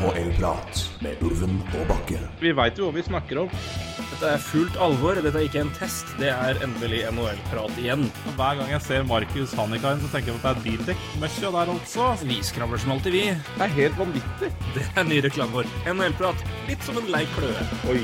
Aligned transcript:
NHL-prat 0.00 0.78
med 1.04 1.20
Ulven 1.20 1.58
og 1.76 1.82
Bakke. 1.90 2.16
Vi 2.40 2.52
veit 2.56 2.78
jo 2.80 2.86
hva 2.86 2.94
vi 2.96 3.02
snakker 3.04 3.42
om. 3.42 3.50
Dette 3.98 4.30
er 4.32 4.40
fullt 4.40 4.78
alvor. 4.80 5.18
Dette 5.20 5.36
er 5.36 5.44
ikke 5.44 5.60
en 5.60 5.72
test. 5.76 6.08
Det 6.20 6.30
er 6.32 6.60
endelig 6.64 7.02
NHL-prat 7.10 7.76
igjen. 7.82 8.06
Hver 8.38 8.56
gang 8.60 8.72
jeg 8.72 8.84
ser 8.86 9.04
Markus 9.08 9.52
Hannikainen, 9.58 10.00
så 10.00 10.12
tenker 10.14 10.32
jeg 10.32 10.40
at 10.40 10.46
det 10.46 10.52
er 10.54 10.64
bildekk-møkkja 10.68 11.52
der 11.58 11.74
altså. 11.74 12.08
Vi 12.24 12.40
skravler 12.48 12.80
som 12.80 12.96
alltid, 12.96 13.18
vi. 13.18 13.26
Det 13.58 13.66
er 13.66 13.76
helt 13.76 14.00
vanvittig. 14.00 14.50
Det 14.78 14.86
er 14.94 15.10
ny 15.10 15.20
reklame 15.26 15.60
vår. 15.60 15.76
NHL-prat. 15.92 16.48
Litt 16.70 16.88
som 16.88 17.00
en 17.02 17.12
lei 17.12 17.26
kløe. 17.36 17.68
Oi. 17.92 18.00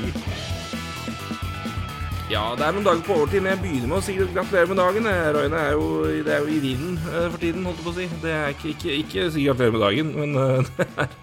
Ja, 2.27 2.41
det 2.59 2.65
er 2.67 2.73
noen 2.75 2.83
dager 2.83 3.05
på 3.07 3.15
overtid, 3.15 3.39
men 3.39 3.53
jeg 3.53 3.59
begynner 3.61 3.87
med 3.87 4.01
å 4.01 4.03
si 4.03 4.13
gratulerer 4.19 4.67
med 4.67 4.79
dagen. 4.81 5.05
Røyne 5.37 5.59
er 5.63 5.77
jo, 5.77 5.83
det 6.27 6.33
er 6.35 6.41
jo 6.43 6.49
i 6.51 6.57
vinden 6.59 6.97
eh, 7.07 7.29
for 7.31 7.39
tiden, 7.39 7.63
holdt 7.63 7.79
jeg 7.79 7.85
på 7.85 7.93
å 7.93 7.95
si. 7.95 8.07
Det 8.19 8.33
er 8.35 8.51
ikke, 8.51 8.71
ikke, 8.73 8.95
ikke 8.99 9.27
si 9.31 9.45
gratulerer 9.45 9.75
med 9.77 9.83
dagen, 9.85 10.11
men 10.11 10.41
eh, 10.41 10.67
det 10.75 10.89
er, 10.91 11.15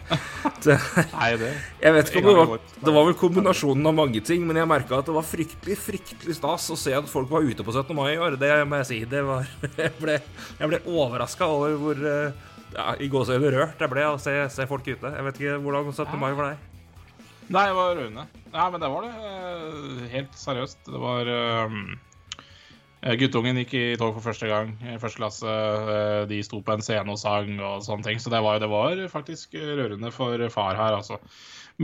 det 0.65 0.79
er 0.79 1.11
Nei, 1.13 1.29
det 1.43 1.53
Jeg 1.83 1.97
vet 1.99 2.09
ikke 2.09 2.25
om 2.25 2.31
det 2.31 2.37
var. 2.41 2.65
Det 2.89 2.97
var 2.97 3.09
vel 3.11 3.19
kombinasjonen 3.21 3.93
av 3.93 3.99
mange 4.01 4.25
ting, 4.25 4.49
men 4.49 4.63
jeg 4.63 4.73
merka 4.73 5.03
at 5.03 5.13
det 5.13 5.19
var 5.19 5.29
fryktelig 5.29 5.77
fryktelig 5.83 6.41
stas 6.41 6.73
å 6.73 6.81
se 6.87 6.97
at 6.97 7.13
folk 7.13 7.29
var 7.37 7.45
ute 7.45 7.69
på 7.69 7.77
17. 7.77 7.93
mai 8.01 8.15
i 8.15 8.21
år. 8.25 8.41
Det 8.41 8.55
må 8.65 8.81
jeg 8.81 8.93
si. 8.95 9.05
Det 9.05 9.27
var 9.29 9.45
Jeg 9.85 9.93
ble, 10.01 10.21
jeg 10.57 10.73
ble 10.73 10.85
overraska 10.89 11.53
over 11.53 11.77
hvor 11.85 12.01
eh, 12.01 12.47
ja, 12.79 12.95
i 12.97 13.13
gåseøyne 13.13 13.53
rørt 13.53 13.85
jeg 13.85 13.93
ble 13.93 14.09
av 14.09 14.17
å 14.17 14.25
se, 14.25 14.41
se 14.57 14.65
folk 14.73 14.89
ute. 14.89 15.19
Jeg 15.19 15.29
vet 15.29 15.43
ikke 15.43 15.61
hvordan 15.69 15.93
17. 15.93 16.17
mai 16.17 16.33
for 16.33 16.49
deg. 16.49 16.71
Nei, 17.53 17.67
det 17.69 17.77
var 17.77 17.95
Rune. 17.99 18.25
Nei, 18.55 18.67
men 18.73 18.81
det 18.81 18.89
var 18.91 19.05
det. 19.05 19.13
eh, 19.29 20.05
Helt 20.15 20.37
seriøst. 20.39 20.85
Det 20.89 21.01
var 21.03 21.29
um, 21.69 21.99
Guttungen 23.21 23.59
gikk 23.61 23.75
i 23.77 23.83
tog 24.01 24.15
for 24.17 24.25
første 24.31 24.49
gang 24.49 24.71
i 24.81 24.97
første 25.03 25.21
klasse. 25.21 25.57
De 26.31 26.39
sto 26.47 26.63
på 26.65 26.73
en 26.73 26.85
scene 26.87 27.13
og 27.13 27.21
sang 27.21 27.51
og 27.61 27.83
sånne 27.85 28.07
ting. 28.07 28.23
Så 28.23 28.33
det 28.33 28.41
var, 28.47 28.63
det 28.63 28.71
var 28.73 28.97
faktisk 29.13 29.59
rørende 29.61 30.13
for 30.15 30.41
far 30.55 30.79
her, 30.81 30.97
altså. 30.97 31.19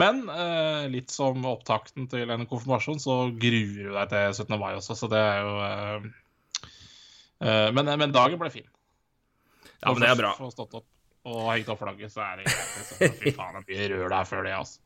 Men 0.00 0.22
uh, 0.30 0.86
litt 0.88 1.10
som 1.12 1.44
opptakten 1.50 2.06
til 2.08 2.30
en 2.30 2.46
konfirmasjon, 2.48 3.00
så 3.02 3.18
gruer 3.34 3.90
du 3.90 3.92
deg 3.98 4.12
til 4.12 4.36
17. 4.46 4.56
mai 4.62 4.72
også, 4.78 4.94
så 4.96 5.08
det 5.10 5.18
er 5.18 5.40
jo 5.42 5.54
uh, 5.58 6.10
uh, 7.42 7.68
men, 7.74 7.90
men 7.98 8.14
dagen 8.14 8.38
ble 8.40 8.52
fin. 8.54 8.68
Ja, 9.80 9.90
men 9.90 10.00
det 10.04 10.12
er 10.12 10.20
bra. 10.22 10.30
Få 10.38 10.52
stått 10.54 10.78
opp 10.78 10.86
og 11.26 11.50
hengt 11.50 11.68
opp 11.68 11.82
flagget, 11.82 12.12
så 12.14 12.22
er 12.24 12.38
det 12.40 12.46
greit. 12.46 12.70
liksom. 12.78 13.18
Fy 13.20 13.32
faen, 13.36 13.58
det 13.58 13.66
blir 13.68 13.92
rør 13.96 14.14
der 14.14 14.28
før 14.30 14.46
det, 14.46 14.54
altså. 14.56 14.80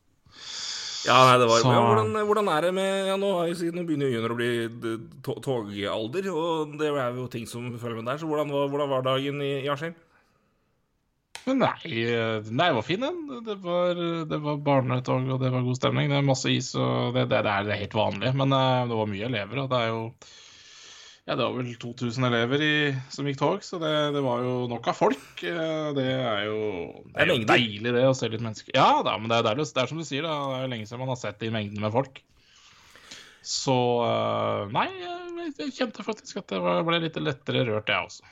Ja, 1.05 1.17
nei, 1.29 1.37
det 1.37 1.47
var 1.49 1.59
Så- 1.61 1.71
ja, 1.73 1.81
hvordan, 1.85 2.11
hvordan 2.25 2.47
er 2.49 2.61
det 2.65 2.73
med 2.73 3.07
ja, 3.07 3.15
Nå, 3.21 3.29
har 3.39 3.47
jo 3.51 3.71
nå 3.71 3.83
begynner 3.85 4.09
junior 4.09 4.33
å 4.33 4.37
bli 4.39 4.49
to- 5.25 5.39
togalder, 5.45 6.29
og 6.33 6.77
det 6.79 6.89
er 6.89 7.13
jo 7.19 7.27
ting 7.27 7.45
som 7.47 7.67
følger 7.77 8.01
med 8.01 8.09
der. 8.09 8.17
Så 8.17 8.27
hvordan 8.29 8.49
var, 8.51 8.67
hvordan 8.73 8.89
var 8.89 9.01
dagen 9.05 9.41
i, 9.41 9.51
i 9.65 9.69
Askim? 9.69 9.93
Nei, 11.45 11.61
nei, 12.49 12.69
det 12.71 12.73
var 12.73 12.81
fin 12.81 13.03
den. 13.05 13.19
Det 13.45 13.59
var, 13.61 13.93
det 14.25 14.39
var 14.41 14.57
barnetog, 14.65 15.27
og 15.29 15.39
det 15.43 15.51
var 15.53 15.61
god 15.61 15.77
stemning. 15.77 16.09
Det 16.09 16.17
er 16.17 16.25
masse 16.25 16.49
is, 16.49 16.71
og 16.73 17.13
det, 17.13 17.27
det, 17.29 17.43
det 17.45 17.51
er 17.53 17.67
det 17.67 17.77
helt 17.83 17.93
vanlige. 17.93 18.33
Men 18.33 18.55
eh, 18.57 18.87
det 18.89 18.97
var 18.97 19.11
mye 19.11 19.27
elever, 19.29 19.61
og 19.61 19.69
det 19.69 19.81
er 19.83 19.91
jo 19.93 19.99
Ja, 21.25 21.33
det 21.33 21.41
var 21.41 21.55
vel 21.57 21.71
2000 21.81 22.27
elever 22.27 22.61
i, 22.61 22.73
som 23.09 23.25
gikk 23.25 23.39
tog, 23.39 23.63
så 23.65 23.79
det, 23.81 23.91
det 24.13 24.21
var 24.21 24.43
jo 24.45 24.51
nok 24.69 24.85
av 24.91 24.97
folk. 24.99 25.41
Eh, 25.41 25.87
Det 25.97 26.03
er 26.05 26.43
jo 26.45 26.59
det 27.15 27.23
er 27.23 27.31
jo 27.31 27.37
mengder. 27.39 27.49
deilig, 27.55 27.93
det, 27.95 28.03
å 28.05 28.13
se 28.13 28.29
litt 28.29 28.43
mennesker. 28.45 28.75
Ja 28.77 29.01
da, 29.05 29.15
men 29.17 29.31
det 29.33 29.39
er, 29.39 29.47
deilig, 29.49 29.65
det 29.73 29.81
er 29.81 29.89
som 29.89 29.97
du 29.97 30.05
sier, 30.05 30.21
da. 30.27 30.35
det 30.51 30.59
er 30.59 30.67
jo 30.67 30.71
lenge 30.75 30.85
siden 30.85 31.01
man 31.01 31.09
har 31.15 31.17
sett 31.23 31.39
de 31.41 31.49
mengdene 31.55 31.81
med 31.87 31.95
folk. 31.97 32.21
Så 33.45 33.73
eh, 34.05 34.71
Nei, 34.73 34.87
jeg, 35.57 35.71
kjente 35.79 36.05
faktisk 36.05 36.43
at 36.43 36.53
det 36.53 36.61
ble 36.87 37.01
litt 37.03 37.17
lettere 37.21 37.65
rørt, 37.71 37.89
jeg 37.89 38.05
også. 38.11 38.31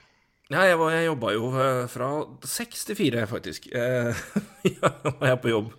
Ja, 0.53 0.61
jeg, 0.67 0.77
var- 0.77 0.93
jeg 0.93 1.07
jobba 1.09 1.33
jo 1.33 1.49
eh, 1.57 1.83
fra 1.89 2.07
seks 2.45 2.85
til 2.91 2.97
fire, 2.99 3.25
faktisk. 3.29 3.71
Eh, 3.73 4.25
ja, 4.69 4.93
var 5.17 5.31
jeg 5.33 5.41
på 5.47 5.53
jobb 5.53 5.73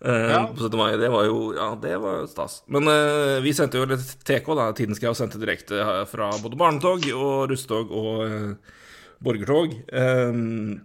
Ja. 0.00 0.46
på 0.48 0.56
17. 0.56 0.78
mai. 0.78 0.96
Det 0.96 1.10
var 1.12 1.26
jo 1.28 1.54
Ja, 1.56 1.78
det 1.82 1.96
var 2.00 2.26
stas. 2.26 2.62
Men 2.66 2.88
uh, 2.88 3.40
vi 3.44 3.52
sendte 3.52 3.80
jo 3.80 3.88
litt 3.88 4.24
TK, 4.24 4.46
da. 4.56 4.70
Tiden 4.76 4.96
skal 4.96 5.10
jeg 5.10 5.20
sendte 5.20 5.40
direkte 5.40 5.80
eh, 5.80 6.04
fra 6.08 6.30
både 6.40 6.56
barnetog 6.60 7.04
og 7.12 7.50
russetog 7.50 7.92
og 7.92 8.22
uh, 8.24 8.78
borgertog. 9.20 9.76
Um, 9.92 10.80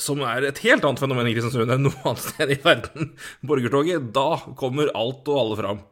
som 0.00 0.22
er 0.24 0.46
et 0.48 0.60
helt 0.64 0.84
annet 0.86 1.02
fenomen 1.02 1.26
i 1.28 1.34
Kristiansund 1.34 1.74
enn 1.74 1.82
noe 1.84 1.98
annet 2.06 2.22
sted 2.22 2.54
i 2.54 2.60
verden. 2.62 3.10
Borgertoget, 3.48 4.06
da 4.14 4.38
kommer 4.56 4.92
alt 4.96 5.28
og 5.28 5.40
alle 5.42 5.58
fram. 5.58 5.82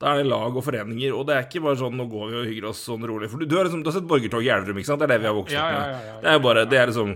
Da 0.00 0.14
er 0.14 0.22
det 0.22 0.30
lag 0.30 0.54
og 0.56 0.64
foreninger, 0.64 1.12
og 1.12 1.26
det 1.28 1.34
er 1.36 1.44
ikke 1.44 1.60
bare 1.66 1.76
sånn 1.76 1.98
'nå 1.98 2.06
går 2.08 2.30
vi 2.30 2.38
og 2.38 2.46
hygger 2.48 2.70
oss 2.70 2.86
sånn 2.86 3.04
rolig'. 3.04 3.28
For 3.28 3.42
du, 3.42 3.44
du, 3.44 3.58
har, 3.58 3.68
liksom, 3.68 3.82
du 3.84 3.90
har 3.90 3.98
sett 3.98 4.08
borgertog 4.08 4.46
i 4.46 4.48
Elverum, 4.54 4.80
ikke 4.80 4.88
sant? 4.88 5.02
Det 5.02 5.10
er 5.10 5.12
det 5.12 5.20
vi 5.20 5.28
har 5.28 5.36
vokst 5.36 5.58
opp 5.60 5.74
med. 5.74 6.08
Det 6.22 6.30
er 6.30 6.38
jo 6.38 6.44
bare 6.46 6.64
Det 6.70 6.78
er 6.80 6.88
liksom 6.94 7.12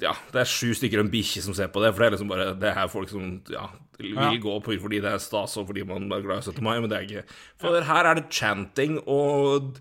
Ja, 0.00 0.12
det 0.32 0.40
er 0.42 0.48
sju 0.50 0.70
stykker 0.78 1.00
og 1.02 1.06
en 1.08 1.12
bikkje 1.12 1.42
som 1.44 1.54
ser 1.56 1.68
på 1.72 1.82
det, 1.82 1.92
for 1.94 2.02
det 2.02 2.06
er 2.08 2.14
liksom 2.16 2.30
bare 2.32 2.48
Det 2.60 2.70
er 2.72 2.88
folk 2.92 3.10
som 3.12 3.28
ja, 3.52 3.66
vil 3.98 4.14
Ja. 4.14 4.30
gå 4.40 4.56
på 4.64 4.76
fordi 4.80 5.00
det 5.04 5.12
er 5.12 5.22
stas, 5.22 5.56
og 5.60 5.66
fordi 5.68 5.84
man 5.88 6.10
er 6.12 6.24
glad 6.24 6.42
i 6.44 6.50
17. 6.50 6.62
mai, 6.64 6.78
men 6.80 6.90
det 6.90 6.98
er 6.98 7.06
ikke 7.08 7.24
For 7.60 7.80
her 7.90 8.10
er 8.12 8.20
det 8.20 8.28
chanting 8.30 8.98
og 9.06 9.76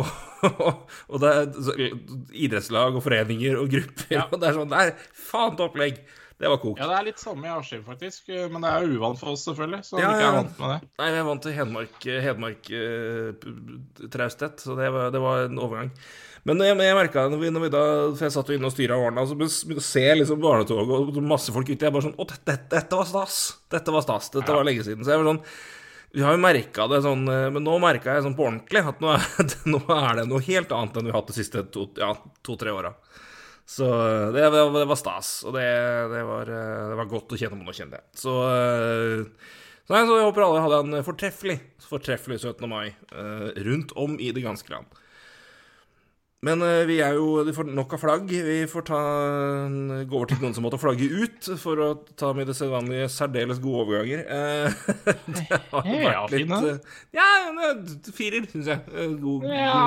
og, 0.00 0.86
og 1.12 1.20
det 1.20 1.28
er 1.28 1.90
idrettslag 2.32 2.94
og 2.96 3.02
foreninger 3.04 3.58
og 3.60 3.68
grupper, 3.74 4.06
Ja. 4.14 4.22
og 4.32 4.40
det 4.40 4.48
er 4.48 4.56
sånn 4.56 4.70
Det 4.72 4.78
er 4.86 4.94
faen 5.12 5.56
til 5.58 5.66
opplegg. 5.66 5.98
Det 6.40 6.48
var 6.48 6.56
kokt. 6.62 6.78
Ja, 6.80 6.86
det 6.88 6.94
er 6.96 7.04
litt 7.10 7.20
samme 7.20 7.44
i 7.44 7.50
Askim, 7.52 7.82
faktisk. 7.84 8.30
Men 8.48 8.62
det 8.64 8.70
er 8.70 8.86
jo 8.86 8.94
uvant 8.96 9.18
for 9.20 9.34
oss, 9.34 9.42
selvfølgelig. 9.44 9.82
Så 9.84 9.98
Ja, 10.00 10.08
vi 10.08 10.22
ikke 10.22 10.28
er 10.30 10.36
vant 10.38 10.62
med 10.62 10.70
det. 10.72 10.88
Nei, 11.02 11.08
jeg 11.12 11.26
vant 11.26 11.42
til 11.44 11.52
Hedmark, 11.58 12.06
Hedmark 12.24 12.70
eh, 12.78 14.06
trausthet, 14.14 14.64
så 14.64 14.76
det 14.78 14.88
var, 14.94 15.10
det 15.12 15.20
var 15.20 15.44
en 15.50 15.60
overgang. 15.60 15.90
Men 16.48 16.62
jeg, 16.64 16.76
jeg 16.80 16.96
merka 16.96 17.26
når 17.28 17.42
vi, 17.42 17.50
når 17.52 17.64
vi 17.66 17.72
da 17.74 17.82
For 18.14 18.24
jeg 18.26 18.34
satt 18.34 18.48
jo 18.48 18.56
inne 18.56 18.70
og 18.70 18.72
styra 18.72 18.96
årene, 18.96 19.24
og 19.24 19.28
så 19.28 19.36
begynte 19.36 19.76
jeg 19.76 19.84
se 19.84 20.04
liksom 20.16 20.40
barnetoget 20.40 20.94
og 21.12 21.20
masse 21.26 21.52
folk 21.52 21.68
ute. 21.68 21.84
Jeg 21.84 21.92
bare 21.92 22.06
sånn 22.08 22.16
Å, 22.16 22.26
dette, 22.32 22.56
dette 22.72 23.00
var 23.00 23.10
stas! 23.10 23.40
Dette 23.72 23.94
var 23.94 24.06
stas. 24.06 24.30
Dette 24.36 24.56
var 24.56 24.66
lenge 24.66 24.86
siden. 24.86 25.04
Så 25.04 25.12
jeg 25.12 25.20
var 25.20 25.30
sånn 25.32 25.42
Vi 26.16 26.24
har 26.24 26.36
jo 26.36 26.42
merka 26.42 26.86
det 26.90 27.02
sånn 27.04 27.26
eh, 27.30 27.48
Men 27.52 27.66
nå 27.66 27.76
merka 27.82 28.16
jeg 28.16 28.24
sånn 28.26 28.38
på 28.38 28.46
ordentlig 28.48 28.84
at 28.92 29.02
nå 29.04 29.12
er, 29.16 29.26
nå 29.74 29.82
er 29.98 30.22
det 30.22 30.28
noe 30.30 30.46
helt 30.48 30.72
annet 30.76 30.96
enn 30.96 31.10
vi 31.10 31.12
har 31.12 31.20
hatt 31.20 31.32
de 31.32 31.36
siste 31.36 31.66
to-tre 31.74 32.06
ja, 32.08 32.14
to, 32.46 32.56
åra. 32.72 32.94
Så 33.68 33.86
eh, 33.86 34.30
det, 34.34 34.48
det, 34.50 34.64
det 34.80 34.86
var 34.90 34.98
stas, 34.98 35.34
og 35.46 35.54
det, 35.54 35.66
det, 36.10 36.24
var, 36.26 36.48
eh, 36.50 36.86
det 36.90 36.96
var 36.98 37.12
godt 37.12 37.36
å 37.36 37.38
kjenne 37.38 37.60
på 37.60 37.68
nå, 37.68 37.76
kjente 37.76 38.00
jeg. 38.00 38.08
Så, 38.18 38.32
så, 39.84 39.92
nei, 39.92 40.00
så 40.08 40.16
jeg 40.16 40.26
håper 40.26 40.46
alle 40.46 40.64
hadde 40.64 40.80
en 40.88 41.06
fortreffelig, 41.06 41.60
fortreffelig 41.86 42.40
17. 42.40 42.66
mai 42.70 42.90
rundt 43.68 43.94
om 44.00 44.16
i 44.18 44.32
det 44.34 44.42
ganske 44.42 44.74
land. 44.74 44.98
Men 46.46 46.62
eh, 46.64 46.86
vi 46.88 46.94
er 47.04 47.18
jo 47.18 47.42
Vi 47.44 47.52
får 47.52 47.68
nok 47.68 47.92
av 47.98 48.00
flagg. 48.00 48.30
Vi 48.32 48.62
får 48.70 48.86
ta, 48.88 49.00
gå 50.08 50.16
over 50.16 50.30
til 50.30 50.40
noen 50.40 50.56
som 50.56 50.64
måtte 50.64 50.78
flagge 50.80 51.04
ut, 51.10 51.50
for 51.60 51.82
å 51.84 51.90
ta 52.16 52.32
med 52.36 52.48
det 52.48 52.56
sedvanlige 52.56 53.10
særdeles 53.12 53.60
gode 53.60 53.84
overganger. 53.84 54.24
Eh, 54.24 54.80
det 55.36 55.60
har 55.74 55.90
jo 55.90 56.00
vært 56.06 56.34
litt 56.38 56.56
eh, 56.56 56.98
Ja, 57.18 57.28
firer, 58.16 58.48
syns 58.52 58.72
jeg. 58.72 58.82
God, 59.20 59.48
Ja. 59.52 59.84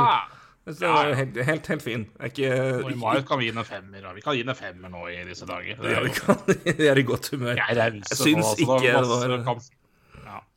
Så 0.63 0.80
det 0.80 0.90
var 0.94 1.09
helt, 1.19 1.38
helt, 1.44 1.66
helt 1.74 1.84
fin. 1.84 2.03
Ikke, 2.24 2.47
I 2.88 2.94
mai 2.96 3.18
kan 3.28 3.42
vi 3.42 3.50
gi 3.50 3.52
en 3.52 3.66
femmer. 3.68 4.06
Vi 4.16 4.22
kan 4.24 4.38
gi 4.38 4.46
en 4.46 4.56
femmer 4.56 4.94
nå 4.94 5.02
i 5.12 5.18
disse 5.28 5.44
dager. 5.50 5.75
Det 5.84 5.92
Ja, 5.92 6.03
vi 6.06 6.13
kan, 6.16 6.38
vi 6.80 6.88
er 6.88 7.02
i 7.02 7.03
godt 7.03 7.34
humør. 7.34 7.58
Jeg. 7.59 7.75
Jeg 7.75 8.06
syns 8.16 8.53
altså, 8.53 8.62
ikke 8.63 8.78
det 8.94 9.02
var 9.09 9.44
kamp- 9.50 9.68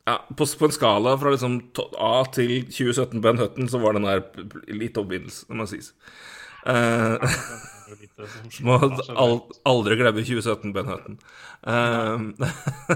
Ja. 0.07 0.21
på, 0.31 0.45
på 0.47 0.69
en 0.69 0.75
skala 0.75 1.17
fra 1.19 1.33
liksom 1.33 1.57
A 1.99 2.21
til 2.31 2.61
2017 2.71 3.19
Ben 3.23 3.39
Hutton, 3.41 3.67
så 3.67 3.81
var 3.83 3.97
den 3.97 4.07
der 4.07 4.23
litt 4.71 4.95
middels, 5.03 5.41
det 5.49 5.57
må 5.59 5.67
sies. 5.67 5.91
Som 6.63 8.65
må 8.69 8.77
al 8.79 9.35
aldri 9.67 9.99
glemme 9.99 10.23
2017 10.23 10.71
Ben 10.75 10.87
Hutton. 10.91 11.19
Uh, 11.67 12.95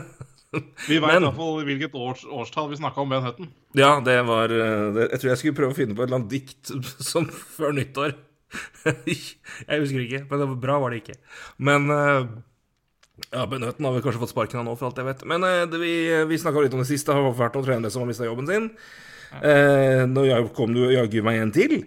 Vi 0.90 0.98
vet 1.00 1.14
iallfall 1.16 1.62
hvilket 1.68 1.94
års, 1.96 2.26
årstall 2.28 2.72
vi 2.72 2.80
snakka 2.80 3.04
om 3.04 3.12
Ben 3.14 3.24
Hutton. 3.24 3.52
ja, 3.78 3.94
det 4.04 4.18
var 4.28 4.52
eh, 4.52 4.88
det, 4.96 5.06
Jeg 5.14 5.22
tror 5.22 5.30
jeg 5.32 5.40
skulle 5.40 5.58
prøve 5.60 5.76
å 5.76 5.78
finne 5.78 5.96
på 5.96 6.04
et 6.04 6.10
eller 6.10 6.20
annet 6.20 6.34
dikt 6.34 6.72
som 7.12 7.28
før 7.32 7.76
nyttår. 7.78 8.18
jeg 9.08 9.78
husker 9.80 10.02
ikke, 10.04 10.26
men 10.28 10.42
det 10.42 10.48
var 10.50 10.58
bra 10.66 10.76
var 10.84 10.92
det 10.92 11.06
ikke. 11.06 11.16
Men 11.64 11.88
eh, 11.96 12.26
ja, 13.30 13.46
Benøten 13.50 13.86
har 13.86 13.94
vel 13.96 14.04
kanskje 14.06 14.22
fått 14.24 14.34
sparken 14.34 14.62
av 14.62 14.68
nå, 14.68 14.76
for 14.80 14.90
alt 14.90 15.00
jeg 15.02 15.08
vet. 15.08 15.26
Men 15.30 15.46
eh, 15.48 15.64
det, 15.70 15.80
vi, 15.82 15.94
vi 16.30 16.40
snakka 16.42 16.64
litt 16.66 16.76
om 16.78 16.82
det 16.84 16.90
siste. 16.90 17.12
Det 17.12 17.18
har 17.20 17.36
vært 17.38 17.58
noen 17.60 17.68
trenere 17.68 17.94
som 17.94 18.04
har 18.04 18.10
mista 18.12 18.28
jobben 18.28 18.50
sin. 18.50 18.70
Eh, 19.42 20.04
nå 20.12 20.26
kom 20.58 20.74
du 20.76 20.82
jaggu 20.92 21.22
meg 21.24 21.40
en 21.40 21.54
til 21.56 21.78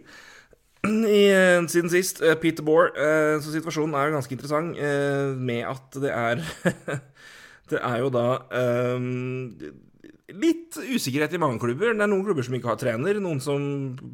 i, 0.85 1.23
eh, 1.33 1.61
siden 1.69 1.91
sist. 1.93 2.23
eh, 2.25 2.37
Peter 2.41 2.65
Bohr. 2.65 2.91
Eh, 2.97 3.39
så 3.45 3.53
situasjonen 3.53 3.97
er 3.97 4.09
jo 4.09 4.17
ganske 4.19 4.37
interessant 4.37 4.79
eh, 4.81 5.33
med 5.37 5.65
at 5.69 6.01
det 6.01 6.13
er 6.13 6.45
Det 7.73 7.79
er 7.81 8.01
jo 8.03 8.11
da 8.13 8.25
eh, 8.53 9.05
litt 10.35 10.77
usikkerhet 10.77 11.33
i 11.37 11.41
mange 11.41 11.61
klubber. 11.63 11.95
Det 11.95 12.05
er 12.05 12.11
noen 12.11 12.25
klubber 12.27 12.45
som 12.45 12.57
ikke 12.57 12.73
har 12.73 12.81
trener. 12.81 13.21
Noen 13.25 13.41
som 13.45 13.65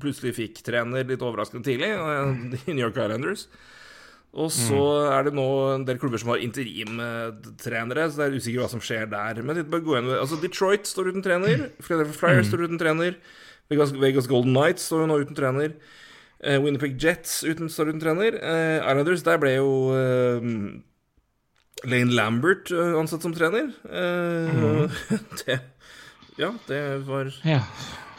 plutselig 0.02 0.36
fikk 0.36 0.62
trener 0.66 1.06
litt 1.06 1.22
overraskende 1.26 1.66
tidlig. 1.66 1.90
eh, 1.94 2.32
I 2.70 2.72
New 2.76 2.84
York 2.84 2.98
Islanders. 2.98 3.46
Og 4.30 4.50
så 4.54 4.82
er 5.10 5.26
det 5.26 5.32
nå 5.34 5.44
en 5.72 5.84
del 5.88 5.98
klubber 5.98 6.20
som 6.22 6.30
har 6.30 6.42
interimtrenere, 6.44 8.04
så 8.06 8.20
det 8.20 8.26
er 8.28 8.36
usikkert 8.38 8.62
hva 8.62 8.68
som 8.70 8.82
skjer 8.84 9.08
der. 9.10 9.40
Men 9.42 9.58
bare 9.72 9.82
gå 9.82 9.96
igjen. 9.96 10.10
Altså, 10.20 10.38
Detroit 10.38 10.86
står 10.86 11.10
uten 11.10 11.24
trener. 11.24 11.64
Philadelphia 11.82 12.18
Flyers 12.20 12.50
står 12.52 12.68
uten 12.68 12.78
trener. 12.78 13.16
Vegas, 13.70 13.90
Vegas 13.98 14.28
Golden 14.30 14.54
Knights 14.54 14.86
står 14.86 15.02
jo 15.02 15.08
nå 15.10 15.18
uten 15.24 15.38
trener. 15.38 15.74
Uh, 16.40 16.60
Winnipeg 16.62 16.94
Jets 17.02 17.40
uten, 17.42 17.68
står 17.68 17.90
uten 17.90 18.04
trener. 18.04 18.38
Uh, 18.38 18.78
Islanders, 18.78 19.26
der 19.26 19.42
ble 19.42 19.56
jo 19.56 19.72
uh, 19.98 20.46
Lane 21.90 22.12
Lambert 22.12 22.70
eh, 22.74 22.94
ansatt 23.00 23.24
som 23.24 23.34
trener. 23.34 23.70
Mm. 23.88 24.90
det 25.42 25.58
Ja, 26.38 26.52
det 26.68 26.82
var 27.06 27.32
Ja. 27.44 27.62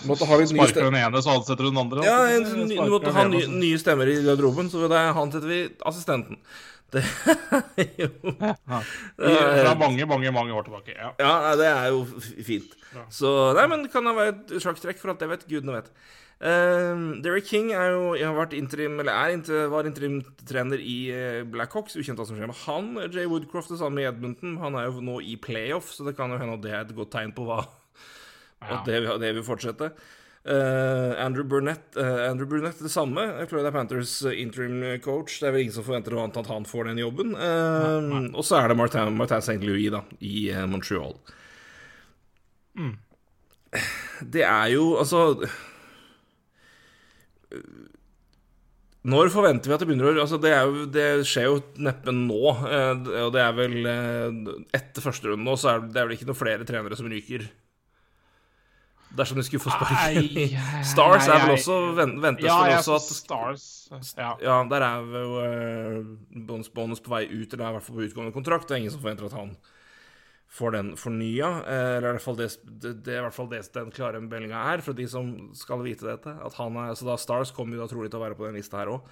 Måtte 0.09 0.25
ha 0.29 0.37
litt 0.41 0.49
Sparker 0.51 0.87
den 0.89 0.97
ene, 0.99 1.21
så 1.21 1.35
ansetter 1.37 1.67
du 1.67 1.69
den 1.71 1.79
andre. 1.81 2.03
Ja, 2.07 2.17
en, 2.35 2.45
ny- 2.67 2.77
du 2.79 2.91
måtte 2.93 3.13
ha 3.15 3.25
nye, 3.29 3.47
nye 3.51 3.79
stemmer 3.81 4.09
i 4.09 4.19
garderoben, 4.25 4.69
så 4.73 4.87
det 4.91 5.01
han 5.17 5.31
setter 5.33 5.49
vi 5.51 5.61
assistenten. 5.87 6.39
Det 6.91 7.03
er 7.79 7.91
jo 8.03 8.09
Ja. 8.41 8.79
I- 9.21 9.35
Fra 9.63 9.75
mange, 9.79 10.05
mange 10.09 10.31
mange 10.35 10.51
år 10.57 10.65
tilbake. 10.67 10.95
Ja. 10.97 11.13
Ja, 11.21 11.53
det 11.59 11.69
er 11.69 11.91
jo 11.93 12.01
fint. 12.43 12.73
Ja. 12.95 13.05
Så 13.13 13.29
Nei, 13.55 13.67
men 13.71 13.85
det 13.85 13.93
kan 13.93 14.03
det 14.09 14.15
være 14.17 14.33
et 14.35 14.57
sjakktrekk, 14.63 14.99
for 14.99 15.13
alt 15.13 15.23
jeg 15.23 15.31
vet. 15.31 15.45
Gudene 15.47 15.77
vet. 15.79 15.93
Uh, 16.41 17.21
Derek 17.21 17.45
King 17.45 17.67
er 17.77 17.91
jo, 17.93 18.05
jeg 18.17 18.25
har 18.25 18.33
vært 18.33 18.55
interim, 18.57 18.95
eller 18.99 19.13
er, 19.13 19.67
var 19.69 19.85
interimtrener 19.85 20.81
i 20.81 20.95
uh, 21.13 21.43
Blackhawks. 21.53 21.93
Ukjent 22.01 22.17
hva 22.17 22.25
som 22.27 22.35
skjer 22.39 22.49
med 22.49 22.57
han. 22.65 22.87
Jay 23.13 23.29
Woodcroft 23.29 23.69
det 23.71 23.77
samme 23.79 24.01
i 24.01 24.07
Edmonton. 24.09 24.57
Han 24.63 24.75
er 24.81 24.89
jo 24.89 25.03
nå 25.05 25.19
i 25.21 25.37
playoff, 25.37 25.93
så 25.93 26.07
det 26.09 26.15
kan 26.17 26.33
jo 26.33 26.41
hende 26.41 26.57
at 26.57 26.65
det 26.65 26.73
er 26.73 26.81
et 26.87 26.95
godt 26.97 27.13
tegn 27.13 27.31
på 27.37 27.45
hva 27.47 27.61
Ja. 28.61 28.77
At 28.77 28.89
det, 28.89 29.03
det 29.21 29.35
vil 29.37 29.45
fortsette. 29.45 29.91
Uh, 30.41 31.13
Andrew 31.21 31.45
Burnett 31.45 31.97
uh, 31.97 32.29
Andrew 32.29 32.49
Burnett 32.49 32.79
det 32.79 32.89
samme. 32.89 33.45
Florida 33.49 33.71
Panthers 33.71 34.25
eh, 34.25 34.41
interim 34.41 34.99
coach. 35.01 35.39
Det 35.39 35.47
er 35.47 35.53
vel 35.53 35.67
ingen 35.67 35.75
som 35.75 35.85
forventer 35.85 36.15
noe 36.15 36.25
annet 36.25 36.39
at 36.41 36.49
han 36.49 36.65
får 36.65 36.89
den 36.89 37.01
jobben. 37.03 37.35
Eh, 37.37 38.29
og 38.33 38.45
så 38.45 38.57
er 38.57 38.71
det 38.71 38.79
Martin, 38.79 39.13
Martin 39.17 39.43
St. 39.43 39.61
Louis 39.61 39.91
da, 39.93 40.01
i 40.25 40.49
Montreal. 40.69 41.13
Det 44.21 44.41
er 44.47 44.71
jo 44.71 44.95
altså 44.99 45.35
Når 49.11 49.31
forventer 49.33 49.69
vi 49.69 49.75
at 49.75 49.81
det 49.83 49.87
begynner 49.89 50.07
å 50.09 50.23
altså 50.23 50.39
det, 50.41 50.51
er 50.55 50.67
jo, 50.69 50.85
det 50.89 51.05
skjer 51.27 51.47
jo 51.49 51.61
neppe 51.81 52.13
nå. 52.15 52.41
Og 52.41 53.31
det 53.35 53.41
er 53.45 53.55
vel 53.57 53.77
etter 54.73 55.05
første 55.05 55.29
runde 55.29 55.45
nå, 55.45 55.55
så 55.59 55.75
er 55.75 55.85
det 55.85 56.05
vel 56.05 56.17
ikke 56.17 56.29
noen 56.29 56.41
flere 56.41 56.67
trenere 56.67 56.97
som 56.97 57.09
ryker. 57.11 57.45
Dersom 59.17 59.35
de 59.41 59.43
skulle 59.43 59.59
få 59.65 59.73
sparken. 59.73 59.97
Ai, 59.97 60.45
Stars 60.93 61.25
er 61.27 61.41
vel 61.45 61.57
også 61.57 61.77
ven- 61.97 62.13
Ventes 62.23 62.45
Ja, 62.47 62.57
vel 62.63 62.77
også 62.77 62.95
at 62.95 63.09
Stars 63.17 63.65
Ja. 64.15 64.29
Ja, 64.39 64.55
der 64.71 64.85
er 64.87 65.01
jo 65.03 65.41
uh, 65.43 66.05
bonus, 66.47 66.69
bonus 66.71 67.01
på 67.03 67.11
vei 67.11 67.25
ut, 67.27 67.51
eller 67.53 67.65
er 67.65 67.73
i 67.73 67.75
hvert 67.75 67.83
fall 67.89 67.97
på 67.97 68.05
utgående 68.07 68.31
kontrakt. 68.35 68.69
Det 68.69 68.77
er 68.77 68.83
ingen 68.85 68.93
som 68.93 69.01
forventer 69.03 69.27
at 69.27 69.35
han 69.35 69.51
får 70.51 70.71
den 70.77 70.93
fornya. 70.99 71.49
eh, 71.63 71.97
Eller 71.97 72.09
i 72.09 72.15
hvert 72.15 72.23
fall 72.23 72.35
det, 72.39 72.47
det, 72.83 72.93
det 73.03 73.13
er 73.13 73.19
i 73.21 73.25
hvert 73.27 73.35
fall 73.35 73.49
det 73.51 73.61
den 73.75 73.91
klare 73.95 74.19
meldinga 74.23 74.63
er, 74.73 74.81
for 74.83 74.95
de 74.95 75.05
som 75.11 75.29
skal 75.55 75.83
vite 75.83 76.07
dette. 76.07 76.31
At 76.43 76.55
han 76.59 76.75
er, 76.75 76.95
Så 76.95 77.07
da 77.07 77.15
Stars 77.19 77.51
kommer 77.55 77.75
jo 77.75 77.83
da 77.85 77.91
trolig 77.91 78.11
til 78.11 78.19
å 78.19 78.23
være 78.25 78.35
på 78.39 78.47
den 78.47 78.55
lista 78.59 78.79
her 78.81 78.91
òg. 78.95 79.11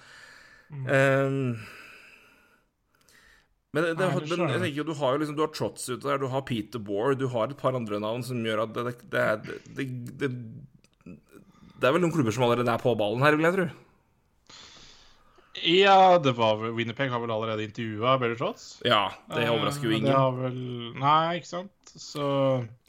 Men 3.74 3.84
det, 3.86 3.92
Nei, 4.00 4.08
men 4.26 4.50
jeg 4.50 4.62
tenker 4.64 4.78
jo, 4.80 4.84
du 4.88 4.96
har 4.98 5.12
jo 5.14 5.20
liksom 5.22 5.36
Du 5.38 5.42
har 5.44 5.52
Trotz 5.54 5.84
ute 5.92 6.02
der, 6.02 6.18
du 6.18 6.26
har 6.32 6.42
Peter 6.48 6.82
Boore, 6.82 7.14
du 7.14 7.28
har 7.30 7.52
et 7.52 7.60
par 7.60 7.76
andre 7.78 8.00
navn 8.02 8.24
som 8.26 8.40
gjør 8.42 8.64
at 8.64 8.72
det, 8.74 8.96
det, 9.12 9.26
det, 9.44 9.54
det, 9.78 9.86
det, 10.24 10.30
det 11.78 11.86
er 11.88 11.94
vel 11.94 12.02
noen 12.02 12.12
klubber 12.16 12.34
som 12.34 12.44
allerede 12.48 12.72
er 12.74 12.82
på 12.82 12.96
ballen 12.98 13.22
her, 13.22 13.38
vil 13.38 13.46
jeg 13.46 13.56
tro. 13.60 13.68
ja, 15.66 16.16
det 16.22 16.32
var 16.38 16.56
vel 16.60 16.74
Winnerpeg 16.76 17.10
har 17.12 17.20
vel 17.22 17.32
allerede 17.34 17.64
intervjua 17.68 18.16
Barry 18.20 18.36
Trotz. 18.38 18.66
Ja, 18.86 19.04
det 19.34 19.46
overrasker 19.52 19.86
jo 19.88 19.94
Eh, 19.94 19.98
ingen. 20.00 20.10
Det 20.10 20.18
har 20.18 20.34
vel 20.38 20.58
Nei, 21.00 21.38
ikke 21.40 21.50
sant. 21.50 21.72
Så 21.90 22.22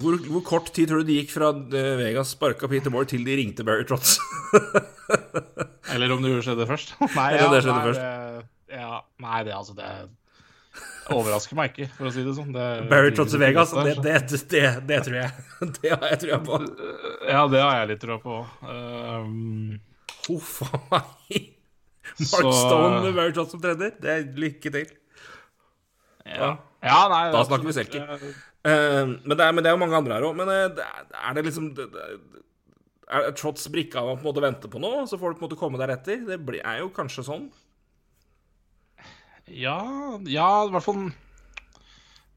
Hvor, 0.01 0.17
hvor 0.29 0.43
kort 0.45 0.69
tid 0.75 0.87
tror 0.91 1.01
du 1.01 1.07
det 1.09 1.15
gikk 1.23 1.31
fra 1.33 1.49
eh, 1.57 1.93
Vegas 1.99 2.35
sparka 2.35 2.69
Peter 2.69 2.93
Moore 2.93 3.09
til 3.09 3.23
de 3.25 3.37
ringte 3.39 3.65
Barry 3.65 3.85
Trotz? 3.89 4.17
Eller 5.91 6.13
om 6.13 6.21
det 6.23 6.35
skjedde 6.45 6.67
først. 6.69 6.93
Nei, 7.17 7.29
ja, 7.37 7.47
det 7.51 7.63
skjedde 7.65 7.77
nei, 7.79 7.87
først. 7.89 8.01
Det, 8.71 8.81
ja, 8.81 8.99
nei, 9.25 9.39
det 9.47 9.55
altså 9.57 9.73
Det 9.77 9.87
overrasker 11.15 11.57
meg 11.59 11.71
ikke, 11.71 11.87
for 11.97 12.09
å 12.09 12.13
si 12.15 12.25
det 12.25 12.35
sånn. 12.37 12.51
Det, 12.55 12.65
Barry 12.91 13.13
Trotz 13.15 13.35
i 13.37 13.41
Vegas, 13.41 13.73
det, 13.75 13.95
det, 14.03 14.17
det, 14.51 14.65
det 14.89 14.99
tror 15.07 15.17
jeg. 15.19 15.47
Det 15.81 15.93
har 15.93 16.05
jeg 16.13 16.19
trua 16.25 16.39
på. 16.45 16.59
Ja, 17.29 17.41
det 17.51 17.61
har 17.61 17.75
jeg 17.79 17.89
litt 17.93 18.03
trua 18.03 18.17
på. 18.21 18.37
Um, 18.65 19.79
Huff 20.27 20.61
a 20.65 20.81
meg. 20.91 21.51
Mark 22.31 22.53
Stone 22.57 23.01
med 23.05 23.17
Barry 23.17 23.35
Trotz 23.35 23.55
som 23.55 23.61
trener. 23.63 23.93
Det 24.01 24.13
er 24.13 24.29
lykke 24.45 24.73
til. 24.73 24.95
ja. 26.25 26.55
ja, 26.85 27.01
nei 27.11 27.25
Da 27.33 27.43
snakker 27.47 27.69
vi 27.69 27.77
selker. 27.77 28.07
absolutt. 28.07 28.47
Eh, 28.61 29.07
men, 29.25 29.33
det 29.33 29.41
er, 29.41 29.53
men 29.55 29.63
det 29.63 29.71
er 29.71 29.75
jo 29.75 29.81
mange 29.81 29.97
andre 29.97 30.17
her 30.17 30.27
òg. 30.27 30.37
Men 30.37 30.51
uh, 30.51 30.83
er, 31.17 31.33
det 31.37 31.45
liksom 31.47 31.71
det, 31.77 31.87
Er 33.11 33.33
Trotz 33.37 33.65
brikka 33.73 34.03
man 34.05 34.19
på 34.19 34.25
en 34.25 34.29
måte 34.29 34.43
venter 34.45 34.71
på 34.71 34.81
nå, 34.81 34.93
så 35.09 35.19
får 35.19 35.33
du 35.33 35.39
på 35.39 35.43
en 35.43 35.49
måte 35.49 35.59
komme 35.59 35.81
deretter? 35.81 36.21
Det 36.27 36.39
blir, 36.45 36.61
er 36.61 36.83
jo 36.83 36.91
kanskje 36.93 37.25
sånn. 37.27 37.49
Ja, 39.49 39.79
ja, 40.29 40.49
i 40.67 40.73
hvert 40.73 40.85
fall 40.85 41.09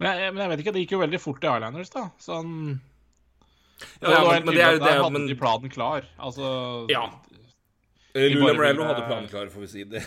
men 0.01 0.19
jeg, 0.19 0.33
men 0.35 0.43
jeg 0.43 0.51
vet 0.51 0.63
ikke, 0.63 0.75
det 0.75 0.83
gikk 0.85 0.97
jo 0.97 1.05
veldig 1.05 1.21
fort 1.23 1.45
i 1.45 1.51
Islanders, 1.51 1.93
da. 1.95 2.09
Sånn 2.23 2.51
Ja, 4.03 4.11
ja, 4.11 4.19
men, 4.27 4.45
men 4.47 4.57
det 4.57 4.65
er 4.65 4.77
jo 4.77 4.81
der 4.83 4.89
det, 4.89 4.99
hadde 4.99 5.15
men, 5.17 5.29
de 5.31 5.39
planen 5.39 5.73
klar. 5.73 6.09
Altså 6.19 6.49
Ja. 6.91 7.07
Lula 8.15 8.51
bare 8.51 8.59
Morello 8.59 8.87
hadde 8.91 9.07
planen 9.09 9.31
klar, 9.31 9.51
får 9.51 9.65
vi 9.65 9.71
si. 9.71 9.87
Det 9.91 10.03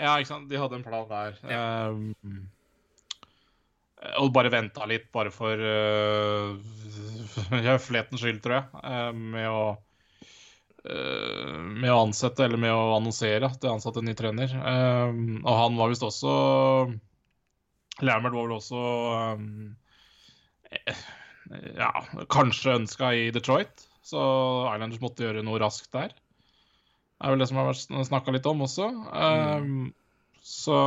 Ja, 0.00 0.14
ikke 0.16 0.30
sant. 0.30 0.48
De 0.48 0.60
hadde 0.60 0.78
en 0.78 0.86
plan 0.86 1.08
der. 1.10 1.36
Um, 1.44 2.14
og 4.16 4.30
bare 4.32 4.52
venta 4.52 4.86
litt, 4.88 5.10
bare 5.12 5.32
for 5.34 5.60
uh, 5.66 6.56
høflighetens 7.52 8.22
skyld, 8.22 8.40
tror 8.44 8.56
jeg, 8.60 8.84
uh, 8.84 9.10
med 9.12 9.48
å 9.50 9.64
med 10.84 11.90
å 11.92 12.00
ansette, 12.06 12.44
eller 12.44 12.60
med 12.60 12.72
å 12.72 12.96
annonsere 12.96 13.48
at 13.50 13.60
de 13.60 13.68
ansatte 13.68 14.00
en 14.00 14.08
ny 14.08 14.14
trener. 14.16 14.52
Um, 14.56 15.40
og 15.42 15.52
han 15.58 15.76
var 15.76 15.90
visst 15.92 16.06
også 16.06 16.32
Lambert 18.00 18.32
var 18.32 18.46
vel 18.46 18.56
også 18.56 18.82
eh, 20.70 21.02
Ja, 21.76 21.90
kanskje 22.32 22.78
ønska 22.78 23.12
i 23.12 23.28
Detroit, 23.34 23.84
så 24.06 24.22
Islanders 24.70 25.02
måtte 25.02 25.26
gjøre 25.26 25.44
noe 25.44 25.60
raskt 25.60 25.92
der. 25.92 26.14
Det 26.14 27.28
er 27.28 27.34
vel 27.34 27.42
det 27.42 27.50
som 27.50 27.60
har 27.60 27.68
vært 27.68 28.08
snakka 28.08 28.32
litt 28.32 28.48
om 28.48 28.64
også. 28.64 28.88
Um, 29.12 29.90
Så 30.40 30.78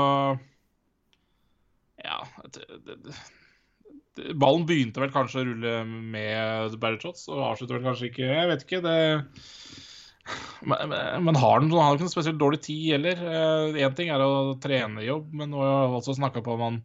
Ja 2.02 2.24
det, 2.56 2.66
det, 2.88 3.14
Ballen 4.38 4.66
begynte 4.70 5.02
vel 5.02 5.12
kanskje 5.14 5.42
å 5.42 5.46
rulle 5.48 5.76
med 5.88 6.76
Barry 6.82 7.00
shots, 7.02 7.26
og 7.32 7.42
avslutter 7.48 7.80
vel 7.80 7.88
kanskje 7.88 8.12
ikke 8.12 8.28
Jeg 8.30 8.50
vet 8.52 8.66
ikke. 8.68 8.82
det 8.86 8.98
men, 10.64 10.78
men, 10.88 11.24
men 11.26 11.36
har 11.36 11.58
han, 11.60 11.68
han 11.74 11.82
har 11.84 11.98
ikke 11.98 12.06
noe 12.08 12.14
spesielt 12.14 12.40
dårlig 12.40 12.62
tid 12.64 12.94
heller. 12.94 13.20
Én 13.76 13.96
ting 13.98 14.08
er 14.14 14.22
å 14.24 14.54
trene 14.64 15.04
jobb, 15.04 15.34
men 15.36 15.52
nå 15.52 15.60
har 15.60 15.74
jeg 15.90 15.98
også 15.98 16.16
snakka 16.16 16.44
på 16.46 16.54
om 16.56 16.62
han 16.64 16.78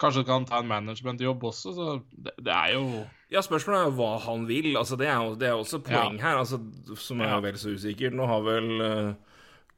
kanskje 0.00 0.22
kan 0.24 0.46
ta 0.48 0.62
en 0.62 0.70
managementjobb 0.70 1.42
også, 1.50 1.74
så 1.76 1.88
det, 2.14 2.32
det 2.46 2.54
er 2.54 2.76
jo 2.78 2.84
Ja, 3.28 3.42
spørsmålet 3.44 3.82
er 3.82 3.90
jo 3.90 3.96
hva 3.98 4.12
han 4.24 4.46
vil. 4.48 4.70
Altså, 4.80 4.96
det 4.96 5.10
er 5.10 5.18
jo 5.20 5.34
det 5.36 5.50
er 5.50 5.58
også 5.58 5.82
poeng 5.84 6.14
poeng 6.14 6.22
her, 6.22 6.38
altså, 6.40 6.62
som 6.96 7.20
er 7.20 7.34
Ja. 7.34 7.40
vel 7.44 7.58
så 7.60 7.74
usikkert. 7.76 8.16
Nå 8.16 8.24
har 8.30 8.40
vel 8.46 8.70
uh, 8.80 9.27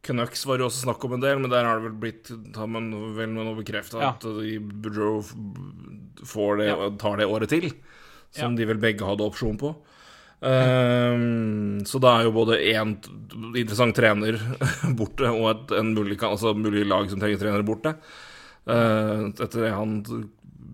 Canucks 0.02 0.46
var 0.48 0.58
det 0.58 0.64
også 0.64 0.86
snakk 0.86 1.04
om 1.04 1.12
en 1.18 1.20
del, 1.20 1.38
men 1.42 1.50
der 1.52 1.64
har 1.68 1.76
det 1.80 1.90
vel 1.90 1.98
blitt 2.00 2.30
Har 2.56 2.66
man 2.72 2.86
vel 3.16 3.28
nå 3.34 3.54
bekrefta 3.58 4.00
Ja. 4.00 4.10
at 4.14 4.22
de 4.24 4.58
Boudreau 4.58 5.20
får 6.24 6.58
det, 6.58 6.66
Ja. 6.70 6.90
tar 6.96 7.16
det 7.18 7.26
året 7.28 7.48
til, 7.48 7.70
som 8.30 8.52
Ja. 8.52 8.56
de 8.56 8.64
vel 8.64 8.78
begge 8.78 9.04
hadde 9.04 9.24
opsjon 9.24 9.58
på. 9.58 9.74
Um, 10.42 11.80
så 11.84 12.00
da 12.00 12.14
er 12.18 12.24
jo 12.24 12.32
både 12.32 12.56
én 12.72 12.94
interessant 13.54 13.94
trener 13.94 14.38
borte 14.96 15.28
og 15.28 15.50
et 15.52 15.74
en 15.78 15.94
mulig, 15.94 16.16
altså 16.24 16.54
mulig 16.56 16.86
lag 16.88 17.10
som 17.10 17.20
trenger 17.20 17.38
trenere 17.42 17.66
borte. 17.66 17.94
Uh, 18.66 19.28
etter 19.36 19.66
det 19.66 19.72
han 19.74 19.98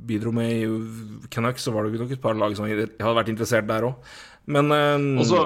bidro 0.07 0.31
med 0.35 0.51
i 0.53 1.27
Canucks, 1.35 1.65
så 1.67 1.73
var 1.75 1.85
det 1.91 1.99
nok 1.99 2.13
et 2.15 2.23
par 2.23 2.35
lag 2.39 2.55
som 2.55 2.67
hadde 2.67 2.87
vært 3.01 3.33
interessert 3.33 3.67
der 3.67 3.89
òg. 3.91 3.97
Men 4.47 4.71
um, 4.71 5.19
Og 5.19 5.27
så 5.27 5.41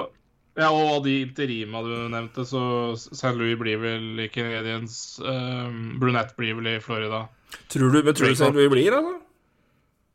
ja, 0.59 0.67
og 0.67 0.97
av 0.97 1.03
de 1.05 1.13
interima 1.23 1.79
du 1.85 1.93
nevnte, 2.11 2.43
så 2.47 2.61
St. 2.97 3.31
Louis 3.37 3.55
blir 3.59 3.79
vel 3.79 4.19
i 4.19 4.27
Canadiens 4.31 4.95
um, 5.23 5.97
Brunette 6.01 6.35
blir 6.35 6.57
vel 6.57 6.73
i 6.73 6.79
Florida. 6.83 7.23
tror 7.71 7.93
du, 7.93 8.01
tror 8.11 8.33
du 8.33 8.35
St. 8.35 8.51
Louis 8.51 8.71
blir, 8.71 8.91
altså? 8.97 9.15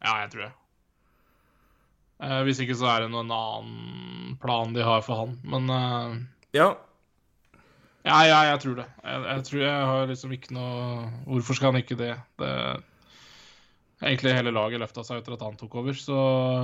Ja, 0.04 0.18
jeg 0.24 0.32
tror 0.34 0.44
det. 0.44 0.52
Uh, 2.20 2.42
hvis 2.48 2.60
ikke 2.64 2.76
så 2.76 2.88
er 2.92 3.04
det 3.04 3.12
noen 3.12 3.32
annen 3.32 4.36
plan 4.40 4.76
de 4.76 4.84
har 4.84 5.00
for 5.04 5.24
han. 5.24 5.38
Men 5.44 5.72
uh, 5.72 6.18
Ja. 6.56 6.74
ja, 8.04 8.20
ja, 8.28 8.42
jeg 8.52 8.60
tror 8.64 8.76
det. 8.82 8.86
Jeg, 9.04 9.24
jeg 9.30 9.48
tror 9.48 9.64
jeg 9.64 9.88
har 9.92 10.12
liksom 10.12 10.36
ikke 10.36 10.56
noe 10.56 11.10
Hvorfor 11.24 11.56
skal 11.56 11.72
han 11.72 11.80
ikke 11.80 11.98
det? 12.00 12.12
det 12.40 12.52
Egentlig 14.04 14.36
hele 14.36 14.52
laget 14.52 14.82
løfta 14.82 15.00
seg 15.04 15.22
etter 15.22 15.38
at 15.38 15.44
han 15.46 15.56
tok 15.56 15.78
over, 15.80 15.96
så 15.96 16.16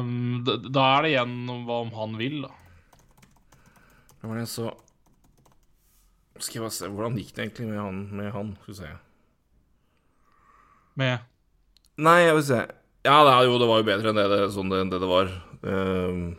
um, 0.04 0.42
da, 0.44 0.82
er 0.84 1.06
det 1.06 1.14
igjen 1.14 1.38
om 1.48 1.62
hva 1.64 1.78
om 1.86 1.94
han 1.96 2.18
vil, 2.20 2.42
da. 2.44 2.52
Var 4.22 4.38
det 4.38 4.46
så 4.50 4.68
Skal 6.38 6.58
jeg 6.60 6.62
bare 6.64 6.74
se 6.76 6.88
Hvordan 6.90 7.16
gikk 7.18 7.32
det 7.36 7.44
egentlig 7.46 7.68
med 7.72 7.80
han? 7.82 7.98
Med 8.18 8.30
han? 8.34 8.52
Skal 8.62 8.72
vi 8.74 8.78
se. 8.80 8.90
Med 11.00 11.18
Nei, 12.02 12.18
jeg 12.24 12.34
vil 12.38 12.44
se. 12.46 12.60
Ja, 13.04 13.16
det, 13.26 13.32
jo, 13.48 13.58
det 13.60 13.66
var 13.68 13.80
jo 13.82 13.86
bedre 13.86 14.10
enn 14.12 14.16
det 14.18 14.24
det, 14.32 14.38
sånn 14.54 14.70
det, 14.72 14.78
det, 14.90 14.98
det 15.02 15.08
var. 15.10 15.28
Uh, 15.60 16.32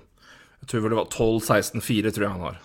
jeg 0.63 0.69
tror 0.71 0.81
vel 0.85 0.93
det 0.95 0.97
var 0.97 1.09
12-16-4, 1.13 2.11
tror 2.15 2.25
jeg 2.25 2.31
han 2.33 2.45
har. 2.47 2.57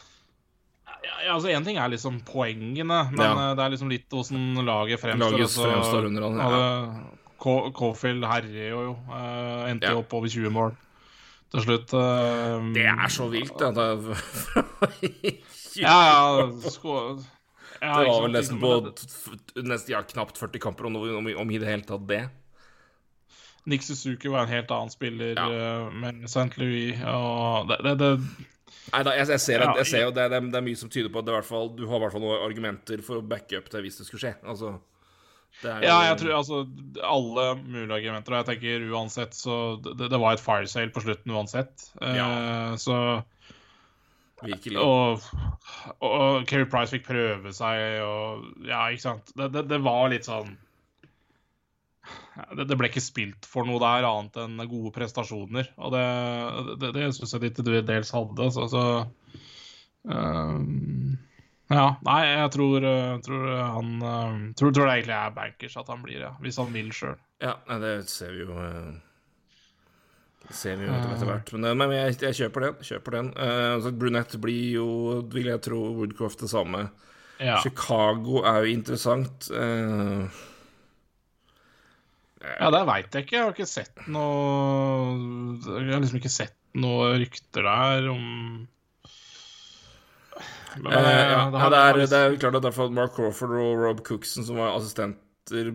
Ja, 1.05 1.35
altså 1.35 1.51
Én 1.53 1.67
ting 1.67 1.77
er 1.83 1.91
liksom 1.93 2.21
poengene, 2.27 3.03
men 3.13 3.21
Ja. 3.21 3.33
eh, 3.35 3.55
det 3.59 3.65
er 3.67 3.73
liksom 3.75 3.91
litt 3.93 4.15
åssen 4.17 4.55
laget 4.65 5.03
fremstår. 5.03 5.35
Laget 5.37 5.53
fremstår 5.59 6.09
under 6.09 6.27
han, 6.29 6.39
ja. 6.41 6.49
Hadde 7.45 7.73
Caulfield 7.77 8.25
herjer 8.27 8.73
jo. 8.73 8.95
Uh, 9.11 9.69
endte 9.69 9.91
jo 9.93 9.99
Ja. 9.99 10.03
opp 10.07 10.15
over 10.17 10.33
20 10.33 10.51
mål 10.55 10.73
til 11.55 11.65
slutt. 11.65 11.93
Uh, 11.97 12.69
Det 12.75 12.87
er 12.91 13.09
så 13.13 13.29
vilt. 13.33 13.59
Det, 13.59 13.89
Ja, 15.79 15.97
ja. 16.09 16.71
Sko 16.71 16.95
ja, 17.79 17.93
det 18.01 18.09
var 18.09 18.25
vel 18.25 18.33
nesten 18.35 18.59
på 18.59 18.71
nesten, 19.63 19.93
ja, 19.93 20.01
knapt 20.03 20.39
40 20.41 20.59
kamper, 20.63 20.89
om, 20.89 20.97
om, 20.99 21.29
om 21.45 21.51
i 21.55 21.59
det 21.63 21.69
hele 21.69 21.87
tatt 21.87 22.07
det. 22.09 22.25
Nick 23.69 23.85
Suzuki 23.85 24.31
var 24.33 24.47
en 24.47 24.51
helt 24.51 24.71
annen 24.75 24.91
spiller 24.91 25.37
Ja. 25.37 25.47
eh, 25.53 25.93
med 25.93 26.25
St. 26.25 26.57
Louis. 26.59 26.99
Og 27.07 27.69
det, 27.69 27.79
det, 27.85 27.95
det 28.01 28.13
Nei 28.89 29.03
da, 29.05 29.13
jeg, 29.13 29.29
jeg, 29.29 29.41
ser, 29.45 29.61
jeg, 29.61 29.77
jeg 29.83 29.87
ser 29.91 30.03
jo 30.07 30.13
det, 30.17 30.25
det, 30.33 30.41
det 30.49 30.57
er 30.59 30.65
mye 30.65 30.79
som 30.81 30.89
tyder 30.89 31.13
på 31.13 31.21
at 31.21 31.27
du 31.29 31.33
har 31.35 31.43
i 31.43 31.45
hvert 31.45 32.15
fall 32.15 32.23
noen 32.25 32.45
argumenter 32.47 33.03
for 33.05 33.21
å 33.21 33.25
backe 33.29 33.61
up 33.61 33.69
det 33.73 33.83
hvis 33.85 34.01
det 34.01 34.07
skulle 34.09 34.23
skje. 34.25 34.33
Altså, 34.49 34.71
jo, 35.63 35.73
Ja, 35.83 35.97
jeg 36.09 36.21
tror 36.21 36.37
altså 36.39 36.61
alle 37.03 37.49
mulige 37.63 37.97
argumenter. 37.97 38.35
Og 38.35 38.39
jeg 38.43 38.49
tenker 38.53 38.87
uansett 38.93 39.35
så 39.35 39.57
Det, 39.83 40.11
det 40.11 40.21
var 40.21 40.37
et 40.37 40.45
fire 40.45 40.71
sale 40.71 40.95
på 40.95 41.03
slutten 41.05 41.35
uansett. 41.35 41.91
Ja. 42.01 42.15
Ja. 42.15 42.77
Så 42.81 42.99
Virkelig. 44.39 44.79
Og, 44.79 45.25
og 46.07 46.45
Keri 46.47 46.69
Price 46.71 46.95
fikk 46.95 47.09
prøve 47.09 47.51
seg 47.57 47.99
og 48.07 48.47
Ja, 48.69 48.87
ikke 48.87 49.09
sant. 49.09 49.33
Det, 49.35 49.51
det, 49.57 49.67
det 49.73 49.83
var 49.83 50.11
litt 50.13 50.29
sånn 50.29 50.55
det, 52.55 52.77
ble 52.79 52.89
ikke 52.89 53.03
spilt 53.03 53.47
for 53.49 53.67
noe 53.69 53.81
der 53.83 54.07
annet 54.07 54.37
enn 54.41 54.61
gode 54.71 54.93
prestasjoner. 54.95 55.73
Og 55.83 55.95
det, 55.95 56.05
det, 56.81 56.93
det 56.97 57.09
syns 57.17 57.35
jeg 57.35 57.43
de 57.45 57.51
til 57.57 57.81
dels 57.87 58.13
hadde. 58.15 58.47
Så, 58.55 58.69
så 58.73 58.85
ehm, 60.15 61.19
Ja, 61.69 61.89
nei, 62.07 62.21
jeg 62.31 62.53
tror, 62.55 62.85
eh, 62.89 63.19
tror 63.25 63.49
han 63.61 63.91
eh, 64.01 64.37
tror, 64.57 64.73
tror 64.73 64.89
det 64.89 65.01
egentlig 65.01 65.17
er 65.19 65.35
bankers 65.37 65.77
at 65.77 65.91
han 65.93 66.01
blir, 66.05 66.23
ja. 66.25 66.33
Hvis 66.41 66.57
han 66.61 66.73
vil 66.73 66.89
sjøl. 66.97 67.19
Ja, 67.45 67.59
det 67.83 67.99
ser 68.09 68.33
vi 68.35 68.47
jo 68.47 68.57
det 68.57 68.73
Ser 70.57 70.79
vi 70.81 70.87
jo 70.87 70.95
etter, 70.97 71.27
hvert. 71.29 71.51
Men, 71.53 71.67
eh, 71.69 71.77
men 71.77 71.93
jeg, 71.93 72.17
jeg 72.25 72.37
kjøper 72.41 72.65
den. 72.65 72.77
Kjøper 72.89 73.17
den. 73.19 73.31
Eh, 73.37 73.67
altså, 73.75 73.93
Brunette 73.93 74.41
blir 74.41 74.79
jo, 74.79 74.87
vil 75.33 75.51
jeg 75.51 75.61
tro, 75.67 75.81
Woodcroft 75.99 76.45
det 76.45 76.49
samme. 76.53 76.87
Ja. 77.39 77.59
Chicago 77.63 78.41
er 78.49 78.65
jo 78.65 78.73
interessant. 78.73 79.51
Uh, 79.53 80.25
ja, 82.43 82.71
det 82.75 82.81
veit 82.89 83.15
jeg 83.15 83.27
ikke. 83.27 83.37
Jeg 83.37 83.45
har 83.45 83.55
ikke 83.55 83.69
sett 83.69 84.01
noe 84.11 85.61
Jeg 85.63 85.93
har 85.93 86.03
liksom 86.03 86.19
ikke 86.19 86.33
sett 86.33 86.57
noe 86.79 87.13
rykter 87.21 87.67
der 87.67 88.09
om 88.11 88.25
Men, 90.77 90.93
Eh, 90.93 91.03
ja, 91.03 91.49
eh, 91.49 91.55
ja, 91.55 91.69
det, 91.73 91.79
er, 91.79 92.01
det 92.05 92.19
er 92.19 92.37
klart 92.41 92.59
at 92.59 92.67
derfor 92.67 92.91
Mark 92.93 93.15
Crawford 93.17 93.55
og 93.57 93.85
Rob 93.85 94.03
Cookson, 94.07 94.45
som 94.45 94.61
var 94.61 94.77
assistenter 94.77 95.71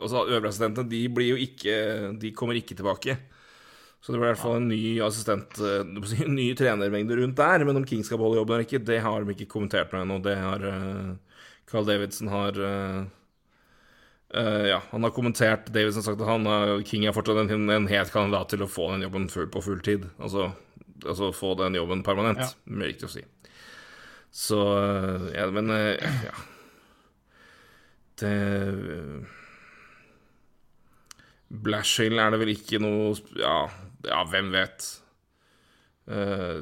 Altså 0.00 0.22
øvre 0.32 0.84
de 0.88 1.00
blir 1.12 1.28
jo 1.28 1.36
ikke 1.36 1.74
De 2.16 2.30
kommer 2.32 2.56
ikke 2.56 2.74
tilbake. 2.74 3.18
Så 4.00 4.12
det 4.12 4.20
blir 4.20 4.30
i 4.30 4.32
hvert 4.32 4.40
fall 4.40 4.60
en 4.60 4.70
ny 4.70 4.80
assistent 5.04 5.58
eh, 5.60 5.82
En 6.24 6.34
ny 6.36 6.48
trenermengde 6.56 7.18
rundt 7.18 7.36
der. 7.36 7.64
Men 7.66 7.80
om 7.80 7.86
King 7.86 8.04
skal 8.06 8.20
beholde 8.20 8.40
jobben 8.40 8.56
eller 8.56 8.68
ikke, 8.68 8.84
det 8.84 9.00
har 9.04 9.24
de 9.24 9.34
ikke 9.34 9.50
kommentert 9.50 9.92
noe 9.92 10.06
ennå. 10.06 10.18
Det 10.24 10.36
har 10.38 10.64
uh, 10.64 11.40
Carl 11.68 11.88
Davidson 11.88 12.30
har 12.32 12.60
uh, 12.62 13.02
uh, 14.32 14.64
Ja, 14.70 14.80
han 14.92 15.04
har 15.04 15.12
kommentert 15.12 15.72
Davidson 15.74 16.04
har 16.04 16.08
sagt 16.12 16.22
at 16.22 16.30
han 16.30 16.48
King 16.88 17.04
er 17.04 17.16
fortsatt 17.16 17.42
en, 17.44 17.68
en 17.74 17.90
het 17.90 18.14
kandidat 18.14 18.54
til 18.54 18.64
å 18.64 18.70
få 18.70 18.92
den 18.94 19.04
jobben 19.08 19.28
full, 19.32 19.50
på 19.52 19.64
full 19.66 19.82
tid. 19.84 20.06
Altså, 20.16 20.52
altså 21.04 21.32
få 21.36 21.54
den 21.58 21.78
jobben 21.78 22.04
permanent. 22.06 22.40
Ja. 22.42 22.74
Er 22.74 22.88
riktig 22.90 23.08
å 23.08 23.12
si. 23.12 23.24
Så 24.34 24.60
øh, 24.60 25.28
Ja, 25.32 25.46
men 25.50 25.70
øh, 25.72 25.96
ja 26.26 26.34
Det 28.20 28.32
øh, 28.68 29.22
Blashill 31.48 32.20
er 32.20 32.34
det 32.34 32.40
vel 32.42 32.52
ikke 32.52 32.80
noe 32.82 33.14
Ja, 33.40 33.62
ja 34.04 34.18
hvem 34.28 34.50
vet? 34.52 34.88
Eh, 36.08 36.60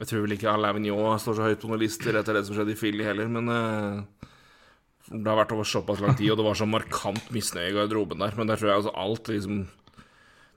jeg 0.00 0.08
tror 0.08 0.24
vel 0.24 0.34
ikke 0.34 0.50
Alain 0.50 0.78
Vigneault 0.78 1.20
står 1.22 1.36
så 1.36 1.46
høyt 1.46 1.62
på 1.62 1.68
noen 1.70 1.82
lister 1.82 2.16
etter 2.16 2.38
det 2.38 2.46
som 2.46 2.56
skjedde 2.56 2.72
i 2.72 2.78
Philly 2.80 3.04
heller, 3.04 3.28
men 3.28 3.50
eh, 3.52 4.28
det 5.10 5.26
har 5.26 5.36
vært 5.42 5.52
over 5.52 5.66
såpass 5.68 6.00
lang 6.00 6.14
tid, 6.16 6.30
og 6.32 6.38
det 6.40 6.46
var 6.46 6.56
så 6.56 6.68
markant 6.70 7.26
misnøye 7.34 7.68
i 7.68 7.74
garderoben 7.76 8.22
der. 8.22 8.32
Men 8.38 8.48
der 8.48 8.60
tror 8.60 8.70
jeg 8.70 8.80
altså 8.80 8.94
alt 9.02 9.28
liksom 9.28 9.58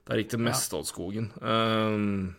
Der 0.04 0.20
gikk 0.20 0.34
det 0.34 0.40
meste 0.44 0.76
av 0.76 0.84
skogen. 0.88 1.30
Um, 1.40 2.34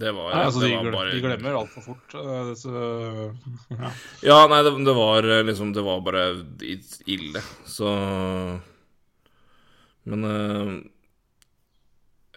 det 0.00 0.12
var, 0.16 0.30
Nei, 0.32 0.44
altså, 0.46 0.60
det 0.62 0.68
de, 0.70 0.76
var 0.78 0.94
bare 0.94 1.12
de 1.12 1.20
glemmer 1.24 1.56
altfor 1.58 1.82
fort. 1.84 2.14
eh, 2.14 2.52
Så, 2.56 2.70
ja. 3.74 3.90
Ja, 4.24 4.36
nei, 4.48 4.60
det, 4.64 4.72
det 4.86 4.94
var 4.96 5.26
eh, 5.26 5.42
liksom 5.44 5.72
Det 5.74 5.82
var 5.84 5.98
bare 6.06 6.22
ille, 7.10 7.42
så 7.68 7.90
Men 10.08 10.24
uh, 10.24 10.72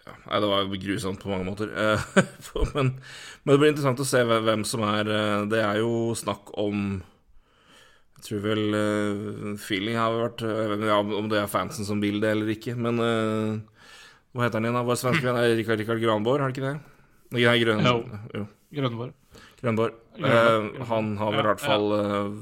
ja, 0.02 0.16
Nei, 0.26 0.40
det 0.42 0.50
var 0.50 0.74
grusomt 0.82 1.22
på 1.22 1.30
mange 1.30 1.46
måter. 1.46 1.70
Men, 2.74 2.90
men 3.44 3.54
det 3.54 3.60
blir 3.62 3.70
interessant 3.72 4.02
å 4.02 4.08
se 4.08 4.20
hvem, 4.28 4.66
som 4.68 4.82
er 4.84 5.08
Det 5.48 5.62
er 5.62 5.78
jo 5.80 6.12
snakk 6.18 6.52
om 6.60 6.98
Jeg 8.14 8.24
tror 8.28 8.42
vel 8.46 8.62
uh, 8.72 9.54
feeling 9.60 9.98
har 10.00 10.14
vært 10.16 10.44
Jeg 10.46 10.68
vet 10.70 10.84
ikke 10.86 11.18
om 11.18 11.28
det 11.28 11.40
er 11.42 11.50
fansen 11.50 11.84
som 11.88 12.00
vil 12.00 12.20
det 12.22 12.30
eller 12.32 12.52
ikke, 12.54 12.72
men 12.78 13.00
uh, 13.02 13.58
Hva 14.32 14.46
heter 14.46 14.58
han 14.60 14.68
igjen? 14.68 14.78
da? 14.78 14.84
Vår 14.88 15.00
svenske 15.00 15.26
venn 15.28 15.40
Rikard, 15.58 15.82
Rikard 15.82 16.00
Granborg, 16.02 16.40
har 16.40 16.48
han 16.48 16.54
ikke 16.54 16.68
det? 16.68 16.76
Nei, 17.34 17.44
Grøn, 17.64 17.82
Jo. 17.84 17.96
jo. 18.38 18.46
Grønborg. 18.74 19.12
Grønborg, 19.62 20.00
Uh, 20.14 20.70
han 20.86 21.16
har 21.18 21.32
vel 21.34 21.40
i 21.40 21.42
Ja, 21.42 21.48
hvert 21.48 21.62
fall 21.64 21.86
eh, 21.96 22.34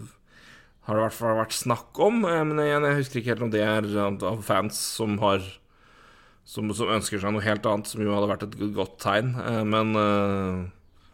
Har 0.85 0.99
det 0.99 1.01
i 1.01 1.05
hvert 1.07 1.15
fall 1.17 1.39
vært 1.39 1.55
snakk 1.57 2.01
om, 2.05 2.19
eh, 2.29 2.43
men 2.45 2.59
igjen, 2.61 2.85
jeg 2.85 2.99
husker 2.99 3.21
ikke 3.23 3.31
helt 3.33 3.45
om 3.47 3.53
det 3.55 3.63
er 3.65 3.87
av 4.29 4.43
fans 4.45 4.77
som 4.99 5.15
har 5.23 5.41
som, 6.45 6.69
som 6.77 6.91
ønsker 6.93 7.23
seg 7.23 7.33
noe 7.33 7.41
helt 7.47 7.65
annet, 7.71 7.87
som 7.89 8.03
jo 8.05 8.13
hadde 8.13 8.29
vært 8.29 8.45
et 8.45 8.57
godt 8.77 8.99
tegn. 9.01 9.31
Eh, 9.41 9.63
men 9.73 9.95
eh, 9.97 10.59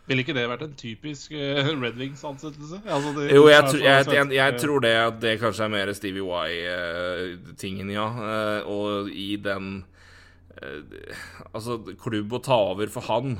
Ville 0.09 0.25
ikke 0.25 0.33
det 0.37 0.47
vært 0.49 0.65
en 0.65 0.73
typisk 0.79 1.35
eh, 1.37 1.69
Red 1.83 1.99
Wings-ansettelse? 2.01 2.81
Altså, 2.89 3.13
Jo, 3.29 3.45
jeg, 3.51 3.67
tr 3.69 3.83
jeg, 3.83 4.07
jeg, 4.17 4.31
jeg 4.39 4.57
tror 4.63 4.81
det 4.85 4.95
at 5.03 5.21
det 5.21 5.35
kanskje 5.43 5.67
er 5.67 5.75
mer 5.75 5.93
Stevie 5.97 6.25
Y-tingen, 6.25 7.93
ja. 7.93 8.07
Eh, 8.25 8.71
og 8.73 9.13
i 9.13 9.37
den 9.45 9.85
eh, 10.57 11.13
Altså, 11.53 11.77
klubb 12.01 12.33
å 12.33 12.43
ta 12.45 12.57
over 12.71 12.89
for 12.93 13.05
han 13.11 13.37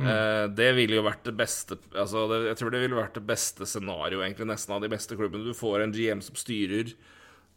eh, 0.00 0.48
Det 0.56 0.72
ville 0.80 1.02
jo 1.02 1.04
vært 1.04 1.28
det 1.28 1.36
beste 1.36 1.76
Altså, 1.92 2.24
det, 2.32 2.40
jeg 2.48 2.62
tror 2.62 2.72
det 2.72 2.82
ville 2.86 3.00
vært 3.02 3.20
det 3.20 3.26
beste 3.28 3.68
scenario, 3.68 4.24
egentlig, 4.24 4.48
nesten 4.54 4.72
av 4.78 4.80
de 4.80 4.92
beste 4.92 5.20
klubbene. 5.20 5.52
Du 5.52 5.58
får 5.58 5.84
en 5.84 5.92
GM 5.92 6.24
som 6.24 6.38
styrer 6.38 6.96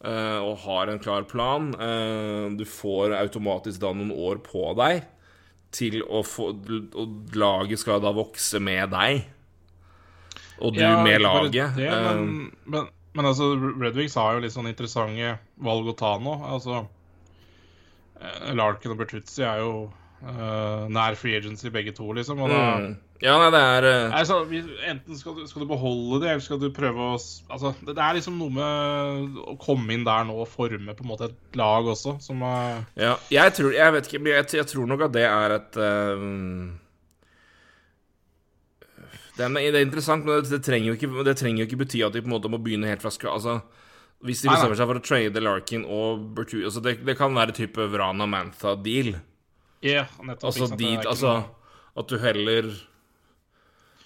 uh, 0.03 0.43
og 0.43 0.59
har 0.67 0.91
en 0.91 0.99
klar 0.99 1.23
plan. 1.31 1.71
Uh, 1.79 2.51
du 2.59 2.67
får 2.67 3.15
automatisk 3.23 3.79
da 3.79 3.95
noen 3.95 4.11
år 4.11 4.43
på 4.43 4.73
deg 4.83 5.05
til 5.75 6.01
å 6.03 6.23
få 6.25 6.51
Og 6.55 7.35
laget 7.35 7.81
skal 7.81 8.03
da 8.03 8.13
vokse 8.15 8.61
med 8.63 8.93
deg. 8.95 9.25
Og 10.63 10.75
du 10.75 10.79
Ja, 10.79 11.03
med 11.03 11.21
laget. 11.21 11.75
Det, 11.75 11.87
Eh, 11.89 12.15
men, 12.15 12.51
men, 12.65 12.87
men 13.13 13.25
altså, 13.25 13.51
Red 13.81 13.95
Wings 13.95 14.15
har 14.15 14.35
jo 14.35 14.43
litt 14.43 14.55
sånn 14.55 14.71
interessante 14.71 15.37
valg 15.57 15.87
å 15.91 15.97
ta 15.97 16.15
nå. 16.19 16.35
Altså, 16.47 16.85
eh, 18.21 18.53
Larkin 18.55 18.95
og 18.95 19.01
Bertuzzi 19.03 19.43
er 19.43 19.63
jo 19.63 19.73
uh, 20.23 20.87
nær 20.91 21.17
free 21.19 21.35
agency 21.35 21.69
begge 21.69 21.95
to, 21.95 22.07
liksom. 22.15 22.39
Og 22.39 22.51
da, 22.51 22.61
mm. 22.79 22.93
Ja, 23.23 23.37
nei, 23.39 23.47
det 23.53 23.59
er 23.63 23.85
uh... 23.87 24.15
altså, 24.17 24.41
enten 24.89 25.15
skal 25.15 25.37
du, 25.37 25.45
skal 25.47 25.63
du 25.63 25.69
beholde 25.69 26.19
det, 26.19 26.33
eller 26.33 26.43
skal 26.43 26.59
du 26.59 26.67
prøve 26.75 26.99
å 26.99 27.13
Altså, 27.15 27.71
det, 27.79 27.93
det 27.95 28.03
er 28.03 28.17
liksom 28.17 28.39
noe 28.41 28.51
med 28.51 29.37
å 29.39 29.55
komme 29.61 29.95
inn 29.95 30.03
der 30.03 30.25
nå 30.27 30.35
og 30.43 30.49
forme 30.51 30.95
på 30.97 31.05
en 31.05 31.11
måte 31.13 31.29
et 31.29 31.59
lag 31.59 31.87
også, 31.93 32.17
som 32.23 32.43
uh... 32.43 32.81
Ja, 32.99 33.15
jeg 33.31 33.53
tror 33.55 33.75
Jeg 33.75 33.95
vet 33.95 34.09
ikke, 34.09 34.19
men 34.23 34.35
jeg, 34.35 34.49
jeg 34.59 34.67
tror 34.71 34.89
nok 34.91 35.05
at 35.07 35.13
det 35.15 35.23
er 35.29 35.55
et 35.55 35.79
uh... 35.79 36.25
det, 39.37 39.47
er, 39.47 39.55
det 39.55 39.79
er 39.79 39.85
interessant, 39.85 40.27
men 40.27 40.41
det, 40.41 40.51
det, 40.51 40.59
trenger 40.67 40.91
jo 40.91 40.97
ikke, 40.99 41.23
det 41.27 41.37
trenger 41.39 41.63
jo 41.63 41.69
ikke 41.69 41.79
bety 41.85 42.03
at 42.03 42.17
de 42.17 42.23
på 42.25 42.29
en 42.29 42.35
måte 42.35 42.51
må 42.51 42.59
begynne 42.59 42.91
helt 42.91 43.05
fra 43.05 43.13
skra... 43.15 43.37
Altså, 43.37 43.61
hvis 44.25 44.41
de 44.41 44.49
bestemmer 44.49 44.75
seg 44.79 44.89
for 44.89 44.99
å 44.99 45.03
trade 45.05 45.43
Larkin 45.43 45.83
og 45.91 46.23
Bertu 46.35 46.57
altså 46.65 46.81
det, 46.81 46.97
det 47.05 47.15
kan 47.19 47.35
være 47.35 47.53
type 47.55 47.83
Vrana 47.93 48.25
Mantha-deal. 48.27 49.13
Ja, 49.85 50.07
nettopp. 50.23 50.49
Altså 50.49 50.69
dit 50.79 51.03
Altså 51.05 51.35
at 51.95 52.09
du 52.09 52.17
heller 52.19 52.71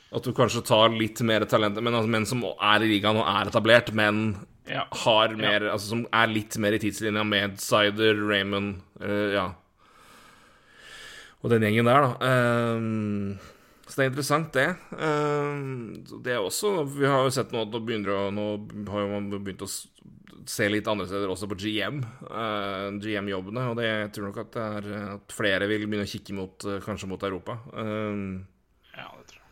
At 0.09 0.25
du 0.25 0.33
kanskje 0.33 0.63
tar 0.65 0.89
litt 0.95 1.19
mer 1.21 1.45
talenter, 1.45 1.83
men, 1.85 1.93
altså, 1.93 2.09
men 2.09 2.25
som 2.25 2.41
er 2.49 2.85
i 2.85 2.89
ligaen 2.89 3.19
og 3.21 3.27
er 3.29 3.51
etablert, 3.51 3.91
men 3.93 4.31
ja. 4.69 4.85
har 5.03 5.35
mer 5.37 5.67
Altså 5.69 5.93
som 5.93 6.03
er 6.13 6.31
litt 6.31 6.57
mer 6.61 6.77
i 6.77 6.81
tidslinja 6.81 7.23
med 7.25 7.59
Sider, 7.61 8.17
Raymond 8.29 8.81
uh, 9.01 9.29
Ja. 9.35 9.47
Og 11.39 11.53
den 11.53 11.63
gjengen 11.63 11.87
der, 11.87 12.03
da. 12.03 12.09
Ehm, 12.27 13.37
så 13.87 13.93
det 13.93 14.03
er 14.03 14.09
interessant, 14.09 14.49
det. 14.57 14.65
Ehm, 14.99 16.01
det 16.25 16.33
er 16.33 16.43
også 16.43 16.83
Vi 16.83 17.07
har 17.07 17.23
jo 17.23 17.31
sett 17.31 17.53
nå 17.55 17.61
at 17.63 17.71
nå 17.71 17.79
begynner 17.79 18.11
å 18.11 18.25
Nå 18.35 18.47
har 18.91 19.05
jo 19.05 19.13
man 19.13 19.29
begynt 19.37 19.63
å 19.63 19.69
se 19.69 20.67
litt 20.67 20.87
andre 20.89 21.05
steder 21.07 21.31
også 21.31 21.47
på 21.51 21.55
GM. 21.61 22.01
uh, 22.25 22.89
GM-jobbene. 22.99 23.69
Og 23.69 23.79
det, 23.79 23.87
jeg 23.87 24.11
tror 24.15 24.27
nok 24.27 24.43
at 24.43 24.51
det 24.55 24.67
er 24.81 24.91
at 25.13 25.35
flere 25.35 25.67
vil 25.69 25.85
begynne 25.85 26.07
å 26.07 26.11
kikke 26.11 26.35
mot 26.35 26.67
kanskje 26.83 27.09
mot 27.11 27.23
Europa. 27.23 27.59
Ehm, 27.79 28.41
ja, 28.97 29.07
det 29.07 29.29
tror 29.29 29.39
jeg. 29.39 29.49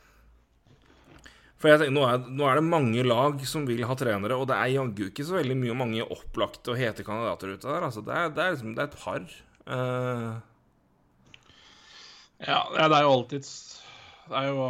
For 1.58 1.72
jeg 1.72 1.80
tenker, 1.82 1.96
nå 1.96 2.04
er, 2.06 2.20
nå 2.38 2.44
er 2.46 2.56
det 2.60 2.68
mange 2.70 3.02
lag 3.08 3.40
som 3.50 3.64
vil 3.66 3.82
ha 3.90 3.96
trenere, 3.98 4.36
og 4.38 4.46
det 4.50 4.56
er 4.60 4.68
jaggu 4.76 5.08
ikke 5.10 5.26
så 5.26 5.34
veldig 5.40 5.56
mye 5.58 5.74
mange 5.80 6.04
opplagte 6.06 6.70
og 6.74 6.78
hete 6.78 7.02
kandidater 7.08 7.48
ute 7.56 7.66
der. 7.66 7.82
Altså, 7.88 8.02
det, 8.06 8.14
er, 8.14 8.30
det, 8.36 8.42
er 8.44 8.52
liksom, 8.54 8.74
det 8.78 8.82
er 8.84 8.90
et 8.92 9.02
par. 9.02 9.22
Uh... 9.66 10.32
Ja, 12.46 12.60
det 12.70 12.86
er 12.86 13.02
jo 13.02 13.10
alltid 13.16 13.42
Det 13.42 14.38
er 14.38 14.46
jo 14.52 14.62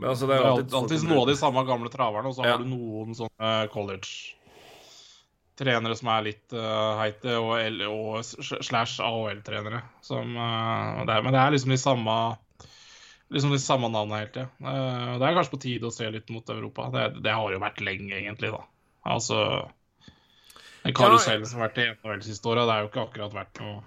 Men 0.00 0.08
altså, 0.10 0.26
det 0.26 0.34
er 0.34 0.42
alltid 0.48 0.74
alltid, 0.74 0.98
folk- 0.98 1.06
noe 1.12 1.22
av 1.22 1.28
de 1.30 1.36
samme 1.38 1.62
gamle 1.68 1.86
traverne, 1.92 2.26
og 2.26 2.34
så 2.34 2.42
Ja. 2.42 2.50
har 2.56 2.58
du 2.58 2.66
noen 2.66 3.14
sånne 3.14 3.52
college-trenere 3.70 5.94
som 6.00 6.08
er 6.16 6.26
litt 6.26 6.50
uh, 6.56 6.98
heite, 6.98 7.36
og, 7.38 7.54
og 7.86 8.18
slash 8.26 8.98
AHL-trenere. 8.98 9.78
Som 10.02 10.34
eh, 10.34 11.06
Men 11.06 11.30
det 11.30 11.38
er 11.44 11.54
liksom 11.54 11.70
de 11.70 11.78
samme 11.78 12.10
Liksom 13.32 13.52
de 13.54 13.58
samme 13.62 13.88
navnene 13.88 14.20
hele 14.20 14.32
tida. 14.34 14.48
Eh, 14.60 15.12
det 15.18 15.28
er 15.28 15.36
kanskje 15.38 15.54
på 15.54 15.62
tide 15.62 15.88
å 15.88 15.94
se 15.94 16.08
litt 16.12 16.28
mot 16.34 16.50
Europa. 16.52 16.90
Det, 16.92 17.06
det 17.24 17.32
har 17.32 17.54
jo 17.54 17.62
vært 17.62 17.80
lenge, 17.84 18.12
egentlig, 18.18 18.52
da. 18.52 18.60
Altså 19.08 19.38
Den 20.82 20.94
karusellen 20.94 21.46
som 21.48 21.60
har 21.60 21.70
vært 21.70 21.80
i 21.80 21.88
NHL 21.90 22.22
siste 22.26 22.50
året, 22.50 22.66
det 22.68 22.76
har 22.76 22.84
jo 22.84 22.90
ikke 22.90 23.06
akkurat 23.06 23.34
vært 23.34 23.62
noe 23.62 23.80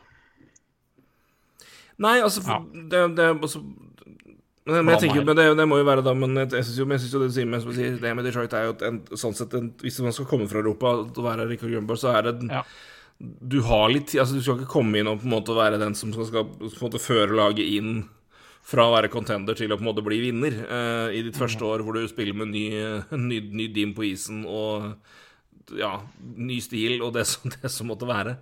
Nei, 2.04 2.18
altså 2.20 2.42
Ja. 2.44 2.58
det, 2.92 3.04
det 3.16 3.30
også 3.40 3.62
men, 4.66 4.88
jeg 4.90 5.04
tenker, 5.04 5.22
men 5.22 5.38
det, 5.38 5.44
det 5.60 5.66
må 5.70 5.78
jo 5.78 5.86
være 5.86 6.02
da 6.02 6.12
Men 6.18 6.34
jeg, 6.42 6.50
jeg 6.58 6.66
syns 6.66 6.80
jo, 6.80 6.88
jo 6.90 7.20
det, 7.22 7.30
sier 7.36 7.46
med, 7.46 7.68
sier, 7.78 8.00
det 8.02 8.14
med 8.18 8.25
Detroit 8.25 8.54
er 8.58 8.66
jo 8.66 8.74
en, 8.88 8.98
sånn 9.14 9.38
sett 9.38 9.54
en, 9.54 9.70
Hvis 9.84 10.00
man 10.02 10.16
skal 10.16 10.28
komme 10.30 10.50
fra 10.50 10.64
Europa 10.64 10.96
og 11.06 11.22
være 11.22 11.46
Rikard 11.52 11.70
Grønborg, 11.70 12.02
så 12.02 12.16
er 12.18 12.32
det 12.32 12.50
Ja. 12.50 12.64
Du 13.22 13.62
har 13.64 13.86
litt 13.94 14.10
tid 14.12 14.24
altså 14.24 14.36
Du 14.36 14.42
skal 14.44 14.58
ikke 14.58 14.74
komme 14.74 15.00
inn 15.00 15.08
og 15.08 15.22
på 15.22 15.30
en 15.30 15.36
måte 15.38 15.56
være 15.56 15.78
den 15.80 15.94
som 15.96 16.12
skal, 16.12 16.25
skal 16.28 16.90
måte 16.90 17.00
føre 17.00 17.38
laget 17.38 17.70
inn 17.78 18.02
fra 18.66 18.88
å 18.88 18.96
være 18.96 19.12
contender 19.14 19.58
til 19.58 19.70
å 19.70 19.78
på 19.78 19.86
en 19.86 19.90
måte 19.92 20.06
bli 20.06 20.18
vinner 20.24 20.56
uh, 20.66 21.08
i 21.14 21.22
ditt 21.26 21.38
første 21.38 21.62
år, 21.68 21.84
hvor 21.86 21.98
du 21.98 22.08
spiller 22.10 22.38
med 22.38 22.50
ny, 22.50 22.66
ny, 23.14 23.40
ny 23.54 23.68
dim 23.74 23.94
på 23.98 24.08
isen 24.10 24.42
og 24.50 24.96
ja, 25.78 26.00
ny 26.20 26.60
stil 26.62 27.02
og 27.06 27.14
det 27.16 27.26
som, 27.30 27.50
det 27.62 27.72
som 27.74 27.90
måtte 27.92 28.10
være. 28.10 28.38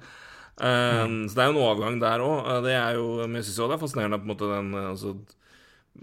Eh, 0.53 1.05
Så 1.27 1.33
det 1.33 1.43
er 1.43 1.49
jo 1.49 1.55
en 1.55 1.63
overgang 1.63 2.01
der 2.01 2.23
òg. 2.23 2.49
Det 2.65 2.75
er 2.77 2.99
jo, 2.99 3.07
men 3.25 3.39
jeg 3.39 3.49
syns 3.49 3.61
jo 3.61 3.69
det 3.71 3.77
er 3.77 3.81
fascinerende 3.81 4.19
på 4.21 4.27
en 4.27 4.33
måte 4.33 4.51
den 4.51 4.73
eh, 4.77 4.89
altså, 4.91 5.15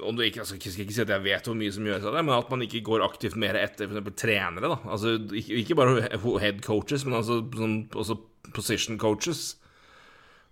om 0.06 0.16
du 0.16 0.22
ikke, 0.22 0.44
altså, 0.44 0.56
jeg 0.56 0.72
skal 0.72 0.84
ikke 0.86 0.96
si 0.96 1.02
at 1.02 1.10
jeg 1.10 1.24
vet 1.24 1.48
hvor 1.50 1.56
mye 1.58 1.72
som 1.74 1.86
gjøres 1.86 2.04
av 2.06 2.14
det, 2.14 2.20
men 2.26 2.36
at 2.36 2.50
man 2.52 2.60
ikke 2.62 2.82
går 2.86 3.02
aktivt 3.02 3.38
mer 3.40 3.58
etter 3.58 3.90
f.eks. 3.90 4.12
trenere. 4.22 4.70
da 4.70 4.78
Altså 4.86 5.16
Ikke, 5.18 5.56
ikke 5.64 5.78
bare 5.80 6.10
head 6.42 6.62
coaches, 6.66 7.04
men 7.06 7.18
altså 7.18 7.40
sånn, 7.56 7.80
også 7.90 8.20
position 8.54 9.00
coaches. 9.02 9.56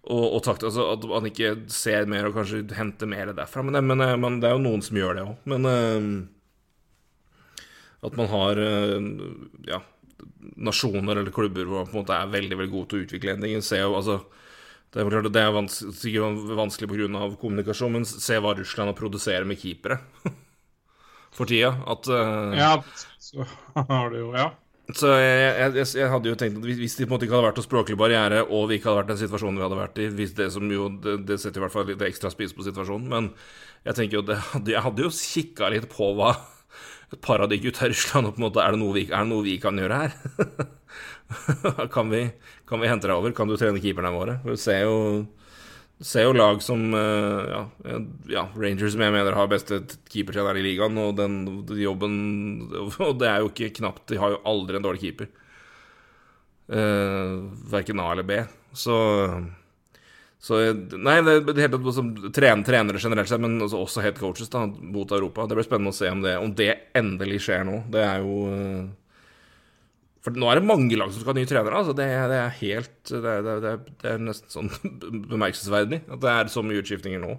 Og, 0.08 0.24
og 0.38 0.42
takt, 0.46 0.62
altså, 0.64 0.86
at 0.94 1.02
man 1.10 1.26
ikke 1.28 1.50
ser 1.72 2.06
mer 2.08 2.30
og 2.30 2.36
kanskje 2.38 2.62
henter 2.78 3.10
mer 3.10 3.32
derfra. 3.36 3.60
Men, 3.66 3.76
det- 3.76 3.84
men, 3.90 4.00
eh, 4.00 4.16
men 4.16 4.38
det 4.40 4.48
er 4.48 4.56
jo 4.56 4.64
noen 4.64 4.82
som 4.84 4.96
gjør 4.96 5.18
det 5.18 5.24
òg. 5.26 5.34
Men 5.52 5.68
uh, 5.68 6.06
at 8.08 8.16
man 8.16 8.28
har 8.30 8.58
uh, 8.62 9.02
ja, 9.66 9.80
nasjoner 10.56 11.18
eller 11.20 11.34
klubber 11.34 11.66
hvor 11.66 11.82
man 11.82 11.90
på 11.90 11.96
en 11.96 12.02
måte 12.04 12.16
er 12.16 12.30
veldig 12.32 12.58
veldig 12.60 12.72
god 12.74 12.88
til 12.90 13.00
å 13.00 13.06
utvikle 13.06 13.34
endringer. 13.34 13.64
Se 13.66 13.80
altså 13.84 14.20
det 14.94 15.02
er 15.02 15.10
klart 15.12 15.26
det 15.34 15.42
er 15.42 15.52
vans 15.52 15.74
sikkert 16.00 16.46
vanskelig 16.56 16.88
pga. 16.88 17.24
kommunikasjon, 17.42 17.92
men 17.92 18.06
se 18.08 18.38
hva 18.40 18.54
Russland 18.56 18.94
produserer 18.96 19.44
med 19.44 19.60
keepere 19.60 19.98
for 21.36 21.44
tida. 21.50 21.74
At 21.86 22.08
uh, 22.08 22.54
Ja, 22.56 22.72
så 23.20 23.44
har 23.92 24.10
du 24.14 24.18
jo 24.22 24.32
Ja. 24.36 24.52
Så 24.96 25.10
jeg, 25.20 25.72
jeg, 25.76 25.84
jeg, 25.98 26.08
hadde 26.08 26.30
jo 26.30 26.36
tenkt 26.40 26.62
at 26.62 26.64
hvis, 26.64 26.94
det 26.96 27.04
på 27.04 27.10
en 27.10 27.18
måte 27.18 27.26
ikke 27.26 27.36
hadde 27.36 27.48
vært 27.50 27.58
noe 27.60 27.66
språklig 27.66 27.96
barriere, 28.00 28.38
og 28.46 28.70
vi 28.70 28.78
ikke 28.78 28.88
hadde 28.88 29.00
vært 29.02 29.10
den 29.10 29.20
situasjonen 29.20 29.58
vi 29.60 29.64
hadde 29.66 29.80
vært 29.82 29.98
i 30.00 30.06
hvis 30.16 30.32
Det 30.38 30.46
som 30.54 30.70
jo, 30.72 30.86
det, 31.04 31.16
det 31.28 31.36
setter 31.42 31.60
i 31.60 31.64
hvert 31.66 31.74
fall 31.74 31.84
litt 31.90 32.04
ekstra 32.06 32.30
spis 32.32 32.54
på 32.56 32.64
situasjonen, 32.64 33.10
men 33.12 33.28
jeg 33.84 33.98
tenker 33.98 34.20
jo 34.20 34.24
det 34.30 34.38
Jeg 34.72 34.84
hadde 34.86 35.04
jo 35.04 35.12
kikka 35.12 35.68
litt 35.74 35.90
på 35.92 36.14
hva 36.16 36.32
et 37.12 37.20
ut 37.24 37.82
av 37.82 37.88
Russland 37.88 38.28
og 38.28 38.34
på 38.34 38.40
en 38.40 38.46
måte, 38.46 38.64
Er 38.64 38.72
det 38.72 38.80
noe 38.80 38.94
vi, 38.96 39.04
det 39.08 39.28
noe 39.28 39.44
vi 39.44 39.58
kan 39.60 39.76
gjøre 39.80 40.00
her? 40.02 40.16
kan, 41.94 42.08
vi, 42.12 42.22
kan 42.68 42.80
vi 42.80 42.88
hente 42.88 43.08
deg 43.08 43.16
over? 43.16 43.32
Kan 43.36 43.48
du 43.48 43.56
trene 43.56 43.80
keeperne 43.80 44.12
våre? 44.12 44.38
For 44.42 44.56
Du 44.56 44.60
ser 44.60 44.82
jo 44.84 44.96
ser 46.00 46.28
jo 46.28 46.34
lag 46.36 46.62
som 46.62 46.82
eh, 46.94 47.50
ja, 47.50 47.62
ja, 48.30 48.44
Rangers, 48.54 48.94
som 48.94 49.02
jeg 49.02 49.14
mener 49.14 49.34
har 49.34 49.50
beste 49.50 49.80
keepertrener 50.12 50.58
i 50.60 50.64
ligaen, 50.64 50.98
og 51.02 51.16
den 51.18 51.40
jobben 51.78 52.16
Og 53.02 53.16
det 53.18 53.30
er 53.30 53.42
jo 53.42 53.50
ikke 53.50 53.72
knapt 53.80 54.06
De 54.12 54.20
har 54.20 54.36
jo 54.36 54.42
aldri 54.48 54.78
en 54.78 54.86
dårlig 54.86 55.02
keeper. 55.02 55.30
Uh, 56.68 57.48
verken 57.72 58.00
A 58.04 58.10
eller 58.12 58.26
B. 58.28 58.42
Så 58.76 58.94
så 60.38 60.60
Nei, 60.72 61.16
det, 61.26 61.40
det 61.48 61.64
hele 61.64 61.78
tatt 61.80 62.34
tren, 62.36 62.62
trenere 62.62 63.00
generelt 63.02 63.30
sett, 63.30 63.42
men 63.42 63.56
også, 63.64 63.80
også 63.82 64.04
head 64.04 64.20
coaches 64.20 64.52
da, 64.52 64.66
mot 64.68 65.10
Europa. 65.10 65.48
Det 65.48 65.58
blir 65.58 65.66
spennende 65.66 65.90
å 65.90 65.98
se 65.98 66.10
om 66.12 66.22
det, 66.22 66.36
om 66.38 66.52
det 66.54 66.70
endelig 66.98 67.40
skjer 67.48 67.64
nå. 67.66 67.80
Det 67.90 68.04
er 68.04 68.22
jo 68.22 68.36
eh, 68.52 68.84
For 70.28 70.36
nå 70.44 70.48
er 70.52 70.58
det 70.60 70.68
mange 70.68 70.96
lag 71.00 71.08
som 71.14 71.22
skal 71.22 71.32
ha 71.32 71.38
nye 71.40 71.48
trenere. 71.48 71.78
Altså. 71.80 71.94
Det, 71.96 72.06
det 72.30 72.38
er 72.38 72.56
helt 72.60 73.12
det 73.12 73.34
det, 73.48 73.54
det 73.64 73.70
er- 73.72 73.86
det 74.04 74.12
nesten 74.28 74.52
sånn 74.52 74.68
bemerkelsesverdig 75.32 76.02
at 76.06 76.20
det 76.22 76.34
er 76.34 76.52
så 76.52 76.62
mye 76.66 76.82
utskiftninger 76.84 77.22
nå. 77.24 77.34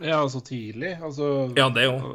Ja, 0.00 0.22
så 0.32 0.40
tidlig. 0.46 0.94
Altså 1.04 1.50
Ja, 1.58 1.66
det 1.74 1.88
òg. 1.90 2.06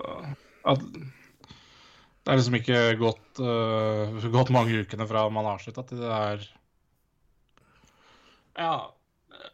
Det 2.25 2.33
er 2.33 2.39
liksom 2.39 2.55
ikke 2.57 2.77
gått, 2.97 3.37
uh, 3.43 4.15
gått 4.33 4.49
mange 4.55 4.79
ukene 4.81 5.05
fra 5.05 5.27
man 5.29 5.45
avslutta 5.51 5.83
til 5.85 5.99
det 6.01 6.09
er 6.09 6.45
Ja. 8.57 8.71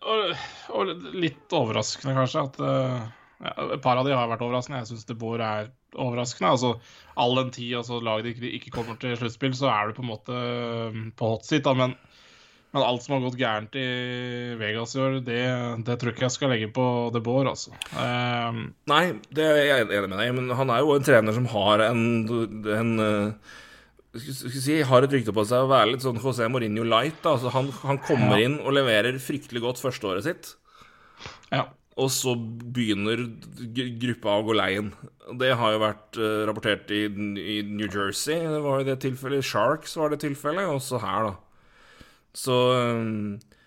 Og, 0.08 0.32
og 0.78 0.92
litt 1.18 1.52
overraskende, 1.58 2.14
kanskje, 2.16 2.46
at 2.48 2.62
uh, 2.64 3.10
ja, 3.42 3.54
Et 3.74 3.84
par 3.84 4.00
av 4.00 4.08
de 4.08 4.16
har 4.16 4.30
vært 4.30 4.44
overraskende. 4.46 4.84
Jeg 4.84 4.92
syns 4.92 5.08
De 5.10 5.18
Boer 5.18 5.44
er 5.46 5.70
overraskende. 5.98 6.54
Altså, 6.56 6.76
All 7.20 7.36
den 7.40 7.52
tid 7.56 7.76
altså, 7.80 8.00
laget 8.04 8.32
ikke, 8.32 8.54
ikke 8.58 8.74
kommer 8.76 9.00
til 9.02 9.18
sluttspill, 9.18 9.56
så 9.58 9.72
er 9.74 9.90
du 9.90 9.98
på 9.98 10.06
en 10.06 10.12
måte 10.12 10.36
uh, 10.36 11.00
på 11.18 11.32
hot 11.34 11.48
seat. 11.48 11.66
Da, 11.66 11.74
men, 11.78 11.96
men 12.72 12.86
alt 12.86 13.04
som 13.04 13.18
har 13.18 13.26
gått 13.26 13.40
gærent 13.40 13.76
i 13.80 13.88
Vegas 14.62 14.96
i 14.96 15.02
år, 15.04 15.18
det, 15.26 15.42
det 15.88 15.98
tror 15.98 16.14
ikke 16.14 16.28
jeg 16.28 16.38
skal 16.38 16.54
legge 16.54 16.70
på 16.76 16.86
De 17.16 17.24
Boer, 17.26 17.50
altså. 17.52 17.74
Um, 17.96 18.70
Nei, 18.92 19.04
det 19.34 19.50
er 19.50 19.60
jeg 19.66 19.90
enig 19.90 20.14
med 20.14 20.22
deg 20.22 20.38
men 20.38 20.56
han 20.62 20.72
er 20.72 20.86
jo 20.86 20.96
en 20.96 21.10
trener 21.10 21.36
som 21.36 21.50
har 21.52 21.86
en, 21.90 22.06
en 22.78 22.94
eh, 23.08 23.52
skal 24.22 24.56
si, 24.56 24.80
har 24.88 25.06
et 25.06 25.14
rykte 25.18 25.34
på 25.36 25.44
seg 25.48 25.66
å 25.66 25.70
være 25.72 25.94
litt 25.94 26.06
sånn 26.06 26.20
José 26.22 26.48
Mourinho 26.52 26.86
light. 26.88 27.20
Altså, 27.26 27.52
han, 27.56 27.70
han 27.84 28.00
kommer 28.06 28.40
inn 28.44 28.58
og 28.62 28.76
leverer 28.76 29.20
fryktelig 29.24 29.64
godt 29.64 29.84
førsteåret 29.84 30.28
sitt, 30.30 30.56
ja. 31.52 31.68
Og 32.00 32.08
så 32.14 32.34
begynner 32.38 33.26
gruppa 34.00 34.38
å 34.40 34.48
gå 34.48 34.56
leien. 34.56 34.92
Det 35.40 35.52
har 35.60 35.76
jo 35.76 35.84
vært 35.84 36.20
eh, 36.20 36.42
rapportert 36.48 36.92
i, 36.96 37.04
i 37.08 37.62
New 37.68 37.88
Jersey, 37.88 38.40
det 38.48 38.64
var 38.64 38.82
jo 38.82 38.88
det 38.88 39.02
tilfellet. 39.04 39.46
Sharks 39.46 39.98
var 40.00 40.14
det 40.14 40.22
tilfellet, 40.24 40.72
og 40.72 40.80
så 40.84 41.02
her, 41.04 41.32
da. 41.32 42.12
Så 42.38 42.58
eh, 42.78 43.60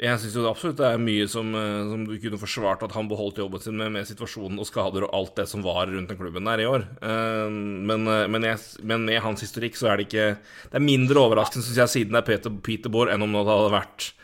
jeg 0.00 0.18
syns 0.18 0.34
jo 0.34 0.48
absolutt 0.50 0.80
det 0.80 0.88
er 0.88 1.02
mye 1.02 1.28
som, 1.30 1.54
eh, 1.54 1.78
som 1.92 2.04
du 2.08 2.16
kunne 2.18 2.42
forsvart 2.42 2.82
at 2.88 2.94
han 2.96 3.10
beholdt 3.10 3.38
jobben 3.38 3.62
sin 3.62 3.78
med, 3.78 3.94
med 3.94 4.08
situasjonen 4.10 4.58
og 4.58 4.66
skader 4.66 5.06
og 5.06 5.14
alt 5.14 5.36
det 5.38 5.46
som 5.52 5.62
var 5.62 5.86
rundt 5.92 6.10
den 6.10 6.18
klubben 6.18 6.50
der 6.50 6.64
i 6.64 6.68
år. 6.68 6.88
Men, 7.00 8.02
men, 8.02 8.50
jeg, 8.50 8.58
men 8.82 9.06
med 9.06 9.22
hans 9.22 9.46
historikk 9.46 9.78
så 9.78 9.92
er 9.92 10.00
det 10.00 10.08
ikke 10.08 10.30
Det 10.72 10.78
er 10.78 10.90
mindre 10.90 11.22
overraskende, 11.22 11.62
syns 11.68 11.84
jeg, 11.84 11.94
siden 11.94 12.18
det 12.18 12.24
er 12.24 12.30
Peter, 12.32 12.62
Peter 12.66 12.90
Bohr, 12.92 13.14
enn 13.14 13.22
om 13.22 13.38
det 13.38 13.46
hadde 13.46 13.76
vært 13.78 14.14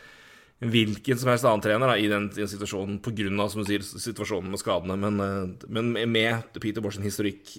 hvilken 0.59 1.19
som 1.19 1.29
helst 1.29 1.45
annen 1.45 1.61
trener 1.61 1.91
da, 1.91 1.97
i 2.01 2.07
den, 2.09 2.29
den 2.33 2.49
situasjonen, 2.49 2.99
pga. 3.05 3.49
situasjonen 3.49 4.53
med 4.53 4.61
skadene. 4.61 4.97
Men, 4.97 5.19
eh, 5.21 5.67
men 5.69 5.91
med 6.11 6.57
Peter 6.57 6.81
Borsen 6.81 7.05
historikk 7.05 7.53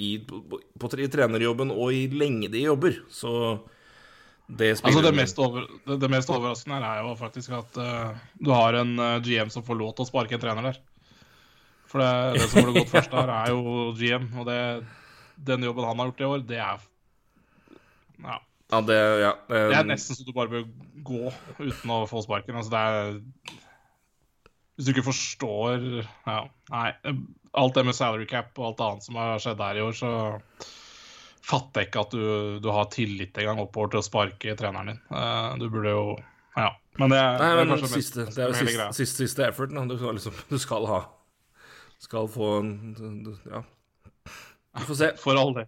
i, 0.00 0.18
på, 0.26 0.40
på, 0.50 0.90
i 0.98 1.10
trenerjobben 1.12 1.70
og 1.74 1.94
i 1.94 2.06
lengde 2.10 2.58
i 2.58 2.64
jobber, 2.66 3.02
så 3.12 3.32
det 4.50 4.72
spiller 4.78 4.98
Altså 4.98 5.02
det, 5.04 5.14
mest 5.14 5.38
over, 5.38 5.66
det, 5.86 5.96
det 6.02 6.10
mest 6.10 6.30
overraskende 6.32 6.80
her 6.80 6.86
er 6.88 7.04
jo 7.06 7.12
faktisk 7.20 7.52
at 7.54 7.76
uh, 7.78 8.16
du 8.40 8.50
har 8.50 8.80
en 8.80 8.96
uh, 8.98 9.20
GM 9.22 9.52
som 9.52 9.62
får 9.62 9.78
lov 9.78 9.92
til 9.94 10.06
å 10.06 10.08
sparke 10.08 10.34
en 10.34 10.42
trener 10.42 10.70
der. 10.72 10.80
For 11.90 12.02
det, 12.02 12.40
det 12.40 12.48
som 12.50 12.64
burde 12.64 12.80
gått 12.80 12.90
først 12.90 13.14
der, 13.14 13.30
er 13.34 13.52
jo 13.52 13.90
GM. 13.98 14.26
Og 14.40 14.48
det, 14.48 14.58
den 15.50 15.66
jobben 15.66 15.86
han 15.86 16.02
har 16.02 16.10
gjort 16.10 16.22
i 16.22 16.30
år, 16.32 16.46
det 16.50 16.62
er 16.62 16.86
Ja. 18.20 18.40
Ja, 18.70 18.80
det, 18.86 18.96
ja, 19.22 19.32
Det 19.50 19.58
er 19.66 19.72
eh, 19.80 19.86
nesten 19.88 20.14
så 20.16 20.24
du 20.26 20.32
bare 20.36 20.48
bør 20.52 20.66
gå 21.02 21.32
uten 21.58 21.90
å 21.90 22.04
få 22.10 22.22
sparken. 22.22 22.54
Altså 22.60 22.70
det 22.70 22.82
er 22.86 23.20
Hvis 24.76 24.86
du 24.86 24.92
ikke 24.94 25.06
forstår 25.10 25.86
Ja, 26.04 26.36
nei. 26.70 26.92
Alt 27.58 27.74
det 27.74 27.84
med 27.88 27.96
salary 27.98 28.28
cap 28.30 28.54
og 28.62 28.68
alt 28.70 28.80
annet 28.86 29.02
som 29.08 29.16
har 29.18 29.40
skjedd 29.42 29.58
her 29.64 29.80
i 29.80 29.82
år, 29.82 29.96
så 29.98 30.10
fatter 31.50 31.82
jeg 31.82 31.88
ikke 31.90 32.02
at 32.04 32.12
du, 32.14 32.60
du 32.62 32.68
har 32.70 32.86
tillit 32.92 33.38
engang 33.42 33.58
oppover 33.64 33.90
til 33.90 34.02
å 34.02 34.06
sparke 34.06 34.54
treneren 34.58 34.92
din. 34.92 35.00
Eh, 35.10 35.56
du 35.58 35.66
burde 35.72 35.90
jo 35.96 36.04
Ja. 36.56 36.68
Men 37.00 37.10
det, 37.10 37.18
er- 37.18 37.38
Nei, 37.40 37.48
det 37.56 37.62
er 37.64 37.70
kanskje 37.72 37.90
mest- 37.96 38.14
det 38.20 38.38
er 38.44 38.52
jo 38.52 38.58
siste, 38.60 38.86
siste, 39.00 39.24
siste 39.26 39.44
efforten. 39.48 39.88
Du 39.90 39.96
skal, 39.98 40.14
liksom, 40.18 40.36
du 40.50 40.58
skal 40.58 40.86
ha 40.86 41.00
Skal 42.00 42.28
få 42.32 42.52
en 42.60 42.94
du- 43.24 43.50
Ja. 43.50 43.62
Vi 44.78 44.84
får 44.86 44.94
se. 44.96 45.10
For 45.18 45.36
all 45.36 45.52
del. 45.54 45.66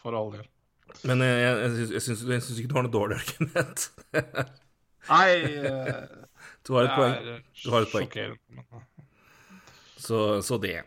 For 0.00 0.14
all 0.16 0.30
del. 0.32 0.46
Men 1.08 1.24
jeg, 1.24 1.40
jeg, 1.44 1.88
jeg, 1.94 2.02
syns- 2.04 2.24
jeg, 2.28 2.42
syns, 2.44 2.58
ikke 2.60 2.70
du 2.72 2.76
har 2.78 2.86
noe 2.86 2.94
dårlig 2.94 3.18
argument. 3.20 3.86
Nei 5.10 5.30
Du 6.66 6.74
har 6.76 6.86
et 6.86 6.94
poeng. 6.94 7.14
er 7.16 7.42
Du 7.64 7.70
har 7.72 7.86
et 7.86 7.92
poeng. 7.92 8.84
Så, 10.00 10.18
så 10.44 10.58
det. 10.60 10.78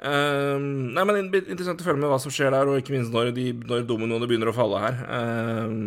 Um, 0.00 0.92
nei, 0.96 1.04
men 1.04 1.26
Interessant 1.28 1.82
å 1.82 1.84
følge 1.84 2.00
med 2.00 2.08
hva 2.12 2.18
som 2.22 2.32
skjer 2.32 2.54
der, 2.54 2.68
og 2.70 2.80
ikke 2.80 2.94
minst 2.94 3.12
når, 3.12 3.32
de, 3.36 3.50
når 3.68 3.84
dominoene 3.88 4.28
begynner 4.28 4.48
å 4.52 4.56
falle 4.56 4.80
her. 4.80 5.00
Ehm, 5.16 5.80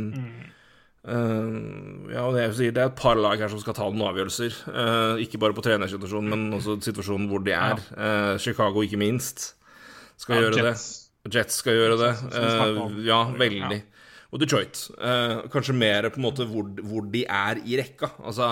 ehm, 1.10 2.12
ja, 2.14 2.26
og 2.28 2.38
det, 2.38 2.46
sier, 2.58 2.74
det 2.76 2.84
er 2.84 2.92
et 2.92 3.00
par 3.00 3.18
lag 3.20 3.42
her 3.42 3.50
som 3.52 3.62
skal 3.62 3.78
ta 3.78 3.88
noen 3.90 4.06
avgjørelser. 4.12 4.60
Uh, 4.70 5.22
ikke 5.24 5.42
bare 5.42 5.58
på 5.58 5.66
trenersituasjonen, 5.66 6.30
men 6.34 6.60
også 6.60 6.78
situasjonen 6.86 7.30
hvor 7.32 7.42
de 7.46 7.56
er. 7.58 7.82
Eh, 7.98 8.36
Chicago, 8.44 8.86
ikke 8.86 9.02
minst, 9.02 9.56
skal 10.22 10.38
Ja, 10.38 10.46
gjøre 10.46 10.62
Jets. 10.62 10.86
det. 10.86 11.03
Jets 11.32 11.62
skal 11.62 11.78
gjøre 11.78 12.00
det. 12.02 12.14
Eh, 12.36 12.98
ja, 13.08 13.20
veldig. 13.40 13.82
Og 14.34 14.42
Detroit. 14.42 14.80
Uh, 14.98 15.46
kanskje 15.54 15.76
mer 15.78 16.10
på 16.12 16.20
en 16.20 16.26
måte 16.26 16.48
hvor, 16.50 16.68
hvor 16.84 17.06
de 17.14 17.22
er 17.24 17.62
i 17.64 17.78
rekka. 17.80 18.10
Altså 18.26 18.48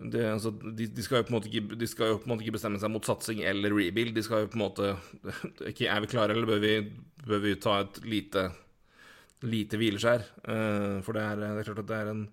det, 0.00 0.22
altså, 0.24 0.52
de, 0.52 0.86
de, 0.86 1.02
skal 1.04 1.24
ikke, 1.24 1.64
de 1.76 1.88
skal 1.88 2.12
jo 2.12 2.20
på 2.20 2.28
en 2.28 2.34
måte 2.34 2.44
ikke 2.46 2.56
bestemme 2.56 2.80
seg 2.80 2.92
mot 2.92 3.04
satsing 3.04 3.42
eller 3.44 3.74
rebuild. 3.74 4.14
De 4.16 4.24
skal 4.24 4.44
jo 4.44 4.52
på 4.52 4.60
en 4.60 4.64
måte 4.66 4.92
ikke, 5.72 5.88
Er 5.88 6.04
vi 6.04 6.12
klare, 6.12 6.36
eller 6.36 6.48
bør 6.48 6.62
vi, 6.62 6.74
bør 7.26 7.42
vi 7.44 7.56
ta 7.60 7.80
et 7.84 8.02
lite 8.06 8.50
lite 9.48 9.80
hvileskjær? 9.80 10.24
Uh, 10.44 11.00
for 11.04 11.16
det 11.16 11.24
er, 11.24 11.40
det 11.40 11.50
er 11.50 11.68
klart 11.70 11.84
at 11.84 11.90
det 11.90 11.98
er 11.98 12.12
en 12.12 12.24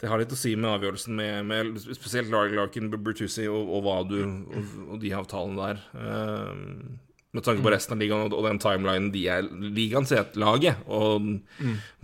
Det 0.00 0.10
har 0.10 0.18
litt 0.18 0.32
å 0.34 0.38
si 0.38 0.56
med 0.58 0.66
avgjørelsen 0.72 1.14
med, 1.14 1.46
med 1.46 1.76
spesielt 1.84 2.32
Larkin, 2.32 2.90
Bertussi 2.90 3.44
og, 3.46 3.68
og 3.70 3.84
hva 3.84 3.98
du 4.08 4.16
og, 4.24 4.72
og 4.88 4.96
de 5.04 5.12
avtalene 5.14 5.68
der. 5.68 5.82
Eh, 5.94 7.11
med 7.32 7.44
tanke 7.46 7.64
på 7.64 7.72
resten 7.72 7.96
av 7.96 8.02
ligaen 8.02 8.26
og, 8.28 8.42
den 8.44 8.60
timelinen 8.60 9.12
de 9.14 9.22
er 9.32 9.46
ligaens 9.48 10.12
laget, 10.36 10.82
og 10.86 11.30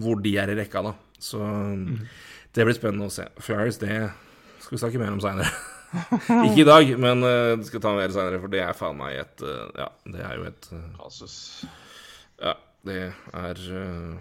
hvor 0.00 0.22
de 0.24 0.36
er 0.40 0.52
i 0.52 0.56
rekka, 0.56 0.82
da. 0.86 0.94
Så 1.20 1.42
det 2.54 2.64
blir 2.64 2.76
spennende 2.76 3.10
å 3.10 3.12
se. 3.12 3.26
Flyers, 3.42 3.80
det 3.82 4.06
skal 4.62 4.76
vi 4.76 4.80
snakke 4.80 5.02
mer 5.02 5.12
om 5.14 5.20
seinere. 5.22 5.50
Ikke 6.46 6.62
i 6.62 6.68
dag, 6.68 6.90
men 7.00 7.24
uh, 7.24 7.56
det 7.56 7.68
skal 7.68 7.80
ta 7.80 7.94
mer 7.96 8.12
seinere, 8.12 8.40
for 8.42 8.52
det 8.52 8.60
er 8.60 8.76
faen 8.76 8.98
meg 8.98 9.22
et 9.22 9.44
uh, 9.44 9.68
Ja, 9.78 9.86
det 10.04 10.24
er 10.24 10.34
jo 10.36 10.48
et 10.50 10.68
uh, 10.74 10.82
Kasus. 10.98 11.36
Ja, 12.42 12.52
det 12.84 12.98
er 13.08 13.62
uh, 13.72 14.18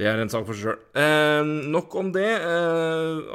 Det 0.00 0.08
er 0.08 0.22
en 0.22 0.32
sak 0.32 0.46
for 0.48 0.56
seg 0.56 0.70
sjøl. 0.70 1.66
nok 1.68 1.94
om 2.00 2.08
det. 2.14 2.30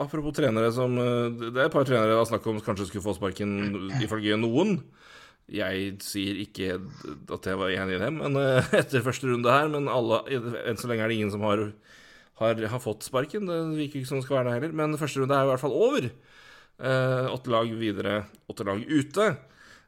Apropos 0.01 0.34
trenere 0.34 0.71
som 0.73 0.95
Det 0.97 1.60
er 1.60 1.67
et 1.67 1.75
par 1.75 1.86
trenere 1.86 2.10
det 2.10 2.17
var 2.17 2.30
snakk 2.32 2.47
om 2.49 2.62
kanskje 2.65 2.88
skulle 2.89 3.06
få 3.06 3.13
sparken, 3.19 3.91
ifølge 4.01 4.39
noen. 4.41 4.80
Jeg 5.51 5.97
sier 6.01 6.39
ikke 6.41 6.71
at 7.36 7.45
jeg 7.45 7.58
var 7.60 7.69
enig 7.69 7.99
i 7.99 8.01
dem 8.01 8.15
men, 8.17 8.38
eh, 8.41 8.71
etter 8.81 9.03
første 9.05 9.29
runde 9.29 9.51
her, 9.51 9.67
men 9.69 9.89
alle, 9.91 10.23
enn 10.31 10.79
så 10.79 10.89
lenge 10.89 11.05
er 11.05 11.13
det 11.13 11.19
ingen 11.19 11.34
som 11.34 11.45
har, 11.45 11.67
har, 12.41 12.63
har 12.71 12.81
fått 12.81 13.05
sparken. 13.05 13.45
Det 13.49 13.60
virker 13.77 14.01
ikke 14.01 14.10
som 14.10 14.21
det 14.21 14.25
skal 14.25 14.39
være 14.39 14.49
det 14.49 14.55
heller. 14.58 14.79
Men 14.81 14.97
første 15.01 15.21
runde 15.21 15.38
er 15.38 15.45
i 15.45 15.51
hvert 15.53 15.62
fall 15.62 15.75
over. 15.77 16.10
Eh, 16.75 17.27
åtte 17.31 17.53
lag 17.53 17.69
videre, 17.77 18.23
åtte 18.51 18.65
lag 18.67 18.81
ute. 18.81 19.29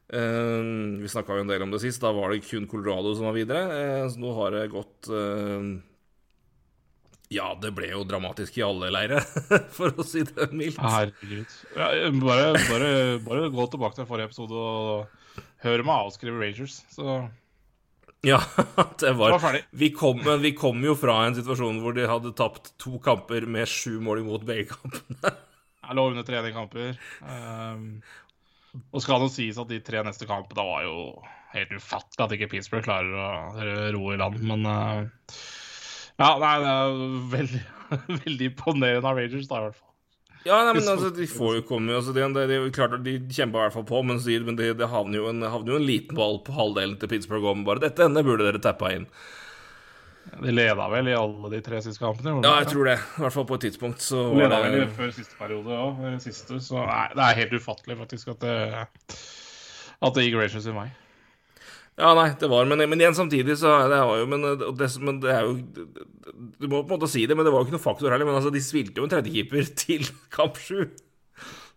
Eh, 0.08 0.70
vi 1.02 1.10
snakka 1.10 1.36
jo 1.36 1.44
en 1.44 1.50
del 1.50 1.66
om 1.66 1.74
det 1.74 1.82
sist. 1.82 2.00
Da 2.04 2.14
var 2.16 2.32
det 2.32 2.46
kun 2.46 2.70
Colorado 2.70 3.12
som 3.18 3.28
var 3.28 3.36
videre. 3.36 3.66
Eh, 3.82 4.06
så 4.08 4.22
nå 4.22 4.32
har 4.38 4.56
det 4.56 4.64
gått 4.72 5.10
eh, 5.12 5.68
Ja, 7.34 7.50
det 7.60 7.74
ble 7.76 7.90
jo 7.92 8.06
dramatisk 8.08 8.56
i 8.56 8.64
alle 8.64 8.88
leire, 8.94 9.20
for 9.76 9.92
å 9.92 10.06
si 10.06 10.22
det 10.24 10.48
mildt. 10.54 10.80
Herregud. 10.80 11.56
Ja, 11.76 11.90
bare, 12.22 12.52
bare, 12.70 12.92
bare 13.26 13.50
gå 13.52 13.68
tilbake 13.74 13.98
til 13.98 14.08
forrige 14.08 14.30
episode 14.30 14.56
og 14.56 15.26
hør 15.64 15.84
meg 15.86 16.06
avskrive 16.06 16.40
Rangers, 16.40 16.80
så 16.94 17.18
Ja, 18.26 18.40
det 19.02 19.12
var 19.18 19.36
var 19.38 19.60
vi 19.70 19.90
kom, 19.94 20.22
vi 20.42 20.52
kom 20.58 20.82
jo 20.84 20.94
fra 20.98 21.20
en 21.26 21.36
situasjon 21.38 21.82
hvor 21.82 21.94
de 21.96 22.08
hadde 22.10 22.34
tapt 22.38 22.72
to 22.82 22.98
kamper 23.02 23.46
med 23.46 23.70
sju 23.70 23.98
mål 24.02 24.24
imot 24.24 24.46
begge 24.48 24.72
kampene. 24.74 25.34
Jeg 25.88 25.96
lå 25.96 26.04
under 26.10 26.24
trening 26.26 26.52
kamper. 26.52 26.98
Um, 27.24 27.84
og 28.92 29.00
skal 29.00 29.22
det 29.22 29.30
sies 29.32 29.56
at 29.56 29.70
de 29.70 29.78
tre 29.80 30.02
neste 30.04 30.26
kampene 30.28 30.66
var 30.66 30.82
jo 30.84 30.98
helt 31.54 31.72
ufattelig 31.72 32.26
at 32.26 32.34
ikke 32.36 32.50
Pittsburgh 32.52 32.84
klarer 32.84 33.14
å 33.16 33.88
ro 33.94 34.10
i 34.12 34.18
land, 34.20 34.42
men 34.44 34.66
uh, 34.68 35.38
Ja, 36.18 36.34
nei, 36.42 36.54
det 36.60 36.74
er 36.74 36.98
veldig, 37.32 37.62
veldig 38.26 38.50
imponerende 38.50 39.08
av 39.08 39.16
Rangers, 39.16 39.48
da, 39.48 39.62
i 39.62 39.68
hvert 39.68 39.78
fall. 39.78 39.87
Ja, 40.48 40.62
nei, 40.64 40.76
men 40.78 40.86
altså, 40.88 41.10
de 41.12 41.26
får 41.28 41.58
jo 41.58 41.64
komme 41.68 41.96
altså, 41.98 42.14
det, 42.16 42.24
det, 42.32 42.46
det, 42.48 42.56
er 42.56 42.70
klart 42.72 42.94
De 43.04 43.18
kjemper 43.20 43.60
i 43.60 43.66
hvert 43.66 43.74
fall 43.74 43.88
på, 43.88 44.00
men, 44.06 44.20
sier, 44.24 44.44
men 44.46 44.56
det, 44.56 44.70
det 44.80 44.88
havner, 44.88 45.20
jo 45.20 45.28
en, 45.28 45.44
havner 45.44 45.74
jo 45.74 45.80
en 45.80 45.88
liten 45.88 46.16
ball 46.16 46.40
på 46.46 46.54
halvdelen 46.56 46.96
til 47.00 47.10
Pittsburgh 47.12 47.50
om 47.50 47.66
bare 47.68 47.84
dette. 47.84 48.06
ender 48.06 48.24
burde 48.26 48.48
dere 48.48 48.62
tappa 48.64 48.94
inn. 48.96 49.04
De 50.28 50.52
leda 50.52 50.86
vel 50.92 51.08
i 51.08 51.16
alle 51.16 51.50
de 51.54 51.60
tre 51.64 51.80
siste 51.84 52.02
kampene? 52.02 52.36
Ja, 52.44 52.58
jeg 52.62 52.70
tror 52.72 52.88
det. 52.90 52.96
I 53.00 53.24
hvert 53.24 53.34
fall 53.34 53.46
på 53.48 53.58
et 53.58 53.66
tidspunkt. 53.68 54.04
Så 54.04 54.22
leda 54.36 54.60
vel 54.64 54.78
det 54.82 54.88
før 54.96 55.12
siste 55.16 55.36
periode 55.40 55.82
òg, 55.82 56.02
siste. 56.22 56.60
Så 56.64 56.80
nei, 56.80 57.04
det 57.16 57.26
er 57.26 57.38
helt 57.42 57.54
ufattelig, 57.58 57.98
faktisk, 58.04 58.32
at 58.36 58.44
det, 58.44 58.56
at 59.98 60.18
det 60.18 60.26
gikk 60.26 60.40
Rangers 60.40 60.68
i 60.68 60.76
vei. 60.76 60.88
Ja, 61.98 62.12
nei, 62.14 62.28
det 62.38 62.46
var 62.46 62.68
Men, 62.70 62.78
men 62.86 63.00
igjen, 63.02 63.16
samtidig 63.18 63.56
så 63.58 63.72
det 63.90 63.96
var 64.06 64.20
jo 64.20 64.26
Men 64.30 64.44
det, 64.78 64.88
men 65.02 65.16
det 65.24 65.32
er 65.34 65.48
jo 65.48 65.56
Du 66.60 66.68
må 66.70 66.84
på 66.84 66.92
en 66.92 66.94
måte 66.94 67.08
si 67.10 67.24
det, 67.26 67.34
men 67.34 67.42
det 67.46 67.50
var 67.50 67.64
jo 67.64 67.66
ikke 67.68 67.74
noe 67.74 67.82
faktor 67.82 68.12
heller. 68.14 68.28
Men 68.28 68.38
altså, 68.38 68.52
de 68.54 68.62
spilte 68.62 69.00
jo 69.02 69.08
en 69.08 69.12
tredjekeeper 69.12 69.66
til 69.82 70.06
kamp 70.34 70.60
sju. 70.62 70.84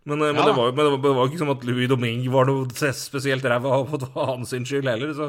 Men, 0.05 0.17
men, 0.21 0.37
Ja. 0.37 0.45
det 0.49 0.53
var 0.57 0.69
jo 0.69 0.75
men 0.77 0.87
det 0.93 1.01
var, 1.01 1.25
jo 1.25 1.29
ikke 1.29 1.41
som 1.41 1.51
at 1.53 1.65
Louis 1.65 1.89
Domingue 1.89 2.31
var 2.33 2.47
noe 2.49 2.93
spesielt 2.97 3.45
ræva 3.45 3.81
på 3.89 3.99
hans 4.17 4.53
skyld 4.53 4.89
heller. 4.89 5.11
Så. 5.17 5.27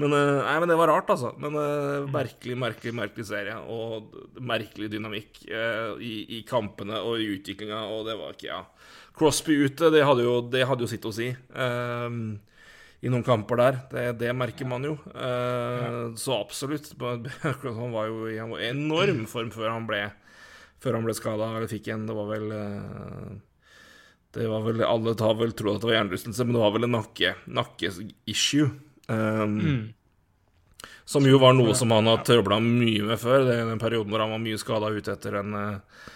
Men, 0.00 0.14
eh, 0.16 0.38
nei, 0.46 0.54
men 0.62 0.70
det 0.72 0.78
var 0.80 0.88
rart, 0.90 1.10
altså. 1.12 1.34
Men 1.42 1.58
eh, 1.60 2.06
merkelig, 2.14 2.56
merkelig, 2.58 2.94
merkelig 2.96 3.26
serie. 3.28 3.58
Og 3.70 4.14
merkelig 4.40 4.88
dynamikk 4.94 5.42
eh, 5.50 5.92
i, 6.02 6.14
i 6.38 6.40
kampene 6.48 7.02
og 7.02 7.18
i 7.22 7.28
utviklinga, 7.34 7.82
og 7.92 8.06
det 8.10 8.16
var 8.22 8.34
ikke 8.38 8.48
Ja. 8.50 8.62
Crosby 9.18 9.58
ute, 9.66 9.90
det 9.92 10.06
hadde 10.08 10.24
jo, 10.24 10.38
det 10.48 10.62
hadde 10.70 10.86
jo 10.86 10.88
sitt 10.94 11.04
å 11.04 11.12
si. 11.12 11.28
eh, 11.34 12.08
I 13.02 13.10
noen 13.10 13.24
kamper 13.26 13.58
der. 13.58 13.78
Det, 13.90 14.02
det 14.20 14.32
merker 14.38 14.68
man 14.70 14.84
jo. 14.86 14.92
Eh, 15.10 16.12
Så 16.18 16.36
absolutt. 16.38 16.92
Han 17.64 17.94
var 17.94 18.10
jo 18.10 18.28
i 18.30 18.36
en 18.38 18.52
enorm 18.54 19.24
form 19.30 19.50
før 19.54 19.72
han 19.74 19.88
ble 19.88 20.04
Før 20.82 20.98
han 20.98 21.08
ble 21.08 21.14
skada 21.18 21.48
eller 21.50 21.70
fikk 21.70 21.88
en. 21.94 22.04
Det 22.06 22.14
var 22.14 22.28
vel 22.30 22.46
eh, 22.54 23.32
det 24.32 24.46
var 24.48 24.62
vel, 24.64 24.80
Alle 24.86 25.12
har 25.18 25.34
vel 25.36 25.52
trodd 25.52 25.76
at 25.76 25.82
det 25.82 25.90
var 25.90 25.98
hjernerystelse, 25.98 26.46
men 26.46 26.56
det 26.56 26.62
var 26.62 26.72
vel 26.72 26.86
en 26.86 26.94
nakke- 26.96 27.34
nakkeissue. 27.52 28.70
Um, 29.10 29.58
mm. 29.58 29.82
Som 31.04 31.26
jo 31.28 31.36
var 31.42 31.52
noe 31.58 31.74
som 31.76 31.90
han 31.92 32.06
har 32.08 32.22
trøbla 32.24 32.56
mye 32.64 33.02
med 33.10 33.20
før. 33.20 33.44
Det 33.50 33.58
den 33.68 33.82
perioden 33.82 34.14
hvor 34.14 34.22
han 34.24 34.32
var 34.32 34.40
mye 34.40 34.60
skada 34.62 34.88
ute 34.94 35.12
etter 35.12 35.36
en 35.42 35.52
eh, 35.58 36.06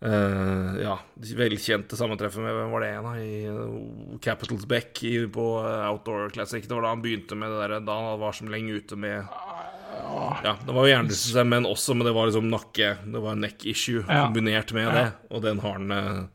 eh, 0.00 0.80
ja, 0.82 0.94
velkjente 1.36 1.96
sammentreffet 1.98 2.42
med 2.42 2.54
Hvem 2.56 2.72
var 2.74 2.84
det 2.84 2.90
igjen, 2.90 3.06
da? 3.08 3.14
I 3.20 3.44
eh, 3.50 4.18
Capitals 4.24 4.66
Beck 4.70 5.02
i, 5.04 5.14
på 5.32 5.46
eh, 5.64 5.86
Outdoor 5.90 6.30
Classic. 6.34 6.66
Det 6.66 6.74
var 6.74 6.86
da 6.86 6.94
han 6.94 7.02
begynte 7.04 7.38
med 7.38 7.52
det 7.52 7.60
der 7.62 7.84
Da 7.88 7.98
han 7.98 8.20
var 8.22 8.36
som 8.36 8.48
lenge 8.52 8.78
ute 8.80 8.96
med 9.00 9.20
Ja, 10.44 10.56
det 10.66 10.72
var 10.72 10.86
jo 10.86 10.92
hjernerystelse, 10.94 11.44
men 11.46 11.68
også 11.68 11.94
Men 11.94 12.08
det 12.08 12.14
var 12.16 12.30
liksom 12.30 12.48
nakke 12.50 12.94
Det 13.04 13.22
var 13.22 13.36
neck 13.38 13.66
issue 13.68 14.02
Ja. 14.06 14.26
kombinert 14.26 14.72
med 14.76 14.92
det, 14.96 15.06
og 15.30 15.42
den 15.44 15.60
har 15.64 15.78
han 15.78 16.28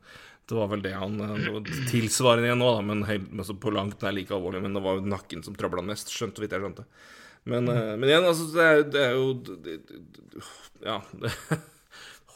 det 0.45 0.54
var 0.54 0.67
vel 0.69 0.82
det 0.84 0.91
han 0.93 1.15
det 1.17 1.49
var 1.49 1.69
Tilsvarende 1.89 2.45
igjen 2.45 2.60
nå, 2.62 2.67
da, 2.75 2.82
men, 2.86 2.99
helt, 3.10 3.32
men 3.34 3.58
på 3.58 3.71
langt 3.73 4.04
nær 4.06 4.13
like 4.13 4.30
alvorlig. 4.30 4.62
Men 4.62 4.75
det 4.78 4.84
var 4.86 4.99
jo 4.99 5.08
nakken 5.10 5.41
som 5.41 5.56
trøbla 5.58 5.82
mest, 5.82 6.12
skjønte 6.13 6.43
vidt 6.43 6.54
jeg 6.54 6.62
skjønte. 6.62 6.86
Men, 7.49 7.69
eh, 7.69 7.95
men 7.97 8.10
igjen, 8.12 8.28
altså, 8.30 8.45
det 8.54 8.65
er, 8.65 8.84
det 8.93 9.01
er 9.08 9.15
jo 9.17 9.34
det, 9.41 9.80
Ja. 10.86 10.99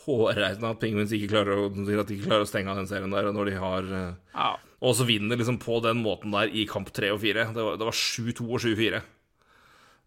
Det, 0.10 0.34
hårreisende 0.34 0.72
at 0.74 0.82
Penguins 0.82 1.14
ikke 1.16 1.30
klarer 1.36 1.62
å, 1.62 1.68
at 1.70 2.10
de 2.10 2.18
ikke 2.18 2.28
klarer 2.28 2.46
å 2.46 2.50
stenge 2.50 2.74
av 2.74 2.82
den 2.82 2.90
serien 2.90 3.14
der, 3.14 3.30
når 3.36 3.52
de 3.52 3.62
har 3.62 3.94
eh, 4.00 4.10
Ja. 4.34 4.50
Og 4.80 4.94
så 4.96 5.04
vinner 5.04 5.36
liksom 5.36 5.58
på 5.60 5.82
den 5.84 6.00
måten 6.00 6.32
der 6.32 6.52
i 6.56 6.64
kamp 6.70 6.88
tre 6.96 7.10
og 7.12 7.20
fire. 7.20 7.50
Det 7.52 7.64
var, 7.66 7.76
var 7.90 7.98
7-2 8.00 8.46
og 8.48 8.62
7-4. 8.64 9.02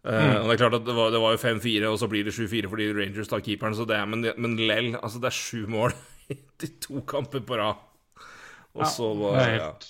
Eh, 0.03 0.33
og 0.41 0.49
det 0.49 0.55
er 0.55 0.59
klart 0.59 0.75
at 0.79 0.87
det 0.87 0.95
var, 0.97 1.11
det 1.13 1.21
var 1.23 1.35
jo 1.35 1.39
5-4, 1.39 1.87
og 1.87 1.99
så 2.01 2.09
blir 2.11 2.25
det 2.27 2.33
7-4 2.35 2.71
fordi 2.71 2.89
Rangers 2.97 3.29
tar 3.31 3.43
keeperen. 3.45 3.75
Så 3.77 3.85
det 3.87 3.95
er, 3.95 4.09
men, 4.09 4.25
men 4.35 4.57
lell, 4.59 4.95
altså 4.99 5.21
det 5.23 5.29
er 5.29 5.37
sju 5.37 5.67
mål 5.71 5.95
i 6.33 6.71
to 6.83 7.03
kamper 7.07 7.45
på 7.45 7.59
rad. 7.61 7.85
Og 8.73 8.87
så 8.89 9.11
det 9.13 9.21
var 9.21 9.39
er 9.39 9.51
helt, 9.53 9.89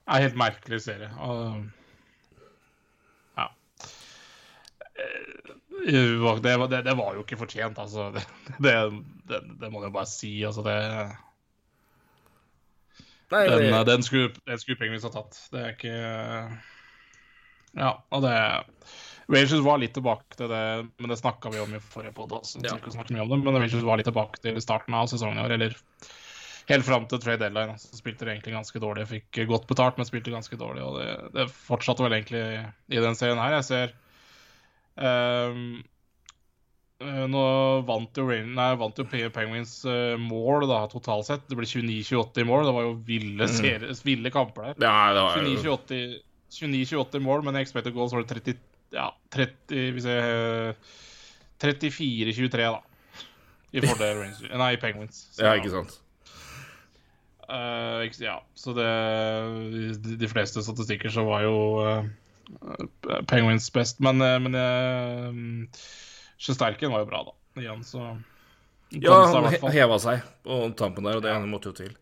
det 0.00 0.16
er 0.16 0.24
helt 0.24 0.38
merkelig 0.40 0.80
serie. 0.86 1.10
Og, 1.20 1.60
ja. 3.36 3.46
Det, 5.84 6.56
var- 6.58 6.68
det, 6.72 6.82
det 6.86 6.94
var 6.96 7.14
jo 7.16 7.24
ikke 7.24 7.38
fortjent, 7.40 7.78
altså. 7.78 8.10
Det, 8.64 8.74
det, 9.28 9.70
må 9.72 9.82
jeg 9.84 9.92
bare 9.94 10.08
si. 10.08 10.32
Altså, 10.44 10.64
det, 10.66 10.76
Nei, 13.32 13.46
den, 13.48 13.64
det, 13.72 13.84
den 13.88 14.04
skulle, 14.06 14.32
den 14.46 14.60
skulle 14.60 14.78
Penguins 14.80 15.06
ha 15.06 15.10
tatt. 15.14 15.38
Det 15.52 15.60
er 15.62 15.72
ikke 15.74 15.94
Ja, 17.74 17.90
og 18.14 18.22
det 18.22 18.34
Rangers 19.24 19.64
var 19.64 19.80
litt 19.80 19.94
tilbake 19.96 20.36
til 20.36 20.50
det, 20.52 20.64
men 21.00 21.08
det 21.10 21.16
snakka 21.16 21.48
vi 21.54 21.62
om 21.62 21.72
i 21.72 21.80
forrige 21.80 22.12
podd 22.16 22.34
også. 22.36 22.60
Ja. 22.60 22.74
mye 22.76 23.24
om 23.24 23.30
det, 23.32 23.38
Men 23.40 23.56
Rangers 23.56 23.86
var 23.86 23.96
litt 23.96 24.08
tilbake 24.10 24.42
til 24.44 24.60
starten 24.60 24.96
av 24.98 25.08
sesongen 25.08 25.40
i 25.40 25.44
år, 25.46 25.54
eller 25.56 25.76
helt 26.68 26.84
fram 26.84 27.06
til 27.08 27.22
trade 27.22 27.40
deadline. 27.40 27.78
Så 27.80 27.96
spilte 27.96 28.26
de 28.28 28.34
egentlig 28.34 28.52
ganske 28.54 28.82
dårlig. 28.82 29.06
Fikk 29.08 29.40
godt 29.48 29.66
betalt, 29.70 29.96
men 29.96 30.08
spilte 30.08 30.34
ganske 30.34 30.58
dårlig. 30.60 30.84
Og 30.84 30.98
det, 31.00 31.08
det 31.38 31.48
fortsatte 31.56 32.04
vel 32.04 32.18
egentlig 32.18 32.44
i 32.92 33.00
den 33.00 33.16
serien 33.16 33.40
her. 33.40 33.56
Jeg 33.58 33.68
ser 33.70 33.96
Eh, 35.00 35.58
Nå 37.04 37.40
vant 37.84 38.16
jo, 38.16 38.24
Rain- 38.30 38.52
nei, 38.54 38.68
vant 38.80 38.96
jo 38.96 39.04
Penguins 39.04 39.72
uh, 39.84 40.14
mål 40.20 40.64
da, 40.70 40.84
totalt 40.88 41.26
sett. 41.26 41.42
Det 41.50 41.56
ble 41.58 41.66
29-28 41.66 42.40
i 42.40 42.46
mål. 42.48 42.64
Det 42.68 42.74
var 42.76 42.86
jo 42.86 42.94
ville, 43.08 43.48
serie, 43.50 43.90
ville 44.06 44.30
kamper 44.32 44.70
der. 44.70 44.86
Ja, 44.86 44.94
det 45.12 45.24
var 45.26 45.42
jo 45.42 45.56
29-28 45.58 45.98
29-28 46.54 47.18
i 47.18 47.24
mål, 47.24 47.42
men 47.44 47.58
i 47.58 47.64
expected 47.64 47.96
goals 47.96 48.14
var 48.14 48.22
det 48.22 48.30
30, 48.30 48.60
ja, 48.94 49.08
30 49.34 49.90
vi 49.96 50.04
ser, 50.04 50.28
eh, 50.70 50.92
34-23, 51.64 52.70
da. 52.70 52.80
I 53.74 53.82
fordel 53.82 54.20
Rangers 54.20 54.44
Nei, 54.62 54.76
Penguins. 54.78 55.24
Så, 55.34 55.42
Ja, 55.42 55.56
ikke 55.58 55.72
sant. 55.74 55.98
Uh, 57.44 58.06
ja, 58.22 58.38
så 58.56 58.72
det 58.72 58.86
De, 60.00 60.14
de 60.16 60.28
fleste 60.30 60.62
statistikker 60.64 61.12
så 61.12 61.26
var 61.26 61.42
jo 61.44 61.56
Penguins 63.30 63.66
best, 63.74 64.00
men, 64.04 64.20
eh, 64.22 64.38
men 64.42 64.54
uh, 64.58 65.82
Sjesterken 66.40 66.92
var 66.92 67.04
jo 67.04 67.10
bra, 67.10 67.24
da. 67.28 67.36
Igjen, 67.62 67.84
så 67.86 68.06
Ja, 68.94 69.20
seg 69.30 69.44
han 69.44 69.52
he- 69.54 69.74
heva 69.78 69.98
seg 70.02 70.24
på 70.46 70.64
tampen 70.78 71.06
der, 71.06 71.20
og 71.20 71.24
det 71.24 71.34
måtte 71.50 71.72
jo 71.72 71.78
til. 71.84 71.94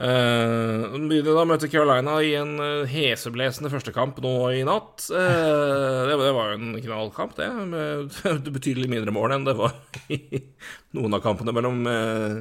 Uh, 0.00 0.96
begynner 1.10 1.34
da 1.36 1.42
å 1.44 1.48
møte 1.48 1.68
Carolina 1.68 2.14
i 2.24 2.30
en 2.38 2.54
eh, 2.64 2.88
heseblesende 2.88 3.68
førstekamp 3.68 4.22
nå 4.24 4.32
i 4.56 4.62
natt. 4.64 5.04
Uh, 5.12 6.08
det, 6.08 6.16
det 6.22 6.30
var 6.32 6.54
jo 6.54 6.56
en 6.56 6.78
knallkamp, 6.80 7.36
det, 7.36 7.50
med 7.68 8.48
betydelig 8.56 8.88
mindre 8.88 9.12
mål 9.12 9.36
enn 9.36 9.44
det 9.44 9.58
var 9.60 9.76
i 10.08 10.40
noen 10.96 11.18
av 11.18 11.20
kampene 11.26 11.52
mellom 11.52 11.84
uh, 11.84 12.40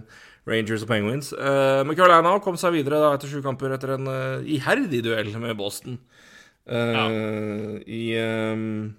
Rangers 0.50 0.86
og 0.86 0.90
Penguins. 0.92 1.34
Uh, 1.36 1.84
men 1.86 1.98
Carolina 2.00 2.32
kom 2.44 2.58
seg 2.60 2.78
videre 2.78 3.02
da 3.04 3.12
etter 3.16 3.32
sju 3.32 3.42
kamper 3.46 3.76
etter 3.76 3.96
en 3.98 4.08
eh, 4.10 4.48
iherdig 4.56 5.04
duell 5.06 5.32
med 5.42 5.58
Boston. 5.60 6.00
Eh, 6.70 7.80
I 7.90 8.02
um, 8.22 8.96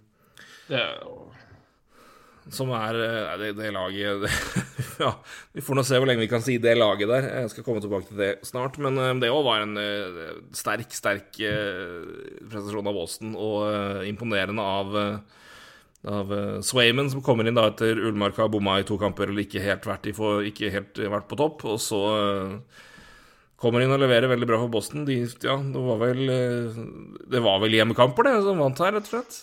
Det, 0.68 0.76
er 0.78 1.00
jo- 1.04 1.16
som 2.50 2.72
er 2.74 2.96
eh, 2.98 3.34
det, 3.38 3.50
det 3.60 3.68
laget 3.70 4.24
det, 4.24 4.30
Ja, 5.04 5.12
vi 5.54 5.62
får 5.62 5.78
nå 5.78 5.84
se 5.86 6.00
hvor 6.00 6.08
lenge 6.10 6.24
vi 6.24 6.30
kan 6.32 6.42
si 6.42 6.56
det 6.58 6.74
laget 6.76 7.08
der. 7.08 7.28
Jeg 7.44 7.52
skal 7.52 7.64
komme 7.66 7.82
tilbake 7.84 8.08
til 8.08 8.18
det 8.18 8.30
snart. 8.48 8.78
Men 8.82 8.98
eh, 8.98 9.12
det 9.22 9.30
òg 9.30 9.44
var 9.46 9.62
en 9.66 9.78
sterk, 10.56 10.90
sterk 10.96 11.30
prestasjon 12.50 12.90
av 12.90 12.98
Boston, 12.98 13.36
og 13.38 14.06
imponerende 14.08 14.64
av 14.64 14.96
av 16.08 16.30
Swayman, 16.64 17.10
som 17.12 17.20
kommer 17.20 17.44
inn 17.44 17.58
da 17.58 17.66
etter 17.68 17.98
Ullmark 18.08 18.38
har 18.40 18.46
bomma 18.48 18.78
i 18.80 18.86
to 18.88 18.96
kamper 18.96 19.28
eller 19.28 19.44
ikke 19.44 19.60
helt 19.60 19.84
vært, 19.84 20.06
i 20.08 20.14
ikke 20.48 20.70
helt 20.72 20.96
vært 21.12 21.26
på 21.28 21.36
topp. 21.36 21.66
Og 21.68 21.76
så 21.76 21.98
kommer 23.60 23.84
inn 23.84 23.92
og 23.92 24.00
leverer 24.00 24.30
veldig 24.30 24.48
bra 24.48 24.58
for 24.62 24.72
Boston. 24.72 25.04
De, 25.08 25.18
ja, 25.44 25.56
det 25.60 25.84
var 25.84 26.00
vel 26.00 26.20
eh, 26.32 26.80
Det 27.30 27.42
var 27.44 27.60
vel 27.62 27.76
hjemmekamper, 27.76 28.28
det, 28.28 28.36
som 28.46 28.60
vant 28.62 28.80
her, 28.80 28.94
rett 28.96 29.08
og 29.08 29.14
slett? 29.14 29.40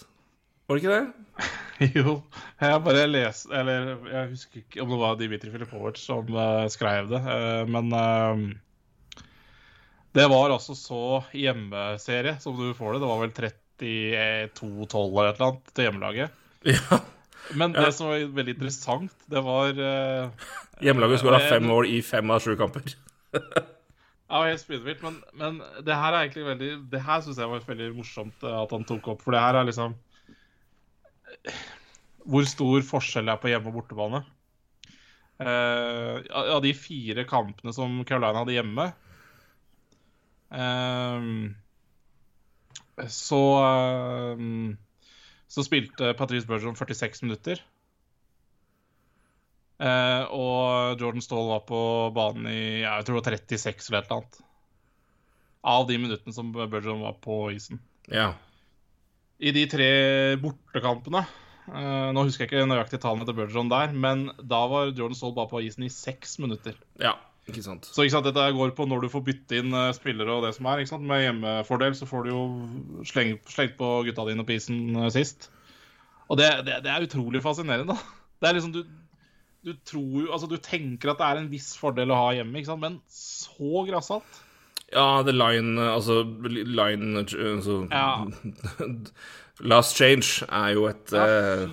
Var 0.68 0.78
det 0.78 0.84
ikke 0.84 0.98
det? 0.98 1.08
Jo, 1.94 2.16
jeg 2.58 2.82
bare 2.82 3.04
leste 3.06 3.54
Eller 3.54 3.92
jeg 4.10 4.30
husker 4.32 4.64
ikke 4.64 4.82
om 4.82 4.90
det 4.90 4.98
var 5.04 5.20
Dimitri 5.20 5.52
Filipovic 5.54 6.00
som 6.02 6.32
uh, 6.34 6.66
skrev 6.74 7.12
det, 7.12 7.20
uh, 7.22 7.70
men 7.70 7.94
uh, 7.94 9.22
Det 10.18 10.26
var 10.34 10.56
altså 10.56 10.74
så 10.74 11.04
hjemmeserie 11.38 12.34
som 12.42 12.58
du 12.58 12.72
får 12.74 12.98
det. 12.98 13.04
Det 13.04 13.12
var 13.12 13.22
vel 13.22 13.36
32-12 13.38 15.06
eller 15.06 15.30
et 15.30 15.38
eller 15.38 15.52
annet 15.52 15.72
til 15.74 15.90
hjemmelaget. 15.90 16.44
Ja. 16.74 17.04
Men 17.56 17.72
Ja. 17.78 17.86
det 17.86 17.94
som 17.96 18.10
var 18.10 18.26
veldig 18.36 18.58
interessant, 18.58 19.14
det 19.32 19.40
var 19.46 19.78
uh, 19.78 20.50
Hjemmelaget 20.84 21.22
skåra 21.22 21.38
fem 21.46 21.64
mål 21.70 21.88
i 21.94 22.02
fem 22.04 22.34
av 22.34 22.42
sju 22.44 22.58
kamper. 22.60 22.90
Ja, 24.28 24.42
helt 24.44 24.60
spydvilt, 24.60 25.04
men, 25.06 25.22
men 25.40 25.60
det 25.88 25.96
her 25.96 26.12
er 26.12 26.26
egentlig 26.26 26.44
veldig 26.50 26.72
Det 26.92 27.00
her 27.00 27.22
syns 27.24 27.38
jeg 27.40 27.48
var 27.48 27.64
veldig 27.64 27.94
morsomt 27.96 28.42
eh, 28.44 28.56
at 28.60 28.74
han 28.76 28.84
tok 28.88 29.14
opp, 29.14 29.22
for 29.24 29.36
det 29.36 29.44
her 29.44 29.56
er 29.56 29.68
liksom 29.70 29.96
Hvor 32.28 32.50
stor 32.50 32.84
forskjell 32.84 33.32
er 33.32 33.40
på 33.40 33.54
hjemme- 33.54 33.72
og 33.72 33.78
bortebane. 33.80 34.26
Uh, 35.38 36.18
av 36.34 36.64
de 36.66 36.72
fire 36.74 37.22
kampene 37.30 37.70
som 37.72 37.94
Carolina 38.10 38.42
hadde 38.42 38.56
hjemme, 38.56 38.88
uh, 40.50 41.28
så 43.06 43.42
uh, 43.62 44.42
Så 45.48 45.64
spilte 45.68 46.16
Patrice 46.18 46.50
Bergeron 46.50 46.76
46 46.76 47.22
minutter. 47.28 47.62
Eh, 49.78 50.24
og 50.34 50.98
Jordan 51.02 51.22
Stall 51.22 51.52
var 51.52 51.64
på 51.70 51.80
banen 52.16 52.50
i 52.50 52.62
jeg 52.82 53.06
tror 53.06 53.20
det 53.20 53.22
var 53.22 53.38
36 53.38 53.90
eller 53.90 54.00
et 54.00 54.08
eller 54.08 54.22
annet. 54.22 54.40
Av 55.68 55.88
de 55.90 55.98
minuttene 56.02 56.34
som 56.34 56.50
Burgeon 56.54 57.04
var 57.04 57.18
på 57.22 57.42
isen. 57.54 57.82
Ja. 58.10 58.32
I 59.38 59.54
de 59.54 59.68
tre 59.70 59.88
bortekampene 60.42 61.20
eh, 61.22 62.08
Nå 62.16 62.24
husker 62.26 62.46
jeg 62.46 62.50
ikke 62.50 62.70
nøyaktig 62.72 63.02
tallene 63.04 63.28
til 63.28 63.36
Burgeon 63.38 63.70
der, 63.70 63.94
men 63.94 64.30
da 64.40 64.64
var 64.72 64.90
Jordan 64.90 65.18
Stall 65.20 65.36
bare 65.38 65.52
på 65.52 65.62
isen 65.68 65.86
i 65.86 65.94
seks 65.94 66.40
minutter. 66.44 66.78
ja. 67.02 67.18
Ikke 67.48 67.62
sant. 67.64 67.86
Så 67.88 68.04
ikke 68.04 68.12
sant, 68.12 68.26
dette 68.28 68.44
går 68.58 68.74
på 68.76 68.84
når 68.92 69.06
du 69.06 69.08
får 69.08 69.22
bytte 69.24 69.62
inn 69.62 69.72
eh, 69.72 69.94
spillere 69.96 70.34
og 70.34 70.42
det 70.44 70.50
som 70.58 70.68
er. 70.68 70.82
ikke 70.82 70.92
sant? 70.92 71.06
Med 71.08 71.22
hjemmefordel 71.22 71.94
så 71.96 72.04
får 72.10 72.26
du 72.26 72.34
jo 72.34 72.42
sleng, 73.08 73.38
slengt 73.48 73.78
på 73.80 73.92
gutta 74.04 74.26
dine 74.28 74.44
på 74.44 74.58
isen 74.58 74.98
sist. 75.16 75.48
Og 76.28 76.36
det, 76.42 76.50
det, 76.68 76.82
det 76.84 76.92
er 76.92 77.06
utrolig 77.08 77.40
fascinerende. 77.46 77.96
da. 77.96 78.18
Det 78.44 78.50
er 78.50 78.58
liksom 78.58 78.74
du, 78.76 78.82
du 79.68 79.74
tror 79.88 80.24
jo 80.24 80.32
Altså, 80.32 80.48
du 80.50 80.58
tenker 80.64 81.12
at 81.12 81.20
det 81.22 81.28
er 81.28 81.42
en 81.44 81.50
viss 81.52 81.74
fordel 81.80 82.14
å 82.16 82.22
ha 82.22 82.30
hjemme, 82.40 82.56
ikke 82.62 82.72
sant? 82.72 82.84
men 82.86 83.00
så 83.12 83.84
grassat. 83.90 84.40
Ja, 84.94 85.22
the 85.28 85.34
line 85.36 85.76
Altså, 85.92 86.22
line 86.48 87.26
altså, 87.26 87.82
Ja. 87.92 88.24
Last 89.68 89.98
change 89.98 90.46
er 90.48 90.76
jo 90.78 90.86
et 90.88 91.12
Ja, 91.12 91.66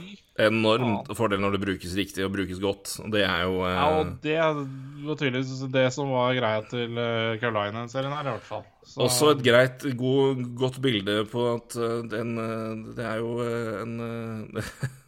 enormt 0.49 1.07
ja. 1.11 1.15
fordel 1.15 1.39
når 1.45 1.55
det 1.55 1.61
brukes 1.63 1.93
riktig 1.95 2.25
og 2.25 2.33
brukes 2.35 2.59
godt. 2.63 2.95
Og 3.05 3.13
det 3.15 3.23
er 3.29 3.45
jo 3.45 3.61
eh, 3.69 3.75
Ja, 3.77 3.85
og 4.01 4.15
det 4.25 4.39
var 4.41 5.19
tydeligvis 5.21 5.61
det 5.77 5.85
som 5.95 6.11
var 6.11 6.33
greia 6.35 6.65
til 6.67 6.97
eh, 6.99 7.37
Carolina-serien 7.43 8.17
her, 8.17 8.27
i 8.27 8.33
hvert 8.33 8.49
fall. 8.49 8.65
Så, 8.83 9.05
Også 9.05 9.31
et 9.35 9.45
greit, 9.47 9.85
god, 10.01 10.43
godt 10.59 10.81
bilde 10.83 11.21
på 11.31 11.45
at 11.53 11.77
eh, 11.79 12.01
den 12.11 12.35
eh, 12.41 12.83
Det 12.99 13.07
er 13.13 13.23
jo 13.23 13.37
eh, 13.45 13.71
en 13.85 13.95
eh, 14.09 14.91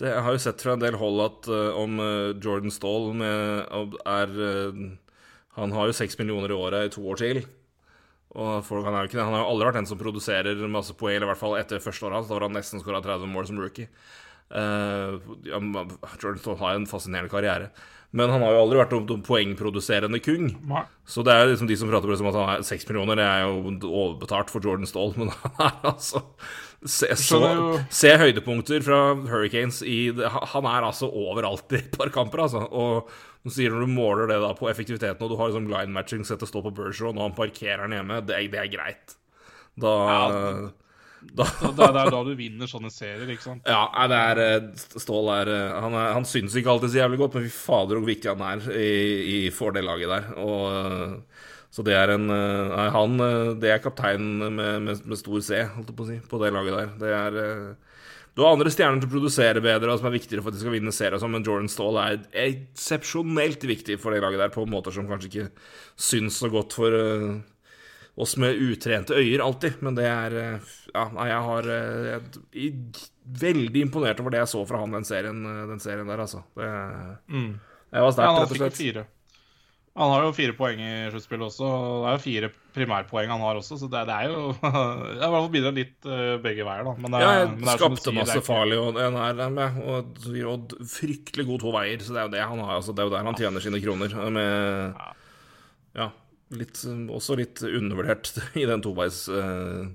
Jeg 0.00 0.24
har 0.24 0.32
jo 0.32 0.40
sett 0.40 0.62
fra 0.64 0.72
en 0.72 0.82
del 0.82 0.96
hold 0.96 1.20
at 1.20 1.48
uh, 1.52 1.76
om 1.76 1.98
eh, 2.00 2.32
Jordan 2.40 2.72
Stall 2.72 3.10
med, 3.18 3.74
er 4.08 4.30
uh, 4.32 4.78
Han 5.58 5.74
har 5.76 5.90
jo 5.90 5.96
seks 5.98 6.16
millioner 6.16 6.54
i 6.54 6.56
året 6.56 6.86
i 6.88 6.94
to 6.94 7.04
år 7.12 7.20
til. 7.20 7.42
Og 8.32 8.64
folk, 8.64 8.86
han, 8.86 8.96
er 8.96 9.04
jo 9.04 9.10
ikke, 9.10 9.20
han 9.20 9.34
har 9.36 9.44
jo 9.44 9.50
aldri 9.52 9.68
vært 9.68 9.80
den 9.82 9.90
som 9.90 10.00
produserer 10.00 10.62
masse 10.72 10.96
poeng, 10.96 11.20
i 11.20 11.28
hvert 11.28 11.40
fall 11.40 11.58
etter 11.58 11.82
første 11.84 12.08
året 12.08 12.22
hans. 12.22 12.30
Da 12.30 12.38
var 12.38 12.46
han 12.48 12.56
nesten 12.56 12.80
skåra 12.80 13.02
30 13.04 13.28
mål 13.28 13.50
som 13.50 13.60
rookie. 13.60 13.90
Uh, 14.48 15.20
Jordan 15.44 16.40
Stall 16.40 16.56
har 16.62 16.78
en 16.78 16.88
fascinerende 16.88 17.32
karriere. 17.32 17.68
Men 18.12 18.28
han 18.28 18.42
har 18.44 18.52
jo 18.52 18.64
aldri 18.66 18.80
vært 18.80 18.92
noen 18.92 19.22
poengproduserende 19.24 20.20
kung. 20.24 20.50
Nei. 20.68 20.82
Så 21.08 21.24
det 21.24 21.32
er 21.32 21.48
liksom 21.48 21.70
de 21.70 21.78
som 21.80 21.88
prater 21.88 22.12
om 22.12 22.28
at 22.28 22.36
han 22.36 22.50
er 22.58 22.66
seks 22.68 22.84
millioner, 22.88 23.16
det 23.16 23.24
er 23.24 23.46
jo 23.46 23.72
overbetalt 23.88 24.52
for 24.52 24.64
Jordan 24.64 24.88
Stall, 24.88 25.14
men 25.16 25.32
han 25.44 25.56
er 25.68 25.90
altså 25.94 26.26
Se, 26.82 27.06
så, 27.14 27.38
jo. 27.38 27.66
se 27.94 28.08
høydepunkter 28.18 28.82
fra 28.82 29.12
Hurricanes 29.30 29.84
i 29.86 30.08
Han 30.50 30.66
er 30.66 30.82
altså 30.88 31.06
overalt 31.06 31.70
i 31.70 31.78
et 31.78 31.92
par 31.94 32.10
kamper, 32.10 32.42
altså. 32.42 32.64
Og 32.74 33.06
du 33.46 33.52
sier 33.54 33.70
når 33.70 33.86
du 33.86 33.92
måler 33.94 34.26
det 34.32 34.40
da 34.42 34.50
på 34.58 34.66
effektiviteten, 34.66 35.22
og 35.22 35.30
du 35.30 35.38
har 35.38 35.52
liksom 35.52 35.70
line 35.70 35.94
matching 35.94 36.26
å 36.26 36.48
stå 36.50 36.62
på 36.64 36.74
Bergeron, 36.74 37.20
og 37.20 37.28
han 37.28 37.36
parkerer 37.38 37.86
den 37.86 38.00
hjemme, 38.00 38.18
det, 38.26 38.40
det 38.50 38.60
er 38.64 38.72
greit. 38.72 39.14
Da, 39.78 39.94
da 41.38 41.46
det, 41.48 41.86
er- 42.02 42.10
da 42.12 42.20
du 42.26 42.32
vinner 42.36 42.68
sånne 42.70 42.90
serier, 42.92 43.28
ikke 43.32 43.46
sant? 43.46 43.62
ja, 43.68 43.82
det 44.10 44.18
er 44.18 44.40
eh, 44.44 44.66
Stål 45.00 45.30
er 45.36 45.50
eh, 45.54 45.76
Han, 45.84 45.94
er, 45.96 46.10
han 46.18 46.26
syns 46.28 46.56
ikke 46.58 46.72
alltid 46.74 46.92
så 46.92 47.00
jævlig 47.02 47.20
godt, 47.22 47.38
men 47.38 47.46
fy 47.46 47.52
fader 47.54 48.00
hvor 48.00 48.08
viktig 48.10 48.32
han 48.34 48.44
er 48.48 48.66
i, 48.76 48.90
i 49.36 49.38
for 49.54 49.72
det 49.76 49.84
laget 49.86 50.10
der. 50.12 50.26
Og, 50.42 50.66
eh, 50.72 51.46
så 51.72 51.84
det 51.86 51.94
er 51.96 52.10
en 52.18 52.26
Nei, 52.28 52.88
han 52.92 53.14
Det 53.62 53.70
er 53.72 53.80
kapteinen 53.80 54.42
med, 54.58 54.82
med, 54.84 55.06
med 55.08 55.16
stor 55.20 55.40
C, 55.40 55.62
holdt 55.72 55.88
jeg 55.88 55.96
på 55.96 56.04
å 56.04 56.10
si, 56.10 56.18
på 56.28 56.40
det 56.42 56.50
laget 56.52 56.76
der. 56.76 56.90
Det 57.00 57.14
er 57.16 57.38
Du 58.36 58.42
har 58.44 58.52
andre 58.56 58.72
stjerner 58.72 59.00
til 59.00 59.08
å 59.08 59.12
produsere 59.14 59.60
bedre, 59.64 59.88
og 59.92 60.00
som 60.02 60.08
er 60.10 60.14
viktigere 60.18 60.44
for 60.44 60.52
at 60.52 60.56
de 60.58 60.62
skal 60.66 60.72
vinne 60.76 60.92
serier, 60.92 61.16
sånn, 61.20 61.32
men 61.34 61.44
Jordan 61.44 61.68
Stål 61.72 61.98
er 62.02 62.20
eksepsjonelt 62.48 63.64
viktig 63.68 63.96
for 64.00 64.12
det 64.12 64.20
laget 64.24 64.40
der, 64.40 64.52
på 64.54 64.64
måter 64.68 64.92
som 64.94 65.08
kanskje 65.08 65.28
ikke 65.30 65.48
syns 66.00 66.38
så 66.40 66.48
godt 66.52 66.76
for 66.76 66.96
oss 68.16 68.36
med 68.36 68.58
utrente 68.60 69.16
øyer 69.16 69.40
alltid, 69.40 69.78
men 69.80 69.94
det 69.96 70.04
er 70.04 70.34
eh, 70.36 70.74
Ja, 70.92 71.06
jeg 71.30 71.40
har 71.48 71.68
eh, 71.72 72.10
jeg, 72.10 72.20
er 72.68 73.08
veldig 73.40 73.80
imponert 73.86 74.20
over 74.20 74.34
det 74.34 74.42
jeg 74.42 74.50
så 74.52 74.66
fra 74.68 74.82
han 74.82 74.92
den 74.92 75.06
serien, 75.08 75.40
eh, 75.48 75.64
den 75.70 75.80
serien 75.80 76.06
der, 76.10 76.20
altså. 76.26 76.42
Det, 76.58 76.68
Mm. 77.32 77.54
det 77.92 78.02
var 78.04 78.12
sterkt, 78.12 78.28
ja, 78.28 78.42
rett 78.42 78.50
og 78.52 78.60
slett. 78.60 78.76
fire. 78.76 79.04
Han 79.92 80.08
har 80.08 80.22
jo 80.24 80.32
fire 80.32 80.54
poeng 80.56 80.78
i 80.80 80.92
sluttspillet 81.12 81.50
også. 81.50 81.66
Det 82.02 82.06
er 82.08 82.14
jo 82.16 82.20
fire 82.24 82.48
primærpoeng 82.72 83.28
han 83.28 83.42
har 83.44 83.58
også, 83.60 83.76
så 83.80 83.88
det, 83.92 84.06
det 84.08 84.14
er 84.14 84.30
jo 84.32 84.44
Det 84.62 84.70
har 84.72 85.02
i 85.12 85.18
hvert 85.18 85.34
fall 85.36 85.50
bidratt 85.52 85.76
litt 85.76 86.06
eh, 86.08 86.36
begge 86.44 86.64
veier, 86.64 86.84
da. 86.88 86.94
Men 86.96 87.12
det, 87.12 87.20
Ja, 87.20 87.32
jeg 87.42 87.50
men 87.50 87.60
det 87.66 87.74
er 87.74 87.80
skapte 87.82 88.04
sier, 88.06 88.14
er 88.14 88.20
masse 88.22 88.44
farlig, 88.46 88.78
og 88.80 88.94
den 88.96 89.18
er 89.20 89.36
der 89.36 89.52
med. 89.52 89.82
Og, 89.84 90.22
og 90.52 90.72
fryktelig 90.88 91.48
god 91.48 91.60
to 91.64 91.74
veier, 91.76 92.00
så 92.04 92.16
det 92.16 92.22
er 92.22 92.28
jo 92.28 92.32
det 92.36 92.46
han 92.54 92.64
har. 92.64 92.78
Altså, 92.80 92.92
det 92.96 93.04
er 93.04 93.08
jo 93.10 93.14
der 93.16 93.28
han 93.28 93.40
tjener 93.40 93.64
sine 93.64 93.80
kroner. 93.84 94.16
Med 94.32 95.04
Ja. 95.96 96.08
Litt, 96.52 96.82
også 96.84 97.36
litt 97.40 97.62
undervurdert 97.64 98.34
i 98.60 98.66
den 98.68 98.82
toveis 98.84 99.24
eh, 99.32 99.86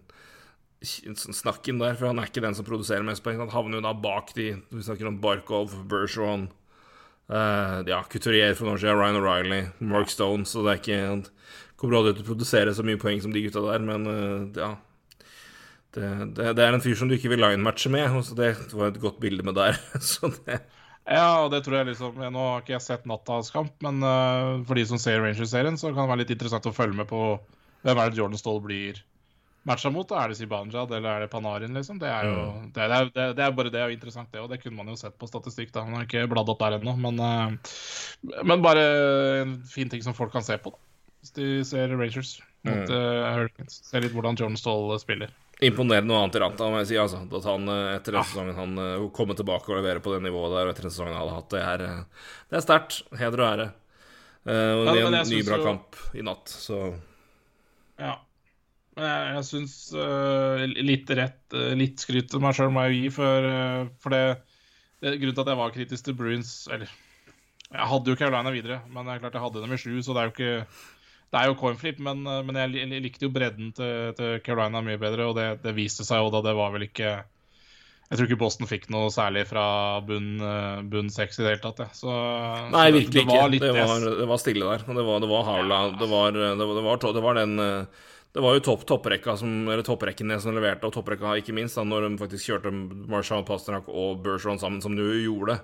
snakken 0.82 1.82
der, 1.82 1.98
for 1.98 2.10
han 2.10 2.22
er 2.22 2.30
ikke 2.30 2.44
den 2.46 2.58
som 2.58 2.66
produserer 2.66 3.06
mest 3.06 3.24
poeng. 3.26 3.42
Han 3.42 3.54
havner 3.54 3.80
jo 3.80 3.86
da 3.86 3.94
bak 3.98 4.34
de 4.38 4.52
Vi 4.72 4.86
snakker 4.86 5.10
om 5.10 5.20
Barkov, 5.22 5.74
Bergeron 5.90 6.48
uh, 7.30 7.82
Ja, 7.88 8.04
Couturier 8.10 8.58
fra 8.58 8.70
Norge, 8.70 8.94
Ryan 8.94 9.22
O'Reilly, 9.22 9.62
Mark 9.80 10.14
Stone, 10.14 10.46
så 10.46 10.66
det 10.66 10.74
er 10.74 10.82
ikke 10.82 11.00
Han 11.08 11.24
kommer 11.78 12.00
aldri 12.00 12.18
til 12.18 12.26
å 12.26 12.30
produsere 12.32 12.74
så 12.74 12.86
mye 12.86 13.02
poeng 13.02 13.22
som 13.22 13.34
de 13.34 13.42
gutta 13.46 13.64
der, 13.66 13.86
men 13.86 14.10
uh, 14.10 14.46
ja 14.58 14.76
det, 15.98 16.10
det, 16.38 16.52
det, 16.58 16.64
er 16.64 16.76
en 16.76 16.84
fyr 16.84 16.98
som 17.00 17.10
du 17.10 17.16
ikke 17.16 17.32
vil 17.32 17.42
line-matche 17.42 17.90
med, 17.90 18.12
så 18.26 18.36
det 18.38 18.52
var 18.74 18.92
et 18.92 19.00
godt 19.02 19.22
bilde 19.24 19.46
med 19.46 19.56
der. 19.58 19.80
så 20.04 20.30
det 20.46 20.60
ja, 21.08 21.28
og 21.44 21.52
det 21.54 21.62
tror 21.64 21.80
jeg 21.80 21.90
liksom 21.92 22.18
Nå 22.20 22.48
har 22.52 22.64
ikke 22.64 22.76
jeg 22.76 22.84
sett 22.84 23.06
nattas 23.08 23.52
kamp, 23.54 23.76
men 23.86 24.02
uh, 24.04 24.64
for 24.68 24.80
de 24.80 24.84
som 24.90 25.00
ser 25.02 25.22
Rangers-serien, 25.24 25.80
så 25.80 25.94
kan 25.94 26.04
det 26.04 26.12
være 26.12 26.24
litt 26.26 26.34
interessant 26.36 26.68
å 26.68 26.76
følge 26.76 27.00
med 27.00 27.08
på 27.10 27.22
hvem 27.86 28.02
er 28.02 28.12
det 28.12 28.20
Jordan 28.20 28.42
Stoll 28.42 28.60
blir 28.64 29.00
matcha 29.68 29.92
mot. 29.92 30.12
Er 30.12 30.32
det 30.32 30.40
Zibanjad 30.40 30.92
eller 30.96 31.10
er 31.10 31.26
det 31.26 31.30
Panarin, 31.32 31.76
liksom? 31.76 32.00
Det 32.02 32.10
er 32.12 32.28
jo 32.28 32.42
det, 32.76 32.84
er, 32.84 33.12
det, 33.14 33.28
det 33.38 33.46
er 33.46 33.56
bare 33.56 33.72
det, 33.72 33.86
og 33.86 33.96
interessant 33.96 34.32
det, 34.34 34.42
og 34.44 34.52
det 34.52 34.60
kunne 34.64 34.80
man 34.80 34.92
jo 34.92 34.98
sett 35.00 35.16
på 35.20 35.30
statistikk. 35.30 35.72
da, 35.76 35.86
Han 35.88 35.96
har 35.98 36.08
ikke 36.08 36.28
bladd 36.32 36.52
opp 36.52 36.60
der 36.64 36.78
ennå, 36.80 36.98
men, 37.04 37.24
uh, 37.24 38.44
men 38.44 38.66
bare 38.66 38.86
en 39.44 39.58
fin 39.68 39.92
ting 39.92 40.04
som 40.04 40.16
folk 40.18 40.36
kan 40.36 40.46
se 40.46 40.60
på, 40.60 40.76
da. 40.76 40.84
Hvis 41.28 41.36
de 41.36 41.66
ser 41.68 41.92
Rangers 41.92 42.38
mot 42.64 42.88
mm. 42.88 42.96
uh, 42.96 43.26
Hurricanes. 43.36 43.82
Se 43.84 44.00
litt 44.00 44.14
hvordan 44.16 44.38
John 44.40 44.56
Stoll 44.56 44.94
spiller. 45.02 45.34
Imponerende 45.60 46.08
noe 46.08 46.22
annet 46.22 46.38
i 46.38 46.42
Ranta, 46.44 46.70
må 46.72 46.80
jeg 46.80 46.88
si. 46.92 47.00
Altså. 47.02 47.20
At 47.26 47.48
han 47.50 47.72
eh, 47.74 47.96
etter 47.98 48.16
den 48.16 48.28
sesongen 48.30 48.56
han 48.56 48.78
uh, 48.80 49.08
kommer 49.12 49.36
tilbake 49.36 49.74
og 49.74 49.80
leverer 49.80 50.00
på 50.06 50.14
det 50.14 50.22
nivået 50.24 50.54
der 50.54 50.72
etter 50.72 50.88
den 50.88 50.94
sesongen 50.94 51.18
han 51.18 51.24
hadde 51.26 51.34
hatt, 51.36 51.50
det 51.52 51.64
er, 51.64 51.84
uh, 51.84 52.30
det 52.48 52.60
er 52.60 52.64
sterkt. 52.64 53.00
Heder 53.20 53.44
og 53.44 53.48
ære. 53.50 53.66
Uh, 54.48 54.54
og 54.54 54.84
det 54.88 55.02
er 55.02 55.10
en 55.10 55.18
ny 55.34 55.42
bra 55.50 55.58
så... 55.58 55.66
kamp 55.66 56.00
i 56.16 56.24
natt, 56.30 56.54
så 56.54 56.80
Ja. 57.98 58.14
Men 58.96 59.10
jeg, 59.10 59.34
jeg 59.36 59.46
syns 59.46 59.74
litt 60.88 61.12
rett 61.14 61.56
Litt 61.78 62.02
skryt 62.02 62.32
til 62.32 62.42
meg 62.42 62.56
sjøl 62.58 62.72
må 62.74 62.88
jeg 62.88 62.96
gi, 62.96 63.12
for, 63.14 63.50
for 64.02 64.16
det, 64.16 64.22
det 65.04 65.12
Grunnen 65.20 65.36
til 65.38 65.44
at 65.44 65.52
jeg 65.52 65.60
var 65.60 65.76
kritisk 65.76 66.08
til 66.08 66.16
Bruins 66.18 66.54
Eller 66.74 66.90
jeg 67.68 67.90
hadde 67.92 68.10
jo 68.10 68.18
Carolina 68.18 68.54
videre, 68.56 68.80
men 68.90 69.06
det 69.06 69.14
er 69.14 69.22
klart 69.22 69.36
jeg 69.36 69.44
hadde 69.44 69.62
dem 69.62 69.76
i 69.76 69.80
sju, 69.82 69.92
så 70.02 70.16
det 70.16 70.22
er 70.22 70.30
jo 70.30 70.34
ikke 70.34 70.52
det 71.28 71.40
er 71.40 71.50
jo 71.50 71.58
coinflip, 71.60 71.98
men, 72.04 72.22
eh, 72.28 72.44
men 72.48 72.60
jeg 72.60 73.02
likte 73.04 73.28
jo 73.28 73.34
bredden 73.36 73.74
til, 73.76 74.14
til 74.18 74.38
Carolina 74.46 74.84
mye 74.84 75.00
bedre, 75.02 75.28
og 75.28 75.36
det, 75.40 75.48
det, 75.66 75.76
viste 75.76 76.08
seg 76.08 76.24
jo 76.24 76.32
da 76.34 76.44
det 76.46 76.56
var 76.56 76.72
vel 76.76 76.88
ikke 76.88 77.12
Jeg 78.08 78.16
tror 78.16 78.30
ikke 78.30 78.40
Boston 78.40 78.70
fikk 78.70 78.88
noe 78.94 79.10
særlig 79.12 79.44
fra 79.50 79.66
bunn, 80.08 80.38
eh, 80.40 80.84
bunn 80.88 81.12
seks 81.12 81.40
i 81.40 81.44
det 81.44 81.56
hele 81.56 81.64
tatt. 81.66 81.82
Ja. 81.84 81.90
Så, 81.92 82.14
Nei, 82.72 82.86
så 82.88 83.00
virkelig 83.02 83.26
det, 83.28 83.40
ikke. 83.60 83.64
Det 83.66 83.74
var, 83.76 84.06
det 84.22 84.28
var, 84.30 84.40
stille 84.40 84.70
der. 84.70 84.86
Det 84.88 85.08
var, 85.10 85.24
det 85.24 85.32
var 85.34 85.50
Harla. 85.50 85.82
Det 86.00 86.12
var, 86.14 86.38
det 86.38 87.24
var, 87.28 87.42
den 87.42 87.58
det 88.38 88.44
var 88.44 88.54
jo 88.54 88.62
topp, 88.62 88.84
topprekka 88.86 89.34
som, 89.40 89.50
eller 89.66 89.84
topprekken 89.84 90.36
som 90.40 90.54
leverte, 90.54 90.86
og 90.86 90.94
topprekka 90.94 91.32
ikke 91.40 91.56
minst, 91.58 91.80
da, 91.80 91.84
når 91.88 92.06
de 92.06 92.20
faktisk 92.20 92.52
kjørte 92.52 92.72
Marshall 93.10 93.46
Pasternak 93.48 93.88
og 93.90 94.20
Bergeron 94.24 94.62
sammen, 94.62 94.80
som 94.84 94.96
de 94.96 95.08
gjorde. 95.24 95.58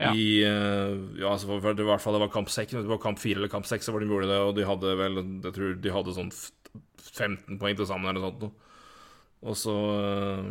Ja. 0.00 0.10
I 0.10 0.42
uh, 0.42 0.94
Ja, 1.20 1.30
altså, 1.32 1.46
for, 1.52 1.62
for, 1.62 1.78
i 1.78 1.86
hvert 1.86 2.02
fall 2.02 2.16
det 2.16 2.24
var 2.24 2.32
kamp 2.34 2.50
6, 2.50 2.72
det 2.80 2.90
var 2.90 3.02
kamp 3.02 3.20
4 3.22 3.38
eller 3.38 3.52
kamp 3.52 3.68
6 3.68 3.92
hvor 3.92 4.02
de 4.02 4.10
gjorde 4.10 4.30
det, 4.30 4.40
og 4.42 4.56
de 4.56 4.66
hadde 4.66 4.94
vel 4.98 5.20
Jeg 5.22 5.54
tror 5.54 5.76
de 5.78 5.92
hadde 5.94 6.16
sånn 6.16 6.32
15 7.04 7.60
poeng 7.60 7.76
til 7.78 7.86
sammen 7.86 8.10
eller 8.10 8.24
noe 8.24 8.32
sånt. 8.32 8.64
Og 9.44 9.58
så 9.60 9.74
uh, 9.76 10.42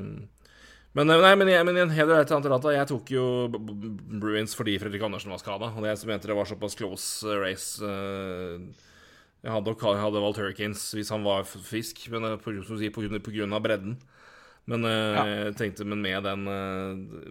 men, 0.93 1.10
nei, 1.10 1.34
men, 1.34 1.49
jeg, 1.49 1.65
men 1.65 1.79
en 1.82 1.93
heder 1.93 2.27
til 2.29 2.38
Antirata. 2.38 2.69
Jeg 2.75 2.86
tok 2.91 3.08
jo 3.15 3.23
Bruins 3.49 4.53
fordi 4.53 4.75
Fredrik 4.77 5.01
Andersen 5.01 5.34
var 5.34 5.39
skada. 5.41 5.71
Og 5.73 5.88
jeg 5.89 5.97
mente 6.06 6.29
det 6.29 6.36
var 6.38 6.45
såpass 6.45 6.77
close 6.77 7.38
race. 7.41 7.82
Jeg 7.82 9.51
hadde, 9.51 9.73
jeg 9.73 10.13
valgt 10.13 10.38
Hurricanes 10.38 10.84
hvis 10.93 11.10
han 11.10 11.25
var 11.25 11.47
frisk, 11.49 12.06
men 12.13 12.38
på, 12.38 12.53
på, 12.62 12.77
på, 12.77 13.08
på 13.25 13.34
grunn 13.34 13.58
av 13.58 13.65
bredden. 13.65 13.97
Men 14.71 14.86
uh, 14.88 14.91
ja. 14.91 15.23
jeg 15.28 15.56
tenkte, 15.60 15.88
men 15.88 16.04
med 16.04 16.23
den 16.23 16.45
uh, 16.47 17.23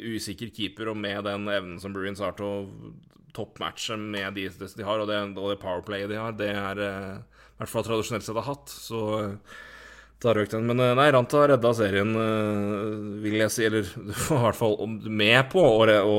usikker 0.00 0.52
keeper 0.54 0.92
og 0.92 1.00
med 1.00 1.26
den 1.28 1.48
evnen 1.52 1.80
som 1.82 1.92
Bruins 1.92 2.22
har 2.22 2.36
til 2.38 2.48
å 2.48 2.92
toppmatche 3.36 3.96
med 4.00 4.36
de, 4.36 4.46
de 4.48 4.86
har, 4.86 5.02
og 5.02 5.08
det, 5.08 5.18
og 5.36 5.52
det 5.52 5.60
powerplayet 5.60 6.12
de 6.12 6.20
har, 6.20 6.32
det 6.36 6.48
er 6.52 6.80
uh, 6.80 7.20
i 7.20 7.60
hvert 7.60 7.72
fall 7.72 7.84
tradisjonelt 7.86 8.24
sett 8.24 8.40
har 8.40 8.48
hatt, 8.48 8.72
så 8.72 9.02
da 10.22 10.32
røk 10.36 10.52
den. 10.52 10.68
Men 10.70 10.78
nei, 10.96 11.08
Ranta 11.12 11.40
redda 11.50 11.72
serien, 11.74 12.12
vil 13.24 13.40
jeg 13.40 13.52
si, 13.52 13.64
eller 13.66 13.86
i 13.90 14.38
hvert 14.44 14.58
fall 14.58 14.76
med 14.88 15.48
på 15.52 15.62
å, 15.66 15.82
å 15.82 16.18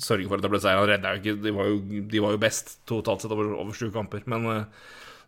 sørge 0.00 0.26
for 0.26 0.40
at 0.40 0.46
det 0.46 0.50
ble 0.54 0.60
seier. 0.62 0.80
Han 0.80 0.88
redda 0.88 1.12
jo 1.14 1.20
ikke, 1.22 1.34
de 1.44 1.52
var 1.54 1.68
jo, 1.68 1.76
de 2.14 2.22
var 2.24 2.34
jo 2.34 2.42
best 2.42 2.78
totalt 2.88 3.24
sett 3.24 3.34
over, 3.34 3.52
over 3.60 3.76
sju 3.76 3.90
kamper, 3.94 4.24
men 4.30 4.48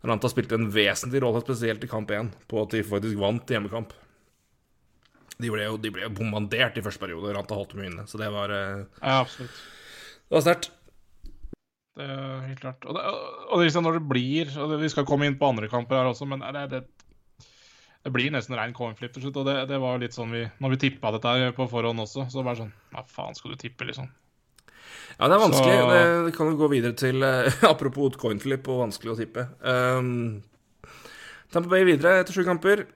Ranta 0.05 0.29
spilte 0.33 0.57
en 0.59 0.71
vesentlig 0.73 1.23
rolle, 1.25 1.45
spesielt 1.45 1.85
i 1.85 1.89
kamp 1.89 2.11
én, 2.17 2.33
på 2.49 2.65
at 2.65 2.75
de 2.75 2.83
faktisk 2.85 3.21
vant 3.21 3.55
hjemmekamp. 3.55 3.95
De 5.43 5.51
ble 5.51 5.67
jo, 5.67 5.77
de 5.81 5.91
ble 5.95 6.09
bombardert 6.15 6.79
i 6.79 6.85
første 6.85 7.03
periode. 7.03 7.33
Ranta 7.35 7.57
holdt 7.59 7.75
dem 7.75 7.87
inne, 7.89 8.07
så 8.11 8.21
det 8.21 8.31
var 8.35 8.53
eh, 8.55 8.85
Ja, 9.01 9.21
absolutt. 9.21 9.63
Det 10.25 10.37
var 10.37 10.45
sterkt. 10.47 10.71
Det 11.95 12.07
er 12.11 12.45
helt 12.49 12.61
klart. 12.63 12.85
Og, 12.91 12.97
det, 12.97 13.03
og 13.55 13.63
det, 13.63 13.83
når 13.87 13.99
det 13.99 14.05
blir 14.11 14.53
og 14.59 14.73
det, 14.73 14.81
Vi 14.83 14.91
skal 14.91 15.07
komme 15.07 15.29
inn 15.29 15.39
på 15.39 15.47
andre 15.47 15.71
kamper 15.71 16.01
her 16.01 16.11
også, 16.11 16.27
men 16.27 16.43
det, 16.43 16.65
det, 16.73 18.13
blir 18.15 18.35
nesten 18.35 18.57
rein 18.59 18.75
coinflip 18.75 19.15
til 19.15 19.27
slutt. 19.27 19.39
Og 19.43 19.47
det, 19.47 19.57
det 19.71 19.79
var 19.83 20.03
litt 20.03 20.17
sånn 20.17 20.35
vi 20.35 20.43
Når 20.63 20.75
vi 20.75 20.83
tippa 20.89 21.15
dette 21.15 21.35
her 21.35 21.55
på 21.57 21.69
forhånd 21.71 22.03
også, 22.07 22.27
så 22.33 22.43
var 22.43 22.57
det 22.57 22.65
sånn 22.65 22.75
Hva 22.95 23.07
faen 23.11 23.39
skal 23.39 23.55
du 23.55 23.63
tippe, 23.63 23.87
liksom? 23.91 24.11
Ja, 25.19 25.29
det 25.29 25.37
er 25.37 25.45
vanskelig. 25.45 25.77
Så... 25.79 25.93
Det, 26.27 26.35
kan 26.35 26.51
jo 26.51 26.59
gå 26.59 26.71
videre 26.73 26.99
til 26.99 27.23
uh, 27.23 27.63
Apropos 27.73 28.19
coinflip 28.19 28.67
og 28.71 28.83
vanskelig 28.89 29.15
å 29.15 29.19
tippe. 29.21 29.47
Um, 29.63 30.43
Tampa 31.55 31.71
Bay 31.71 31.87
videre 31.87 32.21
etter 32.23 32.35
sju 32.35 32.43
kamper. 32.47 32.89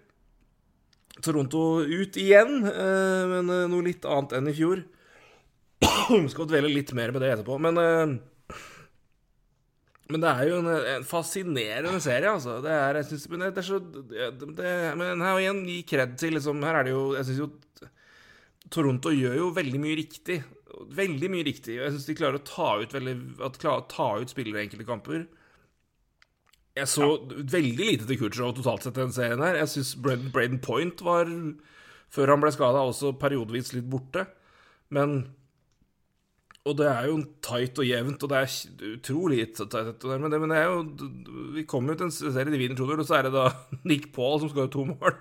Toronto 1.24 1.82
ut 1.82 2.16
igjen, 2.20 2.62
eh, 2.68 3.24
men 3.32 3.52
eh, 3.52 3.66
noe 3.70 3.86
litt 3.86 4.06
annet 4.06 4.36
enn 4.38 4.50
i 4.50 4.56
fjor. 4.56 4.82
Skal 6.32 6.50
dvele 6.50 6.70
litt 6.70 6.92
mer 6.96 7.14
med 7.14 7.24
det 7.24 7.32
etterpå, 7.34 7.58
men 7.62 7.80
eh, 7.82 8.18
men 10.08 10.22
det 10.24 10.28
er 10.30 10.48
jo 10.48 10.58
en, 10.62 10.68
en 10.72 11.02
fascinerende 11.04 11.98
serie, 12.00 12.30
altså. 12.32 12.58
Det 12.64 12.72
er, 12.72 12.96
jeg 13.02 13.08
synes, 13.10 13.26
men 13.28 13.42
det 13.44 13.60
er 13.60 13.66
så 13.66 13.78
det, 13.82 14.28
det, 14.56 14.70
Men 14.96 15.20
her 15.20 15.40
igjen, 15.42 15.58
gi 15.68 15.82
kred 15.84 16.14
til 16.20 16.32
liksom 16.38 16.62
Her 16.64 16.78
er 16.78 16.88
det 16.88 16.94
jo 16.94 17.02
Jeg 17.12 17.28
syns 17.28 17.42
jo 17.42 17.48
Toronto 18.72 19.12
gjør 19.12 19.36
jo 19.36 19.50
veldig 19.56 19.80
mye 19.80 19.98
riktig. 20.00 20.38
Veldig 20.96 21.30
mye 21.32 21.44
riktig. 21.44 21.76
Jeg 21.76 21.92
syns 21.92 22.08
de 22.08 22.16
klarer 22.16 22.40
å 22.40 22.44
ta 22.44 22.70
ut 22.80 22.96
veldig 22.96 23.14
At 23.44 23.60
ta 23.60 24.08
ut 24.20 24.32
spillere 24.32 24.60
i 24.60 24.66
enkelte 24.66 24.88
kamper. 24.88 25.22
Jeg 26.78 26.90
så 26.90 27.08
ja. 27.08 27.40
veldig 27.56 27.86
lite 27.90 28.06
til 28.08 28.20
Kutcherov 28.20 28.54
totalt 28.56 28.86
sett 28.86 28.98
den 28.98 29.14
serien 29.14 29.42
her. 29.42 29.58
Jeg 29.62 29.72
syns 29.72 29.94
Braden 29.98 30.60
Point 30.64 31.02
var, 31.04 31.30
før 32.14 32.34
han 32.34 32.44
ble 32.44 32.52
skada, 32.54 32.84
også 32.86 33.16
periodevis 33.20 33.74
litt 33.76 33.88
borte. 33.90 34.26
Men 34.94 35.20
Og 36.68 36.76
det 36.76 36.88
er 36.90 37.06
jo 37.08 37.20
tight 37.44 37.78
og 37.80 37.86
jevnt, 37.88 38.22
og 38.24 38.30
det 38.32 38.38
er 38.42 38.92
utrolig 38.94 39.40
tight. 39.56 40.04
Men 40.04 40.30
det, 40.30 40.40
men 40.42 40.52
det 40.52 40.58
er 40.58 40.68
jo 40.68 40.82
Vi 41.54 41.64
kommer 41.64 41.94
jo 41.94 42.02
til 42.02 42.08
en 42.08 42.34
serie 42.36 42.52
de 42.52 42.60
vinner 42.60 42.76
2-0, 42.76 43.00
og 43.00 43.08
så 43.08 43.18
er 43.18 43.28
det 43.28 43.34
da 43.36 43.48
Nick 43.88 44.12
Paul 44.12 44.40
som 44.42 44.52
skårer 44.52 44.72
to 44.72 44.84
mål. 44.88 45.16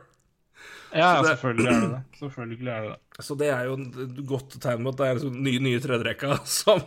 Ja, 0.95 1.19
det, 1.21 1.33
selvfølgelig 1.35 1.67
er 1.67 1.79
det 1.81 1.89
det. 1.91 2.01
Selvfølgelig 2.19 2.69
er 2.71 2.81
det 2.81 2.91
det. 2.95 3.25
Så 3.25 3.35
det 3.35 3.47
er 3.51 3.63
jo 3.67 3.77
et 3.77 4.19
godt 4.27 4.57
tegn 4.63 4.85
på 4.85 4.93
at 4.93 4.99
det 5.01 5.07
er 5.07 5.21
den 5.23 5.39
nye, 5.43 5.61
nye 5.63 5.81
tredjerekka 5.83 6.37
som, 6.59 6.83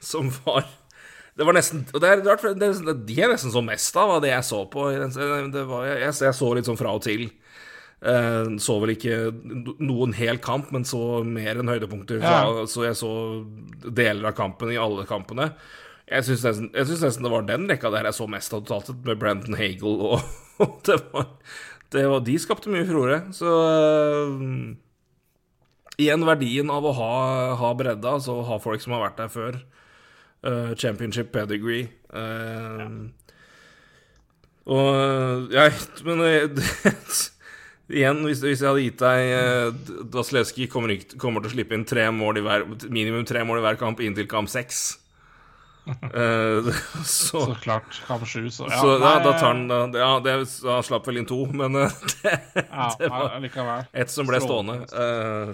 som 0.00 0.32
var 0.44 0.66
det 1.34 1.46
var 1.46 1.56
nesten 1.56 1.82
Og 1.90 2.02
det 2.02 2.10
er 2.10 2.20
rart, 2.22 2.42
for 2.42 2.54
det, 2.58 2.70
de 3.08 3.16
er 3.18 3.32
nesten 3.32 3.52
så 3.54 3.62
mest 3.64 3.96
av 3.98 4.16
det 4.22 4.30
jeg 4.30 4.46
så 4.46 4.60
på. 4.70 4.86
Det 4.94 5.64
var, 5.66 5.88
jeg, 5.90 6.12
jeg, 6.22 6.36
så 6.38 6.50
litt 6.54 6.68
sånn 6.68 6.78
fra 6.78 6.94
og 6.94 7.02
til. 7.06 7.26
Uh, 8.04 8.54
så 8.60 8.76
vel 8.82 8.92
ikke 8.94 9.16
noen 9.82 10.12
hel 10.14 10.38
kamp, 10.44 10.70
men 10.74 10.84
så 10.86 11.24
mer 11.26 11.58
enn 11.58 11.72
høydepunkter. 11.72 12.20
Ja. 12.22 12.44
Så, 12.44 12.66
så, 12.74 12.84
jeg 12.86 12.98
så 13.00 13.12
deler 13.88 14.30
av 14.30 14.36
kampen 14.38 14.70
i 14.74 14.78
alle 14.78 15.06
kampene. 15.08 15.50
Jeg 16.04 16.26
syns 16.26 16.44
nesten, 16.44 16.70
nesten, 16.74 17.24
det 17.24 17.32
var 17.32 17.46
den 17.48 17.66
rekka 17.70 17.90
der 17.90 18.10
jeg 18.10 18.18
så 18.18 18.28
mest 18.28 18.52
av 18.52 18.62
totalt 18.62 18.92
sett, 18.92 19.04
med 19.08 19.18
Brandon 19.18 19.56
Hagel. 19.58 20.02
Og, 20.12 20.34
og 20.62 20.80
det, 20.86 21.00
var, 21.10 21.30
det 21.96 22.08
var, 22.12 22.26
De 22.28 22.38
skapte 22.38 22.70
mye 22.70 22.86
furore. 22.86 23.22
Så 23.34 23.50
uh, 23.50 24.38
igjen 25.98 26.28
verdien 26.28 26.70
av 26.70 26.86
å 26.86 26.94
ha, 26.94 27.14
ha 27.58 27.74
bredda, 27.78 28.18
altså 28.20 28.42
ha 28.46 28.60
folk 28.62 28.84
som 28.84 28.94
har 28.94 29.08
vært 29.08 29.24
der 29.24 29.32
før. 29.32 29.64
Uh, 30.44 30.74
championship 30.76 31.32
pedigree. 31.32 31.88
Uh, 32.12 32.78
ja. 32.78 32.88
Og 34.64 35.52
Ja, 35.52 35.68
men 36.04 36.20
igjen, 37.92 38.24
hvis, 38.24 38.40
hvis, 38.40 38.62
jeg 38.62 38.68
hadde 38.68 38.84
gitt 38.84 39.00
deg 39.02 39.32
uh, 39.36 40.04
Vasilevskij 40.14 40.68
kommer, 40.72 40.94
kommer, 41.20 41.44
til 41.44 41.50
å 41.50 41.54
slippe 41.54 41.76
inn 41.76 41.84
tre 41.88 42.08
mål 42.12 42.40
i 42.40 42.44
hver, 42.44 42.68
minimum 42.88 43.26
tre 43.28 43.44
mål 43.44 43.60
i 43.60 43.64
hver 43.66 43.80
kamp 43.80 44.00
inntil 44.04 44.28
kamp 44.30 44.52
seks. 44.52 45.00
Uh, 45.84 46.72
så, 47.04 47.44
så, 47.44 47.56
klart. 47.60 48.00
Kamp 48.08 48.24
sju, 48.28 48.48
så 48.48 48.70
Ja, 48.70 48.80
så, 48.80 48.94
ja 49.00 49.14
da 49.20 49.34
tar 49.36 49.50
han 49.50 49.92
Ja, 49.92 50.12
det, 50.24 50.36
han 50.64 50.86
slapp 50.86 51.08
vel 51.08 51.20
inn 51.20 51.28
to, 51.28 51.42
men 51.52 51.76
det, 52.22 52.36
ja, 52.62 52.88
det 53.00 53.10
var 53.12 53.84
ett 53.92 54.12
som 54.12 54.28
ble 54.28 54.40
stående. 54.44 54.80
Uh, 54.92 55.52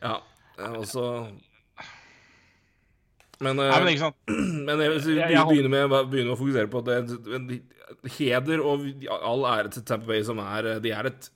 ja, 0.00 0.18
og 0.68 0.84
så 0.88 1.06
Men, 3.40 3.56
Nei, 3.56 3.68
men 3.80 3.88
ikke 3.94 4.04
sant. 4.04 4.16
men 4.68 4.80
jeg, 4.84 4.96
Jeg- 5.16 5.32
jeg 5.32 5.44
begynner, 5.48 5.72
med, 5.72 5.92
begynner, 6.12 6.30
med 6.30 6.36
å 6.36 6.40
fokusere 6.40 6.68
på 6.72 6.82
at 6.82 6.88
det, 7.48 7.60
heder 8.18 8.60
og 8.64 8.84
all 9.16 9.46
ære 9.48 9.70
til 9.74 9.84
Tampa 9.88 10.06
Bay, 10.12 10.22
som 10.26 10.38
er 10.44 10.74
De 10.84 10.92
er 10.94 11.08
et 11.10 11.30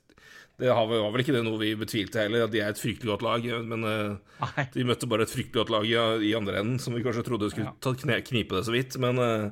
Det 0.61 0.69
var 0.71 0.87
vel 0.87 1.19
ikke 1.23 1.33
det 1.35 1.41
noe 1.43 1.59
vi 1.59 1.73
betvilte 1.75 2.21
heller, 2.21 2.45
at 2.45 2.51
de 2.53 2.61
er 2.63 2.69
et 2.71 2.79
fryktelig 2.79 3.09
godt 3.11 3.25
lag. 3.25 3.43
Men 3.67 3.83
eh, 3.89 4.13
Nei. 4.39 4.63
de 4.71 4.85
møtte 4.87 5.09
bare 5.11 5.25
et 5.27 5.33
fryktelig 5.33 5.59
godt 5.65 5.73
lag 5.73 5.89
i, 5.89 6.29
andre 6.37 6.61
enden, 6.61 6.77
som 6.79 6.95
vi 6.95 7.01
kanskje 7.03 7.25
trodde 7.27 7.49
skulle 7.51 7.73
ta, 7.83 7.91
knipe 7.97 8.55
det 8.55 8.63
så 8.69 8.71
vidt. 8.71 8.95
Men 9.03 9.19
eh, 9.19 9.49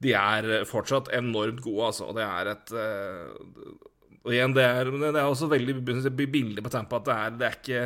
de 0.00 0.14
er 0.16 0.48
fortsatt 0.64 1.10
enormt 1.12 1.60
gode, 1.60 1.90
altså. 1.90 2.06
Og 2.08 2.16
det 2.16 2.24
er 2.24 2.54
et 2.54 2.72
eh, 2.72 3.74
Og 4.24 4.32
igjen, 4.32 4.54
det 4.56 4.64
er, 4.64 4.88
det 4.94 5.10
er 5.12 5.26
også 5.28 5.50
veldig 5.52 5.76
billig 6.16 6.64
på 6.64 6.72
Tampa 6.72 7.02
at 7.02 7.10
det 7.10 7.18
er, 7.18 7.36
det 7.40 7.46
er 7.50 7.58
ikke 7.60 7.84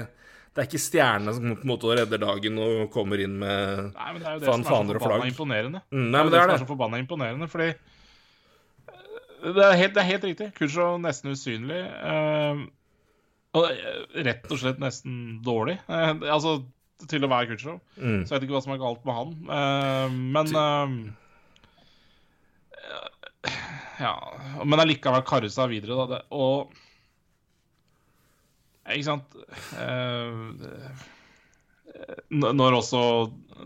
det 0.55 0.63
er 0.63 0.69
ikke 0.69 0.79
stjernene 0.79 1.33
som 1.35 1.49
på 1.51 1.67
en 1.67 1.71
måte 1.73 1.97
redder 1.99 2.21
dagen 2.23 2.59
og 2.63 2.85
kommer 2.95 3.19
inn 3.19 3.33
med 3.41 3.89
Nei, 3.89 4.13
men 4.13 4.21
det 4.23 4.29
er 4.29 4.37
jo 4.37 4.43
det 4.45 4.47
Fan, 4.47 4.63
som 4.63 4.63
er 4.63 4.87
så 4.87 5.01
forbanna 5.03 5.17
flagg. 5.19 5.33
imponerende. 5.33 5.81
Mm, 5.91 6.05
nei, 6.05 6.21
men 6.21 6.31
det 6.31 6.39
er 6.39 6.45
det, 6.45 6.47
det. 6.47 6.55
er 6.55 6.63
så 6.63 6.69
forbanna 6.69 7.01
imponerende, 7.03 7.49
fordi 7.51 7.67
eh, 7.73 9.51
det 9.57 9.65
er 9.67 9.75
helt, 9.81 9.97
det 9.97 10.03
er 10.05 10.09
helt 10.13 10.29
riktig. 10.29 10.49
Kutsjov 10.61 11.01
nesten 11.03 11.35
usynlig. 11.35 11.83
eh, 11.83 12.63
og 13.59 13.67
eh, 13.73 13.99
rett 14.29 14.47
og 14.51 14.63
slett 14.63 14.79
nesten 14.83 15.19
dårlig. 15.47 15.77
Uh, 15.91 16.23
altså 16.23 16.61
til 17.11 17.27
å 17.27 17.31
være 17.31 17.51
Kutsjov. 17.51 17.83
Mm. 17.99 18.23
Så 18.23 18.31
jeg 18.31 18.39
vet 18.39 18.47
ikke 18.47 18.57
hva 18.57 18.63
som 18.65 18.77
er 18.77 18.83
galt 18.83 19.05
med 19.07 19.19
han. 19.19 19.37
Uh, 19.51 20.09
men 20.39 20.47
Ja. 23.99 24.15
Men 24.63 24.83
allikevel 24.83 25.23
karre 25.27 25.51
seg 25.51 25.71
videre, 25.75 25.99
da. 25.99 26.07
Det, 26.15 26.23
og 26.35 26.73
Ikke 28.93 29.05
sant 29.07 29.37
Eh, 29.81 30.39
Når 32.35 32.77
også 32.81 33.01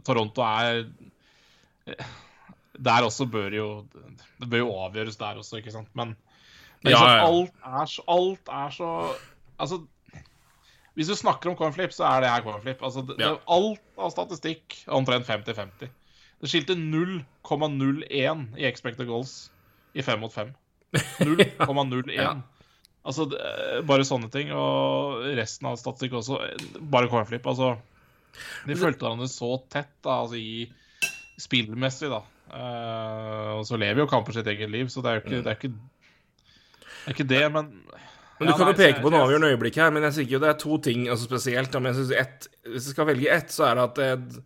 Toronto 0.06 0.42
er 0.44 0.84
Der 2.78 3.06
også 3.06 3.26
bør 3.30 3.50
jo 3.56 3.68
Det 4.38 4.48
bør 4.50 4.58
jo 4.64 4.72
avgjøres 4.84 5.16
der 5.18 5.40
også, 5.40 5.56
ikke 5.58 5.72
sant? 5.74 5.88
Men, 5.98 6.14
men 6.82 6.92
ikke 6.92 7.00
sant, 7.02 7.22
alt 7.26 7.54
er 7.64 7.86
så 7.94 8.04
Alt 8.14 8.52
er 8.62 8.74
så 8.76 8.90
Altså 9.58 9.80
hvis 10.98 11.06
du 11.06 11.14
snakker 11.14 11.46
om 11.52 11.54
coinflip, 11.54 11.92
så 11.94 12.02
er 12.08 12.24
det 12.24 12.28
her 12.32 12.40
coinflip. 12.42 12.80
Altså, 12.82 13.04
det, 13.06 13.20
Ja. 13.22 13.36
alt 13.54 13.78
av 14.02 14.08
statistikk 14.10 14.74
omtrent 14.90 15.28
50-50. 15.28 15.86
Det 16.42 16.48
skilte 16.50 16.74
0,01 16.74 18.40
i 18.58 18.64
expected 18.66 19.06
goals 19.06 19.52
i 19.94 20.02
5 20.02 20.18
mot 20.18 20.34
5. 20.34 20.50
0,01. 21.22 22.10
Ja. 22.18 22.32
Altså, 23.08 23.24
bare 23.88 24.06
sånne 24.06 24.28
ting. 24.32 24.50
Og 24.52 25.24
resten 25.38 25.70
av 25.70 25.78
statistikk 25.80 26.18
også. 26.20 26.40
Bare 26.92 27.10
coinflip. 27.10 27.46
Altså, 27.48 27.74
de 28.68 28.76
fulgte 28.78 29.06
hverandre 29.06 29.28
så 29.30 29.54
tett, 29.72 29.94
da, 30.04 30.20
altså 30.22 30.38
i 30.38 30.68
spillmessig, 31.40 32.10
da. 32.12 32.22
Uh, 32.48 33.58
og 33.58 33.66
så 33.68 33.76
lever 33.80 34.02
jo 34.02 34.08
kamper 34.10 34.38
sitt 34.38 34.48
eget 34.48 34.70
liv, 34.72 34.88
så 34.92 35.02
det 35.04 35.10
er 35.10 35.18
jo 35.18 35.24
ikke 35.24 35.34
det. 35.34 35.40
Er 35.52 35.58
ikke, 35.58 35.72
det, 35.72 37.02
er 37.04 37.16
ikke 37.16 37.28
det 37.28 37.42
men 37.52 37.66
Men 38.38 38.46
du 38.46 38.52
Ja, 38.52 38.56
kan 38.56 38.70
jo 38.70 38.78
peke 38.78 39.02
på 39.02 39.10
noe 39.10 39.24
avgjørende 39.26 39.50
øyeblikk 39.50 39.80
her, 39.80 39.90
men 39.90 40.06
jeg 40.06 40.24
ikke 40.24 40.36
jo 40.36 40.42
det 40.44 40.50
er 40.52 40.58
to 40.62 40.78
ting 40.78 41.08
altså 41.10 41.26
spesielt. 41.26 41.74
Men 41.74 41.90
jeg 41.90 41.98
synes 41.98 42.12
ett, 42.22 42.48
hvis 42.68 42.86
jeg 42.86 42.94
skal 42.94 43.08
velge 43.08 43.32
ett, 43.34 43.50
så 43.50 43.66
er 43.66 43.78
det 43.78 43.86
at 43.88 43.98
eh, 44.04 44.42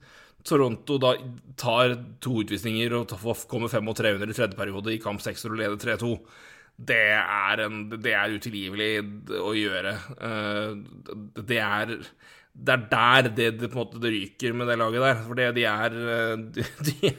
Toronto 0.48 0.96
da 0.98 1.12
tar 1.60 1.98
to 2.24 2.38
utvisninger 2.40 2.96
og 2.96 3.12
kommer 3.50 3.68
fem 3.68 3.92
og 3.92 3.98
tre 3.98 4.14
under 4.16 4.32
i 4.32 4.36
tredje 4.38 4.56
periode 4.56 4.94
i 4.94 5.02
kamp 5.02 5.20
seks 5.20 5.44
og 5.44 5.58
leder 5.60 5.76
3-2. 5.76 6.14
Det 6.88 6.98
er, 7.14 7.62
en, 7.66 7.84
det 7.92 8.12
er 8.16 8.34
utilgivelig 8.36 8.92
å 9.38 9.52
gjøre. 9.56 9.96
Eh, 10.28 10.76
Det 11.42 11.58
er 11.62 11.96
det 12.52 12.74
er 12.74 12.82
der 12.90 13.28
det, 13.32 13.46
det 13.62 13.68
på 13.72 13.78
en 13.78 13.86
måte 13.86 14.00
det 14.02 14.10
ryker 14.12 14.52
med 14.52 14.68
det 14.68 14.74
laget 14.76 15.00
der. 15.00 15.20
For 15.24 15.38
det, 15.38 15.46
de, 15.56 15.62
eh, 15.64 16.34
de, 16.88 17.12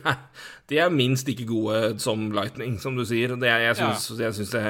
de 0.70 0.78
er 0.84 0.93
minst 0.93 1.28
like 1.28 1.47
gode 1.49 1.95
som 2.03 2.28
Lightning, 2.36 2.76
som 2.82 2.93
du 2.97 3.01
sier. 3.09 3.34
Det, 3.41 3.49
jeg 3.49 3.80
syns 3.80 4.11
jeg 4.20 4.38
syns 4.38 4.53
det 4.53 4.64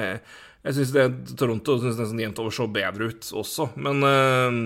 jeg 0.63 0.77
syns 0.77 0.93
det 0.95 1.35
Toronto 1.35 1.75
synes 1.81 1.97
nesten 1.99 2.21
jevnt 2.23 2.39
over 2.39 2.53
så 2.55 2.69
bedre 2.71 3.09
ut 3.11 3.27
også, 3.35 3.65
men 3.75 3.99
øh, 4.07 4.61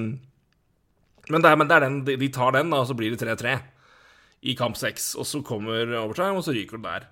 Men 1.29 1.41
det 1.43 1.49
er, 1.49 1.55
men 1.59 1.67
det 1.67 1.75
er 1.75 1.83
den, 1.83 1.97
de, 2.05 2.13
de 2.21 2.29
tar 2.31 2.53
den, 2.55 2.69
da, 2.71 2.77
og 2.83 2.87
så 2.87 2.95
blir 2.95 3.11
det 3.11 3.19
3-3 3.19 3.57
i 4.47 4.53
kamp 4.55 4.77
6. 4.79 5.15
Og 5.19 5.25
så 5.27 5.41
kommer 5.43 5.89
overtime, 5.99 6.37
og 6.37 6.45
så 6.45 6.53
ryker 6.55 6.77
det 6.77 6.85
der. 6.85 7.07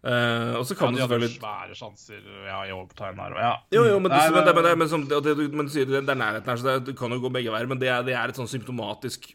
Eh, 0.00 0.54
og 0.56 0.64
så 0.64 0.72
ja, 0.72 0.78
kan 0.80 0.94
de 0.96 1.00
det 1.02 1.08
hadde 1.10 1.28
svære 1.34 1.74
sjanser 1.76 2.22
ja, 2.46 2.60
i 2.64 2.72
overtime 2.72 3.20
her. 3.20 3.34
Ja. 3.36 3.50
jo, 3.76 3.82
jo, 3.84 3.98
men, 4.00 4.10
Nei, 4.14 4.30
men, 4.32 4.46
det, 4.46 4.54
men, 4.56 4.64
det, 4.64 4.72
men, 4.80 4.88
som, 4.88 5.04
det, 5.10 5.18
det, 5.26 5.34
du- 5.36 5.56
men 5.58 5.66
du 5.68 5.72
sier 5.74 5.84
det, 5.90 6.00
er 6.08 6.16
nærheten 6.16 6.48
her, 6.48 6.56
så 6.62 6.70
det, 6.70 6.78
det 6.88 6.96
kan 6.96 7.12
jo 7.12 7.20
gå 7.20 7.32
begge 7.34 7.52
veier. 7.52 7.68
Men 7.68 7.78
det 7.82 7.90
er, 7.92 8.02
det 8.06 8.16
er 8.16 8.32
et 8.32 8.40
sånn 8.40 8.48
symptomatisk 8.48 9.28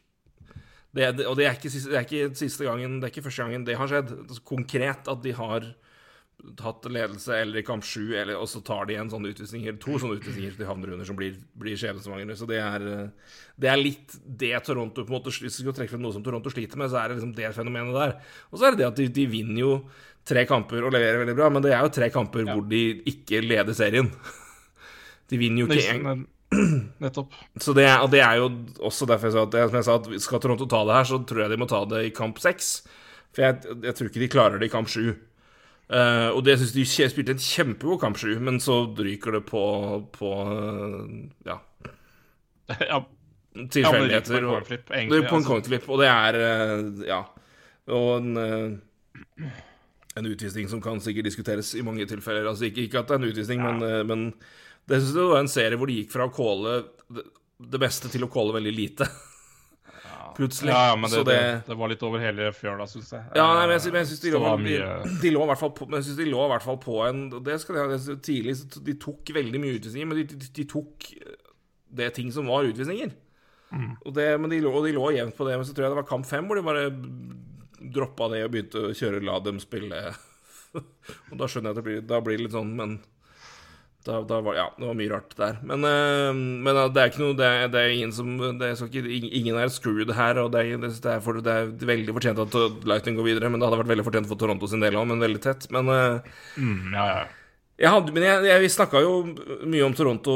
det, 0.96 1.10
det, 1.20 1.26
Og 1.28 1.36
det 1.38 1.46
er, 1.46 1.58
ikke, 1.60 1.70
siste- 1.70 1.92
det 1.92 1.98
er 2.00 2.06
ikke 2.08 2.36
siste 2.40 2.66
gangen, 2.66 3.00
det 3.02 3.10
er 3.10 3.14
ikke 3.14 3.26
første 3.28 3.44
gangen 3.46 3.66
det 3.68 3.76
har 3.78 3.90
skjedd. 3.92 4.14
Altså, 4.26 4.42
Konkret 4.48 5.10
at 5.12 5.22
de 5.26 5.34
har 5.38 5.74
tatt 6.60 6.84
ledelse 6.92 7.32
eller 7.42 7.62
i 7.62 7.64
kamp 7.66 7.84
sju, 7.88 8.14
eller- 8.18 8.38
og 8.38 8.48
så 8.52 8.60
tar 8.64 8.86
de 8.90 8.96
en 9.00 9.10
sånn 9.10 9.24
utvisning, 9.26 9.64
eller 9.68 9.80
to 9.82 9.96
sånne 10.02 10.18
utvisninger 10.20 10.52
som 10.52 10.60
de 10.62 10.68
havner 10.70 10.92
under, 10.94 11.06
som 11.08 11.16
blir, 11.18 11.38
blir 11.58 11.78
skjebnesvangre. 11.80 12.36
Så 12.38 12.48
det 12.50 12.60
er, 12.62 12.86
eh, 12.92 13.36
det 13.60 13.70
er 13.72 13.78
litt 13.80 14.18
det 14.26 14.52
Toronto 14.68 15.04
på 15.06 15.14
en 15.14 15.18
måte, 15.20 15.32
Hvis 15.32 15.58
du 15.58 15.64
skal 15.64 15.74
trekke 15.74 15.94
frem 15.96 16.02
noe 16.04 16.14
som 16.14 16.24
Toronto 16.24 16.50
sliter 16.52 16.76
med, 16.78 16.90
så 16.92 17.00
er 17.04 17.10
det 17.10 17.18
liksom 17.20 17.36
det 17.36 17.54
fenomenet 17.56 17.94
der. 17.96 18.18
Og 18.52 18.60
så 18.60 18.68
er 18.68 18.72
det 18.76 18.80
det 18.84 18.88
at 18.88 18.96
de, 19.00 19.08
de 19.08 19.26
vinner 19.32 19.60
jo 19.64 19.72
tre 20.26 20.46
kamper 20.50 20.86
og 20.88 20.94
leverer 20.96 21.22
veldig 21.22 21.36
bra, 21.38 21.50
men 21.54 21.62
det 21.66 21.74
er 21.76 21.84
jo 21.86 21.92
tre 21.94 22.10
kamper 22.14 22.48
hvor 22.50 22.64
de 22.70 22.82
ikke 23.12 23.44
leder 23.46 23.78
serien. 23.78 24.10
De 25.30 25.38
vinner 25.42 25.64
jo 25.64 25.68
ikke 25.74 25.94
én 25.96 26.26
Nettopp. 27.02 27.34
så 27.60 27.74
det, 27.76 27.84
er- 27.90 28.04
og 28.06 28.12
det 28.14 28.20
er 28.22 28.38
jo 28.38 28.46
også 28.86 29.08
derfor 29.10 29.28
jeg 29.28 29.34
sa 29.34 29.42
at, 29.48 29.56
som 29.72 29.76
jeg 29.80 29.86
sa, 29.88 29.96
at 29.98 30.22
skal 30.24 30.40
Toronto 30.44 30.68
ta 30.70 30.84
det 30.88 30.94
her, 30.96 31.08
så 31.10 31.18
tror 31.28 31.42
jeg 31.42 31.52
de 31.52 31.58
må 31.60 31.66
ta 31.68 31.80
det 31.90 32.04
i 32.06 32.12
kamp 32.16 32.38
seks. 32.40 32.70
For 33.36 33.44
jeg, 33.44 33.58
jeg 33.84 33.96
tror 33.98 34.12
ikke 34.12 34.22
de 34.22 34.30
klarer 34.32 34.62
det 34.62 34.70
i 34.70 34.72
kamp 34.72 34.88
sju. 34.94 35.10
Uh, 35.90 36.30
og 36.34 36.46
det 36.46 36.56
syns 36.62 36.72
de 36.78 36.86
spilte 36.86 37.34
en 37.36 37.42
kjempegod 37.42 38.00
kamp 38.02 38.18
sju, 38.22 38.32
men 38.46 38.62
så 38.64 38.78
ryker 38.98 39.36
det 39.40 39.44
på, 39.50 39.64
på 40.16 40.32
eh, 40.54 41.12
ja, 41.50 41.58
Ja, 42.70 42.86
ja, 42.94 43.02
det 43.56 43.68
tilfeldigheter. 43.76 44.40
ryker 44.40 44.48
på 44.48 44.48
en 44.48 44.56
coinflip, 44.56 44.88
det 44.88 44.96
egentlig. 45.02 45.20
er 45.26 45.30
på 45.30 45.36
en 45.36 45.42
altså. 45.42 45.52
coinflip, 45.52 45.90
og 45.90 46.02
det 46.02 46.10
er 46.14 46.40
eh, 46.46 47.06
Ja. 47.10 47.20
Og 47.94 48.08
en, 48.22 48.38
eh, 48.38 49.52
en 50.16 50.30
utvisning 50.30 50.70
som 50.72 50.82
kan 50.84 51.02
sikkert 51.04 51.28
diskuteres 51.30 51.74
i 51.76 51.84
mange 51.86 52.08
tilfeller. 52.08 52.48
Altså 52.48 52.70
ikke, 52.70 52.88
ikke 52.88 53.02
at 53.02 53.10
det 53.10 53.18
er 53.18 53.22
en 53.22 53.30
utvisning, 53.30 53.64
men, 53.64 53.82
eh, 53.84 54.02
men 54.08 54.28
det 54.88 55.02
synes 55.02 55.16
jeg 55.16 55.32
var 55.32 55.44
en 55.44 55.52
serie 55.52 55.80
hvor 55.80 55.92
de 55.92 56.02
gikk 56.02 56.14
fra 56.14 56.28
å 56.30 56.34
calle 56.34 56.76
det, 57.12 57.26
det 57.76 57.82
beste 57.82 58.12
til 58.12 58.28
å 58.28 58.32
calle 58.32 58.56
veldig 58.56 58.76
lite. 58.76 59.08
Plutselig. 60.36 60.72
Ja, 60.74 60.90
ja, 60.92 60.96
men 61.00 61.08
det, 61.08 61.16
Så 61.16 61.24
det, 61.24 61.40
det 61.68 61.76
var 61.80 61.92
litt 61.92 62.02
over 62.04 62.20
hele 62.20 62.50
fjøla, 62.52 62.88
syns 62.92 63.14
jeg. 63.14 63.24
Ja, 63.38 63.46
nei, 63.56 63.68
men 63.70 63.78
jeg, 63.78 63.92
men 63.94 64.02
jeg 64.02 64.10
syns 64.10 64.24
de, 64.26 64.32
de, 65.22 65.32
lå 65.32 65.44
i 65.46 65.50
hvert 65.52 65.62
fall 65.62 65.72
på, 65.78 65.88
men 65.88 66.02
jeg 66.02 66.10
synes 66.10 66.20
de 66.20 66.28
lå 66.28 66.42
i 66.44 66.52
hvert 66.52 66.66
fall 66.66 66.80
på 66.84 66.98
en 67.06 67.22
og 67.30 67.46
Det 67.46 67.56
skal 67.64 67.80
jeg 67.80 68.02
synes 68.04 68.26
tidlig. 68.26 68.58
så 68.60 68.84
De 68.84 68.98
tok 69.00 69.32
veldig 69.38 69.62
mye 69.64 69.78
utvisninger, 69.78 70.10
men 70.12 70.20
de, 70.20 70.26
de, 70.36 70.50
de 70.60 70.68
tok 70.68 71.08
det 71.96 72.10
ting 72.18 72.34
som 72.36 72.52
var 72.52 72.68
utvisninger. 72.68 73.16
Mm. 73.72 73.92
Og 74.04 74.16
det, 74.16 74.28
men 74.42 74.52
de 74.52 74.60
lå, 74.64 74.74
de 74.84 74.96
lå 74.96 75.12
jevnt 75.16 75.38
på 75.38 75.48
det. 75.48 75.56
Men 75.56 75.68
så 75.68 75.76
tror 75.76 75.88
jeg 75.88 75.96
det 75.96 76.02
var 76.02 76.10
kamp 76.10 76.28
fem 76.28 76.48
hvor 76.50 76.60
de 76.60 76.68
bare 76.68 76.90
droppa 77.80 78.30
det 78.34 78.46
og 78.46 78.54
begynte 78.54 78.88
å 78.88 78.94
kjøre 78.96 79.24
la 79.26 79.40
dem 79.44 79.60
spille. 79.64 80.06
og 81.32 81.36
da 81.40 81.50
skjønner 81.50 81.72
jeg 81.72 81.76
at 81.76 81.82
det 81.82 81.86
blir, 81.90 82.08
da 82.08 82.22
blir 82.24 82.40
det 82.40 82.48
litt 82.48 82.56
sånn, 82.56 82.74
men 82.78 82.98
da, 84.06 84.20
da 84.22 84.38
var, 84.46 84.54
ja, 84.54 84.66
det 84.78 84.86
var 84.86 84.98
mye 84.98 85.10
rart 85.10 85.32
der. 85.40 85.56
Men, 85.66 85.82
uh, 85.82 86.30
men 86.36 86.78
uh, 86.78 86.84
det 86.94 87.02
er 87.02 87.10
ikke 87.10 87.24
noe 87.24 87.38
Det 87.40 87.48
er, 87.48 87.72
det 87.74 87.80
er 87.82 87.94
ingen 87.96 88.12
som 88.14 88.36
det 88.38 88.68
er, 88.68 88.84
ikke, 88.86 89.02
Ingen 89.10 89.58
er 89.58 89.72
screwed 89.74 90.14
her, 90.14 90.38
og 90.44 90.52
det 90.54 90.62
er, 90.62 90.84
det, 90.84 90.92
er 91.10 91.24
for, 91.26 91.42
det 91.42 91.56
er 91.56 91.72
veldig 91.90 92.14
fortjent 92.14 92.44
at 92.44 92.60
Lightning 92.86 93.18
går 93.18 93.32
videre. 93.32 93.50
Men 93.50 93.62
det 93.62 93.70
hadde 93.70 93.82
vært 93.82 93.94
veldig 93.96 94.06
fortjent 94.06 94.30
for 94.30 94.42
Toronto 94.42 94.70
sin 94.70 94.86
del 94.86 95.00
òg, 95.00 95.08
men 95.10 95.26
veldig 95.26 95.42
tett. 95.48 95.66
Men 95.74 95.90
uh, 95.90 96.38
Mm, 96.56 96.94
ja, 96.94 97.08
ja. 97.10 97.26
Jeg 97.76 97.92
hadde, 97.92 98.14
men 98.16 98.24
jeg, 98.24 98.44
jeg, 98.48 98.62
vi 98.64 98.72
snakka 98.72 99.02
jo 99.04 99.14
mye 99.68 99.84
om 99.84 99.96
Toronto 99.98 100.36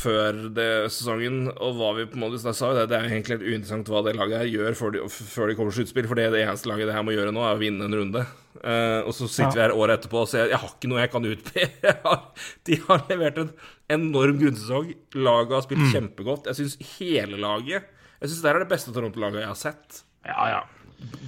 før 0.00 0.38
det 0.56 0.68
sesongen, 0.94 1.42
og 1.52 1.74
hva 1.76 1.90
vi 1.98 2.06
på 2.08 2.16
en 2.16 2.22
måte 2.22 2.40
sa 2.40 2.70
jo 2.70 2.76
det, 2.78 2.86
det 2.88 2.96
er 2.96 3.08
egentlig 3.10 3.36
helt 3.36 3.48
uinteressant 3.50 3.90
hva 3.92 4.00
det 4.06 4.14
laget 4.16 4.40
her 4.40 4.48
gjør 4.48 4.78
før 4.78 4.94
de, 4.94 5.02
før 5.12 5.50
de 5.50 5.56
kommer 5.58 5.74
til 5.74 5.82
sluttspill, 5.82 6.08
for 6.08 6.16
det, 6.20 6.30
det 6.32 6.40
eneste 6.46 6.70
laget 6.70 6.88
det 6.88 6.94
her 6.96 7.04
må 7.04 7.12
gjøre 7.12 7.34
nå, 7.36 7.42
er 7.44 7.58
å 7.58 7.60
vinne 7.60 7.84
en 7.84 7.98
runde. 8.00 8.24
Uh, 8.60 9.04
og 9.04 9.12
så 9.16 9.28
sitter 9.28 9.58
vi 9.58 9.62
her 9.66 9.76
året 9.76 10.00
etterpå 10.00 10.22
og 10.22 10.30
sier 10.30 10.46
jeg, 10.46 10.54
jeg 10.54 10.62
har 10.62 10.72
ikke 10.72 10.90
noe 10.90 11.02
jeg 11.04 11.12
kan 11.12 11.28
utbe. 11.34 11.68
De 12.70 12.80
har 12.86 13.04
levert 13.12 13.42
en 13.44 13.52
enorm 14.00 14.40
grunnsesong. 14.40 14.90
Laget 15.20 15.56
har 15.58 15.68
spilt 15.68 15.86
kjempegodt. 15.92 16.48
Jeg 16.50 16.58
syns 16.62 16.76
hele 16.96 17.40
laget 17.40 17.88
Jeg 18.20 18.32
syns 18.32 18.42
det 18.44 18.50
er 18.50 18.62
det 18.64 18.70
beste 18.72 18.92
Toronto-laget 18.96 19.44
jeg 19.44 19.52
har 19.52 19.64
sett. 19.68 20.04
ja, 20.28 20.52
ja. 20.56 20.60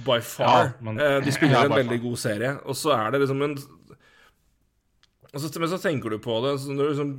By 0.05 0.19
far. 0.21 0.67
Ja, 0.67 0.73
men- 0.85 0.99
uh, 1.01 1.17
de 1.25 1.31
spiller 1.33 1.55
Ja, 1.57 1.63
en 1.65 1.73
veldig 1.73 1.97
god 2.03 2.19
serie, 2.21 2.51
og 2.61 2.77
så 2.77 2.91
er 2.93 3.13
det 3.15 3.23
liksom 3.23 3.41
en 3.41 3.55
så, 5.41 5.49
Men 5.59 5.71
så 5.71 5.79
tenker 5.81 6.13
du 6.13 6.19
på 6.21 6.37
det, 6.45 6.57
så 6.61 6.75
du 6.75 6.83
liksom, 6.83 7.13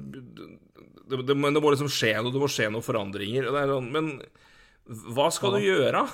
det, 1.10 1.20
det, 1.26 1.34
må, 1.36 1.50
det 1.50 1.62
må 1.62 1.72
liksom 1.74 1.90
skje 1.90 2.14
noe, 2.20 2.32
det 2.34 2.42
må 2.42 2.50
skje 2.50 2.70
noen 2.70 2.84
forandringer. 2.86 3.50
Det 3.50 3.62
er 3.64 3.72
sånn, 3.74 3.90
men 3.94 4.12
hva 5.16 5.30
skal 5.34 5.56
du 5.56 5.64
gjøre? 5.64 6.04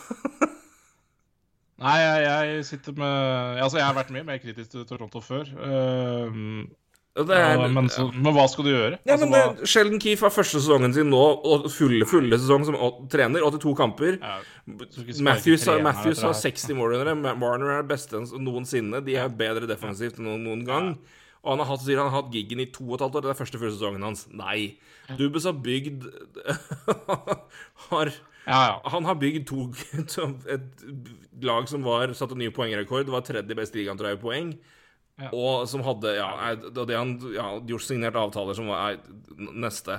Nei, 1.80 1.96
jeg, 2.02 2.24
jeg 2.26 2.64
sitter 2.68 2.96
med 3.00 3.60
Altså, 3.64 3.78
jeg 3.80 3.86
har 3.86 3.96
vært 3.96 4.12
mye 4.12 4.26
mer 4.28 4.40
kritisk 4.42 4.74
til 4.74 4.84
Toronto 4.88 5.22
før. 5.24 5.48
Uh, 5.56 6.66
det 7.16 7.34
er, 7.34 7.56
Ja, 7.58 7.68
men, 7.72 7.88
så, 7.90 8.04
men 8.14 8.34
hva 8.36 8.44
skal 8.52 8.66
du 8.68 8.70
gjøre? 8.70 8.98
Ja, 9.02 9.14
Altså, 9.16 9.28
men 9.30 9.56
det, 9.58 9.68
Sheldon 9.72 10.02
Keefe 10.02 10.28
har 10.28 10.34
første 10.34 10.60
sesongen 10.60 10.92
sin 10.94 11.08
nå, 11.10 11.20
og 11.20 11.66
fulle, 11.74 12.06
fulle 12.08 12.38
sesong 12.38 12.68
som 12.68 12.76
trener, 13.10 13.42
82 13.48 13.72
kamper. 13.80 14.20
Ja, 14.20 14.36
Matthews, 14.68 15.64
trener, 15.64 15.82
Matthews, 15.88 16.22
har- 16.22 16.36
60 16.38 16.76
mål 16.78 16.94
under 16.98 17.10
det 17.10 17.16
60 17.16 17.24
målgivere. 17.24 17.40
Warner 17.42 17.72
er 17.78 17.88
beste 17.88 18.20
enn 18.20 18.28
noensinne. 18.44 19.02
De 19.04 19.16
er 19.18 19.32
bedre 19.42 19.66
defensivt 19.70 20.20
enn 20.20 20.28
noen, 20.30 20.46
noen 20.46 20.62
gang. 20.68 20.92
Og 21.40 21.54
han 21.54 21.62
har 21.62 21.70
hatt, 21.70 21.80
sier 21.86 21.96
han 22.02 22.10
har 22.12 22.22
hatt 22.22 22.32
giggen 22.34 22.60
i 22.60 22.66
to 22.68 22.84
og 22.90 22.98
et 22.98 23.04
halvt 23.06 23.14
år. 23.16 23.22
Det 23.24 23.30
er 23.32 23.38
første 23.38 23.58
fulle 23.62 23.72
sesongen 23.72 24.02
hans. 24.04 24.26
Nei. 24.36 24.76
Dubus 25.16 25.46
har 25.48 25.56
bygd 25.56 26.04
har, 27.90 28.12
Ja, 28.46 28.60
ja. 28.66 28.74
Han 28.92 29.04
har 29.08 29.14
bygd 29.20 29.46
to, 29.48 29.66
et 30.54 30.84
lag 31.44 31.68
som 31.70 31.84
var 31.86 32.12
satt 32.16 32.32
en 32.34 32.40
ny 32.42 32.50
poengrekord. 32.54 33.06
Det 33.08 33.14
var 33.14 33.24
tredje 33.26 33.56
beste 33.58 33.78
ligaen, 33.80 33.98
tror 34.00 34.12
jeg, 34.12 34.18
i 34.20 34.24
poeng. 34.24 34.52
Ja. 35.20 35.28
Og 35.36 35.66
som 35.68 35.82
hadde 35.84 36.14
Ja, 36.16 36.30
det 36.56 36.96
han 36.96 37.16
ja, 37.34 37.50
gjort 37.68 37.84
signert 37.84 38.16
avtaler 38.16 38.56
som 38.56 38.70
var 38.72 38.96
neste. 39.36 39.98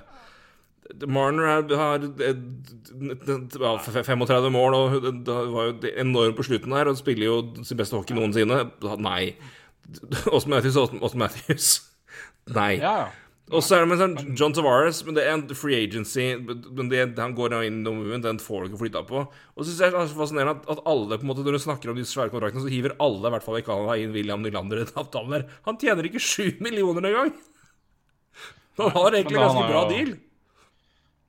Marner 1.07 1.45
er- 1.61 1.77
har 1.77 2.03
eh, 2.25 2.39
ja, 3.61 3.75
f- 3.77 4.01
35 4.03 4.49
mål, 4.51 4.73
og 4.75 5.05
var 5.53 5.69
jo 5.69 5.91
enormt 6.01 6.35
på 6.39 6.43
slutten 6.49 6.73
her, 6.75 6.89
og 6.89 6.97
spiller 6.99 7.29
jo 7.29 7.35
sin 7.63 7.77
beste 7.79 7.95
hockey 7.95 8.17
noensinne. 8.17 8.63
Nei. 8.99 9.35
Austin 10.33 10.53
Matthews, 10.53 10.77
og 10.79 10.95
Austin 11.01 11.23
Matthews. 11.23 11.73
Nei. 12.55 12.75
ja. 12.81 13.09
Og 13.51 13.59
så 13.65 13.75
er 13.75 13.83
det 13.83 13.89
med 13.91 13.99
sånn 13.99 14.35
John 14.39 14.53
Tavares, 14.55 15.01
men 15.03 15.15
det 15.17 15.25
er 15.25 15.33
en 15.33 15.43
free 15.57 15.75
agency. 15.83 16.29
Men 16.39 16.87
det, 16.91 17.01
han 17.19 17.33
går 17.35 17.57
inn 17.57 17.81
i 17.81 17.91
movement, 17.91 18.23
den 18.23 18.39
får 18.39 18.63
du 18.63 18.69
ikke 18.69 18.81
flytta 18.85 19.01
på. 19.09 19.25
Og 19.27 19.59
så 19.59 19.67
synes 19.67 19.81
jeg 19.83 19.95
det 19.95 19.99
er 19.99 20.13
fascinerende 20.15 20.53
at, 20.55 20.69
at 20.71 20.83
alle, 20.87 21.17
på 21.19 21.27
en 21.27 21.31
måte 21.33 21.43
når 21.43 21.57
du 21.57 21.63
snakker 21.65 21.91
om 21.91 21.99
de 21.99 22.05
svære 22.07 22.31
kontraktene, 22.31 22.63
så 22.63 22.71
hiver 22.71 22.95
alle, 23.03 23.25
i 23.27 23.33
hvert 23.35 23.47
fall 23.47 23.59
i 23.59 23.65
Canada, 23.67 23.97
inn 23.99 24.15
William 24.15 24.43
Nylander 24.45 24.79
i 24.79 24.87
den 24.87 25.01
avtalen 25.03 25.35
der. 25.35 25.47
Han 25.67 25.79
tjener 25.81 26.07
ikke 26.07 26.23
sju 26.23 26.45
millioner 26.63 27.09
engang! 27.11 27.33
Han 28.79 28.93
har 28.95 29.17
egentlig 29.17 29.41
ganske 29.41 29.67
bra 29.67 29.83
deal. 29.91 30.13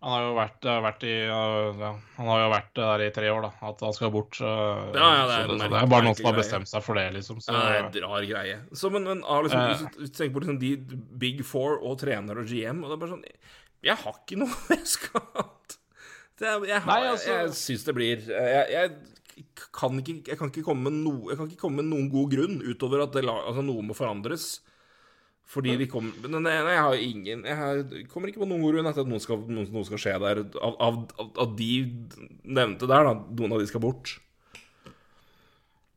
Han 0.03 0.11
har 0.16 0.22
jo 0.24 0.30
vært, 0.34 0.64
eh, 0.66 0.78
vært 0.82 1.05
i 1.07 1.12
ja, 1.28 1.90
Han 2.16 2.26
har 2.26 2.40
jo 2.42 2.46
vært 2.50 2.72
der 2.74 3.05
i 3.05 3.11
tre 3.14 3.28
år, 3.30 3.44
da. 3.44 3.50
At 3.68 3.84
han 3.86 3.92
skal 3.94 4.11
bort. 4.11 4.34
Ja, 4.42 4.50
ja, 4.98 5.26
det 5.30 5.36
er 5.36 5.46
så, 5.46 5.55
en 5.55 5.61
så 5.62 5.68
det 5.70 5.78
er 5.82 5.90
bare 5.92 6.07
noen 6.09 6.18
som 6.18 6.26
har 6.26 6.38
bestemt 6.40 6.70
seg 6.72 6.82
for 6.82 6.98
det, 6.98 7.05
liksom. 7.14 7.38
Så, 7.44 7.55
Det 7.55 7.62
er 7.62 7.86
en 7.86 8.09
rar 8.11 8.26
greie. 8.26 8.57
Så, 8.74 8.90
men, 8.90 9.07
men 9.07 9.22
liksom, 9.22 9.61
Eh. 9.62 9.86
hvis 10.00 10.11
du 10.11 10.16
tenker 10.18 10.34
på 10.34 10.42
liksom 10.42 10.59
de 10.59 10.72
big 11.22 11.44
four 11.46 11.78
og 11.86 12.00
trener 12.03 12.42
og 12.42 12.50
GM, 12.50 12.82
og 12.82 12.90
det 12.90 12.96
er 12.98 13.03
bare 13.05 13.14
sånn 13.14 13.24
Jeg 13.82 13.96
har 14.03 14.18
ikke 14.18 14.38
noe 14.42 14.59
jeg 14.74 14.86
skal 14.86 15.22
det 16.42 16.48
er, 16.48 16.66
Jeg, 16.66 16.82
Nei, 16.86 17.00
altså- 17.07 17.30
jeg, 17.30 17.46
jeg 17.46 17.57
syns 17.62 17.84
det 17.86 17.94
blir 17.94 18.26
jeg, 18.26 18.66
jeg, 18.72 18.90
kan 19.72 19.98
ikke, 20.03 20.18
jeg 20.26 20.38
kan 20.38 20.50
ikke 20.50 20.64
komme 20.66 20.90
med 20.90 20.98
no, 21.07 21.14
Jeg 21.30 21.38
kan 21.38 21.46
ikke 21.48 21.62
komme 21.62 21.78
med 21.82 21.90
noen 21.92 22.11
god 22.11 22.30
grunn 22.34 22.59
utover 22.66 23.05
at 23.07 23.14
det, 23.14 23.22
altså, 23.30 23.62
noe 23.62 23.82
må 23.86 23.94
forandres. 23.94 24.61
Fordi 25.53 25.74
de 25.76 25.86
kommer 25.90 26.28
Men 26.30 26.47
jeg 26.49 26.78
har 26.78 26.95
ingen 26.97 27.43
Jeg 27.45 27.57
har, 27.59 27.80
kommer 28.09 28.30
ikke 28.30 28.40
på 28.40 28.47
noen 28.49 28.62
ord 28.64 28.76
grunn 28.76 28.88
etter 28.88 29.05
at 29.05 29.11
noe 29.11 29.20
skal, 29.20 29.43
noe, 29.53 29.84
skal 29.84 30.01
skje 30.01 30.14
der. 30.22 30.40
Av, 30.62 30.76
av, 30.80 31.01
av, 31.20 31.57
de 31.59 31.72
nevnte 32.45 32.88
der, 32.88 33.09
da. 33.11 33.14
Noen 33.40 33.53
av 33.57 33.61
de 33.61 33.68
skal 33.68 33.82
bort. 33.84 34.14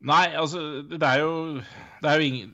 Nei, 0.06 0.26
altså, 0.36 0.60
det 0.90 1.00
er 1.02 1.22
jo 1.22 1.32
Det 2.02 2.10
er 2.10 2.20
jo 2.20 2.26
ingen 2.28 2.52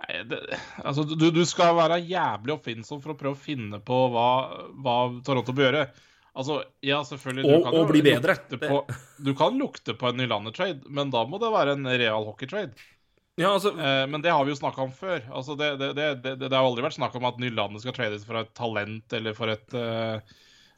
Nei, 0.00 0.20
det, 0.28 0.38
altså, 0.84 1.04
du, 1.08 1.26
du 1.32 1.42
skal 1.48 1.74
være 1.76 1.98
jævlig 2.08 2.54
oppfinnsom 2.54 3.00
for 3.04 3.12
å 3.14 3.18
prøve 3.20 3.36
å 3.36 3.40
finne 3.40 3.80
på 3.84 3.98
hva, 4.14 4.28
hva 4.80 4.94
Toronto 5.26 5.52
bør 5.52 5.66
gjøre. 5.68 5.82
Altså, 6.40 6.60
ja, 6.80 7.02
selvfølgelig 7.04 7.44
du 7.44 7.52
Og- 7.58 7.64
kan 7.66 7.76
og 7.76 7.90
bli 7.90 8.00
bedre. 8.06 8.36
På, 8.62 8.78
du 9.20 9.34
kan 9.36 9.58
lukte 9.60 9.92
på 10.00 10.08
en 10.08 10.16
Nylander-trade, 10.16 10.88
men 10.88 11.12
da 11.12 11.26
må 11.28 11.36
det 11.42 11.52
være 11.52 11.74
en 11.76 11.84
real 12.00 12.24
hockey-trade. 12.24 12.72
Ja, 13.38 13.52
altså 13.54 13.70
Eh, 13.78 14.06
men 14.10 14.22
det 14.22 14.32
har 14.32 14.44
vi 14.44 14.52
jo 14.52 14.58
snakka 14.58 14.82
om 14.82 14.92
før. 14.92 15.22
Altså, 15.30 15.56
det, 15.56 15.78
det, 15.78 15.94
det, 15.96 16.34
det, 16.42 16.52
har 16.52 16.64
aldri 16.64 16.82
vært 16.84 16.98
snakk 16.98 17.14
om 17.16 17.24
at 17.28 17.38
Nylandet 17.40 17.82
skal 17.84 17.94
trades 17.96 18.24
for 18.26 18.40
et 18.40 18.50
talent 18.54 19.12
eller 19.16 19.36
for 19.36 19.52
et 19.52 19.76
uh, 19.76 20.18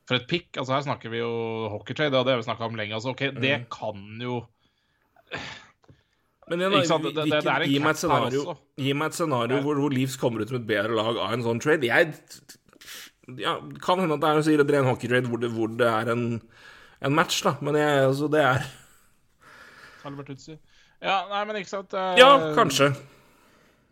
for 0.09 0.19
et 0.19 0.29
pick. 0.29 0.51
Altså, 0.57 0.75
her 0.77 0.85
snakker 0.87 1.13
vi 1.13 1.23
jo 1.23 1.33
hockeytrade, 1.73 2.19
og 2.19 2.27
det 2.27 2.35
har 2.35 2.43
vi 2.43 2.47
snakka 2.47 2.69
om 2.69 2.79
lenge. 2.79 2.95
Altså, 2.95 3.15
ok, 3.15 3.31
Det 3.41 3.59
Mm. 3.61 3.67
kan 3.71 4.21
jo 4.21 4.43
Men 6.49 6.59
igjen, 6.61 6.73
da, 6.73 6.99
det- 6.99 7.15
det- 7.15 7.45
det 7.45 7.47
en 7.47 7.71
gi 7.71 7.79
meg 7.79 7.91
et 7.91 7.97
scenario, 7.97 8.59
gi 8.77 8.93
meg 8.93 9.07
et 9.07 9.15
scenario 9.15 9.63
hvor, 9.63 9.77
hvor 9.79 9.91
Leafs 9.91 10.17
kommer 10.17 10.43
ut 10.43 10.49
som 10.49 10.57
et 10.57 10.67
bedre 10.67 10.95
lag 10.95 11.17
av 11.17 11.33
en 11.33 11.43
sånn 11.43 11.61
trade. 11.61 11.87
Jeg 11.87 12.15
ja, 13.39 13.61
Kan 13.81 14.01
hende 14.01 14.15
at 14.15 14.21
det 14.21 14.29
er 14.29 14.43
sier 14.43 14.61
er 14.61 14.79
en 14.83 14.91
hockeytrade 14.91 15.29
hvor 15.31 15.41
det, 15.41 15.51
hvor 15.51 15.69
det 15.69 15.87
er 15.87 16.11
en, 16.13 16.43
en 17.01 17.15
match, 17.15 17.43
da. 17.43 17.57
Men 17.63 17.75
jeg, 17.75 18.05
altså, 18.09 18.29
det 18.31 18.41
er 18.41 18.67
Albert 20.05 20.31
Utsi. 20.31 20.59
Ja, 21.03 21.17
nei, 21.31 21.45
men 21.49 21.57
ikke 21.63 21.69
sant 21.73 21.95
eh, 21.99 22.13
Ja, 22.21 22.29
kanskje. 22.57 22.93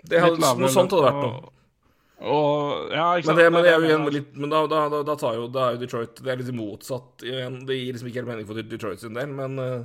Det 0.07 0.21
hadde, 0.23 0.39
noe 0.41 0.69
sånt 0.73 0.93
hadde 0.95 1.09
vært 1.09 1.23
noe. 1.25 1.51
og- 2.21 2.93
ja, 2.93 3.07
Men 3.27 3.37
det, 3.37 3.47
men 3.53 3.63
det 3.65 3.71
er 3.73 3.81
jo 3.81 3.87
igjen 3.89 4.13
litt 4.13 4.37
Men 4.37 4.51
da, 4.51 4.67
da, 4.67 4.89
da, 4.93 5.03
da 5.09 5.15
tar 5.17 5.35
jo 5.39 5.47
Da 5.49 5.63
er 5.71 5.73
jo 5.77 5.81
Detroit 5.87 6.15
Det 6.23 6.29
er 6.29 6.37
litt 6.37 6.51
motsatt 6.55 7.25
igjen. 7.25 7.65
Det 7.67 7.77
gir 7.79 7.93
liksom 7.95 8.09
ikke 8.11 8.21
helt 8.21 8.29
mening 8.29 8.47
for 8.47 8.61
Detroit 8.63 9.01
sin 9.01 9.15
del, 9.17 9.27
men 9.29 9.59
eh, 9.59 9.83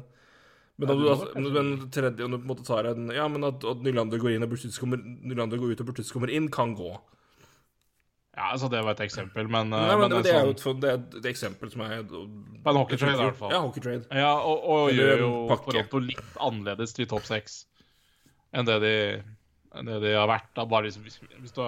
men, 0.78 0.90
om 0.92 1.00
du, 1.00 1.06
da- 1.08 1.40
men 1.40 1.90
tredje, 1.90 2.26
om 2.26 2.32
du 2.32 2.38
på 2.38 2.44
en 2.44 2.50
måte 2.52 2.66
tar 2.68 2.84
en 2.92 3.08
Ja, 3.16 3.28
men 3.32 3.44
at, 3.48 3.64
at 3.64 3.78
Nylander 3.82 4.20
går 4.20 4.36
inn 4.36 4.44
og 4.44 4.50
Burtitz 4.52 4.78
kommer, 4.78 5.00
Nylander 5.00 5.58
går 5.58 5.72
ut 5.72 5.80
og 5.82 5.88
Burtitz 5.88 6.12
kommer 6.12 6.28
inn, 6.30 6.50
kan 6.52 6.76
gå. 6.76 6.90
Ja, 8.36 8.50
altså, 8.52 8.68
det 8.68 8.82
var 8.84 8.98
et 8.98 9.04
eksempel, 9.06 9.48
men, 9.48 9.70
eh, 9.72 9.80
Nei, 9.80 9.96
men, 9.96 10.10
men 10.10 10.18
det, 10.18 10.24
det 10.28 10.34
er 10.36 10.50
jo 10.50 10.56
sånn- 10.60 10.76
et, 10.76 10.82
det 10.84 11.22
et 11.22 11.28
eksempel 11.32 11.72
som 11.72 11.86
er 11.86 12.02
På 12.04 12.72
en 12.74 12.80
hockeytrade, 12.82 13.16
i 13.16 13.30
hvert 13.30 13.38
fall. 13.40 13.54
Ja, 13.54 13.62
hockeytrade. 13.64 14.10
Ja, 14.12 14.34
og, 14.44 14.66
og 14.74 14.90
gjør 14.92 15.24
jo. 15.24 15.30
Toronto 15.70 16.02
litt 16.04 16.42
annerledes 16.44 16.96
til 16.98 17.08
topp 17.08 17.24
seks 17.30 17.62
enn 18.56 18.68
det 18.68 18.76
de, 18.84 18.96
enn 19.76 19.88
det 19.88 20.02
de 20.04 20.12
har 20.16 20.28
vært. 20.32 20.50
Da, 20.56 20.66
bare 20.68 20.88
liksom, 20.90 21.04
hvis, 21.08 21.20
hvis, 21.40 21.56
du 21.56 21.62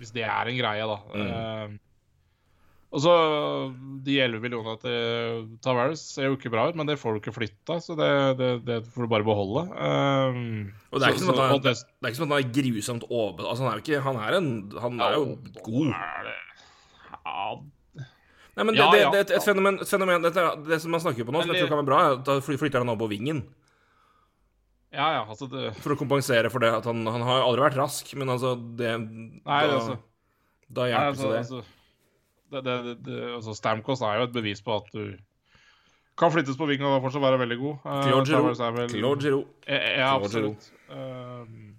hvis 0.00 0.12
det 0.12 0.24
er 0.24 0.48
en 0.52 0.58
greie, 0.58 0.84
da. 0.88 0.98
Mm. 1.16 1.80
Og 2.92 3.00
så 3.00 3.12
De 4.04 4.18
11 4.20 4.42
millionene 4.42 4.74
til 4.82 5.44
Tavares 5.64 6.00
ser 6.12 6.26
jo 6.28 6.34
ikke 6.36 6.50
bra 6.52 6.66
ut, 6.68 6.76
men 6.76 6.88
det 6.90 6.98
får 7.00 7.14
du 7.14 7.20
ikke 7.22 7.32
flytta, 7.36 7.78
så 7.80 7.94
det, 7.96 8.08
det, 8.40 8.48
det 8.66 8.78
får 8.92 9.06
du 9.06 9.12
bare 9.12 9.24
beholde. 9.24 9.62
Um, 9.72 10.72
Og 10.92 11.00
det 11.00 11.06
er, 11.08 11.14
ikke 11.14 11.22
så- 11.24 11.36
han, 11.38 11.62
det, 11.64 11.72
er 11.78 12.10
ikke 12.10 12.18
som 12.20 12.26
at 12.28 12.34
han 12.34 12.42
er 12.42 12.52
grusomt 12.58 13.06
over... 13.08 13.46
Altså, 13.48 13.62
han 13.64 13.70
er 13.72 13.78
jo 13.78 13.84
ikke 13.86 14.02
Han 14.04 14.18
er, 14.20 14.36
en, 14.40 14.50
han 14.82 15.00
er 15.06 15.16
jo 15.16 15.24
god. 15.64 15.94
er 15.94 16.32
Ja, 17.22 17.46
Nei, 18.52 18.64
men 18.68 18.74
det, 18.76 18.82
Ja, 18.84 18.90
ja. 19.06 19.10
det, 19.14 19.20
et 19.32 19.44
fenomen, 19.46 19.78
et 19.80 19.88
fenomen 19.88 20.26
er- 20.28 20.56
Det 20.68 20.80
som 20.82 20.90
man 20.92 21.00
snakker 21.00 21.24
på 21.24 21.32
nå, 21.32 21.40
som 21.46 21.54
jeg 21.54 21.62
tror 21.64 21.70
kan 21.72 21.80
være 21.80 21.88
bra, 21.88 22.00
er 22.10 22.16
at 22.18 22.24
da 22.28 22.34
flytter 22.44 22.82
han 22.84 22.90
over 22.92 23.06
på 23.06 23.12
vingen. 23.14 23.38
ja, 24.92 25.06
ja, 25.14 25.22
altså 25.24 25.48
det, 25.48 25.70
For 25.80 25.94
å 25.94 25.96
kompensere 25.96 26.50
for 26.52 26.60
det 26.60 26.68
at 26.76 26.84
han, 26.84 27.06
han 27.08 27.22
har 27.24 27.46
aldri 27.46 27.62
vært 27.64 27.78
rask, 27.80 28.12
men 28.20 28.28
altså 28.28 28.52
det 28.76 28.90
Nei, 29.00 29.62
da, 29.64 29.78
altså, 29.78 29.96
da 30.68 30.90
hjelper 30.90 31.14
altså, 31.14 31.30
det. 31.30 31.38
altså, 31.46 31.62
det, 32.52 32.62
det, 32.66 32.96
det, 33.06 33.18
altså 33.38 33.56
Stamkos 33.56 34.02
er 34.04 34.20
jo 34.20 34.28
et 34.28 34.34
bevis 34.34 34.62
på 34.64 34.76
at 34.76 34.88
du 34.94 35.12
kan 36.18 36.32
flyttes 36.32 36.58
på 36.60 36.68
vingen 36.68 36.86
og 36.86 37.02
fortsatt 37.04 37.24
være 37.24 37.40
veldig 37.40 37.58
god. 37.60 37.76
Eh, 37.88 38.08
Claude 38.92 39.24
Giroux. 39.24 39.46
Ja, 39.66 40.10
absolutt. 40.14 40.66
Um, 40.92 41.72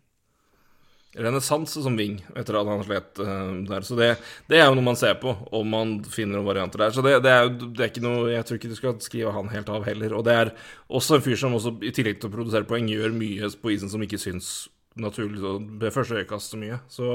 Renessanse 1.13 1.83
som 1.85 1.93
ving 1.93 2.15
etter 2.33 2.57
at 2.57 2.69
han 2.71 2.81
slet 2.85 3.19
uh, 3.21 3.51
der. 3.69 3.85
Så 3.85 3.97
det, 3.99 4.07
det 4.49 4.57
er 4.57 4.65
jo 4.65 4.77
noe 4.79 4.87
man 4.87 4.97
ser 4.97 5.13
på, 5.21 5.35
om 5.53 5.69
man 5.69 5.99
finner 6.09 6.39
noen 6.39 6.47
varianter 6.47 6.81
der. 6.87 6.95
Så 6.95 7.03
det, 7.05 7.19
det, 7.21 7.29
er, 7.29 7.45
jo- 7.45 7.69
det 7.69 7.85
er 7.85 7.91
ikke 7.91 8.05
noe 8.05 8.31
Jeg 8.33 8.47
tror 8.49 8.57
ikke 8.57 8.71
du 8.71 8.79
skal 8.79 8.95
skrive 9.05 9.33
han 9.35 9.51
helt 9.53 9.69
av 9.69 9.85
heller. 9.85 10.15
Og 10.17 10.25
det 10.25 10.37
er 10.39 10.53
også 10.89 11.19
en 11.19 11.25
fyr 11.27 11.37
som 11.37 11.53
også, 11.53 11.75
i 11.85 11.93
tillegg 11.93 12.17
til 12.17 12.31
å 12.31 12.33
produsere 12.33 12.67
poeng, 12.69 12.89
gjør 12.89 13.13
mye 13.13 13.51
på 13.61 13.75
isen 13.75 13.93
som 13.93 14.01
ikke 14.01 14.21
syns 14.21 14.49
naturlig 14.97 15.41
ved 15.81 15.93
første 15.93 16.17
øyekast 16.21 16.53
så 16.53 16.57
mye. 16.61 16.81
Så 16.89 17.05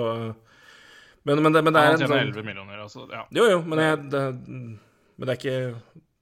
Men, 1.28 1.42
men, 1.44 1.52
det, 1.54 1.62
men 1.66 1.74
det 1.76 1.80
er 1.84 1.88
han 1.92 1.96
en 1.96 2.02
tjener 2.02 2.14
sånn 2.14 2.32
11 2.32 2.46
millioner, 2.48 2.82
altså. 2.86 3.04
Ja. 3.12 3.22
Jo, 3.36 3.46
jo, 3.52 3.58
men, 3.68 3.82
jeg, 3.84 3.98
det, 4.14 4.22
men 4.48 5.24
det 5.28 5.34
er 5.34 5.40
ikke 5.42 5.56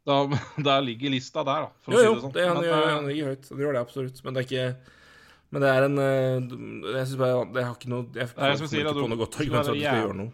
Da, 0.07 0.17
da 0.69 0.77
ligger 0.83 1.11
lista 1.15 1.43
der, 1.47 1.67
da. 1.67 1.73
For 1.87 1.95
Jo, 1.95 1.99
å 1.99 2.05
jo, 2.07 2.13
si 2.13 2.17
det 2.17 2.23
sånn. 2.27 2.35
det, 2.37 2.45
han, 2.47 2.57
Men, 2.61 2.67
gjør, 2.69 2.83
eh, 2.87 2.95
han 2.97 3.09
ligger 3.11 3.31
høyt. 3.33 3.49
Han 3.53 3.63
gjør 3.65 3.77
det 3.77 3.83
absolutt. 3.87 4.21
Men 4.27 4.37
det 4.37 4.43
er 4.43 4.47
ikke 4.51 4.67
Men 5.57 5.63
det 5.65 5.71
er 5.73 5.87
en 5.89 5.99
eh, 6.03 6.97
Jeg 6.97 7.07
syns 7.11 7.21
bare 7.23 7.45
Det 7.57 7.65
har 7.67 7.75
ikke 7.79 7.91
noe 7.93 8.05
Jeg 8.15 8.27
jeg, 8.27 8.27
jeg 8.27 8.59
skal 8.61 8.69
kommer 8.71 8.91
ikke 8.93 9.05
på 9.07 9.11
noe 9.15 9.21
godt 9.23 9.39
argument 9.41 9.67
for 9.67 9.73
at 9.73 9.79
du 9.79 9.85
skal 9.87 10.03
gjøre 10.05 10.19
noe. 10.25 10.33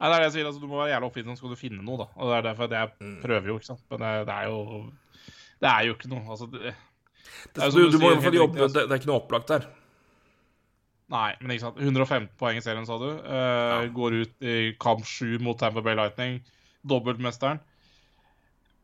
Nei, 0.00 0.08
det 0.08 0.14
er 0.16 0.22
det 0.22 0.26
jeg 0.30 0.34
sier. 0.38 0.46
Altså, 0.48 0.60
du 0.62 0.68
må 0.70 0.78
være 0.80 0.92
jævla 0.94 1.08
oppfinnsom, 1.10 1.36
skal 1.36 1.50
du 1.52 1.58
finne 1.60 1.82
noe, 1.84 1.98
da. 2.00 2.06
Og 2.16 2.30
det 2.30 2.36
er 2.38 2.44
derfor 2.50 2.64
at 2.70 2.76
jeg 2.78 2.92
Mm. 3.04 3.16
prøver 3.20 3.50
jo, 3.50 3.56
ikke 3.60 3.68
sant. 3.68 3.82
Men 3.92 4.00
det, 4.06 4.12
det 4.30 4.36
er 4.38 4.46
jo 4.48 4.60
Det 5.60 5.68
er 5.74 5.82
jo 5.90 5.96
ikke 5.98 6.08
noe. 6.14 6.22
Altså, 6.32 6.46
det, 6.54 6.60
Det, 6.70 7.60
er 7.60 7.66
jo 7.66 7.70
du, 7.74 7.82
du 7.90 7.98
du 7.98 7.98
må 8.00 8.08
i 8.08 8.14
sier, 8.14 8.16
hvert 8.16 8.24
fall 8.30 8.38
jobbe 8.40 8.62
altså. 8.64 8.74
det, 8.78 8.84
det 8.88 8.94
er 8.96 9.02
ikke 9.02 9.10
noe 9.10 9.20
opplagt 9.20 9.50
der. 9.52 9.66
Nei, 11.10 11.32
men 11.40 11.50
ikke 11.56 11.64
sant. 11.64 11.80
115 11.82 12.28
poeng 12.38 12.58
i 12.58 12.62
serien, 12.62 12.86
sa 12.86 12.96
du. 13.00 13.08
Eh, 13.10 13.88
Går 13.94 14.16
ut 14.20 14.44
i 14.46 14.56
kamp 14.78 15.02
7 15.06 15.40
mot 15.42 15.58
Tamper 15.58 15.82
Bay 15.82 15.96
Lightning. 15.98 16.38
Dobbeltmesteren. 16.86 17.58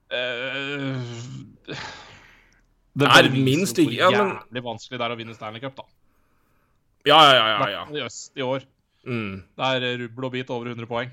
Uh, 0.07 1.03
Det 2.97 3.09
er 3.11 3.29
minst 3.35 3.79
ikke- 3.79 3.97
ja, 3.99 4.11
men- 4.11 4.37
jævlig 4.39 4.63
vanskelig 4.65 4.99
det 4.99 5.01
er 5.07 5.15
å 5.15 5.19
vinne 5.19 5.35
Stanley 5.35 5.61
Cup, 5.61 5.77
da. 5.77 5.83
Ja, 7.05 7.19
ja, 7.23 7.33
ja. 7.35 7.59
ja, 7.59 7.69
ja. 7.71 7.85
I 7.91 8.05
øst 8.07 8.31
i 8.37 8.43
år. 8.43 8.63
Mm. 9.07 9.43
Det 9.57 9.65
er 9.83 9.99
rubbel 9.99 10.25
og 10.25 10.33
bit 10.33 10.51
over 10.51 10.67
100 10.67 10.87
poeng. 10.87 11.11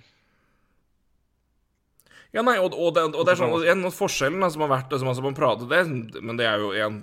Ja, 2.33 2.41
nei, 2.41 2.57
og, 2.57 2.73
og, 2.73 2.95
det, 2.95 3.03
og 3.13 3.25
det 3.27 3.33
er 3.35 3.43
sånn 3.43 3.53
og 3.53 3.65
en 3.69 3.85
av 3.85 3.93
forskjellen 3.93 4.39
da, 4.41 4.49
som 4.49 4.61
har 4.65 4.71
vært 4.81 4.89
altså, 4.95 5.21
man 5.21 5.35
prater 5.37 5.69
det, 5.69 6.21
Men 6.23 6.35
det 6.37 6.47
er 6.49 6.57
jo 6.57 6.71
en 6.71 6.97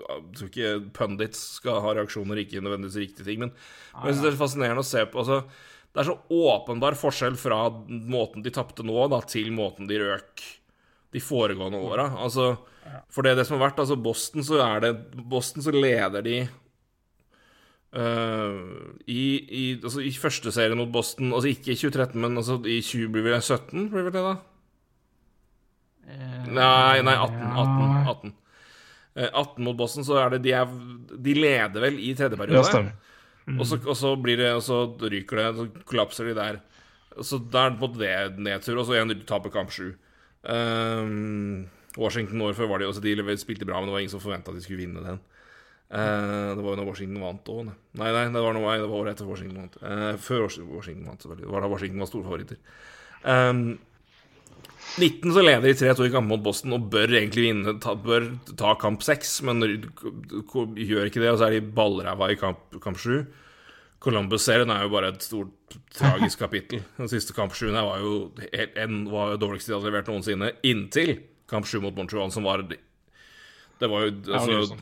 jeg 0.00 0.38
tror 0.38 0.50
ikke 0.50 0.72
pundits 0.96 1.42
skal 1.58 1.82
ha 1.84 1.96
reaksjoner, 1.98 2.42
ikke 2.42 2.62
nødvendigvis 2.64 3.02
riktige 3.02 3.28
ting. 3.28 3.44
Men, 3.44 3.52
men 3.96 4.10
jeg 4.10 4.16
synes 4.16 4.26
det 4.26 4.32
er 4.32 4.40
fascinerende 4.40 4.86
å 4.86 4.90
se 4.90 5.04
på. 5.10 5.24
altså 5.24 5.42
det 5.90 6.02
er 6.04 6.06
så 6.06 6.18
åpenbar 6.30 6.94
forskjell 6.98 7.36
fra 7.40 7.64
måten 7.88 8.44
de 8.44 8.52
tapte 8.54 8.84
nå, 8.86 8.94
da, 9.10 9.18
til 9.26 9.50
måten 9.54 9.88
de 9.90 9.98
røk 9.98 10.44
de 11.10 11.22
foregående 11.22 11.80
åra. 11.82 12.06
Altså, 12.22 12.52
for 13.10 13.26
det, 13.26 13.32
er 13.32 13.40
det 13.40 13.46
som 13.48 13.58
har 13.58 13.68
vært 13.68 13.82
altså 13.82 13.96
Boston, 13.98 14.46
så 14.46 14.60
er 14.62 14.84
det 14.84 14.92
Boston 15.30 15.66
så 15.66 15.74
leder 15.74 16.22
de 16.22 16.36
uh, 17.98 18.54
i, 19.10 19.24
i, 19.42 19.64
altså, 19.80 20.04
I 20.06 20.14
første 20.14 20.54
serien 20.54 20.78
mot 20.78 20.92
Boston, 20.94 21.34
altså 21.34 21.50
ikke 21.50 21.74
i 21.74 21.80
2013, 21.80 22.14
men 22.22 22.38
altså 22.38 22.60
i 22.62 22.78
20, 22.78 23.10
blir 23.10 23.26
vi 23.26 23.34
17, 23.40 23.90
blir 23.90 24.06
det 24.06 24.14
det, 24.14 24.24
da? 24.28 24.36
Nei, 26.50 27.02
nei, 27.06 27.16
18. 27.18 27.42
18, 27.50 28.06
18. 28.14 28.38
Eh, 29.20 29.28
18 29.28 29.64
mot 29.64 29.76
Boston, 29.76 30.06
så 30.06 30.18
er 30.22 30.34
det 30.34 30.44
De, 30.46 30.54
er, 30.56 30.74
de 31.28 31.36
leder 31.36 31.84
vel 31.84 31.98
i 32.00 32.12
tredje 32.16 32.38
periode. 32.40 32.62
Ja, 32.62 32.68
stemmer. 32.68 32.96
Og, 33.50 33.64
så, 33.66 33.80
og 33.82 33.96
så 33.98 34.12
blir 34.20 34.38
det 34.38 34.50
Og 34.54 34.62
så 34.62 34.76
ryker 35.00 35.40
det, 35.40 35.46
så 35.56 35.84
kollapser 35.88 36.30
de 36.30 36.36
der. 36.38 36.60
Så 37.26 37.40
da 37.50 37.66
er 37.66 37.74
det 37.74 37.80
på 37.80 37.90
det 37.98 38.14
nedtur, 38.38 38.78
og 38.78 38.86
så 38.86 38.94
igjen 38.96 39.24
taper 39.26 39.52
kamp 39.52 39.72
sju. 39.74 39.90
Um, 40.46 41.66
Washington 41.98 42.44
året 42.46 42.56
før 42.56 42.70
var 42.70 42.80
de 42.80 42.86
også 42.88 43.02
De 43.02 43.36
spilte 43.36 43.66
bra, 43.68 43.80
men 43.80 43.90
det 43.90 43.96
var 43.96 44.04
ingen 44.04 44.12
som 44.12 44.22
forventa 44.22 44.52
at 44.52 44.56
de 44.56 44.62
skulle 44.64 44.80
vinne 44.84 45.02
den. 45.04 45.18
Uh, 45.90 46.54
det 46.54 46.62
var 46.62 46.70
jo 46.70 46.78
når 46.78 46.88
Washington 46.92 47.24
vant 47.24 47.50
òg. 47.50 47.72
Nei, 47.98 48.12
nei, 48.14 48.24
det 48.30 48.44
var, 48.44 48.54
noe, 48.54 48.76
det 48.78 48.86
var 48.86 49.02
året 49.02 49.16
etter 49.16 49.28
Washington 49.28 49.64
vant. 49.64 49.80
Uh, 49.82 50.14
før 50.22 50.46
Washington 50.46 51.10
vant, 51.10 51.26
selvfølgelig. 51.26 51.48
Det 51.48 51.54
var 51.56 51.66
da 51.66 51.72
Washington 51.74 52.04
var 52.04 52.12
storfavoritter. 52.12 52.60
Um, 53.26 53.64
19 54.98 55.34
så 55.34 55.42
leder 55.44 55.64
de 55.64 55.74
3-2 55.78 56.08
i 56.08 56.12
kamp 56.14 56.30
mot 56.30 56.42
Boston 56.42 56.74
og 56.76 56.88
bør 56.92 57.14
egentlig 57.14 57.44
vinne, 57.46 57.76
ta, 57.82 57.94
bør 57.94 58.26
ta 58.58 58.74
kamp 58.80 59.04
6, 59.06 59.36
men 59.48 59.62
gjør 59.62 61.06
ikke 61.06 61.22
det, 61.22 61.30
og 61.30 61.38
så 61.40 61.46
er 61.46 61.56
de 61.56 61.70
ballræva 61.76 62.30
i 62.32 62.38
kamp, 62.40 62.80
kamp 62.82 62.98
7. 63.00 63.22
Columbus-serien 64.00 64.72
er 64.72 64.86
jo 64.86 64.92
bare 64.94 65.12
et 65.12 65.24
stort, 65.24 65.76
tragisk 65.94 66.40
kapittel. 66.44 66.82
Den 66.96 67.10
siste 67.12 67.36
kamp 67.36 67.54
7 67.56 67.68
var 67.76 68.00
jo 68.00 68.14
en 68.50 69.02
var 69.12 69.34
jo 69.34 69.42
dårligste 69.44 69.70
de 69.70 69.76
hadde 69.76 69.90
levert 69.90 70.10
noensinne, 70.10 70.54
inntil 70.66 71.18
kamp 71.50 71.68
7 71.68 71.80
mot 71.84 71.96
Montreal, 71.96 72.32
som 72.32 72.46
var 72.48 72.64
Det 72.64 73.88
var 73.88 74.06
jo 74.06 74.14
altså, 74.32 74.78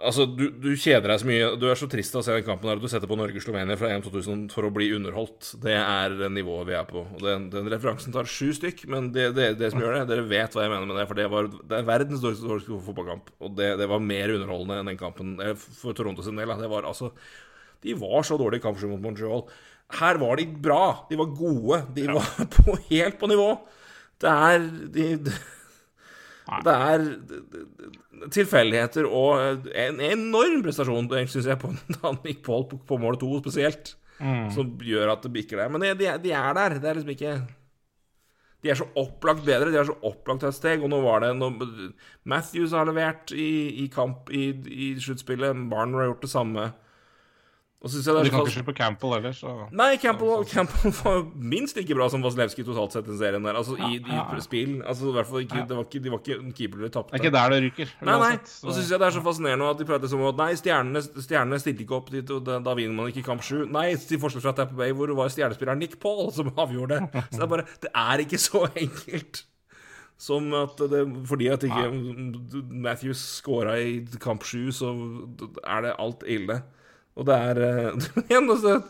Altså, 0.00 0.24
du, 0.24 0.46
du, 0.56 0.70
kjeder 0.80 1.10
deg 1.12 1.20
så 1.20 1.28
mye. 1.28 1.48
Du 1.60 1.66
er 1.68 1.78
så 1.78 1.88
trist 1.90 2.14
av 2.14 2.22
å 2.22 2.24
se 2.24 2.32
den 2.32 2.44
kampen 2.46 2.70
her 2.70 2.80
du 2.80 2.86
setter 2.88 3.10
på 3.10 3.18
Norge-Slovenia 3.20 3.76
fra 3.76 3.90
EM 3.92 4.04
2000 4.04 4.46
for 4.52 4.64
å 4.64 4.72
bli 4.72 4.88
underholdt. 4.96 5.52
Det 5.60 5.74
er 5.76 6.14
nivået 6.32 6.70
vi 6.70 6.76
er 6.78 6.86
på. 6.88 7.02
Den, 7.20 7.48
den 7.52 7.68
referansen 7.72 8.14
tar 8.14 8.28
sju 8.30 8.50
stykk, 8.56 8.86
men 8.92 9.10
det, 9.14 9.30
det, 9.36 9.50
det, 9.60 9.72
som 9.74 9.82
gjør 9.82 9.98
det 9.98 10.06
Dere 10.10 10.24
vet 10.30 10.56
hva 10.56 10.64
jeg 10.64 10.72
mener 10.72 10.88
med 10.88 11.00
det, 11.00 11.06
for 11.10 11.20
det, 11.20 11.28
var, 11.32 11.50
det 11.52 11.78
er 11.78 11.90
verdens 11.90 12.24
dårligste 12.24 12.80
fotballkamp. 12.86 13.28
Og 13.44 13.52
det, 13.60 13.74
var 13.92 14.04
mer 14.04 14.34
underholdende 14.38 14.80
enn 14.80 14.92
den 14.92 15.00
kampen 15.00 15.36
eh, 15.44 15.52
for 15.58 15.96
Toronto 15.96 16.24
sin 16.24 16.40
del. 16.40 16.54
Det 16.60 16.72
var 16.72 16.88
altså 16.88 17.12
De 17.84 17.96
var 18.00 18.24
så 18.26 18.40
dårlige 18.40 18.64
i 18.64 18.66
kamp 18.68 18.80
mot 18.88 19.04
Montreal. 19.04 19.44
Her 20.00 20.20
var 20.22 20.40
de 20.40 20.48
bra. 20.68 20.84
De 21.10 21.18
var 21.20 21.32
gode. 21.36 21.84
De 21.96 22.08
var 22.08 22.34
på, 22.56 22.78
helt 22.88 23.20
på 23.20 23.30
nivå. 23.30 23.52
Det 24.20 24.32
er 24.32 24.68
de, 24.96 25.06
det 26.64 26.74
er 26.74 27.04
tilfeldigheter 28.34 29.06
og 29.06 29.68
en 29.70 30.00
enorm 30.02 30.64
prestasjon, 30.64 31.08
syns 31.30 31.46
jeg, 31.46 31.58
på 31.60 31.70
Nick 32.24 32.42
Paul 32.46 32.66
på, 32.70 32.80
på 32.86 32.98
mål 33.00 33.18
to 33.20 33.30
spesielt, 33.42 33.94
mm. 34.18 34.50
som 34.56 34.74
gjør 34.84 35.14
at 35.14 35.24
det 35.24 35.32
bikker 35.36 35.62
der. 35.62 35.72
Men 35.72 35.86
de, 35.86 35.94
de, 36.24 36.34
er 36.34 36.52
der. 36.58 36.78
Det 36.80 36.90
er 36.90 36.98
liksom 36.98 37.14
ikke 37.14 37.38
De 38.60 38.72
er 38.72 38.80
så 38.80 38.88
opplagt 38.98 39.46
bedre. 39.46 39.70
De 39.72 39.78
er 39.80 39.88
så 39.88 39.96
opplagt 40.06 40.44
et 40.44 40.56
steg. 40.56 40.82
Og 40.84 40.92
nå 40.92 41.00
var 41.04 41.22
det 41.24 41.32
noe, 41.38 41.70
Matthews 42.28 42.74
har 42.76 42.88
levert 42.90 43.32
i, 43.32 43.84
i 43.84 43.88
kamp 43.92 44.32
i, 44.34 44.50
i 44.50 44.92
sluttspillet. 45.00 45.66
Barner 45.70 46.02
har 46.02 46.12
gjort 46.12 46.26
det 46.26 46.34
samme. 46.34 46.70
Og 47.80 47.88
synes 47.88 48.04
jeg 48.04 48.12
Du 48.12 48.28
kan 48.28 48.42
ikke 48.44 48.52
skylde 48.52 48.66
på 48.68 48.74
Campbell 48.76 49.12
heller, 49.14 49.32
så 49.32 49.52
Nei, 49.72 49.94
Campbell, 49.96 50.42
Campbell 50.44 50.92
var 50.98 51.22
minst 51.32 51.78
like 51.78 51.94
bra 51.96 52.10
som 52.12 52.20
Vasilevskij 52.20 52.66
totalt 52.66 52.92
sett 52.92 53.06
den 53.08 53.16
serien 53.16 53.46
der. 53.46 53.56
Altså 53.56 53.72
i, 53.80 53.96
i 53.96 54.40
spill. 54.44 54.74
Altså 54.84 55.08
i 55.08 55.14
hvert 55.14 55.28
fall 55.30 55.46
ikke, 55.46 55.62
det 55.68 55.78
var 55.78 55.86
ikke, 55.86 56.02
De 56.04 56.10
var 56.12 56.20
ikke 56.20 56.36
en 56.42 56.50
keeper 56.58 56.82
de 56.84 56.90
tapte. 56.92 57.14
Det 57.14 57.22
er 57.22 57.24
ikke 57.24 57.32
der 57.38 57.54
det 57.54 57.60
ryker. 57.64 57.94
Nei, 58.04 58.16
nei. 58.20 58.32
Og 58.36 58.66
så 58.68 58.74
syns 58.76 58.90
jeg 58.92 59.00
det 59.00 59.06
er 59.08 59.14
så 59.16 59.22
fascinerende 59.24 59.70
at 59.72 59.80
de 59.80 59.86
prater 59.88 60.12
som 60.12 60.24
at 60.28 60.42
nei, 60.42 60.50
stjernene, 60.60 61.00
stjernene 61.24 61.60
stilte 61.62 61.86
ikke 61.86 61.96
opp 61.96 62.10
dit, 62.12 62.32
og 62.36 62.42
da, 62.44 62.58
da 62.66 62.74
vinner 62.76 62.98
man 62.98 63.08
ikke 63.14 63.24
kamp 63.30 63.46
sju. 63.46 63.62
Nei, 63.72 63.86
til 64.10 64.20
forskjell 64.20 64.44
fra 64.44 64.52
Tapper 64.58 64.76
Bay, 64.82 64.92
hvor 64.98 65.08
det 65.08 65.16
var 65.16 65.32
stjernespilleren 65.32 65.80
Nick 65.80 65.96
Paul 66.04 66.28
som 66.36 66.50
avgjorde 66.66 66.98
det. 67.00 67.22
Så 67.30 67.38
det 67.38 67.46
er 67.46 67.52
bare 67.54 67.64
Det 67.86 67.94
er 68.02 68.24
ikke 68.26 68.42
så 68.44 68.66
enkelt. 68.74 69.46
Som 70.20 70.52
at 70.52 70.76
det, 70.92 71.00
fordi 71.24 71.48
at 71.48 71.64
ikke 71.64 71.88
Matthews 72.68 73.22
scora 73.38 73.78
i 73.80 74.02
kamp 74.20 74.44
sju, 74.44 74.66
så 74.68 74.92
er 75.64 75.86
det 75.86 75.94
alt 75.96 76.28
ille. 76.28 76.58
Og 77.18 77.26
det 77.26 77.36
er 77.36 77.60
igjen, 78.28 78.50
altså, 78.50 78.80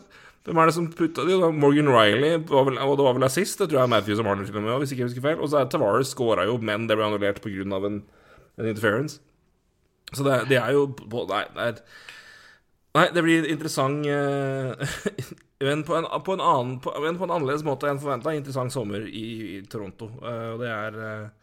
Hvem 0.41 0.57
er 0.57 0.69
det 0.69 0.73
som 0.73 0.87
putta 0.89 1.23
de? 1.27 1.35
Morgan 1.53 1.89
Riley, 1.93 2.39
og 2.49 2.71
det 2.73 3.05
var 3.05 3.13
vel 3.13 3.27
assist? 3.27 3.59
Det 3.59 3.67
tror 3.69 3.83
jeg 3.83 3.91
Matthews 3.93 4.21
og 4.23 4.25
Marner 4.25 4.47
og 4.49 4.63
med, 4.63 4.77
hvis 4.81 4.93
ikke 4.93 5.03
jeg 5.03 5.11
husker 5.11 5.25
feil. 5.25 5.41
Og 5.41 5.51
så 5.51 5.59
er 5.59 5.67
Tavares 5.69 6.13
skåra 6.15 6.47
jo, 6.49 6.55
men 6.57 6.87
det 6.89 6.97
ble 6.97 7.05
annullert 7.05 7.43
pga. 7.43 7.61
En, 7.61 7.99
en 8.57 8.69
interference. 8.71 9.19
Så 10.13 10.25
det, 10.25 10.39
det, 10.49 10.57
er 10.57 10.73
jo 10.73 10.87
Nei, 11.29 11.43
det 11.53 11.67
er 11.67 11.77
Nei, 12.91 13.05
det 13.15 13.23
blir 13.23 13.45
interessant 13.47 14.03
uh, 14.03 14.73
Men 15.67 15.85
på 15.87 15.95
en, 15.95 16.09
på 16.25 16.33
en, 16.33 16.41
annen, 16.41 16.79
på, 16.81 16.91
på 16.91 17.27
en 17.27 17.35
annerledes 17.37 17.63
måte 17.63 17.87
enn 17.87 18.01
forventa. 18.01 18.33
Interessant 18.33 18.73
sommer 18.73 19.05
i, 19.05 19.25
i 19.59 19.61
Toronto. 19.69 20.09
Uh, 20.23 20.55
og 20.55 20.63
det 20.63 20.71
er 20.73 20.97
uh, 20.97 21.40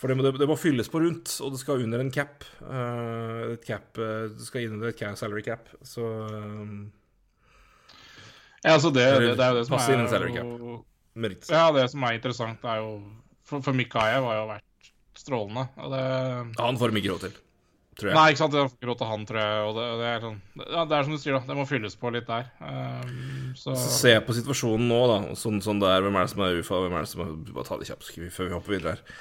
for 0.00 0.08
det 0.08 0.16
må, 0.16 0.24
det 0.32 0.48
må, 0.48 0.56
fylles 0.56 0.88
på 0.88 1.02
rundt, 1.02 1.34
og 1.44 1.52
det 1.52 1.60
skal 1.60 1.82
under 1.84 2.00
en 2.00 2.12
cap. 2.14 2.46
Uh, 2.64 3.52
et 3.52 3.66
cap 3.66 4.00
uh, 4.00 4.30
Det 4.32 4.46
skal 4.46 4.64
inn 4.64 4.78
under 4.78 4.94
et 4.94 5.18
salary 5.20 5.44
cap, 5.44 5.68
så 5.84 6.06
um, 6.32 6.88
Ja, 8.64 8.78
altså 8.78 8.88
det, 8.88 9.04
det, 9.04 9.34
det, 9.36 9.44
er 9.44 9.52
jo 9.52 9.58
det 9.60 9.66
som 9.68 9.76
er 9.76 10.08
salary 10.08 10.32
cap. 10.38 10.86
Meritt. 11.20 11.50
Ja, 11.52 11.68
det 11.74 11.84
som 11.92 12.06
er 12.06 12.16
interessant, 12.16 12.64
er 12.64 12.80
jo 12.80 12.96
For, 13.44 13.60
for 13.66 13.76
Mikaev 13.76 14.24
har 14.24 14.36
jo 14.38 14.48
vært 14.54 14.90
strålende. 15.18 15.66
Og 15.82 15.92
det, 15.92 16.02
han 16.60 16.80
får 16.80 16.92
de 16.92 17.00
ikke 17.00 17.12
råd 17.12 17.24
til, 17.26 17.32
tror 17.98 18.10
jeg. 18.10 18.16
Nei, 18.16 18.26
ikke 18.30 18.40
sant. 18.40 18.54
Det 18.54 18.62
får 18.62 18.90
råd 18.92 19.00
til 19.00 19.10
han, 19.10 19.26
tror 19.28 19.40
jeg. 19.42 19.64
Og 19.66 19.72
det, 19.76 19.88
det, 20.00 20.06
er 20.12 20.24
sånn 20.24 20.38
Ja, 20.62 20.84
det 20.86 20.96
er 20.96 21.08
som 21.08 21.16
du 21.16 21.20
sier, 21.20 21.36
da. 21.36 21.42
Det 21.50 21.58
må 21.58 21.66
fylles 21.68 21.98
på 22.00 22.14
litt 22.14 22.30
der. 22.30 22.48
Um, 22.62 23.50
så 23.58 23.74
Se 23.82 24.14
på 24.24 24.38
situasjonen 24.38 24.88
nå, 24.88 25.02
da. 25.10 25.18
Sånn, 25.42 25.60
sånn 25.64 25.82
det 25.82 25.90
er. 25.90 26.06
Hvem 26.06 26.16
er 26.16 26.28
det 26.28 26.32
som 26.32 26.46
er 26.46 26.62
UFA? 26.62 26.80
Hvem 26.86 26.96
er 26.96 27.04
det 27.04 27.12
som 27.12 27.24
er 27.26 27.36
Bare 27.50 27.68
ta 27.68 27.80
det 27.82 27.90
kjapt 27.90 28.10
før 28.38 28.48
vi 28.48 28.56
hopper 28.56 28.76
videre 28.76 28.96
her. 28.96 29.20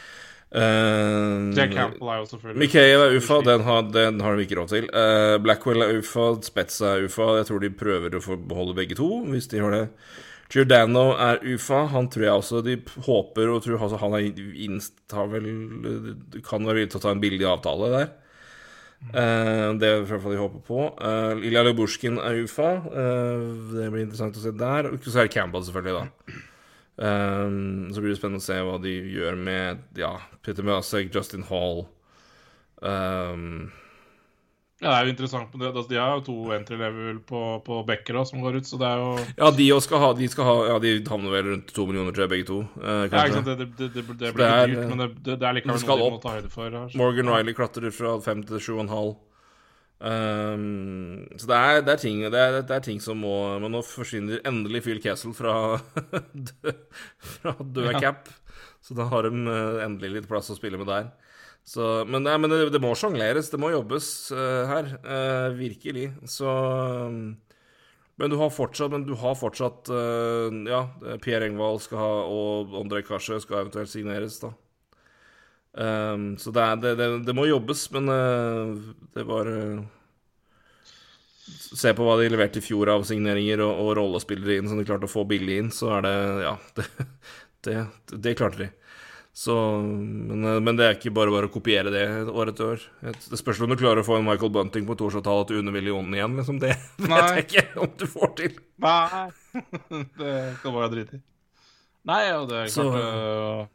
Uh, 0.49 1.53
Jack 1.53 1.75
Campbell 1.75 2.09
er 2.09 2.23
jo 2.23 2.25
selvfølgelig 2.25 2.57
Michael 2.57 3.03
er 3.03 3.15
UFA, 3.19 3.35
den 3.45 3.61
har, 3.67 3.83
den 3.93 4.21
har 4.25 4.33
de 4.33 4.45
ikke 4.47 4.57
råd 4.57 4.71
til. 4.71 4.87
Uh, 4.89 5.35
Blackwell 5.43 5.85
er 5.85 5.99
UFA, 5.99 6.31
Spetz 6.41 6.79
er 6.81 7.05
UFA. 7.05 7.35
Jeg 7.37 7.49
tror 7.51 7.61
de 7.61 7.69
prøver 7.77 8.17
å 8.17 8.23
få 8.23 8.39
beholde 8.49 8.73
begge 8.79 8.97
to, 8.97 9.11
hvis 9.29 9.49
de 9.51 9.61
har 9.61 9.75
det. 9.75 9.83
Giordano 10.49 11.11
er 11.21 11.43
UFA. 11.45 11.83
Han 11.93 12.09
tror 12.09 12.25
jeg 12.25 12.33
også 12.41 12.63
de 12.65 12.79
håper 13.05 13.53
og 13.53 13.61
tror 13.61 13.77
altså, 13.77 14.01
han 14.01 14.17
er 14.17 14.41
insta 14.65 15.27
vel 15.29 15.45
Kan 16.41 16.65
være 16.65 16.79
villig 16.79 16.89
til 16.95 16.97
å 16.97 17.03
ta 17.05 17.13
en 17.13 17.21
billig 17.21 17.45
avtale 17.45 17.93
der. 17.93 18.11
Uh, 19.13 19.77
det 19.79 19.85
er 19.85 20.01
i 20.01 20.07
hvert 20.09 20.23
fall 20.23 20.33
de 20.33 20.41
håper 20.41 20.65
på. 20.65 20.87
Uh, 20.97 21.45
Ilja 21.45 21.61
Lubushkin 21.67 22.17
er 22.17 22.41
UFA. 22.41 22.71
det 22.89 23.91
blir 23.93 24.07
interessant 24.07 24.41
å 24.41 24.47
se 24.47 24.57
der. 24.57 24.89
Og 24.89 25.05
så 25.05 25.19
er 25.21 25.29
det 25.29 25.37
Campbell, 25.37 25.69
selvfølgelig, 25.69 25.99
da. 26.01 26.48
Um, 26.99 27.93
så 27.93 28.01
blir 28.01 28.11
det 28.11 28.19
spennende 28.19 28.41
å 28.41 28.43
se 28.43 28.57
hva 28.59 28.75
de 28.83 28.91
gjør 28.91 29.37
med 29.39 29.85
ja, 29.95 30.17
Peter 30.43 30.65
Møsek, 30.67 31.13
Justin 31.15 31.45
Hall 31.47 31.85
um, 32.83 33.69
Ja, 34.81 34.89
det 34.89 34.97
er 34.97 35.05
jo 35.07 35.13
interessant. 35.13 35.53
Det, 35.55 35.69
altså, 35.69 35.85
de 35.87 35.95
har 35.95 36.17
jo 36.17 36.25
to 36.25 36.35
entry 36.57 36.75
level 36.81 37.21
på, 37.23 37.43
på 37.63 37.77
Becker 37.87 38.19
som 38.27 38.43
går 38.43 38.59
ut, 38.59 38.67
så 38.67 38.81
det 38.81 38.89
er 38.89 38.99
jo 38.99 39.13
Ja, 39.37 39.53
de 39.55 39.69
skal 39.85 40.03
ha, 40.03 40.11
de 40.19 40.27
skal 40.33 40.49
ha 40.49 40.57
Ja, 40.73 40.75
de 40.83 40.97
havner 41.07 41.37
vel 41.37 41.49
rundt 41.53 41.71
to 41.77 41.87
millioner, 41.87 42.11
tror 42.11 42.25
jeg, 42.25 42.33
begge 42.35 42.49
to. 42.51 42.59
Uh, 42.83 43.07
ja, 43.07 43.23
ikke 43.23 43.37
sant. 43.37 43.47
Det, 43.47 43.71
det, 43.79 43.89
det, 43.95 44.05
det 44.19 44.35
blir 44.35 44.51
dyrt, 44.73 44.83
men 44.91 45.07
det, 45.07 45.39
er 45.39 45.55
likevel 45.55 45.79
noe 45.79 45.99
de 46.03 46.11
må 46.17 46.21
ta 46.25 46.35
høyde 46.35 46.51
for. 46.51 46.79
Her, 46.81 46.99
Morgan 46.99 47.31
Riley 47.31 47.55
klatrer 47.55 47.95
fra 47.95 48.17
fem 48.27 48.43
til 48.43 48.59
sju 48.59 48.73
og 48.75 48.83
en 48.89 48.91
halv. 48.97 49.15
Um, 49.99 51.25
så 51.35 51.49
det 51.49 51.55
er, 51.57 51.81
det, 51.83 51.93
er 51.93 51.99
ting, 51.99 52.21
det, 52.23 52.39
er, 52.39 52.61
det 52.63 52.71
er, 52.71 52.83
ting, 52.85 53.01
som 53.03 53.17
må 53.19 53.33
Men 53.59 53.73
nå 53.75 53.81
forsvinner 53.83 54.39
endelig 54.47 54.85
Phil 54.85 55.01
Castle 55.03 55.33
fra, 55.35 55.75
fra 57.33 57.55
død 57.59 57.89
ja. 57.91 57.99
cap. 57.99 58.29
Så 58.79 58.95
da 58.95 59.09
har 59.11 59.27
de 59.27 59.43
uh, 59.43 59.81
endelig 59.83 60.13
litt 60.21 60.29
plass 60.29 60.51
å 60.53 60.55
spille 60.55 60.79
med 60.79 60.87
der. 60.87 61.11
Så, 61.67 61.83
men, 62.07 62.23
nei, 62.23 62.37
men 62.39 62.55
det, 62.71 62.79
må 62.81 62.93
sjongleres, 62.97 63.51
det 63.51 63.59
må 63.59 63.73
jobbes 63.73 64.07
uh, 64.31 64.71
her. 64.71 64.93
Uh, 65.03 65.49
virkelig. 65.59 66.07
Så 66.31 66.47
um, 66.47 67.35
Men 68.19 68.31
du 68.31 68.39
har 68.39 68.55
fortsatt, 68.55 68.95
men 68.95 69.03
du 69.07 69.13
har 69.19 69.35
fortsatt 69.39 69.87
Ja, 70.67 70.79
Pierre 71.23 71.47
Engvald 71.47 71.79
skal 71.85 72.01
ha, 72.01 72.09
og 72.27 72.73
André 72.75 72.99
Kasje 73.07 73.37
skal 73.39 73.61
eventuelt 73.61 73.91
signeres, 73.91 74.41
da. 74.43 74.51
Um, 75.77 76.31
så 76.41 76.49
det, 76.51 76.61
er, 76.65 76.79
det, 76.81 76.91
det, 76.97 77.07
det, 77.27 77.33
må 77.37 77.45
jobbes, 77.45 77.83
men 77.93 78.09
uh, 78.09 78.71
det 79.13 79.23
var 79.29 79.45
uh, 79.53 79.83
Se 81.49 81.93
på 81.93 82.05
hva 82.07 82.15
de 82.19 82.25
leverte 82.33 82.57
i 82.57 82.65
fjor 82.65 82.89
av 82.89 83.03
signeringer 83.05 83.61
og, 83.61 83.77
og 83.83 83.91
rollespillere 83.99 84.57
inn 84.59 84.67
som 84.69 84.79
de 84.81 84.85
klarte 84.87 85.05
å 85.05 85.11
få 85.11 85.23
billig 85.29 85.59
inn, 85.61 85.69
så 85.73 85.91
er 85.99 86.05
det 86.07 86.13
Ja, 86.47 86.55
det, 87.67 87.75
det 88.25 88.33
klarte 88.39 88.63
de. 88.65 88.69
Så, 89.39 89.53
men, 89.85 90.41
eh, 90.43 90.57
men 90.65 90.75
det 90.75 90.87
er 90.87 90.95
ikke 90.97 91.13
bare 91.15 91.31
bare 91.31 91.47
å 91.47 91.53
kopiere 91.53 91.93
det 91.93 92.03
år 92.27 92.49
etter 92.51 92.73
år. 92.73 92.81
Et- 93.07 93.27
Det 93.31 93.37
spørs 93.39 93.61
om 93.63 93.69
du 93.71 93.77
klarer 93.79 94.01
å 94.01 94.07
få 94.07 94.17
en 94.17 94.25
Michael 94.25 94.51
Bunting 94.51 94.87
på 94.89 94.97
torsdagstall 94.99 95.45
til 95.47 95.61
under 95.61 95.71
millionen 95.77 96.17
igjen. 96.17 96.33
Liksom. 96.41 96.57
Det 96.59 96.73
vet 96.97 97.09
Nei. 97.13 97.21
jeg 97.37 97.45
ikke 97.45 97.65
om 97.85 97.93
du 98.01 98.05
får 98.09 98.33
til. 98.41 98.57
Nei, 98.83 99.29
det 100.19 100.33
kan 100.65 100.75
bare 100.75 100.89
drite 100.97 101.21
i. 101.21 101.23
Nei, 102.09 102.23
og 102.35 102.49
det 102.49 102.63
er 102.65 102.73
Så- 102.73 102.89
klart 102.89 103.05
øh, 103.05 103.67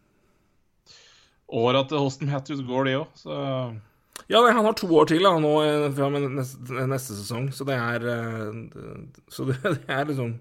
Åra 1.55 1.85
til 1.89 2.01
Hosten 2.03 2.31
Matthews 2.31 2.63
går, 2.67 2.89
de 2.89 2.97
òg, 3.01 3.11
så 3.19 3.37
Ja, 4.31 4.41
han 4.47 4.65
har 4.65 4.77
to 4.79 4.89
år 4.97 5.07
til 5.11 5.23
da, 5.23 5.35
nå 5.43 5.53
eh, 5.63 5.87
fra 5.95 6.09
med 6.13 6.27
neste, 6.39 6.87
neste 6.91 7.17
sesong, 7.19 7.51
så 7.55 7.67
det 7.69 7.77
er 7.77 8.07
eh, 8.11 8.59
det- 8.73 9.23
Så 9.35 9.47
det, 9.49 9.59
det 9.63 9.85
er 9.89 10.09
liksom 10.11 10.33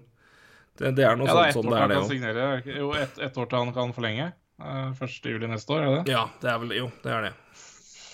Det, 0.78 0.94
det 0.96 1.04
er 1.06 1.16
noe 1.16 1.28
Ja, 1.28 1.34
det 1.38 1.54
sånt 1.54 1.64
som 1.64 1.70
det 1.70 1.70
til 1.70 1.76
er, 1.76 1.80
han 1.80 2.08
det 2.08 2.20
kan 2.24 2.42
òg. 2.42 2.78
Jo, 2.80 2.90
ett 2.98 3.18
et 3.22 3.38
år 3.38 3.46
til 3.50 3.58
han 3.62 3.72
kan 3.76 3.92
forlenge. 3.94 4.32
Uh, 4.58 4.90
1. 5.02 5.16
juli 5.30 5.46
neste 5.50 5.70
år, 5.74 5.80
er 5.82 5.90
det 5.90 6.00
det? 6.04 6.12
Ja, 6.14 6.24
det 6.42 6.50
er 6.50 6.58
vel 6.62 6.74
Jo, 6.76 6.90
det 7.02 7.12
er 7.14 7.22
det. 7.28 7.32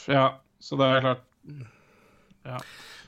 Ja, 0.08 0.26
så 0.60 0.76
det 0.80 0.86
er 0.90 1.00
klart 1.04 1.26
Ja. 2.44 2.58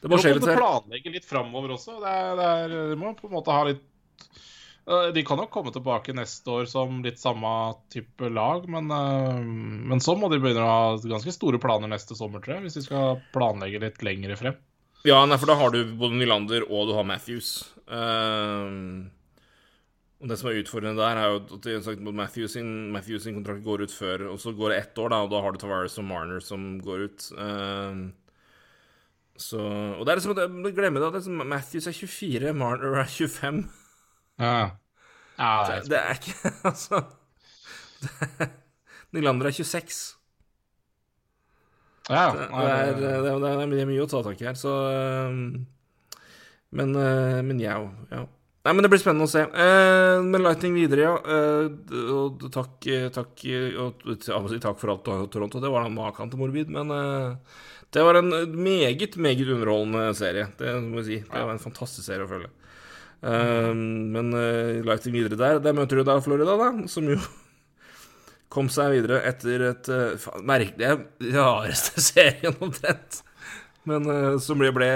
Det 0.02 0.10
må 0.10 0.18
skje 0.20 0.32
litt 0.34 0.44
Du 0.44 0.50
må 0.50 0.56
planlegge 0.58 1.12
litt 1.14 1.24
framover 1.28 1.76
også. 1.76 1.98
Det 2.02 2.10
er, 2.12 2.32
det 2.36 2.48
er, 2.52 2.74
du 2.92 2.96
må 3.00 3.12
på 3.16 3.28
en 3.30 3.36
måte 3.38 3.54
ha 3.54 3.64
litt 3.68 3.84
Eh, 4.22 4.61
De 4.82 5.22
kan 5.22 5.38
nok 5.38 5.52
komme 5.54 5.70
tilbake 5.70 6.14
neste 6.16 6.50
år 6.50 6.64
som 6.66 7.04
litt 7.04 7.20
samme 7.22 7.48
type 7.92 8.26
lag, 8.34 8.64
men, 8.66 8.90
eh, 8.90 9.38
men 9.92 10.02
så 10.02 10.16
må 10.18 10.26
de 10.32 10.40
begynne 10.42 10.64
å 10.64 10.72
ha 10.72 10.96
ganske 10.98 11.34
store 11.34 11.60
planer 11.62 11.92
neste 11.92 12.16
sommer, 12.18 12.42
tror 12.42 12.56
jeg, 12.56 12.64
hvis 12.66 12.78
de 12.80 12.82
skal 12.88 13.20
planlegge 13.34 13.82
litt 13.84 14.02
lengre 14.02 14.38
frem. 14.40 14.56
Ja, 15.06 15.20
nei, 15.26 15.38
for 15.38 15.50
da 15.50 15.58
har 15.58 15.70
du 15.74 15.82
både 15.98 16.18
Nylander 16.18 16.66
og 16.68 16.88
du 16.90 16.94
har 16.94 17.06
Matthews. 17.06 17.72
Ehm, 17.90 19.10
og 20.22 20.30
det 20.30 20.38
som 20.38 20.50
er 20.50 20.58
utfordrende 20.60 21.02
der, 21.02 21.18
er 21.18 21.30
jo 21.30 21.58
at 21.58 21.86
sagt, 21.86 22.02
Matthews, 22.06 22.54
sin, 22.54 22.90
Matthews 22.94 23.26
sin 23.26 23.34
kontrakt 23.38 23.64
går 23.66 23.82
ut 23.86 23.94
før, 23.94 24.28
og 24.30 24.38
så 24.42 24.54
går 24.54 24.70
det 24.70 24.78
ett 24.78 24.98
år, 25.02 25.10
da, 25.10 25.22
og 25.22 25.30
da 25.30 25.42
har 25.42 25.54
du 25.54 25.58
Tavares 25.58 25.98
og 25.98 26.06
Marner 26.06 26.42
som 26.42 26.76
går 26.82 27.06
ut. 27.06 27.28
Ehm, 27.38 28.02
så, 29.34 29.58
og 29.58 30.06
det 30.06 30.12
er 30.12 30.20
liksom, 30.20 30.34
Glem 30.74 30.98
det, 30.98 31.06
at 31.06 31.18
liksom, 31.18 31.46
Matthews 31.50 31.90
er 31.90 31.98
24, 31.98 32.54
Marner 32.54 32.98
er 33.02 33.10
25. 33.10 33.64
Ja, 34.40 34.70
ja 35.38 35.50
det 35.68 35.74
er, 35.76 35.88
Det 35.90 35.98
er 36.00 36.18
ikke 36.18 36.52
Altså 36.70 37.02
det, 38.02 38.48
Nylander 39.12 39.46
er 39.50 39.54
26. 39.54 40.16
ja, 42.08 42.22
Det 42.32 42.46
er, 42.50 42.94
det- 42.96 43.00
det, 43.24 43.32
er, 43.32 43.66
det 43.70 43.80
er 43.82 43.86
mye- 43.90 44.02
å 44.02 44.08
ta 44.10 44.22
tak 44.24 44.40
i 44.40 44.46
her, 44.48 44.54
så 44.58 44.72
Men, 46.72 46.94
øh, 46.96 47.42
men 47.44 47.60
ja, 47.60 47.76
ja. 48.10 48.22
Nei, 48.64 48.72
men 48.72 48.82
det 48.86 48.88
blir 48.92 49.00
spennende 49.02 49.26
å 49.26 49.30
se. 49.30 49.42
Eh, 49.42 50.22
men 50.22 50.40
Lightning 50.44 50.72
videre, 50.78 51.02
ja. 51.02 51.14
Eh, 51.18 51.96
og 52.14 52.44
takk, 52.54 52.86
eh, 52.86 53.08
takk 53.12 53.42
eh, 53.50 53.74
og 53.82 53.98
takk 54.22 54.78
for 54.78 54.92
alt, 54.94 55.04
Toronto. 55.34 55.60
Det 55.60 55.68
var 55.70 55.82
da 55.84 55.90
maken 55.92 56.30
til 56.30 56.38
morbid, 56.40 56.70
men 56.70 56.90
eh, 56.94 57.34
det 57.92 58.04
var 58.06 58.20
en 58.20 58.30
meget, 58.54 59.18
meget 59.18 59.42
underholdende 59.50 60.14
serie. 60.16 60.46
Det 60.56 60.76
må 60.86 61.02
jeg 61.02 61.08
si. 61.10 61.18
Det 61.26 61.42
var 61.42 61.52
en 61.52 61.58
fantastisk 61.66 62.06
serie 62.06 62.24
å 62.24 62.30
følge. 62.30 62.48
Eh, 63.22 63.72
men 63.74 64.32
Lighting 64.32 64.86
Lightning 64.88 65.16
videre 65.18 65.38
der, 65.38 65.60
der 65.62 65.76
møter 65.76 66.00
du 66.00 66.06
da 66.06 66.18
Florida, 66.24 66.56
da, 66.58 66.70
som 66.90 67.10
jo 67.10 67.18
kom 68.52 68.70
seg 68.72 68.96
videre 68.96 69.22
etter 69.28 69.68
et 69.70 69.92
uh, 69.92 70.32
merkelig 70.44 70.96
rareste 71.32 72.02
serien 72.10 72.58
omtrent. 72.60 73.22
Men 73.88 74.06
uh, 74.06 74.34
som 74.42 74.60
ble, 74.60 74.70
ble 74.74 74.90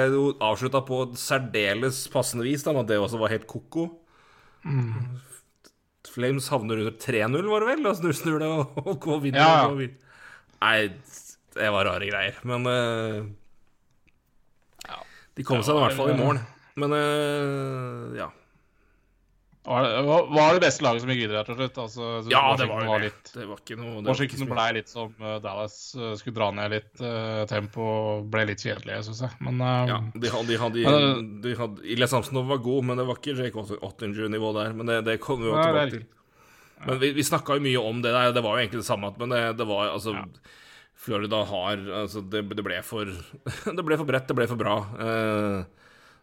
avslutta 0.45 0.83
på 0.87 1.05
særdeles 1.19 2.05
passende 2.13 2.47
vis, 2.47 2.67
da, 2.67 2.75
med 2.75 2.85
at 2.85 2.93
det 2.93 3.01
også 3.03 3.23
var 3.23 3.33
helt 3.33 3.49
ko-ko. 3.51 3.89
Flames 6.17 6.49
havner 6.49 6.81
under 6.81 6.95
3-0, 6.97 7.49
var 7.51 7.65
det 7.65 7.71
vel? 7.75 7.87
Og 7.89 7.97
snur, 7.99 8.15
snur 8.17 8.39
det 8.43 8.49
og, 8.49 8.77
og 8.83 9.01
går 9.05 9.23
videre. 9.29 9.47
Ja, 9.47 9.63
ja. 9.63 9.73
og. 9.73 10.03
Nei, 10.57 10.89
det 11.57 11.73
var 11.73 11.89
rare 11.89 12.09
greier. 12.09 12.39
Men 12.49 12.67
eh, 12.71 13.19
De 15.37 15.45
kom 15.45 15.63
seg 15.65 15.77
i 15.77 15.83
hvert 15.85 15.99
fall 15.99 16.15
i 16.15 16.19
mål. 16.21 16.41
Men 16.77 16.93
uh, 16.93 18.17
ja. 18.19 18.31
Var 19.67 19.83
det, 19.83 20.03
var- 20.07 20.27
var 20.31 20.55
det 20.55 20.61
beste 20.63 20.85
laget 20.85 21.03
som 21.03 21.11
gikk 21.11 21.25
videre 21.25 21.41
her 21.41 21.47
til 21.49 21.57
slutt? 21.59 21.79
Altså, 21.83 22.09
Ja, 22.31 22.43
det 22.55 22.69
var 22.71 22.85
det. 22.87 22.99
litt 23.09 23.31
Det 23.35 23.47
var 23.49 23.59
ikke 23.59 23.77
noe 23.81 23.97
det 23.99 24.05
var 24.07 24.21
ikke 24.21 24.37
Washington 24.37 24.43
så 24.45 24.51
ble 24.53 24.67
litt 24.77 24.93
som 24.93 25.15
eh, 25.27 25.39
Dallas 25.43 25.79
eh, 25.99 26.13
skulle 26.21 26.37
dra 26.37 26.51
ned 26.55 26.71
litt 26.77 27.01
uh, 27.03 27.41
tempo 27.51 27.83
og 27.83 28.29
ble 28.31 28.45
litt 28.53 28.63
kjedelige, 28.63 29.01
syns 29.09 29.25
jeg. 29.25 29.33
Men 29.43 29.59
uh, 29.65 29.89
Ja, 29.91 29.97
de 30.15 30.31
hadde, 30.37 30.47
de 30.53 30.59
hadde, 30.63 30.85
Men, 30.87 31.25
de 31.43 31.55
hadde 31.59 31.83
Ilja 31.97 32.07
Samsonov 32.13 32.47
var 32.53 32.61
god, 32.63 32.87
men 32.93 33.01
det 33.03 33.09
var 33.09 33.19
ikke 33.19 33.35
Jake 33.41 33.65
Ottinger-nivå 33.81 34.53
der. 34.55 34.77
Men 34.79 34.93
det, 34.93 35.01
det 35.09 35.17
kom 35.25 35.43
vi 35.43 35.51
jo 35.51 35.57
er 35.59 35.67
tilbake 35.73 35.97
til. 35.97 36.07
Men 36.87 37.01
vi, 37.03 37.11
vi 37.17 37.25
snakka 37.27 37.57
jo 37.59 37.65
mye 37.67 37.83
om 37.91 38.05
det 38.05 38.13
der. 38.15 38.31
Det 38.37 38.45
var 38.47 38.55
jo 38.55 38.63
egentlig 38.69 38.85
det 38.85 38.91
samme, 38.93 39.11
men 39.19 39.35
det, 39.35 39.41
det 39.59 39.67
var 39.67 39.91
altså 39.97 40.15
Ja. 40.15 40.23
Florida 40.97 41.43
har 41.45 41.83
Altså, 42.05 42.23
det, 42.25 42.41
det 42.57 42.63
ble 42.65 42.79
for 42.87 43.11
Det 43.77 43.83
ble 43.85 43.99
for 43.99 44.07
bredt, 44.09 44.31
det 44.31 44.37
ble 44.39 44.47
for 44.49 44.63
bra. 44.63 44.77
Eh, 45.03 45.76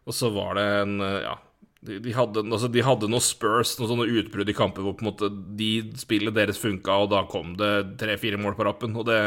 og 0.05 0.15
så 0.15 0.29
var 0.33 0.59
det 0.59 0.69
en 0.83 1.01
eh, 1.01 1.23
Ja. 1.29 1.39
De, 1.83 1.97
de, 1.99 2.13
hadde, 2.15 2.39
altså, 2.47 2.69
de 2.71 2.79
hadde 2.79 3.09
noen 3.11 3.19
Spurs, 3.19 3.73
noen 3.75 3.89
sånne 3.89 4.05
utbrudd 4.21 4.47
i 4.47 4.53
kamper 4.55 4.85
hvor 4.85 4.93
på 4.95 5.03
en 5.03 5.09
måte 5.09 5.27
de 5.59 5.71
spillet 5.99 6.31
deres 6.31 6.55
funka, 6.55 6.95
og 7.03 7.09
da 7.11 7.25
kom 7.27 7.57
det 7.59 7.97
tre-fire 7.99 8.39
mål 8.39 8.55
på 8.55 8.63
rappen, 8.63 8.95
og 8.95 9.03
det 9.09 9.17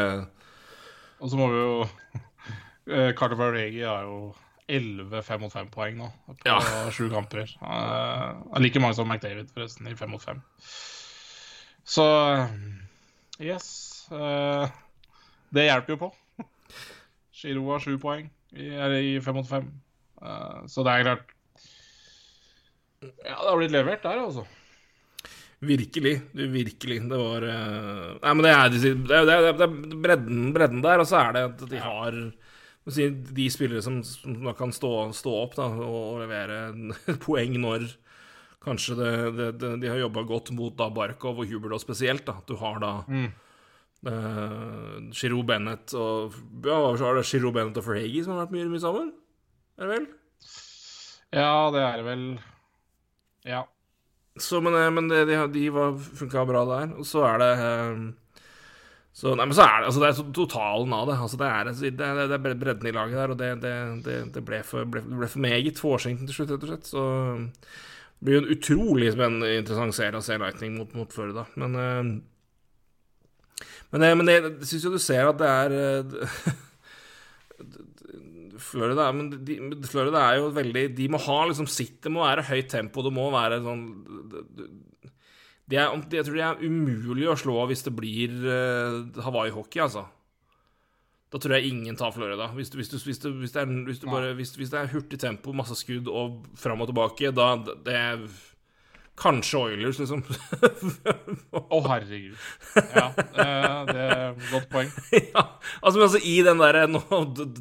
Og 1.21 1.29
så 1.29 1.37
må 1.37 1.51
vi 1.53 1.59
jo 1.61 1.75
eh, 2.95 3.11
Carter 3.13 3.37
Varegi 3.37 3.85
har 3.85 4.09
jo 4.09 4.33
11 4.65 5.21
5 5.21 5.45
mot 5.45 5.53
5-poeng 5.53 6.01
nå 6.01 6.09
på 6.25 6.49
Ja. 6.49 6.57
sju 6.89 7.05
kamper. 7.13 7.45
Uh, 7.61 8.57
like 8.57 8.81
mange 8.81 8.97
som 8.97 9.05
McDavid, 9.07 9.53
forresten, 9.53 9.87
i 9.87 9.95
5 9.95 10.09
mot 10.09 10.25
5. 10.25 10.41
Så 11.85 12.07
yes. 13.39 13.69
det 15.53 15.69
hjelper 15.69 15.93
jo 15.93 16.01
på. 16.07 16.09
Giro 17.37 17.69
har 17.69 17.85
sju 17.85 17.99
poeng 18.01 18.31
i, 18.57 18.73
i 19.13 19.19
5 19.21 19.37
mot 19.37 19.47
5. 19.47 19.69
Eh, 20.21 20.61
så 20.71 20.85
det 20.85 20.93
er 20.93 21.07
klart 21.07 21.33
Ja, 23.01 23.35
det 23.43 23.49
har 23.51 23.59
blitt 23.59 23.75
levert 23.75 24.05
der, 24.05 24.23
altså. 24.23 24.45
Virkelig. 25.59 26.19
Virkelig. 26.33 26.99
Det 27.09 27.17
var 27.17 27.45
eh, 27.49 28.17
Nei, 28.21 28.33
men 28.33 28.45
det 28.45 28.51
er, 28.53 28.73
det 28.73 29.15
er, 29.17 29.25
det 29.29 29.37
er, 29.37 29.47
det 29.57 29.69
bredden, 30.03 30.51
bredden 30.53 30.83
der, 30.85 31.01
og 31.01 31.09
så 31.09 31.21
er 31.23 31.33
det 31.37 31.45
at 31.47 31.63
de 31.71 31.79
har 31.81 32.19
De 33.37 33.47
spillere 33.51 33.81
som, 33.85 33.99
som 34.05 34.51
kan 34.57 34.73
stå, 34.73 34.91
stå 35.17 35.33
opp 35.43 35.57
da, 35.57 35.65
og, 35.71 35.97
og 36.13 36.21
levere 36.23 36.59
poeng 37.25 37.57
når 37.63 37.87
kanskje 38.67 38.97
det, 38.99 39.11
det, 39.37 39.49
det, 39.61 39.73
de 39.81 39.89
har 39.91 40.01
jobba 40.01 40.23
godt 40.27 40.51
mot 40.55 40.75
da 40.77 40.89
Barkov 40.93 41.41
og 41.41 41.49
Hubert 41.49 41.77
og 41.77 41.83
spesielt. 41.83 42.25
da, 42.27 42.37
at 42.41 42.47
Du 42.49 42.57
har 42.61 42.81
da 42.83 42.93
Mm. 43.07 43.29
uh, 44.05 45.43
Bennett 45.47 45.93
og 45.97 46.35
Ja, 46.65 46.77
så 46.97 47.05
har 47.07 47.15
det 47.17 47.25
Giro 47.31 47.51
Bennett 47.51 47.77
og 47.79 47.85
Ferhagi 47.87 48.23
som 48.23 48.35
har 48.35 48.45
vært 48.45 48.53
mye, 48.53 48.69
mye 48.69 48.83
sammen? 48.83 49.13
Er 49.77 49.85
det 49.85 49.93
vel? 49.93 50.05
Ja, 51.35 51.49
det 51.73 51.81
er 51.83 51.97
det 51.99 52.05
vel 52.07 52.27
Ja. 53.47 53.65
Så, 54.37 54.61
men, 54.61 54.75
eh, 54.77 54.91
men 54.93 55.09
det, 55.09 55.25
de, 55.25 55.37
de 55.49 55.67
funka 56.19 56.45
bra 56.45 56.63
der. 56.69 56.93
Og 56.97 57.05
så 57.09 57.23
er 57.25 57.41
det 57.41 57.51
eh, 57.57 58.01
så, 59.17 59.31
nei, 59.33 59.47
men 59.49 59.55
så 59.57 59.63
er 59.65 59.79
det, 59.81 59.87
altså 59.89 60.01
det 60.03 60.09
er 60.11 60.33
totalen 60.37 60.91
av 60.93 61.07
det. 61.09 61.15
Altså 61.25 61.37
det, 61.41 61.47
er, 61.49 61.69
det, 61.73 62.05
er, 62.05 62.27
det 62.29 62.35
er 62.37 62.59
bredden 62.61 62.89
i 62.89 62.93
laget 62.93 63.17
der, 63.17 63.31
og 63.33 63.39
det, 63.39 63.47
det, 63.63 63.71
det, 64.05 64.17
det 64.35 64.43
ble, 64.45 64.59
for, 64.61 64.85
ble, 64.85 65.01
ble 65.09 65.29
for 65.33 65.41
meget 65.41 65.81
for 65.81 65.95
Washington 65.95 66.29
til 66.29 66.37
slutt, 66.37 66.53
rett 66.53 66.67
og 66.67 66.69
slett. 66.69 66.91
Så 66.91 67.05
det 68.19 68.27
blir 68.27 68.37
jo 68.37 68.43
en 68.43 68.53
utrolig 68.53 69.09
spennende, 69.15 69.55
interessant 69.57 69.97
serie 69.97 70.21
å 70.21 70.25
se 70.25 70.37
Lightning 70.37 70.77
mot, 70.77 70.93
mot 70.93 71.09
Florida. 71.13 71.47
Men, 71.57 71.73
eh, 71.81 73.65
men, 73.95 74.05
men 74.21 74.29
jeg 74.35 74.53
syns 74.69 74.85
jo 74.85 74.93
du 74.93 75.01
ser 75.01 75.31
at 75.31 75.41
det 75.41 75.49
er 75.49 75.73
Florida, 78.67 79.07
men 79.15 79.29
de, 79.47 79.57
Florida 79.87 80.25
er 80.31 80.41
jo 80.41 80.51
veldig 80.55 80.83
De 80.97 81.07
må 81.13 81.19
ha 81.23 81.37
liksom 81.47 81.67
sitt 81.71 82.01
Det 82.03 82.11
må 82.13 82.23
være 82.25 82.43
høyt 82.49 82.69
tempo. 82.73 83.03
Det 83.05 83.13
må 83.15 83.29
være 83.33 83.61
sånn 83.63 83.83
de 85.67 85.75
er, 85.79 85.91
Jeg 86.15 86.27
tror 86.27 86.37
de 86.37 86.43
er 86.45 86.61
umulig 86.63 87.27
å 87.27 87.35
slå 87.39 87.57
hvis 87.67 87.83
det 87.87 87.91
blir 87.97 88.35
uh, 88.47 89.01
Hawaii-hockey, 89.25 89.81
altså. 89.83 90.05
Da 91.27 91.41
tror 91.43 91.57
jeg 91.57 91.73
ingen 91.73 91.97
tar 91.99 92.13
Florida. 92.15 92.47
Hvis, 92.55 92.69
du- 92.71 92.77
hvis, 92.79 92.87
du, 92.93 92.95
hvis, 93.03 93.19
du, 93.19 93.31
hvis, 93.41 93.51
det, 93.51 93.65
er, 93.65 93.73
hvis, 93.89 93.99
bare, 94.07 94.31
det 94.37 94.79
er 94.79 94.93
hurtig 94.93 95.19
tempo, 95.19 95.51
masse 95.51 95.75
skudd 95.75 96.07
og 96.07 96.45
fram 96.55 96.85
og 96.85 96.87
tilbake, 96.93 97.33
da 97.35 97.49
det 97.83 97.97
Kanskje 99.17 99.57
Oilers, 99.57 99.97
liksom. 99.97 100.21
Å, 101.73 101.79
herregud. 101.87 102.35
Ja, 102.93 103.07
eh, 103.17 103.79
det 103.89 104.03
er 104.03 104.19
et 104.27 104.43
godt 104.51 104.67
poeng. 104.69 104.91
ja, 105.33 105.43
altså, 105.81 105.95
men 105.97 106.05
altså 106.05 106.21
i 106.21 106.35
den 106.45 106.61
derre 106.61 106.83
no, 106.91 107.01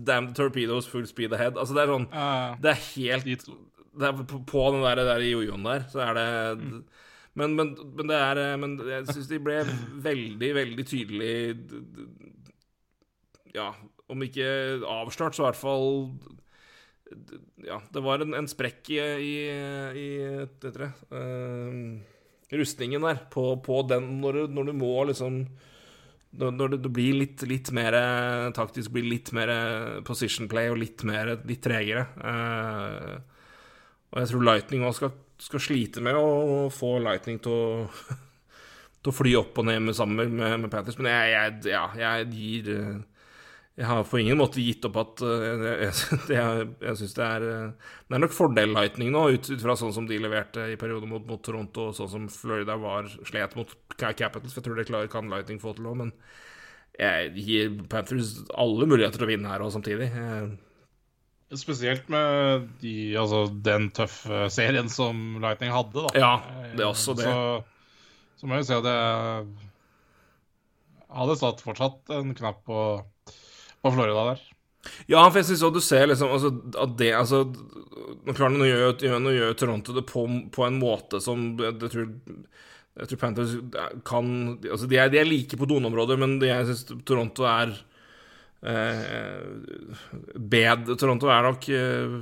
Damn 0.04 0.34
torpedoes, 0.36 0.88
full 0.90 1.06
speed 1.08 1.32
ahead. 1.32 1.56
Altså, 1.56 1.76
det 1.76 1.86
er 1.86 1.94
sånn 1.94 2.06
Eh, 2.12 2.60
Det 2.60 2.74
er 2.74 2.84
helt 2.90 3.26
de 3.30 3.38
det 3.96 4.04
er 4.10 4.16
på, 4.28 4.42
på 4.44 4.62
den 4.74 4.82
der, 4.84 5.00
der 5.08 5.22
jojoen 5.24 5.64
der, 5.64 5.86
så 5.88 6.02
er 6.04 6.18
det 6.18 6.24
men, 7.36 7.54
men, 7.56 7.70
men 7.96 8.10
det 8.10 8.16
er 8.16 8.40
Men 8.60 8.74
jeg 8.84 9.06
syns 9.08 9.30
de 9.30 9.38
ble 9.40 9.62
veldig, 10.04 10.50
veldig 10.58 10.84
tydelig 10.88 11.32
Ja, 13.56 13.70
om 14.12 14.24
ikke 14.26 14.48
avslørt, 14.84 15.36
så 15.36 15.42
i 15.42 15.48
hvert 15.48 15.60
fall 15.60 15.88
Ja, 17.66 17.78
det 17.92 18.02
var 18.02 18.22
en, 18.22 18.34
en 18.34 18.48
sprekk 18.50 18.90
i, 18.90 18.98
i, 18.98 19.34
i 19.94 20.08
det 20.62 20.90
uh, 21.14 21.72
Rustningen 22.50 23.02
der, 23.02 23.20
på, 23.30 23.44
på 23.62 23.80
den 23.90 24.20
når 24.22 24.38
du, 24.38 24.42
når 24.54 24.68
du 24.68 24.72
må 24.78 24.92
liksom 25.08 25.38
Når 26.36 26.76
du, 26.76 26.88
blir 26.90 27.14
litt, 27.16 27.42
litt 27.48 27.70
mer 27.74 27.94
eh, 27.96 28.50
taktisk, 28.54 28.90
blir 28.92 29.06
litt 29.08 29.30
mer 29.32 29.50
eh, 29.50 30.02
position 30.04 30.50
play 30.50 30.68
og 30.68 30.76
litt 30.78 31.00
mer 31.08 31.30
litt 31.48 31.62
tregere. 31.64 32.02
Og 34.12 34.18
jeg 34.20 34.30
tror 34.30 34.44
Lightning 34.44 34.84
også 34.84 35.00
skal, 35.00 35.14
skal 35.46 35.64
slite 35.64 36.04
med 36.04 36.18
å 36.18 36.68
få 36.74 36.98
Lightning 37.00 37.40
til 37.40 37.56
å, 37.56 37.88
til 39.00 39.14
å 39.14 39.16
fly 39.16 39.32
opp 39.40 39.62
og 39.62 39.70
ned 39.70 39.86
med 39.88 39.96
sammen 39.96 40.36
med, 40.36 40.60
med 40.66 40.70
Panthers. 40.74 41.00
Men 41.00 41.10
jeg, 41.14 41.32
jeg, 41.32 41.56
ja, 41.72 41.86
jeg 42.02 42.28
gir 42.36 42.70
Jeg 43.76 43.88
har 43.90 44.06
på 44.08 44.18
ingen 44.22 44.38
måte 44.40 44.62
gitt 44.64 44.86
opp 44.88 44.96
at 45.02 45.22
uh, 45.26 45.42
jeg, 45.44 45.90
jeg, 46.32 46.68
jeg 46.80 46.98
syns 47.00 47.16
det 47.18 47.26
er 47.26 47.44
uh, 47.44 47.90
Det 48.08 48.16
er 48.16 48.22
nok 48.22 48.32
fordel 48.32 48.72
Lightning 48.72 49.10
nå, 49.12 49.26
ut, 49.36 49.50
ut 49.52 49.62
fra 49.62 49.76
sånn 49.76 49.92
som 49.92 50.06
de 50.08 50.16
leverte 50.22 50.70
i 50.72 50.78
perioden 50.80 51.10
mot, 51.12 51.26
mot 51.28 51.42
Toronto, 51.44 51.90
og 51.90 51.98
sånn 51.98 52.12
som 52.12 52.28
Florida 52.32 52.78
var 52.80 53.10
slet 53.28 53.56
mot 53.58 53.74
Capitals. 53.98 54.54
For 54.54 54.62
jeg 54.62 54.68
tror 54.68 54.80
det 54.80 54.88
klarer, 54.88 55.12
kan 55.12 55.28
Lightning 55.32 55.60
få 55.60 55.76
til 55.76 55.90
òg, 55.90 55.98
men 56.04 56.14
jeg 56.96 57.34
gir 57.44 57.74
Panthers 57.92 58.38
alle 58.56 58.88
muligheter 58.88 59.20
til 59.20 59.26
å 59.26 59.32
vinne 59.34 59.50
her 59.52 59.64
òg 59.64 59.74
samtidig. 59.74 60.08
Spesielt 61.54 62.08
med 62.10 62.64
de, 62.80 62.94
altså, 63.20 63.44
den 63.68 63.90
tøffe 63.94 64.46
serien 64.50 64.88
som 64.90 65.36
Lightning 65.44 65.70
hadde, 65.74 66.06
da. 66.08 66.10
Ja, 66.16 66.32
det 66.72 66.80
er 66.82 66.88
også 66.88 67.14
det. 67.18 67.28
Så, 67.28 68.40
så 68.40 68.48
må 68.48 68.58
jo 68.58 68.66
si 68.66 68.74
at 68.74 68.88
jeg 68.88 69.44
hadde 71.20 71.36
satt 71.38 71.62
fortsatt 71.62 72.16
en 72.16 72.34
knapp 72.36 72.64
på, 72.66 72.80
på 73.86 73.94
Florida 73.96 74.28
der. 74.32 74.44
Ja, 75.10 75.24
for 75.24 75.40
jeg 75.40 75.48
syns 75.48 75.64
òg 75.66 75.74
du 75.76 75.82
ser 75.82 76.06
liksom 76.10 76.30
altså, 76.34 76.52
at 76.78 76.92
det 77.00 77.10
Altså 77.16 77.42
Nå 77.46 78.34
klarer 78.36 78.54
Nå 78.54 78.68
gjør 78.68 79.48
jo- 79.50 79.56
Toronto 79.58 79.94
det 79.96 80.04
på, 80.06 80.26
på 80.54 80.66
en 80.66 80.78
måte 80.78 81.20
som 81.22 81.56
jeg, 81.58 81.74
tror 81.82 82.06
jeg 82.96 83.10
tror 83.10 83.20
Panthers 83.20 83.56
kan 84.06 84.30
Altså, 84.62 84.86
de 84.86 85.00
er, 85.00 85.10
de 85.12 85.20
er 85.20 85.28
like 85.28 85.58
på 85.58 85.68
donområder, 85.68 86.16
men 86.20 86.38
de, 86.40 86.52
jeg 86.52 86.68
syns 86.70 86.86
Toronto 87.08 87.44
er 87.50 87.74
eh, 88.62 89.42
bed, 90.38 90.94
Toronto 90.96 91.28
er 91.32 91.50
nok 91.50 91.68
eh, 91.76 92.16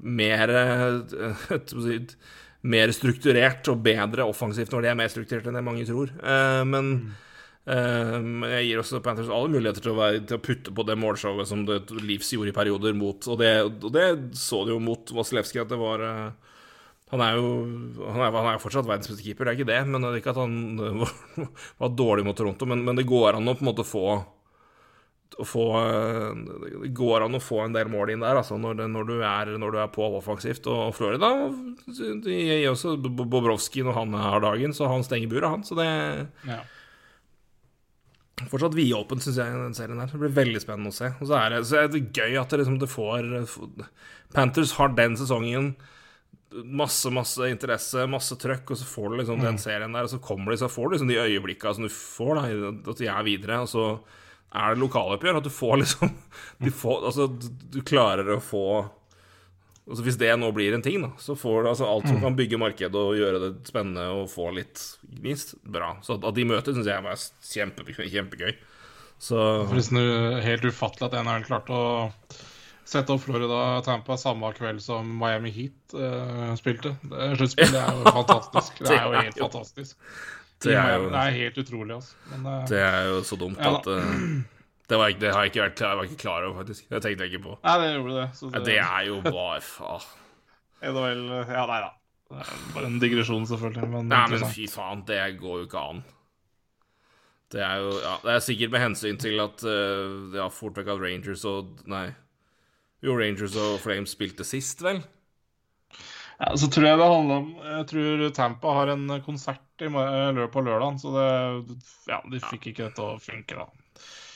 mer 0.00 0.54
eh, 0.62 1.74
Mer 2.64 2.94
strukturert 2.96 3.68
og 3.68 3.82
bedre 3.84 4.24
offensivt 4.24 4.72
når 4.72 4.86
de 4.86 4.88
er 4.88 4.96
mer 4.96 5.10
strukturert 5.12 5.50
enn 5.50 5.58
det 5.58 5.66
mange 5.66 5.84
tror. 5.84 6.14
Eh, 6.16 6.62
men 6.64 6.94
mm. 6.94 6.94
men 6.96 7.14
jeg 7.64 8.64
gir 8.66 8.80
også 8.82 9.00
Panthers 9.00 9.30
alle 9.32 9.48
muligheter 9.48 9.80
til 9.80 9.94
å, 9.94 9.96
være, 9.96 10.18
til 10.28 10.36
å 10.36 10.42
putte 10.44 10.72
på 10.76 10.84
det 10.84 10.98
målshowet 11.00 11.48
som 11.48 11.62
det 11.64 11.78
Leeds 11.96 12.34
gjorde 12.34 12.52
i 12.52 12.56
perioder 12.56 12.92
mot 12.98 13.24
Og 13.32 13.38
det, 13.40 13.52
og 13.64 13.86
det 13.94 14.08
så 14.36 14.66
de 14.66 14.74
jo 14.74 14.82
mot 14.84 15.14
Vasilevskij 15.16 15.62
at 15.62 15.72
det 15.72 15.78
var 15.80 16.04
eh, 16.04 16.52
han 17.14 17.22
er 17.24 17.38
jo 17.38 17.48
han 18.04 18.20
er, 18.20 18.34
han 18.34 18.50
er 18.50 18.60
fortsatt 18.60 18.88
verdens 18.88 19.22
keeper, 19.22 19.46
det 19.46 19.52
er 19.52 19.58
ikke 19.60 19.70
det. 19.70 19.80
Men 19.88 20.02
det 20.02 20.10
er 20.10 20.20
ikke 20.20 20.34
at 20.34 20.40
han 20.42 20.54
var, 21.00 21.12
var 21.84 21.96
dårlig 21.96 22.24
mot 22.26 22.36
Toronto. 22.36 22.68
Men, 22.68 22.84
men 22.84 22.98
det 22.98 23.08
går 23.08 23.38
an 23.38 23.52
å 23.52 23.56
på 23.56 23.64
en 23.64 23.70
måte 23.70 23.86
få 23.86 24.06
å 25.34 25.44
få 25.48 25.64
eh, 25.80 26.34
Det 26.84 26.92
går 26.94 27.24
an 27.24 27.38
å 27.38 27.42
få 27.42 27.64
en 27.64 27.74
del 27.74 27.88
mål 27.90 28.12
inn 28.14 28.22
der, 28.22 28.38
altså, 28.38 28.58
når, 28.60 28.76
det, 28.78 28.88
når, 28.92 29.08
du, 29.08 29.14
er, 29.26 29.50
når 29.58 29.74
du 29.74 29.80
er 29.82 29.90
på 29.94 30.06
offensivt. 30.20 30.68
Og 30.70 30.94
Florida 30.96 31.32
gir 31.88 32.70
også 32.70 32.96
Bobrovskij 33.02 33.86
når 33.86 33.98
han 33.98 34.14
har 34.20 34.44
dagen, 34.44 34.76
så 34.76 34.90
han 34.90 35.06
stenger 35.06 35.32
buret, 35.32 35.50
han. 35.50 35.66
Så 35.66 35.78
det 35.78 35.88
Ja. 36.48 36.62
Fortsatt 38.50 38.74
vidåpen, 38.74 39.20
syns 39.22 39.38
jeg, 39.38 39.54
den 39.54 39.76
serien 39.76 40.00
her. 40.02 40.10
Det 40.10 40.18
blir 40.18 40.32
veldig 40.34 40.62
spennende 40.62 40.90
å 40.90 40.96
se. 40.96 41.12
Og 41.20 41.28
så 41.30 41.36
er 41.38 41.54
det, 41.54 41.60
så 41.70 41.80
er 41.80 41.90
det 41.92 42.06
gøy 42.10 42.38
at 42.40 42.50
det, 42.50 42.62
liksom, 42.64 42.80
det 42.82 42.90
får 42.90 43.28
Panthers 44.34 44.74
har 44.80 44.94
den 44.96 45.14
sesongen 45.18 45.74
masse, 46.54 47.10
masse 47.10 47.48
interesse, 47.50 48.04
masse 48.10 48.36
trøkk, 48.38 48.74
og 48.74 48.78
så 48.78 48.86
får 48.86 49.08
du 49.10 49.16
liksom 49.20 49.40
den 49.42 49.58
serien 49.58 49.94
der, 49.94 50.06
og 50.06 50.12
så 50.12 50.20
kommer 50.22 50.52
de, 50.52 50.60
så 50.60 50.70
får 50.70 50.86
du 50.86 50.94
liksom 50.94 51.10
de 51.10 51.18
øyeblikka 51.18 51.72
som 51.74 51.86
du 51.86 51.90
får, 51.90 52.38
da, 52.38 52.68
at 52.92 53.00
de 53.00 53.08
er 53.10 53.26
videre, 53.26 53.60
og 53.64 53.70
så 53.70 53.86
er 54.54 54.74
det 54.74 54.82
lokaloppgjør, 54.84 55.40
at 55.40 55.48
du 55.48 55.50
får 55.50 55.80
liksom 55.82 56.12
de 56.64 56.74
får, 56.82 57.08
altså, 57.10 57.26
du, 57.26 57.48
du 57.74 57.80
klarer 57.86 58.36
å 58.36 58.42
få 58.42 58.66
Altså 59.84 60.04
Hvis 60.06 60.16
det 60.16 60.30
nå 60.40 60.48
blir 60.56 60.72
en 60.72 60.80
ting, 60.84 61.02
da, 61.04 61.10
så 61.20 61.34
får 61.36 61.62
du 61.62 61.68
altså 61.68 61.84
alt 61.90 62.06
som 62.08 62.16
kan 62.22 62.36
bygge 62.38 62.56
markedet 62.56 62.96
og 62.96 63.18
gjøre 63.18 63.40
det 63.42 63.50
spennende 63.68 64.06
og 64.16 64.30
få 64.32 64.46
litt 64.56 64.80
gnist, 65.18 65.54
bra. 65.60 65.90
Så 66.06 66.16
at 66.16 66.34
de 66.38 66.46
møter, 66.48 66.72
syns 66.72 66.88
jeg 66.88 67.04
var 67.04 67.20
kjempe, 67.44 67.84
kjempegøy. 67.92 68.54
Så 69.20 69.36
Forresten 69.68 70.00
helt 70.44 70.64
ufattelig 70.64 71.10
at 71.10 71.18
NHL 71.20 71.44
klarte 71.46 71.76
å 71.76 71.84
sette 72.84 73.12
opp 73.14 73.22
Florida 73.24 73.80
Tampa 73.84 74.16
samme 74.20 74.50
kveld 74.56 74.80
som 74.84 75.06
Miami 75.20 75.52
Heat 75.54 75.94
uh, 75.96 76.50
spilte. 76.60 76.94
Det 77.04 77.28
Sluttspillet 77.38 77.76
er 77.80 78.00
jo 78.00 78.16
fantastisk. 78.16 78.80
Det 78.84 78.96
er 78.96 79.04
jo 79.04 79.20
helt 79.20 79.38
fantastisk. 79.44 79.96
Det 80.64 80.74
er 80.80 80.96
jo- 80.96 81.10
det 81.12 81.20
er 81.28 81.38
helt 81.42 81.60
utrolig, 81.60 81.94
altså. 82.00 82.16
Men 82.32 82.46
uh, 82.48 82.58
det 82.72 82.80
er 82.88 83.08
jo 83.12 83.20
så 83.28 83.36
dumt 83.40 83.60
Ja, 83.60 83.76
at 83.78 83.88
eh, 83.92 84.20
det, 84.88 84.96
var 85.00 85.14
det 85.16 85.32
har 85.32 85.46
jeg 85.46 85.52
ikke 85.54 85.62
vært 85.64 85.82
jeg 85.84 85.98
var 85.98 86.08
ikke 86.08 86.20
klar 86.20 86.44
over, 86.44 86.56
faktisk. 86.60 86.88
Det 86.90 87.00
tenkte 87.04 87.24
jeg 87.24 87.34
ikke 87.34 87.44
på. 87.46 87.58
Nei, 87.64 87.76
det 87.80 87.92
gjorde 87.94 88.16
det. 88.18 88.26
Så 88.36 88.50
Ja, 88.52 88.64
det 88.66 88.78
er 88.82 89.06
jo 89.08 89.20
bare 89.24 89.60
faen. 89.64 90.10
NHL 90.84 91.22
Ja, 91.48 91.62
nei 91.70 91.78
da. 91.86 91.92
Det 92.34 92.42
er 92.42 92.66
bare 92.74 92.90
en 92.90 92.98
digresjon, 93.00 93.46
selvfølgelig. 93.48 93.88
Men, 93.94 94.10
Nei, 94.12 94.26
men 94.32 94.44
fy 94.52 94.66
faen, 94.68 95.04
det 95.08 95.20
går 95.40 95.62
jo 95.62 95.68
ikke 95.68 95.86
an. 95.92 96.04
Det 97.54 97.62
er 97.62 97.80
jo 97.80 97.94
Ja, 98.02 98.14
det 98.24 98.34
er 98.34 98.44
sikkert 98.44 98.74
med 98.74 98.82
hensyn 98.82 99.18
til 99.20 99.40
at 99.42 99.62
uh, 99.68 100.34
Ja, 100.34 100.48
fort 100.52 100.76
vekk 100.78 100.90
at 100.96 101.02
Rangers 101.02 101.44
og 101.48 101.84
Nei. 101.90 102.08
Jo, 103.04 103.16
Rangers 103.20 103.56
og 103.60 103.78
Flames 103.84 104.14
spilte 104.16 104.46
sist, 104.48 104.82
vel? 104.84 105.02
Ja, 106.40 106.50
så 106.58 106.66
tror 106.72 106.88
jeg 106.88 106.98
det 106.98 107.08
handler 107.08 107.40
om 107.42 107.50
Jeg 107.62 107.86
tror 107.92 108.24
Tampa 108.36 108.76
har 108.80 108.92
en 108.96 109.06
konsert 109.24 109.62
på 109.78 110.64
lørdag, 110.66 111.00
så 111.02 111.14
det 111.14 111.78
Ja, 112.10 112.20
de 112.30 112.40
fikk 112.50 112.72
ikke 112.72 112.88
dette 112.88 113.04
å 113.04 113.16
funke, 113.22 113.56
da. 113.58 113.68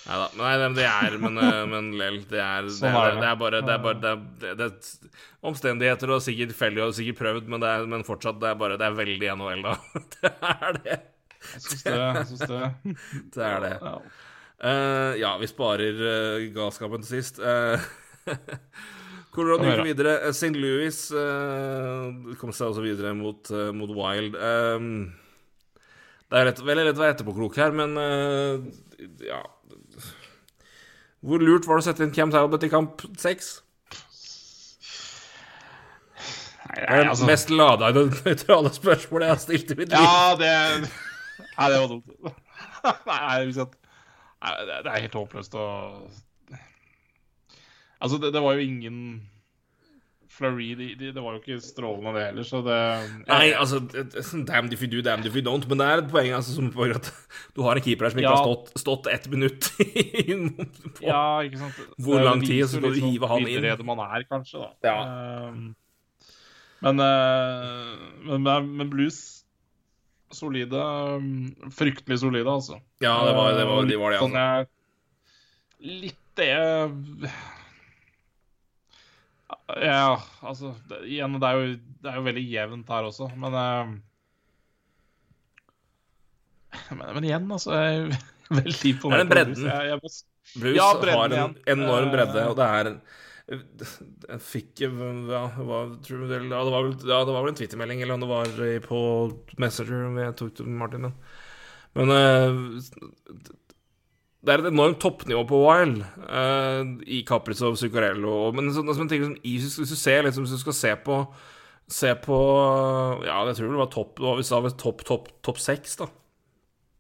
Neida, 0.08 0.28
Nei, 0.40 0.52
men 0.62 0.76
det 0.76 0.86
er 0.88 1.16
Men, 1.20 1.38
eh, 1.42 1.64
men 1.68 1.90
lell, 2.00 2.18
det 2.30 2.44
Sånn 2.72 2.94
det, 2.94 3.02
det. 3.12 3.20
det 3.20 3.28
er 3.28 3.40
bare 3.42 3.60
Det 3.64 3.74
er 3.74 3.82
bare 3.84 4.00
det, 4.00 4.12
er- 4.48 4.62
er 4.66 5.18
Omstendigheter 5.48 6.10
og 6.14 6.22
sikkert 6.24 6.50
tilfeldig 6.54 6.82
og 6.86 6.94
sikkert 6.96 7.20
prøvd, 7.20 7.50
men, 7.52 7.60
det 7.62 7.68
er, 7.70 7.84
men 7.86 8.06
fortsatt, 8.06 8.40
det 8.42 8.48
er 8.50 8.56
bare 8.58 8.78
Det 8.80 8.86
er 8.88 8.96
veldig 8.98 9.28
NHL, 9.38 9.62
da. 9.66 9.74
Det 10.16 10.32
er 10.48 10.78
det. 10.82 10.96
Jeg 11.48 11.62
syns 11.62 11.84
det. 11.84 11.92
Jeg 11.94 12.26
syns 12.32 12.40
det. 12.50 12.96
Det 13.36 13.44
er 13.46 13.60
det. 13.62 13.74
Ja. 13.84 13.92
Eh, 14.58 15.12
ja, 15.20 15.30
vi 15.38 15.46
sparer 15.46 16.00
uh, 16.02 16.48
galskapen 16.56 17.04
til 17.06 17.20
sist. 17.20 17.38
Uh, 18.28 18.34
Colorado 19.32 19.64
gikk 19.64 19.78
vi 19.86 19.92
videre. 19.94 20.16
St. 20.34 20.50
Louis 20.58 20.96
uh, 21.16 22.34
kom 22.40 22.50
seg 22.52 22.72
også 22.72 22.82
videre 22.84 23.14
mot, 23.16 23.40
uh, 23.54 23.70
mot 23.72 23.92
Wild. 23.96 24.34
Um, 24.36 24.88
det 26.28 26.42
er 26.42 26.50
lett, 26.50 26.60
veldig 26.60 26.84
lett 26.90 26.98
å 26.98 27.04
være 27.06 27.14
etterpåklok 27.14 27.56
her, 27.62 27.72
men 27.78 27.94
uh, 27.96 28.66
ja 29.24 29.38
Hvor 31.20 31.42
lurt 31.42 31.66
var 31.66 31.78
det 31.78 31.82
å 31.82 31.88
sette 31.88 32.04
inn 32.06 32.14
Cam 32.14 32.30
Talbot 32.34 32.62
i 32.62 32.70
kamp 32.70 33.02
seks? 33.18 33.58
Det 36.68 36.84
er 36.84 37.02
det 37.02 37.10
altså, 37.10 37.26
mest 37.26 37.50
lada 37.50 37.88
nøytrale 37.96 38.70
spørsmålet 38.70 39.26
jeg 39.26 39.34
har 39.34 39.42
stilt 39.42 39.72
i 39.72 39.78
mitt 39.80 39.90
liv. 39.90 39.98
Ja, 39.98 40.34
det 40.38 40.52
Nei, 41.58 41.66
det 41.72 41.78
var 41.80 41.88
dumt. 41.90 42.06
Nei, 43.08 43.38
det 43.50 44.76
det 44.84 44.92
er 44.92 45.02
helt 45.02 45.18
håpløst 45.18 45.56
å 45.58 45.66
Altså, 47.98 48.20
det, 48.22 48.30
det 48.30 48.42
var 48.44 48.54
jo 48.54 48.62
ingen 48.62 48.98
Fleury, 50.38 50.68
de, 50.78 50.88
de, 50.94 51.08
det 51.16 51.22
var 51.24 51.34
jo 51.34 51.40
ikke 51.42 51.56
strålende, 51.64 52.12
det 52.14 52.24
heller, 52.28 52.46
så 52.46 52.60
det 52.62 52.76
Nei, 53.26 53.48
altså 53.58 53.80
Damn 54.46 54.68
if 54.72 54.82
you 54.84 54.88
do, 54.92 55.00
damn 55.02 55.24
if 55.26 55.34
you 55.34 55.42
don't. 55.42 55.66
Men 55.68 55.80
det 55.82 55.86
er 55.90 56.02
et 56.04 56.10
poeng 56.12 56.30
altså, 56.36 56.54
som 56.54 56.68
for 56.74 56.94
at 56.94 57.10
du 57.56 57.62
har 57.66 57.74
en 57.80 57.82
keeper 57.82 58.06
her 58.06 58.14
som 58.14 58.20
ikke 58.22 58.30
Ja. 58.30 58.36
har 58.38 58.46
stått, 58.46 58.78
stått 58.84 59.08
ett 59.10 59.26
minutt 59.32 59.68
inn 60.30 60.52
på 60.54 61.02
Ja, 61.08 61.24
ikke 61.42 61.58
sant. 61.64 61.82
Hvor 61.98 62.22
lang 62.22 62.44
tid, 62.46 62.62
så 62.68 62.78
skal 62.78 62.94
du 62.94 63.00
sånn 63.00 63.10
hive 63.16 63.32
han 63.34 63.48
inn? 63.50 63.66
Det 63.66 63.88
man 63.90 64.04
er, 64.06 64.24
kanskje, 64.30 64.62
da. 64.62 64.70
Ja. 64.86 65.50
Men, 66.86 67.00
eh, 67.02 67.92
men, 68.28 68.42
men, 68.46 68.68
men 68.78 68.90
Blues 68.92 69.18
solide. 70.30 70.78
um, 71.18 71.54
Fryktelig 71.74 72.20
solide, 72.22 72.46
altså. 72.52 72.78
Ja, 73.02 73.16
det 73.26 73.34
var 73.34 73.54
det, 73.58 73.66
var, 73.66 73.82
Eh, 73.82 73.88
de 73.90 73.96
var 73.98 74.14
det, 74.14 74.20
sånn 74.22 74.36
altså. 74.38 74.58
jeg- 74.62 74.74
Litt 76.02 76.24
det 76.38 76.52
Ja, 79.80 80.18
altså 80.44 80.74
det, 80.90 80.98
Igjen, 81.08 81.36
det 81.40 81.48
er, 81.48 81.60
jo, 81.60 81.76
det 82.02 82.10
er 82.12 82.18
jo 82.20 82.26
veldig 82.26 82.44
jevnt 82.52 82.90
her 82.92 83.08
også, 83.08 83.30
men 83.40 83.54
eh, 83.56 83.94
men, 86.92 87.04
men 87.16 87.24
igjen, 87.28 87.48
altså 87.54 87.74
jeg 87.76 88.00
er 88.02 88.18
Veldig 88.58 88.90
Det 89.08 89.16
er 89.16 89.20
imponert. 89.20 89.24
den 89.24 89.28
bredden. 89.32 89.66
over 89.66 89.68
Jeg, 89.68 89.88
jeg 89.92 90.00
må, 90.02 90.10
Blues 90.62 90.76
ja, 90.78 90.86
bredden 91.00 91.18
har 91.18 91.32
en 91.36 91.36
igjen. 91.36 91.56
enorm 91.74 92.10
bredde, 92.12 92.44
Eh, 92.44 92.48
og 92.48 92.56
det 92.58 92.68
er 92.68 92.90
Jeg 93.48 94.40
fikk 94.44 94.82
ja, 95.32 95.42
tror 96.04 96.22
du, 96.22 96.26
det, 96.28 96.40
ja, 96.52 96.62
det 96.68 96.72
var 96.74 96.88
ja, 96.92 97.20
det 97.24 97.34
var 97.36 97.44
vel 97.44 97.52
en 97.54 97.58
twittermelding, 97.60 98.02
eller 98.04 98.14
om 98.18 98.24
det 98.24 98.30
var 98.32 98.52
på 98.84 98.98
Messenger 99.60 100.18
jeg 100.22 100.36
tok 100.40 100.54
til 100.58 100.68
Martin. 100.80 101.08
Men, 101.08 101.14
men 101.96 102.14
eh, 102.16 103.52
det 104.44 104.52
er 104.54 104.62
et 104.62 104.68
enormt 104.70 105.00
toppnivå 105.02 105.42
på 105.50 105.58
Wild 105.64 106.02
uh, 106.30 106.90
i 107.10 107.22
Kaprizov, 107.26 107.74
Zuccarello 107.80 108.30
og- 108.46 108.54
Men 108.54 108.68
så, 108.72 108.84
altså, 108.86 109.08
ting, 109.10 109.24
som, 109.24 109.36
i- 109.42 109.56
hvis 109.58 109.74
du 109.90 109.96
ser 109.98 110.22
liksom, 110.22 110.44
hvis 110.46 110.54
du 110.54 110.58
skal 110.62 110.76
se 110.78 110.94
på 111.04 111.22
Se 111.88 112.10
på 112.20 112.36
Ja, 113.24 113.38
jeg 113.48 113.56
tror 113.56 113.70
det 113.72 113.78
var 113.80 113.86
topp 113.90 114.16
Det 114.20 114.50
var 114.50 114.62
det 114.68 114.74
topp, 114.78 115.04
topp, 115.08 115.28
topp 115.42 115.58
seks, 115.58 115.96
da. 115.96 116.06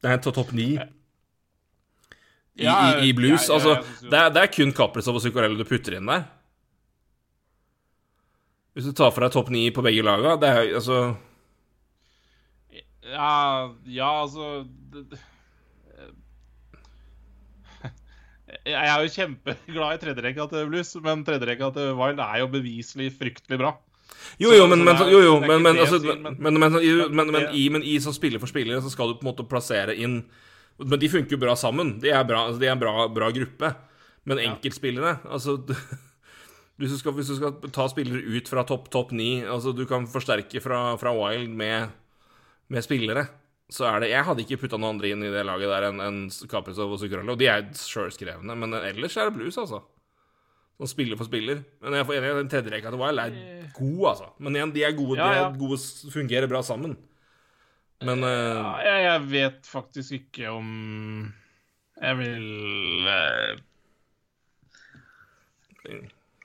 Nei, 0.02 0.16
to- 0.24 0.32
topp 0.32 0.50
ni. 0.56 0.70
i, 0.78 2.64
Ja, 2.64 2.76
i, 2.98 3.08
i 3.10 3.12
blues. 3.12 3.46
ja, 3.48 3.54
ja, 3.54 3.54
altså, 3.58 4.08
det, 4.08 4.18
er, 4.18 4.30
det 4.30 4.42
er 4.42 4.46
kun 4.54 4.72
Caprice 4.72 5.12
og 5.12 5.20
Zuccarello 5.22 5.58
du 5.60 5.64
putter 5.68 5.94
inn 5.98 6.06
der. 6.08 6.24
Hvis 8.74 8.86
du 8.88 8.92
tar 8.96 9.10
for 9.12 9.20
deg 9.26 9.32
topp 9.34 9.50
ni 9.50 9.68
på 9.70 9.82
begge 9.84 10.02
laga, 10.06 10.36
det 10.40 10.48
er 10.48 10.74
altså 10.80 11.16
Ja, 13.08 13.70
ja 13.84 14.10
altså 14.24 14.64
det, 14.92 15.10
det- 15.10 15.24
Jeg 18.68 18.88
er 18.88 19.02
jo 19.04 19.10
kjempeglad 19.12 19.94
i 19.96 20.00
tredjerekka 20.02 20.46
til 20.52 20.68
Blues, 20.70 20.94
men 21.04 21.24
tredjerekka 21.26 21.68
til 21.76 21.92
Wild 21.98 22.20
er 22.24 22.38
jo 22.42 22.48
beviselig 22.52 23.10
fryktelig 23.18 23.58
bra. 23.60 23.74
Jo, 24.40 24.50
jo, 24.56 24.66
men, 24.66 24.80
men, 24.84 24.96
jo, 25.12 25.18
jo, 25.22 25.34
men, 25.40 25.62
men, 25.62 25.76
men, 25.76 25.76
men- 25.78 26.36
men, 26.38 26.58
men, 26.60 26.78
i- 26.82 26.94
men 26.96 27.16
men, 27.16 27.32
men, 27.32 27.42
det- 27.52 27.84
i, 27.84 27.98
som 28.00 28.12
spiller 28.16 28.40
for 28.40 28.48
spillere 28.50 28.80
så 28.82 28.90
skal 28.90 29.08
du 29.12 29.18
på 29.18 29.26
en 29.26 29.30
måte 29.32 29.44
plassere 29.48 29.94
inn 29.96 30.22
Men 30.78 30.98
de 31.02 31.08
funker 31.10 31.34
jo 31.34 31.38
bra 31.42 31.54
sammen. 31.58 31.98
De 32.00 32.08
er 32.14 32.22
bra, 32.24 32.44
altså, 32.46 32.60
de 32.60 32.66
er 32.68 32.72
en 32.76 32.78
bra, 32.80 33.08
bra 33.10 33.30
gruppe. 33.34 33.72
Men 34.24 34.38
enkeltspillere 34.38 35.16
Altså 35.26 35.56
hvis 36.78 36.92
du, 36.92 36.98
skal, 37.00 37.12
hvis 37.16 37.26
du 37.32 37.34
skal 37.36 37.56
ta 37.74 37.88
spillere 37.90 38.22
ut 38.38 38.46
fra 38.48 38.62
topp 38.64 38.88
topp 38.94 39.10
ni 39.12 39.40
Altså 39.42 39.72
du 39.74 39.84
kan 39.90 40.06
forsterke 40.06 40.60
fra, 40.62 40.94
fra 41.00 41.10
Wild 41.16 41.48
med, 41.50 41.88
med 42.70 42.82
spillere. 42.86 43.26
Så 43.68 43.84
er 43.84 44.00
det 44.00 44.08
Jeg 44.14 44.24
hadde 44.24 44.44
ikke 44.44 44.62
putta 44.62 44.78
noen 44.80 44.96
andre 44.96 45.10
inn 45.12 45.22
i 45.26 45.32
det 45.32 45.44
laget 45.44 45.68
der 45.68 45.90
enn 45.90 46.00
en 46.00 46.20
Kaprizov 46.48 46.94
og 46.94 47.00
Zuccarello. 47.02 47.36
De 47.36 47.50
er 47.52 47.66
sjølskrevne, 47.76 48.56
men 48.56 48.76
ellers 48.80 49.16
er 49.20 49.28
det 49.28 49.36
blues, 49.36 49.58
altså. 49.60 49.82
Sånn 50.78 50.92
spiller 50.92 51.18
for 51.18 51.26
spiller. 51.28 51.60
Men 51.82 51.98
jeg 51.98 52.06
er 52.06 52.16
enig 52.20 52.30
i 52.30 52.38
den 52.38 52.50
tredje 52.52 52.72
rekka 52.72 52.92
til 52.94 53.02
Wild 53.02 53.20
er 53.20 53.34
god, 53.76 54.04
altså. 54.12 54.28
Men 54.38 54.56
igjen, 54.56 54.74
de 54.76 54.84
er 54.86 54.94
gode, 54.96 55.18
Ja, 55.18 55.28
de 55.28 55.40
er 55.42 55.58
gode 55.60 55.78
fungerer 56.14 56.48
bra 56.50 56.62
sammen. 56.64 56.94
Men 58.06 58.22
uh... 58.22 58.78
Ja, 58.86 58.94
jeg, 59.02 59.24
vet 59.32 59.66
faktisk 59.66 60.12
ikke 60.20 60.52
om 60.54 60.68
Jeg 61.98 62.18
vil 62.20 63.08
eh, 63.10 63.58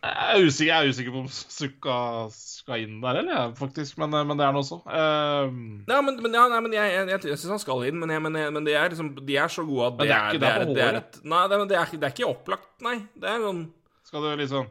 Jeg 0.03 0.35
er 0.35 0.45
usikker, 0.49 0.67
jeg 0.67 0.75
er 0.83 0.89
usikker 0.91 1.13
på 1.15 1.19
om 1.21 1.27
Sukka 1.31 1.97
skal 2.35 2.81
inn 2.83 2.97
der, 3.03 3.21
eller 3.21 3.53
faktisk. 3.55 3.95
Men, 4.01 4.11
eh, 4.17 4.25
men 4.27 4.39
det 4.39 4.43
er 4.43 4.49
han 4.51 4.59
også. 4.59 4.81
Uh, 4.83 5.53
Nei, 5.87 5.99
men, 6.03 6.17
men, 6.25 6.35
ja, 6.35 6.41
nei, 6.51 6.59
men 6.65 6.75
jeg, 6.75 6.89
jeg, 6.91 7.07
jeg, 7.13 7.21
jeg 7.31 7.39
syns 7.39 7.53
han 7.55 7.61
skal 7.63 7.85
inn, 7.87 8.01
men, 8.01 8.11
jeg, 8.11 8.23
men, 8.25 8.65
de, 8.67 8.73
er 8.75 8.91
liksom, 8.91 9.13
de 9.23 9.37
er 9.39 9.53
så 9.53 9.63
gode 9.67 9.87
at 9.93 10.01
det, 10.01 10.09
det 10.09 10.17
er 10.17 10.39
det, 10.41 10.49
er, 10.49 10.65
det, 10.67 10.83
er 10.89 10.99
et 10.99 11.19
Nei, 11.23 11.39
det, 11.47 11.55
er- 11.59 11.69
det, 11.71 11.77
er, 11.79 11.87
ikke- 11.87 12.01
det 12.01 12.09
er 12.09 12.15
ikke 12.17 12.29
opplagt, 12.33 12.67
nei. 12.83 12.97
Det 13.15 13.31
er 13.31 13.45
sånn 13.47 13.63
skal 14.03 14.25
du 14.27 14.33
liksom 14.43 14.67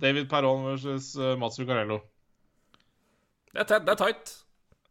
David 0.00 0.28
Perron 0.30 0.62
versus 0.68 1.10
uh, 1.18 1.34
Mats 1.36 1.58
Zuccarello. 1.58 1.98
Det 3.50 3.64
er, 3.66 3.82
det 3.82 3.92
er 3.96 3.98
tight. 3.98 4.30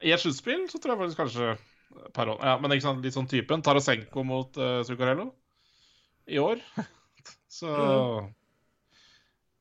I 0.03 0.11
et 0.13 0.21
sluttspill 0.21 0.67
så 0.69 0.81
tror 0.83 0.93
jeg 0.93 0.99
faktisk 1.05 1.21
kanskje 1.23 1.53
Perron 2.13 2.43
Ja, 2.43 2.57
men 2.61 2.75
ikke 2.75 2.83
sant, 2.89 2.99
litt 3.07 3.15
sånn 3.15 3.29
typen. 3.31 3.63
Tarasenko 3.65 4.25
mot 4.27 4.59
uh, 4.59 4.81
Zuccarello 4.85 5.29
i 6.27 6.38
år. 6.43 6.59
så 7.57 7.71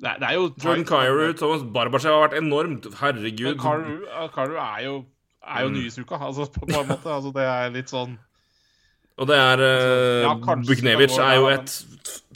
det, 0.00 0.08
er, 0.10 0.18
det 0.20 0.28
er 0.28 0.34
jo 0.36 0.46
Jordan 0.62 0.84
Cairo, 0.88 1.32
Thomas 1.40 1.62
Barbashev 1.72 2.12
har 2.12 2.28
vært 2.28 2.38
enormt. 2.42 2.86
Herregud. 3.00 3.56
Karu, 3.62 4.56
er 4.60 4.84
jo, 4.84 4.94
er 5.46 5.62
jo 5.64 5.68
Mm. 5.70 5.74
nyhetsuka, 5.78 6.18
altså, 6.20 6.46
på, 6.52 6.66
på 6.68 6.80
en 6.82 6.88
måte. 6.90 7.08
Altså, 7.08 7.32
det 7.34 7.44
er 7.48 7.70
litt 7.74 7.88
sånn 7.92 8.18
Og 9.16 9.24
det 9.30 9.36
er 9.40 9.60
uh, 9.64 10.22
ja, 10.26 10.32
Buknevic 10.36 11.14
går, 11.14 11.22
er 11.24 11.36
jo 11.40 11.46
et 11.48 11.76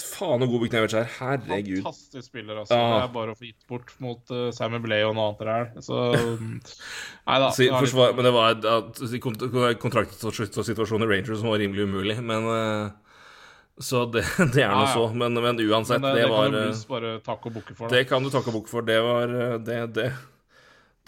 Faen 0.01 0.41
så 0.41 0.47
god 0.49 0.61
Buknevic 0.63 0.95
er. 0.97 1.05
Herregud. 1.19 1.83
fantastisk 1.85 2.25
spiller, 2.31 2.57
altså. 2.63 2.73
Ja. 2.79 2.87
Det 2.95 3.03
er 3.05 3.13
bare 3.13 3.35
å 3.35 3.37
få 3.37 3.45
gitt 3.51 3.67
bort 3.69 3.93
mot 4.01 4.33
uh, 4.33 4.47
Sammy 4.57 4.81
Blay 4.81 5.05
og 5.05 5.13
noe 5.19 5.27
annet 5.35 5.45
der. 5.45 5.83
Så 5.85 5.99
Nei 6.17 7.37
da. 7.45 7.51
Det 7.53 7.69
er 7.69 7.85
litt- 7.85 8.17
men 8.17 8.25
det 8.25 8.33
var 8.33 8.57
ja, 8.65 8.79
si, 8.97 9.21
kontraktsituasjonen 9.21 11.05
i 11.05 11.11
Rangers 11.13 11.43
som 11.45 11.53
var 11.53 11.61
rimelig 11.61 11.85
umulig, 11.85 12.17
men 12.25 12.49
eh, 12.49 12.91
Så 13.81 14.05
det, 14.12 14.24
det 14.55 14.64
er 14.66 14.74
nå 14.76 14.87
så. 14.93 15.07
Men, 15.16 15.37
men 15.41 15.61
uansett, 15.64 16.03
men, 16.03 16.12
det, 16.12 16.26
det, 16.26 16.31
var 16.31 16.49
kan 16.51 16.59
jo 16.59 16.64
eh, 16.68 16.83
bare 16.91 17.12
takke 17.24 17.49
og 17.49 17.57
bukke 17.57 17.76
for. 17.78 17.93
Det 17.93 18.05
kan 18.09 18.24
du 18.24 18.31
takke 18.33 18.53
og 18.53 18.61
bukk 18.61 18.72
for. 18.72 18.85
Det 18.87 18.99
var 19.05 19.33
eh, 19.33 19.55
det, 19.64 19.78
det, 19.97 20.09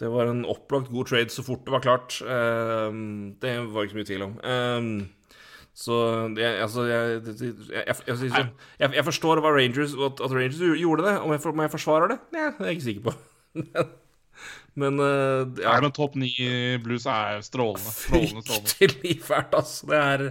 det 0.01 0.12
var 0.12 0.31
en 0.31 0.45
opplagt 0.49 0.93
god 0.93 1.11
trade 1.12 1.35
så 1.35 1.45
fort 1.45 1.66
det 1.66 1.75
var 1.75 1.85
klart. 1.85 2.20
Eh, 2.25 3.01
det 3.45 3.57
var 3.75 3.85
ikke 3.85 3.97
så 3.97 4.01
mye 4.01 4.09
tvil 4.09 4.25
om. 4.29 4.39
Eh, 4.41 5.35
så 5.73 5.99
jeg, 6.37 6.57
altså 6.61 6.85
jeg, 6.85 7.20
jeg, 7.33 7.95
jeg, 8.12 8.89
jeg, 8.93 9.05
forstår 9.05 9.41
hva 9.41 9.55
Rangers 9.57 9.95
at, 9.97 10.20
Rangers 10.33 10.61
gjorde 10.61 11.07
det. 11.09 11.14
Om 11.20 11.37
jeg, 11.37 11.45
om 11.53 11.64
jeg 11.64 11.75
forsvarer 11.77 12.14
det? 12.14 12.18
Nei, 12.33 12.49
det 12.57 12.64
er 12.64 12.73
jeg 12.73 12.81
ikke 12.81 12.89
sikker 12.89 13.11
på. 13.11 13.85
Men 14.81 14.97
eh, 15.05 15.45
ja, 15.61 15.75
Nei, 15.75 15.81
men 15.85 15.93
topp 15.93 16.14
ni 16.16 16.31
Blues 16.81 17.05
er 17.05 17.43
strålende. 17.45 17.93
Strålende, 17.93 18.41
strålende. 18.41 18.70
Fryktelig 18.73 19.18
fælt, 19.27 19.57
altså. 19.59 19.91
Det 19.91 19.99
er 20.01 20.23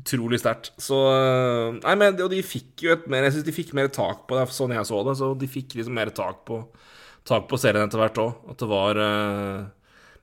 utrolig 0.00 0.40
sterkt. 0.40 0.72
Så 0.80 0.96
øh, 1.12 1.78
Nei, 1.80 1.94
men 2.00 2.16
og 2.22 2.30
de 2.32 2.40
fikk 2.46 2.86
jo 2.86 2.94
et 2.94 3.04
mer 3.12 3.26
Jeg 3.26 3.36
syns 3.36 3.46
de 3.48 3.54
fikk 3.54 3.74
mer 3.76 3.90
tak 3.92 4.24
på 4.28 4.38
det, 4.38 4.46
sånn 4.54 4.74
jeg 4.74 4.88
så 4.88 5.02
det. 5.06 5.16
Så 5.20 5.32
de 5.38 5.50
fikk 5.50 5.76
liksom 5.78 5.96
mer 5.98 6.12
tak 6.14 6.44
på 6.48 6.64
Tak 7.28 7.44
på 7.46 7.58
serien 7.60 7.86
etter 7.86 8.00
hvert 8.00 8.18
òg. 8.18 8.38
At 8.50 8.62
det 8.62 8.70
var 8.70 8.98
øh, 8.98 9.60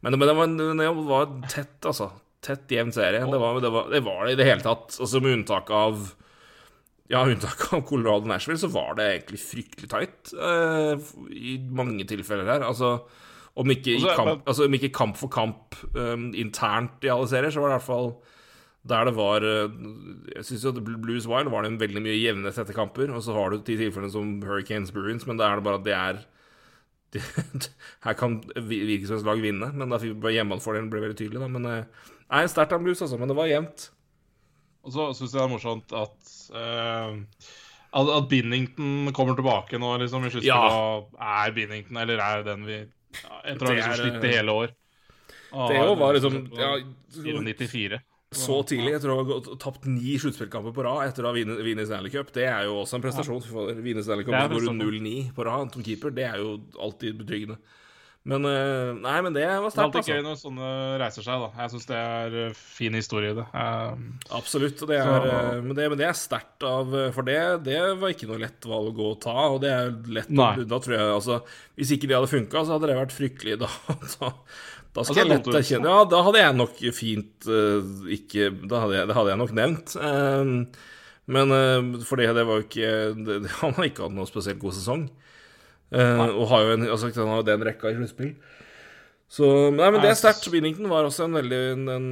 Men, 0.03 0.17
men 0.20 0.28
det, 0.28 0.36
var, 0.36 0.49
det 0.80 0.89
var 1.07 1.30
tett, 1.51 1.78
altså. 1.86 2.09
Tett, 2.43 2.65
jevn 2.72 2.91
serie. 2.95 3.24
Det 3.28 3.39
var, 3.39 3.59
det, 3.63 3.72
var, 3.72 3.88
det 3.91 4.03
var 4.03 4.26
det 4.26 4.34
i 4.36 4.39
det 4.39 4.47
hele 4.47 4.63
tatt. 4.63 4.95
Altså 4.99 5.22
med 5.24 5.38
unntak 5.38 5.72
av 5.76 6.09
ja, 7.09 7.24
unntak 7.32 7.65
av 7.74 7.82
Colorado 7.89 8.30
Nashville, 8.30 8.59
så 8.61 8.70
var 8.72 8.93
det 8.99 9.07
egentlig 9.13 9.41
fryktelig 9.41 9.89
tight 9.91 10.34
øh, 10.36 11.09
i 11.34 11.57
mange 11.57 12.05
tilfeller 12.07 12.51
her. 12.51 12.67
Altså 12.67 12.97
om 13.59 13.72
ikke, 13.74 13.97
kamp, 14.15 14.45
altså, 14.47 14.67
om 14.70 14.76
ikke 14.78 14.91
kamp 14.95 15.17
for 15.20 15.32
kamp 15.34 15.76
um, 15.97 16.30
internt 16.38 17.03
i 17.03 17.09
alle 17.11 17.28
serier, 17.28 17.51
så 17.51 17.59
var 17.59 17.72
det 17.72 17.74
i 17.74 17.80
hvert 17.80 17.89
fall 17.89 18.11
der 18.90 19.08
det 19.10 19.14
var 19.18 19.46
øh, 19.46 19.70
Jeg 20.36 20.46
syns 20.48 20.66
jo 20.66 20.74
at 20.74 20.82
Blues 20.84 21.28
Wild 21.30 21.52
var 21.54 21.64
det 21.64 21.72
en 21.72 21.80
veldig 21.82 22.04
mye 22.06 22.18
jevne 22.18 22.52
settekamper. 22.56 23.14
Og 23.16 23.24
så 23.26 23.36
har 23.38 23.54
du 23.54 23.62
de 23.62 23.78
tilfellene 23.78 24.12
som 24.14 24.36
Hurricanes 24.46 24.94
Bruins, 24.96 25.28
men 25.30 25.40
da 25.40 25.50
er 25.50 25.60
det 25.60 25.68
bare 25.68 25.82
at 25.82 25.88
det 25.88 25.96
er 25.98 26.22
det, 27.14 27.70
Her 28.06 28.18
kan 28.18 28.40
Virkeslands 28.56 29.26
lag 29.26 29.40
vinne, 29.42 29.72
men 29.74 29.90
da 29.90 29.98
fikk 30.02 30.28
hjemmebanefordelen 30.30 30.92
ble 30.92 31.06
veldig 31.08 31.18
tydelig. 31.18 31.42
Da. 31.42 31.48
Men 31.50 31.66
det 31.66 31.78
Nei, 32.30 32.44
sterkt 32.46 32.76
av 32.76 32.84
Blues, 32.84 33.00
altså, 33.02 33.18
men 33.18 33.32
det 33.32 33.38
var 33.40 33.50
jevnt. 33.50 33.88
Og 34.86 34.94
så 34.94 35.08
syns 35.18 35.34
jeg 35.34 35.40
det 35.40 35.46
er 35.48 35.50
morsomt 35.50 35.96
at 35.98 36.34
uh, 36.54 37.16
at, 37.90 38.28
Binnington 38.30 39.10
kommer 39.18 39.34
tilbake 39.38 39.80
nå 39.82 39.96
liksom 40.04 40.28
i 40.28 40.32
sluttspillet. 40.34 41.08
Ja. 41.18 41.40
Er 41.42 41.56
Binnington, 41.56 41.98
eller 41.98 42.22
er 42.22 42.46
den 42.46 42.68
vi 42.68 42.78
ja, 42.78 43.40
Etter 43.42 43.66
å 43.66 43.72
ha 43.72 43.76
liksom 43.80 43.96
er, 43.96 44.04
slitt 44.04 44.28
i 44.30 44.36
hele 44.36 44.54
år. 44.54 44.76
Ah, 45.50 45.66
Det 45.72 45.80
jo 45.80 45.96
var 45.98 46.14
liksom 46.14 46.38
ja, 46.54 46.70
94. 47.18 48.00
Så 48.30 48.59
tidlig, 48.69 48.93
etter 48.93 49.09
å 49.09 49.23
ha 49.25 49.39
tapt 49.57 49.88
ni 49.89 50.13
sluttspillkamper 50.21 50.73
på 50.75 50.84
rad 50.86 51.07
etter 51.07 51.25
å 51.25 51.32
ha 51.32 51.34
vunnet 51.34 51.88
Stanley 51.89 52.13
Cup, 52.13 52.30
det 52.36 52.45
er 52.45 52.67
jo 52.67 52.75
også 52.84 52.99
en 52.99 53.05
prestasjon. 53.07 53.41
Ja. 53.41 53.73
Vinne 53.82 54.03
Stanley 54.05 54.27
Cup 54.27 54.36
prestasjon. 54.38 54.77
0-9 54.77 55.32
på 55.34 55.47
rad 55.47 55.73
som 55.73 55.86
keeper, 55.86 56.13
det 56.13 56.27
er 56.27 56.38
jo 56.43 56.59
alltid 56.77 57.17
betryggende. 57.23 57.57
Men 58.30 58.43
øh, 58.45 58.97
Nei, 58.99 59.15
men 59.23 59.34
det 59.34 59.45
var 59.47 59.71
sterkt 59.71 59.93
Det 59.95 60.01
er 60.01 60.01
alltid 60.01 60.11
gøy 60.11 60.17
altså. 60.19 60.27
når 60.27 60.39
sånne 60.43 60.69
reiser 60.99 61.25
seg. 61.25 61.43
da 61.45 61.63
Jeg 61.63 61.71
syns 61.73 61.88
det 61.89 61.99
er 61.99 62.36
eh, 62.41 62.57
fin 62.77 62.97
historie 62.99 63.32
i 63.32 63.38
det. 63.38 63.45
Um, 63.55 64.01
Absolutt. 64.36 64.84
Det 64.89 64.97
er, 64.99 65.07
Så- 65.07 65.30
øh, 65.32 65.61
men, 65.63 65.75
det, 65.77 65.86
men 65.93 66.01
det 66.01 66.07
er 66.09 66.17
sterkt 66.19 66.65
av 66.67 66.91
For 67.15 67.25
det, 67.25 67.38
det 67.65 67.80
var 68.01 68.11
ikke 68.13 68.27
noe 68.30 68.41
lett 68.43 68.67
valg 68.69 68.99
å 68.99 69.13
ta, 69.23 69.38
og 69.55 69.61
det 69.63 69.71
er 69.71 69.95
lett 70.19 70.30
Nei. 70.36 70.51
Da 70.67 70.82
tror 70.84 70.97
jeg 70.97 71.13
altså 71.15 71.39
Hvis 71.80 71.95
ikke 71.95 72.11
det 72.11 72.19
hadde 72.19 72.34
funka, 72.36 72.65
så 72.67 72.75
hadde 72.75 72.91
det 72.91 72.99
vært 72.99 73.15
fryktelig. 73.15 73.57
Da, 73.63 73.71
da, 74.19 74.34
da 75.00 75.06
skal 75.08 75.16
Altså, 75.16 75.24
jeg 75.24 75.32
lett 75.32 75.50
erkjenne 75.62 75.91
Ja, 75.91 76.04
da 76.12 76.22
hadde 76.28 76.43
jeg 76.43 76.58
nok 76.60 76.82
fint 76.97 77.47
uh, 77.47 78.06
ikke 78.12 78.52
Da 78.68 78.84
hadde 78.84 78.97
jeg, 78.97 79.10
det 79.10 79.16
hadde 79.18 79.32
jeg 79.32 79.41
nok 79.41 79.56
nevnt. 79.56 79.95
Uh, 79.95 81.00
men 81.30 81.56
uh, 81.56 82.04
for 82.04 82.20
det, 82.20 82.28
det 82.36 82.45
var 82.50 82.60
jo 82.60 82.68
ikke 82.68 82.93
det, 83.24 83.39
Han 83.62 83.78
har 83.80 83.89
ikke 83.89 84.06
hatt 84.08 84.18
noe 84.18 84.30
spesielt 84.30 84.62
god 84.62 84.76
sesong. 84.78 85.08
Eh, 85.89 86.24
og 86.38 86.50
har 86.52 86.66
jo 86.66 86.74
en, 86.78 86.88
altså, 86.93 87.10
han 87.16 87.32
har 87.32 87.41
jo 87.41 87.47
den 87.47 87.66
rekka 87.66 87.91
i 87.91 87.97
sluttspill. 87.97 88.34
Så, 89.30 89.45
nei, 89.74 89.88
men 89.93 90.02
det 90.02 90.10
er 90.10 90.18
sterkt. 90.18 90.47
Binnington 90.50 90.89
var 90.89 91.06
også 91.06 91.28
en 91.28 91.38
veldig 91.38 91.58
en, 91.76 91.89
en 91.93 92.06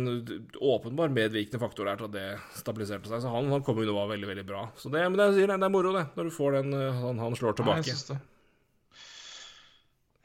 åpenbar 0.62 1.10
medvirkende 1.14 1.62
faktor 1.62 1.90
der 1.90 1.98
til 1.98 2.10
at 2.10 2.14
det 2.14 2.26
stabiliserte 2.60 3.10
seg. 3.10 3.24
Så 3.24 3.32
han, 3.34 3.50
han 3.54 3.64
kom 3.66 3.80
jo 3.82 3.88
og 3.90 3.98
var 3.98 4.12
veldig, 4.14 4.30
veldig 4.30 4.46
bra. 4.50 4.68
Så 4.78 4.92
det, 4.94 5.02
men 5.10 5.18
det, 5.18 5.32
det, 5.40 5.58
er 5.58 5.74
moro, 5.74 5.94
det, 5.98 6.06
når 6.18 6.30
du 6.30 6.36
får 6.36 6.60
den 6.60 6.76
eh, 6.78 7.00
Han, 7.02 7.22
han 7.22 7.38
slår 7.38 7.56
Nei, 7.56 7.60
tilbake. 7.62 7.98
det. 8.12 8.20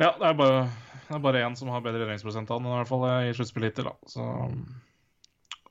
Ja, 0.02 0.10
det 0.18 0.28
er 0.28 0.36
bare 0.36 0.62
Det 1.12 1.18
er 1.18 1.24
bare 1.26 1.42
én 1.44 1.56
som 1.58 1.68
har 1.68 1.82
bedre 1.84 2.06
redningsprosent 2.06 2.48
enn 2.48 2.64
han, 2.64 2.72
i 2.72 2.78
hvert 2.80 2.88
fall 2.88 3.02
eh, 3.10 3.26
i 3.28 3.34
sluttspillet 3.36 3.74
hittil. 3.74 3.90
Så 4.08 4.24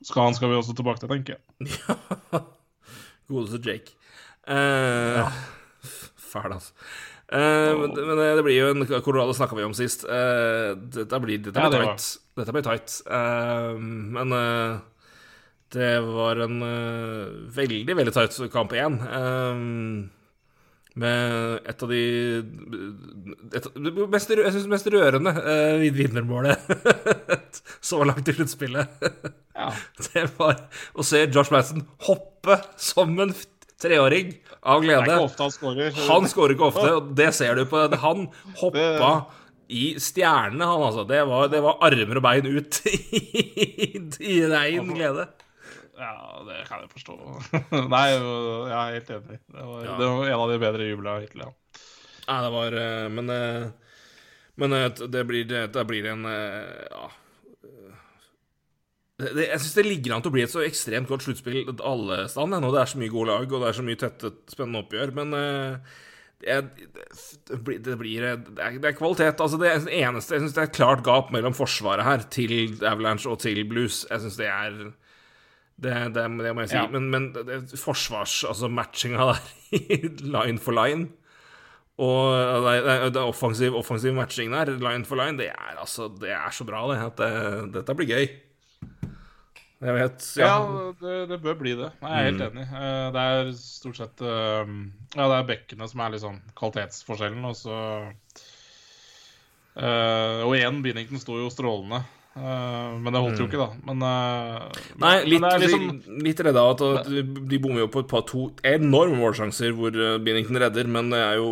skal 0.06 0.28
han 0.28 0.38
skal 0.38 0.52
vi 0.52 0.60
også 0.60 0.76
tilbake 0.78 1.02
til, 1.02 1.10
tenker 1.10 1.39
jeg. 1.39 2.42
Godeste 3.32 3.62
Jake. 3.66 3.96
Eh, 4.46 5.42
Fæl, 6.32 6.54
altså. 6.54 6.76
Uh, 7.32 7.74
men, 7.80 7.94
men 7.96 8.20
det 8.36 8.44
blir 8.44 8.58
jo 8.58 8.72
en 8.74 8.86
Colorado 9.02 9.34
snakka 9.34 9.56
vi 9.56 9.64
om 9.64 9.74
sist. 9.74 10.04
Uh, 10.04 10.76
dette 10.94 11.20
blir, 11.24 11.39
dette 11.39 11.58
Ja, 11.58 11.70
blir 11.72 11.80
det 11.80 11.94
tight. 11.94 12.08
Dette 12.38 12.56
blir 12.56 12.66
tight. 12.66 12.96
Uh, 13.08 13.80
men 13.80 14.36
det 15.72 15.92
var 16.04 16.44
en 16.44 16.58
veldig, 17.56 17.96
veldig 17.96 18.14
tight 18.14 18.36
kamp 18.52 18.74
igjen. 18.76 19.00
Eh, 19.08 19.62
med 21.00 21.68
et 21.72 21.84
av 21.84 21.92
de 21.92 22.02
et, 23.56 23.68
mest, 24.12 24.34
Jeg 24.36 24.54
syns 24.56 24.68
mest 24.72 24.89
rørende 24.92 25.32
uh, 25.38 25.84
vinnermålet 25.96 26.68
så 27.92 28.02
langt 28.04 28.28
i 28.28 28.36
sluttspillet. 28.36 29.00
Ja. 29.56 29.72
Det 30.12 30.26
var 30.38 30.66
å 30.92 31.06
se 31.06 31.24
Josh 31.30 31.54
Madsen 31.54 31.86
hoppe 32.08 32.60
som 32.80 33.16
en 33.24 33.34
treåring 33.82 34.36
av 34.62 34.84
glede. 34.84 35.16
han 35.16 35.54
skårer. 35.54 35.96
Han 36.10 36.28
skårer 36.30 36.56
ikke 36.56 36.70
ofte, 36.70 36.89
og 37.00 37.14
det 37.18 37.32
ser 37.38 37.58
du 37.58 37.66
på. 37.70 37.82
Han 38.04 38.28
hoppa 38.60 39.14
i 39.72 39.94
stjernene, 40.02 40.68
han 40.68 40.84
altså. 40.89 41.06
Det 41.08 41.22
var, 41.30 41.48
det 41.52 41.62
var 41.64 41.80
armer 41.88 42.20
og 42.20 42.26
bein 42.26 42.50
ut 42.52 42.82
i, 42.92 44.04
i 44.20 44.42
rein 44.52 44.92
glede. 44.92 45.30
Ja, 46.02 46.41
det 46.47 46.64
kan 46.66 46.82
jeg 46.82 46.89
forstå. 46.95 47.16
Nei, 47.93 48.06
jeg 48.10 48.74
er 48.74 48.95
helt 48.97 49.10
enig. 49.18 49.39
Det 49.54 49.66
var, 49.70 49.86
Ja. 49.86 49.95
det 49.99 50.10
var 50.10 50.30
en 50.32 50.43
av 50.43 50.52
de 50.52 50.60
bedre 50.64 50.88
jublene 50.89 51.22
hittil, 51.22 51.43
ja. 51.45 51.52
Nei, 52.28 52.38
det 52.45 52.52
var 52.56 52.78
eh, 52.80 53.08
Men, 53.14 53.30
eh, 53.36 53.97
men 54.62 54.78
eh, 54.78 54.88
det 55.14 55.24
blir, 55.30 55.45
det 55.49 55.84
blir 55.89 56.08
en 56.14 56.26
Ja. 56.26 57.10
Det, 59.22 59.43
jeg 59.45 59.60
syns 59.62 59.76
det 59.78 59.84
ligger 59.86 60.16
an 60.16 60.24
til 60.26 60.32
å 60.32 60.34
bli 60.34 60.41
et 60.41 60.49
så 60.49 60.64
ekstremt 60.66 61.10
godt 61.12 61.22
sluttspill 61.28 61.68
alle 61.86 62.24
steder. 62.26 62.56
ennå. 62.58 62.72
det 62.74 62.80
er 62.82 62.89
så 62.89 62.97
mye 62.97 63.12
gode 63.14 63.30
lag, 63.30 63.52
og 63.54 63.62
det 63.62 63.68
er 63.70 63.78
så 63.78 63.84
mye 63.86 63.99
tette, 64.02 64.32
spennende 64.49 64.82
oppgjør. 64.82 65.12
Men 65.20 65.36
jeg, 66.41 66.64
det, 67.52 67.60
blir, 67.62 67.78
det 67.86 67.97
blir 67.99 68.26
Det 68.26 68.32
er, 68.58 68.80
det 68.82 68.89
er 68.89 68.97
kvalitet. 68.97 69.43
Altså, 69.45 69.60
det 69.62 69.70
er 69.70 69.84
det 69.86 69.99
eneste 69.99 70.34
Jeg 70.34 70.41
syns 70.47 70.56
det 70.58 70.64
er 70.64 70.72
et 70.72 70.80
klart 70.80 71.04
gap 71.06 71.30
mellom 71.30 71.54
forsvaret 71.54 72.08
her 72.08 72.26
til 72.34 72.82
Avalanche 72.82 73.30
og 73.30 73.38
til 73.45 73.62
Blues. 73.70 74.08
Jeg 74.10 74.24
syns 74.26 74.39
det 74.41 74.49
er 74.49 74.80
det, 75.78 75.93
det, 76.13 76.26
det 76.43 76.51
må 76.55 76.61
jeg 76.65 76.69
si. 76.74 76.78
Ja. 76.78 76.88
Men, 76.91 77.09
men 77.13 77.32
det, 77.34 77.61
forsvars... 77.80 78.43
Altså 78.49 78.67
matchinga 78.69 79.32
der, 79.32 79.41
line 80.36 80.59
for 80.59 80.76
line 80.78 81.09
og 82.01 82.63
det, 82.65 83.11
det, 83.13 83.22
offensiv, 83.22 83.76
offensiv 83.78 84.13
matching 84.17 84.49
der, 84.55 84.72
line 84.82 85.05
for 85.05 85.19
line, 85.19 85.38
det 85.38 85.51
er 85.51 85.76
altså 85.78 86.07
Det 86.17 86.32
er 86.34 86.49
så 86.55 86.65
bra, 86.65 86.80
det. 86.89 86.95
At 87.03 87.19
det, 87.19 87.74
dette 87.76 87.93
blir 87.99 88.07
gøy. 88.09 88.24
Jeg 89.82 89.93
vet 89.97 90.26
Ja, 90.39 90.47
Ja. 90.47 90.93
det, 91.01 91.13
det 91.30 91.38
bør 91.43 91.55
bli 91.59 91.76
det. 91.78 91.91
Jeg 92.01 92.09
er 92.09 92.26
helt 92.30 92.41
enig. 92.47 92.65
Eh, 92.69 93.05
Det 93.13 93.22
er 93.36 93.51
stort 93.59 93.97
sett 93.99 94.22
eh, 94.22 94.74
Ja, 95.17 95.28
det 95.28 95.38
er 95.41 95.47
bekkene 95.51 95.88
som 95.91 95.99
er 96.05 96.15
liksom 96.15 96.39
kvalitetsforskjellen, 96.57 97.45
og 97.49 97.55
så 97.59 97.78
eh, 99.78 100.41
Og 100.45 100.55
igjen, 100.57 100.82
Binnington 100.86 101.22
sto 101.22 101.38
jo 101.41 101.49
strålende. 101.53 102.01
Eh, 102.32 102.92
men 103.04 103.12
det 103.12 103.20
holdt 103.26 103.42
jo 103.42 103.48
ikke, 103.50 103.60
da. 103.60 103.70
Men 103.90 104.04
eh, 104.08 104.84
Nei, 105.04 105.16
litt, 105.28 105.44
er 105.44 105.64
liksom 105.66 106.22
litt 106.24 106.40
redda 106.48 106.62
av 106.64 106.84
at 107.02 107.10
de 107.12 107.60
bommer 107.60 107.84
jo 107.84 107.90
på 107.92 108.06
et 108.06 108.12
par 108.12 108.24
to 108.30 108.46
enorme 108.64 109.18
målsjanser 109.20 109.74
hvor 109.76 109.92
eh, 109.92 110.16
Binnington 110.24 110.62
redder, 110.64 110.88
men 110.88 111.12
det 111.12 111.20
er 111.26 111.42
jo 111.42 111.50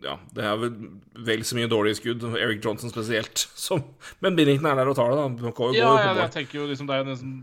Ja, 0.00 0.14
det 0.32 0.46
er 0.48 0.56
vel 0.62 0.76
vel 1.20 1.42
så 1.44 1.52
mye 1.58 1.68
dårlige 1.68 1.98
skudd, 1.98 2.22
Eric 2.32 2.62
Johnson 2.64 2.88
spesielt, 2.88 3.42
som 3.66 3.82
Men 4.24 4.38
Binnington 4.38 4.70
er 4.72 4.80
der 4.80 4.88
og 4.88 4.96
tar 4.96 5.12
det, 5.12 5.20
da. 5.20 5.52
Går, 5.52 5.74
Ja, 5.76 5.90
går 5.92 6.00
jeg, 6.06 6.16
jeg 6.24 6.34
tenker 6.38 6.62
jo 6.62 6.70
liksom 6.70 6.88
det 6.88 6.96
er 6.96 7.10
liksom 7.10 7.34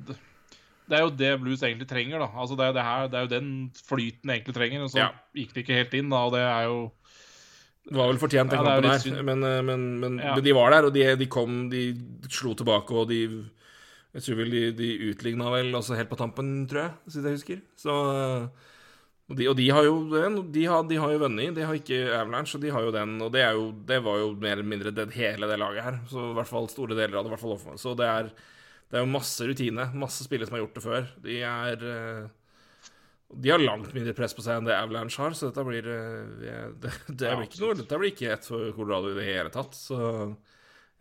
det 0.88 0.96
er 0.96 1.02
jo 1.04 1.10
det 1.20 1.30
blues 1.42 1.62
egentlig 1.68 1.86
trenger. 1.90 2.22
da 2.24 2.30
Altså 2.40 2.56
Det 2.56 2.64
er, 2.64 2.74
det 2.78 2.84
her, 2.88 3.08
det 3.12 3.18
er 3.20 3.26
jo 3.26 3.32
den 3.34 3.48
flyten 3.76 4.32
egentlig 4.32 4.54
trenger. 4.56 4.86
Og 4.86 4.90
så 4.94 5.02
Ja. 5.02 5.10
gikk 5.36 5.52
det 5.54 5.66
ikke 5.66 5.76
helt 5.82 5.94
inn, 6.00 6.10
da, 6.10 6.22
og 6.24 6.32
det 6.32 6.40
er 6.48 6.64
jo 6.64 6.78
Det 7.88 7.96
var 7.96 8.10
vel 8.12 8.20
fortjent, 8.20 8.52
den 8.52 8.60
Ja, 8.60 8.78
kampen 8.82 9.16
her, 9.16 9.24
men, 9.24 9.44
eh, 9.48 9.62
men, 9.64 9.84
men, 10.02 10.18
Ja. 10.20 10.36
men 10.36 10.44
de 10.44 10.56
var 10.56 10.72
der, 10.72 10.86
og 10.90 10.94
de, 10.94 11.06
de 11.16 11.28
kom 11.32 11.70
De 11.72 11.84
slo 12.30 12.54
tilbake, 12.54 12.92
og 12.92 13.08
de 13.10 13.22
Jeg 14.14 14.24
tror 14.26 14.36
vel 14.42 14.52
de, 14.52 14.64
de 14.76 14.90
utligna 15.12 15.52
vel 15.54 15.72
også 15.78 15.96
helt 15.96 16.10
på 16.10 16.18
tampen, 16.18 16.68
tror 16.68 16.82
jeg, 16.88 16.92
så 17.08 17.22
jeg 17.24 17.38
husker. 17.38 17.62
Så 17.78 17.94
eh, 17.94 18.48
og 19.28 19.36
de, 19.36 19.48
og 19.52 19.58
de 19.60 19.66
har 19.76 19.84
jo 19.84 19.96
den, 20.08 20.38
de 20.56 20.64
har, 20.66 20.86
de 20.88 20.96
har 20.96 21.12
jo 21.12 21.20
vunnet, 21.20 21.56
de 21.56 21.66
har 21.68 21.76
ikke 21.76 21.98
Avalanche, 22.16 22.56
og 22.56 22.64
de 22.64 22.70
har 22.72 22.86
jo 22.86 22.94
den. 22.96 23.18
Og 23.26 23.32
det, 23.34 23.44
jo, 23.44 23.66
det 23.90 23.98
var 24.06 24.22
jo 24.22 24.30
mer 24.40 24.56
eller 24.56 24.70
mindre 24.72 24.94
det, 24.96 25.10
hele 25.18 25.50
det 25.52 25.60
laget 25.60 25.84
her. 25.84 25.98
Så 26.08 26.30
i 26.32 26.36
hvert 26.38 26.48
fall 26.48 26.70
store 26.72 26.96
deler 26.96 27.20
av 27.20 27.28
det. 27.28 27.40
Så 27.82 27.92
det 28.00 28.08
er, 28.08 28.30
det 28.88 28.96
er 28.96 29.04
jo 29.04 29.12
masse 29.12 29.44
rutine. 29.44 29.90
Masse 30.00 30.24
spillere 30.24 30.48
som 30.48 30.56
har 30.56 30.64
gjort 30.64 30.80
det 30.80 30.86
før. 30.86 31.10
De 31.26 31.42
er 31.44 31.84
eh, 31.92 32.30
De 33.28 33.52
har 33.52 33.60
langt 33.60 33.92
mindre 33.92 34.14
press 34.16 34.34
på 34.34 34.44
seg 34.46 34.62
enn 34.62 34.68
det 34.70 34.76
Avalanche 34.78 35.20
har, 35.20 35.34
så 35.36 35.50
dette 35.50 35.66
blir 35.68 35.84
det, 35.84 36.52
Det, 36.80 36.92
det 37.12 37.34
blir 37.34 37.48
ikke 37.50 37.64
noe 37.64 37.76
Dette 37.76 38.00
blir 38.00 38.14
ikke 38.14 38.30
ett 38.38 38.48
for 38.48 38.70
Colorado 38.78 39.12
i 39.12 39.18
det 39.18 39.26
hele 39.28 39.52
tatt. 39.54 39.76
Så 39.76 39.98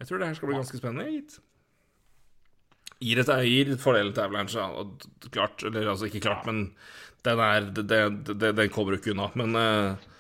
jeg 0.01 0.09
tror 0.09 0.21
det 0.21 0.31
her 0.31 0.39
skal 0.39 0.51
bli 0.51 0.59
ganske 0.59 0.81
spennende, 0.81 1.13
gitt. 1.15 1.39
Gir, 2.97 3.21
et, 3.21 3.31
gir 3.45 3.71
fordelen 3.81 4.15
til 4.17 4.25
Avalanche, 4.25 4.59
ja. 4.59 4.67
Og 4.83 5.31
klart, 5.31 5.63
eller 5.69 5.93
altså 5.93 6.09
ikke 6.09 6.25
klart, 6.25 6.47
men 6.49 6.67
den 7.27 7.41
er 7.43 7.71
Den 7.71 8.75
kommer 8.75 8.97
jo 8.97 9.01
ikke 9.01 9.15
unna. 9.15 9.31
Men 9.39 9.57
eh, 9.61 10.13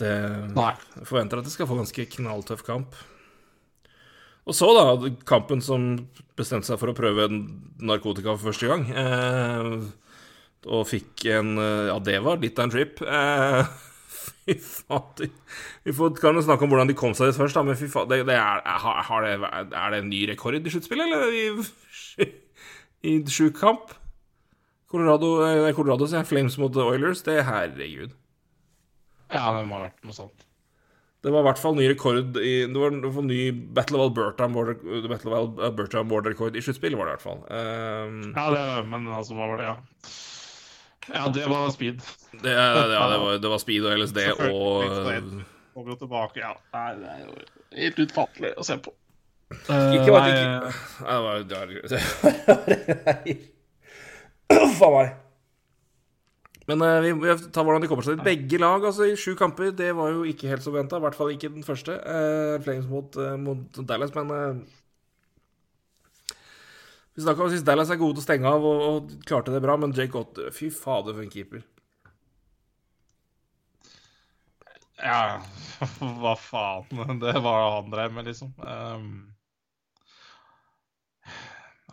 det 0.00 0.12
Nei. 0.56 0.72
jeg 0.96 1.08
forventer 1.08 1.40
at 1.40 1.46
de 1.48 1.54
skal 1.54 1.68
få 1.70 1.78
ganske 1.78 2.06
knalltøff 2.16 2.64
kamp. 2.66 2.98
Og 4.42 4.56
så, 4.58 4.66
da, 4.74 5.10
kampen 5.28 5.62
som 5.62 5.92
bestemte 6.38 6.66
seg 6.66 6.80
for 6.80 6.90
å 6.90 6.96
prøve 6.98 7.28
narkotika 7.30 8.34
for 8.34 8.50
første 8.50 8.70
gang. 8.72 8.88
Eh, 8.90 9.76
og 10.66 10.84
fikk 10.90 11.26
en 11.32 11.56
eh, 11.58 11.88
Ja, 11.90 11.96
det 12.02 12.18
var 12.24 12.42
litt 12.42 12.58
av 12.58 12.68
en 12.68 12.74
trip. 12.74 13.02
Eh, 13.02 13.72
fy 14.46 14.56
fader. 14.62 15.32
Vi 15.86 15.94
får, 15.96 16.14
kan 16.20 16.38
jo 16.38 16.44
snakke 16.46 16.66
om 16.66 16.74
hvordan 16.74 16.90
de 16.90 16.98
kom 16.98 17.16
seg 17.18 17.32
dit 17.32 17.40
først, 17.40 17.58
da, 17.58 17.64
men 17.66 17.78
fy 17.78 17.88
faen, 17.90 18.10
det, 18.10 18.22
det 18.28 18.38
er, 18.38 18.62
har, 18.84 19.26
det, 19.26 19.34
er 19.72 19.94
det 19.94 20.02
en 20.02 20.12
ny 20.12 20.22
rekord 20.30 20.58
i 20.58 20.74
sluttspillet, 20.74 21.10
eller? 21.10 21.34
I, 22.22 22.30
i 23.10 23.18
sjuk 23.32 23.58
kamp? 23.58 23.96
Colorado, 24.92 25.34
eh, 25.48 25.72
Colorado 25.74 26.06
sier 26.10 26.26
Flames 26.28 26.58
mot 26.60 26.76
Oilers. 26.84 27.24
Det 27.26 27.38
er 27.40 27.48
herregud. 27.48 28.16
Ja, 29.32 29.48
det 29.56 29.64
må 29.64 29.78
ha 29.78 29.86
vært 29.86 30.02
noe 30.04 30.16
sånt. 30.16 30.44
Det 31.22 31.30
var 31.30 31.44
i 31.44 31.46
hvert 31.46 31.60
fall 31.62 31.76
ny 31.78 31.84
rekord 31.86 32.36
i 32.42 32.52
Det 32.66 32.80
var 32.80 32.90
det 32.98 33.10
var 33.14 33.22
ny 33.22 33.38
Battle 33.76 34.00
of 34.00 34.08
Alberta 34.08 34.48
border, 34.50 34.80
Battle 35.06 35.36
of 35.38 35.60
Alberta 35.68 36.02
border-rekord 36.02 36.58
i 36.58 36.62
sluttspillet, 36.66 36.98
var 36.98 37.08
det 37.08 37.12
i 37.12 37.16
hvert 37.16 37.26
fall. 37.28 37.42
Um, 37.46 38.16
Ja, 38.34 38.48
det, 38.50 38.64
men 38.90 39.06
altså, 39.06 39.36
hva 39.38 39.46
var 39.52 39.62
det, 39.62 39.68
ja? 39.70 39.76
Ja, 41.10 41.26
det 41.34 41.46
var 41.50 41.70
speed. 41.74 42.02
det, 42.42 42.52
ja, 42.52 42.86
det, 42.86 42.98
var, 42.98 43.38
det 43.42 43.50
var 43.50 43.58
speed 43.58 43.86
og 43.88 43.98
LSD 43.98 44.18
og 44.36 44.52
Over 45.72 45.94
og 45.94 45.98
tilbake, 45.98 46.42
ja. 46.42 46.52
Nei, 46.76 46.90
det 47.00 47.08
er 47.08 47.20
jo 47.24 47.30
helt 47.80 48.00
utfattelig 48.04 48.52
å 48.60 48.66
se 48.66 48.76
på. 48.84 48.92
Ikke 49.52 50.12
bare 50.12 50.30
ikke 50.32 50.44
Nei, 51.02 51.14
det 51.16 51.22
var 51.24 51.34
det 51.48 52.00
var- 52.52 53.36
Uff 54.62 54.82
a 54.84 54.90
meg. 54.92 55.12
Men 56.68 56.82
uh, 56.84 57.00
vi, 57.02 57.12
vi 57.18 57.34
tar 57.52 57.64
hvordan 57.66 57.82
de 57.82 57.88
kommer 57.90 58.06
seg 58.06 58.18
dit. 58.18 58.26
Begge 58.26 58.60
lag 58.62 58.84
altså 58.86 59.08
i 59.08 59.16
sju 59.18 59.32
kamper. 59.38 59.72
Det 59.76 59.90
var 59.98 60.12
jo 60.12 60.22
ikke 60.28 60.50
helt 60.50 60.64
som 60.64 60.76
venta. 60.76 61.00
I 61.00 61.04
hvert 61.06 61.16
fall 61.18 61.32
ikke 61.34 61.50
den 61.54 61.66
første. 61.66 61.96
Uh, 62.04 62.54
Flames 62.62 62.86
mot, 62.90 63.16
uh, 63.18 63.34
mot 63.40 63.80
Dallas, 63.88 64.12
men 64.14 64.30
eh, 64.36 64.60
Vi 67.14 67.22
snakka 67.22 67.44
om 67.44 67.50
sist 67.52 67.66
Dallas 67.68 67.90
er 67.92 68.00
gode 68.00 68.16
til 68.16 68.22
å 68.22 68.24
stenge 68.24 68.48
av 68.48 68.64
og, 68.64 68.82
og 68.88 69.10
klarte 69.28 69.52
det 69.52 69.60
bra, 69.64 69.76
men 69.80 69.92
Jake 69.96 70.16
Ott 70.16 70.38
Fy 70.56 70.70
fader, 70.72 71.12
for 71.12 71.24
en 71.24 71.32
keeper. 71.32 71.64
Ja, 75.02 75.42
hva 76.22 76.36
faen. 76.38 77.18
Det 77.24 77.34
var 77.44 77.66
han 77.76 77.92
drev 77.92 78.16
med, 78.16 78.30
liksom. 78.30 78.54
Um, 78.62 79.10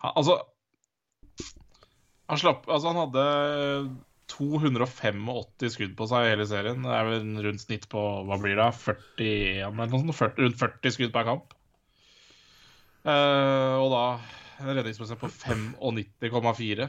altså 0.00 0.38
Han 2.30 2.38
slapp 2.40 2.68
Altså, 2.70 2.92
han 2.92 3.00
hadde 3.02 3.24
285 4.30 5.72
skudd 5.74 5.96
på 5.98 6.06
seg 6.08 6.24
i 6.24 6.32
hele 6.32 6.46
serien. 6.48 6.84
Det 6.86 6.96
er 6.96 7.08
vel 7.08 7.30
rundt 7.44 7.64
snitt 7.66 7.88
på 7.92 8.02
hva 8.24 8.38
blir 8.40 8.56
det, 8.56 8.68
41 8.78 9.66
eller 9.66 9.90
noe 9.90 10.04
sånt? 10.06 10.16
40, 10.16 10.44
rundt 10.46 10.60
40 10.62 10.94
skudd 10.96 11.12
per 11.16 11.26
kamp. 11.28 11.56
Uh, 13.04 13.80
og 13.80 13.90
da 13.90 14.04
en 14.14 14.20
redningsprosent 14.68 15.20
på 15.20 15.28
95,4. 15.28 16.88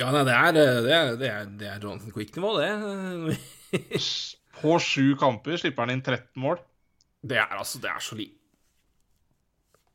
Ja, 0.00 0.08
nei, 0.08 0.22
det 0.24 0.32
er, 0.32 0.56
eh, 0.56 0.78
det 0.84 0.92
er, 0.96 1.16
det 1.20 1.28
er, 1.28 1.48
det 1.60 1.66
er 1.68 1.82
Johnson 1.84 2.12
Quick-nivå, 2.14 2.52
det. 2.60 3.36
På 4.62 4.78
sju 4.80 5.12
kamper 5.20 5.58
slipper 5.60 5.84
han 5.84 5.96
inn 5.96 6.04
13 6.04 6.40
mål. 6.40 6.60
Det 7.22 7.38
er 7.38 7.56
altså 7.56 7.80
Det 7.80 7.90
er 7.90 8.00
så 8.02 8.16
lite. 8.18 8.38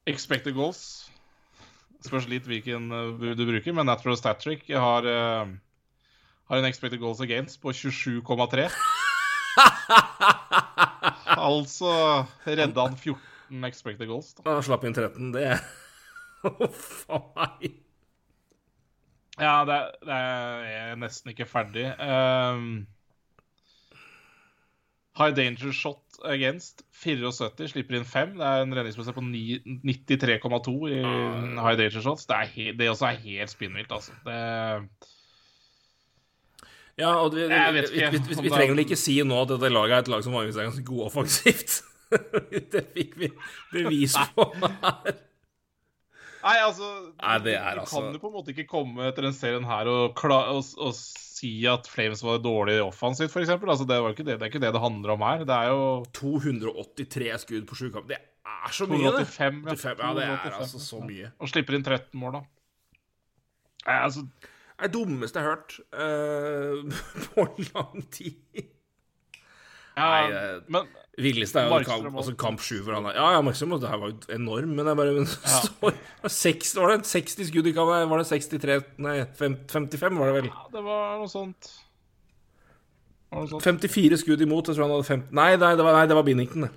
Expected 0.07 0.55
goals 0.55 1.09
Spørs 2.05 2.27
litt 2.29 2.45
hvilken 2.47 2.91
uh, 2.93 3.33
du 3.35 3.41
bruker, 3.43 3.73
men 3.73 3.89
Natural 3.89 4.15
Stat 4.19 4.39
Trick 4.39 4.67
har, 4.69 5.03
uh, 5.03 5.49
har 6.47 6.61
en 6.61 6.67
expected 6.69 7.01
goals 7.01 7.19
against 7.25 7.59
på 7.63 7.73
27,3. 7.73 8.67
altså 11.49 11.91
redda 12.45 12.85
han 12.85 12.95
14 12.95 13.67
expected 13.67 14.07
goals. 14.07 14.35
Da. 14.37 14.45
Han 14.51 14.63
slapp 14.63 14.85
inn 14.87 14.95
13. 14.95 15.33
Det 15.33 15.57
Huff 16.43 17.05
a 17.09 17.21
meg. 17.35 17.83
Ja, 19.37 19.61
det, 19.69 19.81
det 20.05 20.17
er 20.17 20.95
nesten 20.97 21.33
ikke 21.33 21.45
ferdig. 21.45 21.85
Um, 22.01 22.87
high 25.17 25.33
danger 25.37 25.73
shot 25.73 26.01
against 26.25 26.81
74, 27.03 27.69
slipper 27.73 27.99
inn 27.99 28.07
5. 28.07 28.33
Det 28.39 28.47
er 28.47 28.63
en 28.65 28.73
redningsprosent 28.79 29.17
på 29.17 29.25
93,2 29.27 30.73
i 30.89 31.03
high 31.03 31.77
danger 31.77 32.01
shots. 32.01 32.25
Det, 32.25 32.39
er 32.39 32.55
helt, 32.55 32.79
det 32.79 32.89
også 32.89 33.11
er 33.11 33.21
helt 33.27 33.53
spinnvilt, 33.53 33.93
altså. 33.93 34.17
Det, 34.25 34.41
Ja, 36.97 37.11
og 37.21 37.35
vi, 37.35 37.41
vi, 37.41 37.47
vi, 37.73 37.81
vi, 37.93 38.17
vi, 38.17 38.35
vi 38.41 38.49
trenger 38.49 38.73
vel 38.73 38.81
ikke 38.81 38.97
si 38.97 39.19
nå 39.21 39.43
at 39.43 39.51
dette 39.51 39.69
laget 39.69 39.93
er 39.93 39.99
et 40.01 40.07
lag 40.09 40.23
som 40.25 40.33
vanligvis 40.33 40.57
er 40.57 40.65
ganske 40.71 40.85
god 40.87 41.03
offensivt. 41.11 41.75
det 42.73 42.83
fikk 42.95 43.13
vi 43.21 43.29
bevis 43.75 44.17
på 44.33 44.49
her. 44.57 45.13
Nei, 46.47 46.57
altså 46.63 46.87
Nei, 47.11 47.37
det 47.43 47.55
er 47.57 47.75
Du 47.75 47.81
altså- 47.81 48.01
kan 48.01 48.13
jo 48.15 48.21
på 48.21 48.29
en 48.29 48.35
måte 48.37 48.53
ikke 48.53 48.67
komme 48.69 49.07
etter 49.09 49.27
den 49.27 49.35
serien 49.35 49.65
her 49.67 49.89
og, 49.91 50.15
kla 50.15 50.39
og, 50.53 50.63
og 50.79 50.93
si 50.95 51.51
at 51.69 51.89
Flames 51.91 52.23
var 52.23 52.39
dårlig 52.41 52.79
offensivt, 52.81 53.33
f.eks. 53.33 53.51
Altså, 53.57 53.85
det, 53.89 53.99
det, 54.17 54.25
det 54.25 54.39
er 54.39 54.49
ikke 54.49 54.63
det 54.63 54.73
det 54.73 54.81
handler 54.81 55.13
om 55.17 55.25
her. 55.27 55.43
Det 55.47 55.57
er 55.57 55.73
jo 55.73 56.05
283 56.17 57.33
skudd 57.43 57.67
på 57.69 57.77
sju 57.77 57.89
kamper. 57.91 58.15
Det 58.15 58.21
er 58.47 58.73
så 58.73 58.87
mye, 58.89 59.11
det. 59.11 59.27
285. 59.27 59.59
85, 59.67 60.05
ja, 60.05 60.13
det 60.17 60.27
er 60.27 60.59
altså 60.61 60.79
så 60.81 61.01
mye. 61.03 61.33
Og 61.37 61.51
slipper 61.51 61.77
inn 61.77 61.85
13 61.85 62.21
mål, 62.21 62.39
da. 62.39 62.43
Nei, 63.87 63.99
altså 64.03 64.23
Det 64.27 64.85
er 64.85 64.89
det 64.89 64.93
dummeste 64.93 65.39
jeg 65.39 65.47
har 65.47 65.55
hørt 65.55 65.77
uh, 65.93 66.97
på 67.33 67.47
lang 67.73 68.03
tid. 68.13 68.63
Nei, 69.97 70.23
eh, 70.29 70.59
Men 70.69 70.85
Villeste 71.17 71.57
er 71.63 71.71
jo 71.71 71.79
kamp, 71.87 72.03
også. 72.05 72.17
altså 72.21 72.33
kamp 72.37 72.61
sju 72.61 72.75
hvor 72.85 72.93
han 72.99 73.07
Ja, 73.15 73.31
ja, 73.33 73.41
Markstrøm, 73.41 73.71
det 73.81 73.89
her 73.89 73.97
var 73.97 74.11
jo 74.11 74.19
enorm, 74.35 74.75
men 74.77 74.85
det 74.85 74.91
er 74.93 74.99
bare 74.99 75.15
men, 75.15 75.25
ja. 75.25 75.61
så, 75.65 75.91
60, 76.29 76.75
Var 76.77 76.91
det 76.93 77.09
60 77.09 77.49
skudd 77.49 77.69
i 77.71 77.73
kamp? 77.73 77.89
Var 78.11 78.21
det 78.21 78.27
63 78.29 78.77
Nei, 79.01 79.15
55 79.39 80.19
var 80.21 80.29
det 80.29 80.35
vel? 80.41 80.49
ja, 80.51 80.65
det 80.75 80.83
var 80.85 81.17
noe 81.23 81.31
sånt. 81.31 81.71
Var 83.33 83.41
noe 83.41 83.49
sånt. 83.55 83.65
54 83.65 84.21
skudd 84.21 84.43
imot. 84.45 84.69
Jeg 84.69 84.77
tror 84.77 84.85
han 84.85 84.93
hadde 84.93 85.09
50 85.09 85.33
Nei, 85.41 85.49
nei, 85.65 85.71
det 85.79 85.87
var, 85.89 85.97
nei, 85.97 86.05
det 86.13 86.19
var 86.19 86.27
Binnington, 86.29 86.67
det. 86.67 86.71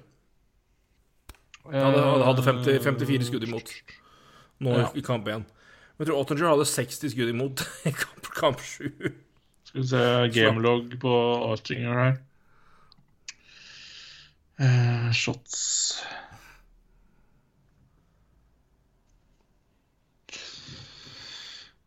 Han 1.70 1.84
hadde, 1.84 2.24
hadde 2.26 2.42
50, 2.48 2.80
54 2.88 3.28
skudd 3.28 3.44
imot 3.46 3.68
nå 4.64 4.72
Ja. 4.80 4.88
i 4.96 5.02
kamp 5.04 5.28
én. 5.30 5.44
Men 5.44 6.02
jeg 6.06 6.08
tror 6.10 6.18
Ottinger 6.24 6.48
hadde 6.54 6.66
60 6.68 7.12
skudd 7.12 7.28
imot 7.30 7.62
i 7.88 7.92
kamp, 7.92 8.32
kamp 8.40 8.64
7. 8.64 8.88
Skal 9.68 9.82
vi 9.84 9.86
se 9.92 10.02
gamelog 10.34 10.96
på 11.04 11.12
Ottinger 11.52 12.00
her. 12.00 12.18
Eh, 14.60 15.12
shots 15.16 16.02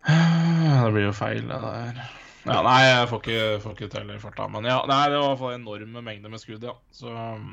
uh, 0.10 0.86
Det 0.86 0.94
blir 0.96 1.06
jo 1.06 1.12
feil, 1.14 1.44
det 1.46 1.60
der. 1.62 2.00
Ja, 2.44 2.58
nei, 2.66 2.80
jeg 2.88 3.10
får 3.12 3.22
ikke, 3.22 3.44
får 3.64 3.76
ikke 3.76 3.90
telle 3.94 4.16
i 4.18 4.24
farta. 4.24 4.48
Men 4.52 4.66
ja, 4.68 4.80
nei, 4.90 5.04
det 5.12 5.20
var 5.20 5.28
i 5.28 5.30
hvert 5.30 5.42
fall 5.44 5.54
enorme 5.56 6.02
mengder 6.04 6.34
med 6.34 6.42
skudd, 6.42 6.66
ja. 6.66 6.74
Så 6.92 7.14
uh, 7.14 7.46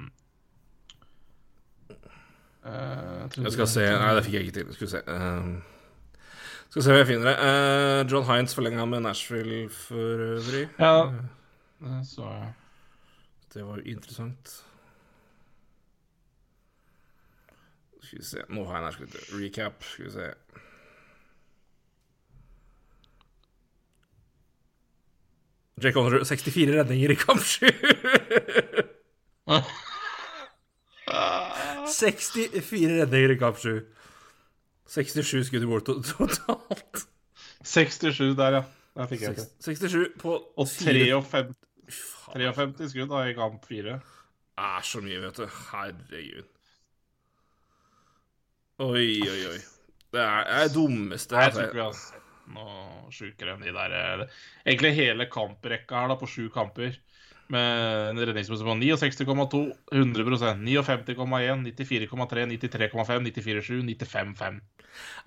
eh, 2.65 3.29
Jeg 3.37 3.53
skal 3.55 3.69
se 3.71 3.85
Nei, 3.85 4.15
det 4.17 4.25
fikk 4.25 4.39
jeg 4.39 4.49
ikke 4.49 4.57
til. 4.57 4.73
Skal 4.79 4.87
vi 4.87 4.95
se. 4.97 5.03
Skal 6.71 6.87
se 6.87 6.95
hva 6.95 7.03
jeg 7.03 7.11
finner. 7.13 7.45
Eh, 7.45 8.01
John 8.11 8.27
Hines 8.31 8.57
forlenga 8.57 8.89
med 8.89 9.05
Nashville 9.05 9.69
for 9.75 10.27
øvrig. 10.39 10.65
Ja, 10.81 10.97
det 11.85 12.03
så 12.09 12.33
jeg. 12.33 12.51
Det 13.53 13.67
var 13.67 13.79
jo 13.79 13.97
interessant. 13.99 14.70
Skal 18.11 18.19
vi 18.19 18.24
se 18.27 18.43
Nå 18.51 18.65
har 18.66 18.81
jeg 18.81 18.85
nær 18.89 18.95
skal. 18.97 19.20
Recap. 19.39 19.85
Skal 19.87 20.09
vi 20.09 20.11
se. 20.16 20.24
Jake 25.81 25.95
Conner 25.97 26.24
64 26.24 26.74
redninger 26.77 27.11
i 27.11 27.16
kamp 27.16 27.41
7. 27.41 27.66
64 31.87 32.91
redninger 33.01 33.31
i 33.35 33.39
kamp 33.41 33.59
7. 33.62 33.78
67 34.91 35.47
skudd 35.49 35.62
i 35.65 35.70
mål 35.70 35.85
to- 35.87 36.01
totalt. 36.03 37.05
67 37.65 38.35
der, 38.37 38.59
ja. 38.59 38.62
Der 38.99 39.07
fikk 39.11 39.23
jeg 39.28 39.37
til. 39.39 39.49
67 39.62 40.16
på 40.20 40.35
Og 40.59 40.66
53, 40.69 41.23
Faen, 41.23 41.55
53 42.35 42.91
skudd 42.93 43.12
da 43.15 43.23
i 43.31 43.37
kamp 43.39 43.65
4. 43.70 43.95
Det 44.61 44.66
er 44.66 44.85
så 44.85 45.01
mye, 45.05 45.20
vet 45.23 45.39
du. 45.41 45.47
Herregud. 45.70 46.49
Oi, 48.81 49.20
oi, 49.28 49.40
oi. 49.51 49.59
Det 50.11 50.20
er 50.24 50.47
det 50.48 50.61
er 50.65 50.70
dummeste 50.73 51.36
Jeg 51.36 51.51
jeg 51.51 51.52
tror 51.52 51.66
ikke 51.66 51.77
vi 51.77 51.82
har 51.85 51.97
sett 51.98 52.47
noe 52.55 53.11
sjukere 53.12 53.52
enn 53.55 53.65
de 53.66 53.74
der 53.77 53.94
eh, 53.98 54.23
Egentlig 54.65 54.93
hele 54.97 55.27
kamprekka 55.31 56.01
her 56.01 56.09
da 56.11 56.16
på 56.19 56.28
sju 56.31 56.47
kamper. 56.55 56.97
Med 57.51 58.11
en 58.13 58.21
redningsprosent 58.23 58.69
på 58.69 58.77
69,2, 58.79 59.61
100% 59.91 60.61
59,1, 60.63 61.65
94,3, 61.67 62.45
93,5, 62.55 63.25
94,7, 63.27 63.81
95,5. 63.89 64.61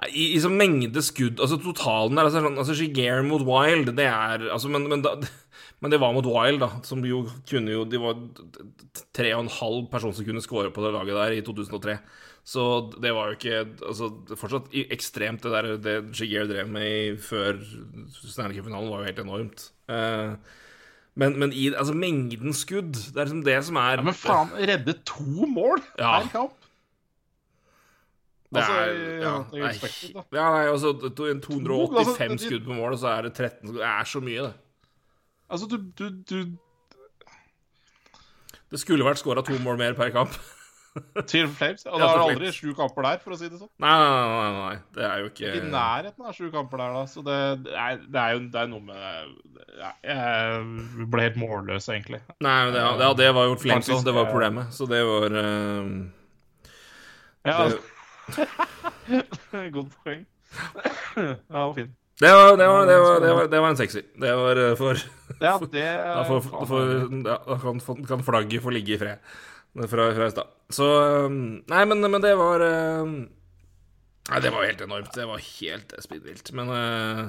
I, 0.09 0.33
i 0.35 0.39
sånn 0.43 0.57
mengde 0.59 1.01
skudd 1.05 1.39
Altså 1.41 1.57
totalen 1.61 2.17
der 2.17 2.27
altså, 2.27 2.41
sånn, 2.43 2.57
altså 2.59 2.75
Shigear 2.77 3.23
mot 3.25 3.45
Wild, 3.47 3.93
det 3.95 4.07
er 4.09 4.43
altså, 4.51 4.71
men, 4.71 4.89
men, 4.91 5.03
da, 5.05 5.15
men 5.81 5.93
det 5.93 5.99
var 6.03 6.15
mot 6.15 6.27
Wild, 6.27 6.61
da. 6.63 6.83
Som 6.87 7.03
jo 7.07 7.23
kunne 7.49 7.75
jo 7.75 7.85
De 7.87 8.01
var 8.01 8.19
tre 9.15 9.33
og 9.35 9.45
en 9.45 9.55
halv 9.59 9.87
person 9.93 10.15
som 10.15 10.27
kunne 10.27 10.43
score 10.43 10.71
på 10.73 10.83
det 10.85 10.93
laget 10.95 11.19
der 11.19 11.37
i 11.37 11.43
2003. 11.45 11.97
Så 12.43 12.63
det 12.99 13.13
var 13.15 13.31
jo 13.31 13.37
ikke 13.37 13.61
Altså, 13.87 14.09
fortsatt 14.39 14.73
ekstremt, 14.83 15.45
det 15.45 15.53
der 15.53 15.77
det 15.83 15.95
Shigear 16.17 16.49
drev 16.49 16.71
med 16.71 16.89
i, 16.89 17.15
før 17.19 17.59
Stanley 18.19 18.59
Cup-finalen, 18.59 18.91
var 18.91 19.03
jo 19.03 19.11
helt 19.11 19.23
enormt. 19.23 19.69
Eh, 19.91 20.59
men, 21.15 21.35
men 21.39 21.51
i 21.53 21.67
altså, 21.73 21.93
mengden 21.93 22.53
skudd, 22.57 22.93
det 22.93 23.17
er 23.21 23.25
liksom 23.27 23.43
det 23.45 23.59
som 23.67 23.75
er 23.77 23.99
Ja, 23.99 24.05
men 24.07 24.13
faen, 24.17 24.49
redde 24.57 24.95
to 25.05 25.45
mål 25.49 25.81
Ja. 25.99 26.19
per 26.23 26.29
kamp! 26.33 26.53
Det 28.53 28.61
Altså, 28.61 28.73
er, 28.73 28.87
altså, 28.87 29.57
ja, 29.57 29.61
nei, 29.63 29.69
expected, 29.69 30.17
ja, 30.37 30.43
nei, 30.53 30.65
altså 30.69 30.91
to- 31.01 31.09
285 31.41 32.31
Altså, 32.31 32.47
skudd 32.47 32.65
på 32.67 32.73
mål, 32.77 32.91
og 32.93 32.99
så 33.01 33.07
er 33.17 33.21
det 33.25 33.33
13 33.33 33.67
skudd. 33.67 33.79
Det 33.79 33.87
er 33.89 34.03
så 34.11 34.19
mye, 34.21 34.41
det. 34.41 34.53
Altså, 35.49 35.65
du, 35.71 35.77
du, 35.99 36.09
du 36.29 36.57
Det 38.71 38.79
skulle 38.81 39.05
vært 39.05 39.21
skåra 39.21 39.43
to 39.45 39.57
mål 39.61 39.77
mer 39.77 39.93
per 39.97 40.09
kamp. 40.13 40.33
Til 41.25 41.47
Flames. 41.49 41.85
Og 41.89 41.99
Ja, 42.01 42.07
det 42.07 42.13
til 42.13 42.23
aldri 42.23 42.51
sju 42.53 42.73
kamper 42.77 43.05
der, 43.07 43.21
for 43.23 43.33
å 43.33 43.37
si 43.39 43.47
det 43.49 43.57
sånn. 43.57 43.69
Nei, 43.81 43.93
nei, 43.97 44.09
nei, 44.29 44.49
nei, 44.57 44.75
det 44.97 45.05
er 45.07 45.23
jo 45.23 45.29
ikke 45.31 45.47
Ikke 45.47 45.61
i 45.61 45.71
nærheten 45.71 46.27
av 46.29 46.35
sju 46.37 46.49
kamper 46.53 46.83
der, 46.83 46.97
da. 46.97 47.05
Så 47.09 47.23
det, 47.25 47.37
det, 47.65 47.73
er, 47.73 48.03
det 48.03 48.21
er 48.21 48.35
jo 48.35 48.43
det 48.53 48.59
er 48.61 48.69
noe 48.69 48.83
med 48.85 48.99
Jeg 50.05 51.07
ble 51.15 51.25
helt 51.25 51.39
målløs, 51.41 51.89
egentlig. 51.89 52.21
Nei, 52.45 52.59
det, 52.75 52.83
ja, 52.83 53.09
det 53.17 53.31
var 53.39 53.49
jo 53.49 53.57
Flames 53.63 53.89
òg, 53.89 54.03
det 54.05 54.13
var 54.13 54.27
eh, 54.27 54.33
problemet. 54.35 54.75
Så 54.75 54.87
det 54.91 55.01
var 55.09 55.39
eh, 55.41 55.89
Ja, 57.49 57.57
Godt 59.73 59.97
poeng. 60.03 60.21
Ja, 61.17 61.65
fint. 61.73 61.95
det, 62.21 62.29
var, 62.29 62.53
det, 62.57 62.67
var, 62.69 62.85
det, 62.85 62.99
var, 63.01 63.17
det, 63.23 63.31
var, 63.33 63.49
det 63.49 63.63
var 63.65 63.73
en 63.73 63.79
sexy. 63.81 64.03
Det 64.21 64.35
var 64.37 64.61
for, 64.77 65.01
for 65.01 65.41
Ja, 65.41 65.57
det 65.73 65.87
Da, 66.05 66.21
får, 66.29 66.45
for, 66.69 66.93
ja, 67.25 67.39
kan, 67.65 67.81
kan 68.05 68.23
flagget 68.29 68.61
få 68.63 68.75
ligge 68.77 68.93
i 68.93 69.01
fred 69.01 69.33
fra, 69.89 70.09
fra 70.15 70.27
i 70.29 70.33
stad. 70.33 70.51
Så 70.73 70.87
um, 71.27 71.39
Nei, 71.69 71.83
men, 71.89 72.01
men 72.11 72.21
det 72.23 72.35
var 72.39 72.61
um, 73.03 73.15
Nei, 74.29 74.39
det 74.43 74.51
var 74.53 74.63
helt 74.67 74.81
enormt. 74.85 75.11
Det 75.15 75.25
var 75.27 75.41
helt 75.43 75.95
spinnvilt. 76.05 76.51
Men 76.55 76.69
uh, 76.71 77.23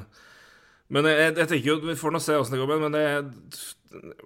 Men 0.95 1.09
jeg, 1.09 1.33
jeg 1.41 1.49
tenker 1.51 1.71
jo 1.73 1.79
Vi 1.89 1.97
får 1.99 2.13
nå 2.15 2.21
se 2.23 2.37
åssen 2.39 2.55
det 2.55 2.61
går, 2.63 2.75
men- 2.75 2.85
men 2.89 2.99
det 2.99 3.05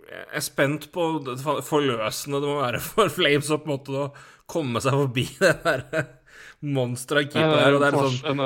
jeg 0.08 0.22
er 0.32 0.40
spent 0.40 0.86
på 0.94 1.02
det 1.26 1.34
forløsende 1.44 2.38
det 2.40 2.48
må 2.48 2.54
være 2.62 2.78
for 2.80 3.10
Flames 3.12 3.50
å 3.52 3.58
på 3.60 3.68
en 3.68 3.72
måte 3.74 3.92
å 3.92 4.06
komme 4.48 4.80
seg 4.80 4.94
forbi 4.96 5.26
det 5.42 5.50
der 5.66 5.82
monsteret 6.76 7.28
keeper 7.34 7.58
der. 7.60 7.74
Og 7.76 7.82
det 7.82 7.90
er 7.90 7.98
sånn 7.98 8.38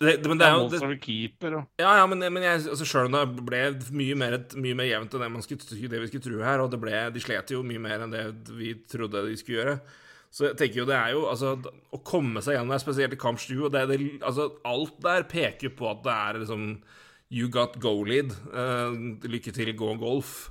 det, 0.00 0.14
det, 0.22 0.28
Men 0.30 0.38
det 0.40 0.46
er 0.48 0.54
jo 0.56 0.68
det, 0.72 1.00
keeper 1.04 1.56
og 1.58 1.80
ja, 1.82 1.90
ja, 2.00 2.04
men, 2.08 2.24
men 2.32 2.44
jeg, 2.46 2.62
altså, 2.72 2.86
selv 2.88 3.10
om 3.10 3.16
det 3.18 3.44
ble 3.44 3.62
mye 3.92 4.16
mer, 4.16 4.36
mye 4.56 4.76
mer 4.78 4.88
jevnt 4.88 5.16
enn 5.16 5.24
det, 5.26 5.32
man 5.34 5.44
skulle, 5.44 5.88
det 5.92 6.00
vi 6.00 6.08
skulle 6.08 6.24
tro 6.24 6.38
her, 6.46 6.62
og 6.64 6.70
det 6.72 6.80
ble, 6.80 6.94
de 7.12 7.20
slet 7.22 7.52
jo 7.52 7.60
mye 7.66 7.82
mer 7.82 8.06
enn 8.06 8.14
det 8.14 8.24
vi 8.56 8.72
trodde 8.88 9.26
de 9.28 9.36
skulle 9.36 9.60
gjøre. 9.60 9.74
Så 10.30 10.46
jeg 10.46 10.56
tenker 10.60 10.82
jo 10.82 10.86
det 10.86 10.94
er 10.94 11.10
jo 11.16 11.24
altså, 11.26 11.56
Å 11.90 11.98
komme 12.06 12.38
seg 12.38 12.54
gjennom 12.54 12.70
det, 12.70 12.78
spesielt 12.84 13.16
i 13.16 13.18
kamp 13.18 13.40
7 13.42 13.64
og 13.66 13.72
det, 13.74 13.80
det, 13.90 13.96
altså, 14.22 14.44
Alt 14.70 15.00
der 15.02 15.24
peker 15.26 15.72
på 15.74 15.88
at 15.90 16.04
det 16.06 16.14
er 16.14 16.38
liksom 16.44 16.68
You 17.34 17.46
got 17.50 17.76
go-lead. 17.82 18.32
Uh, 18.50 18.94
lykke 19.30 19.52
til, 19.54 19.68
gå 19.78 19.92
golf. 20.00 20.48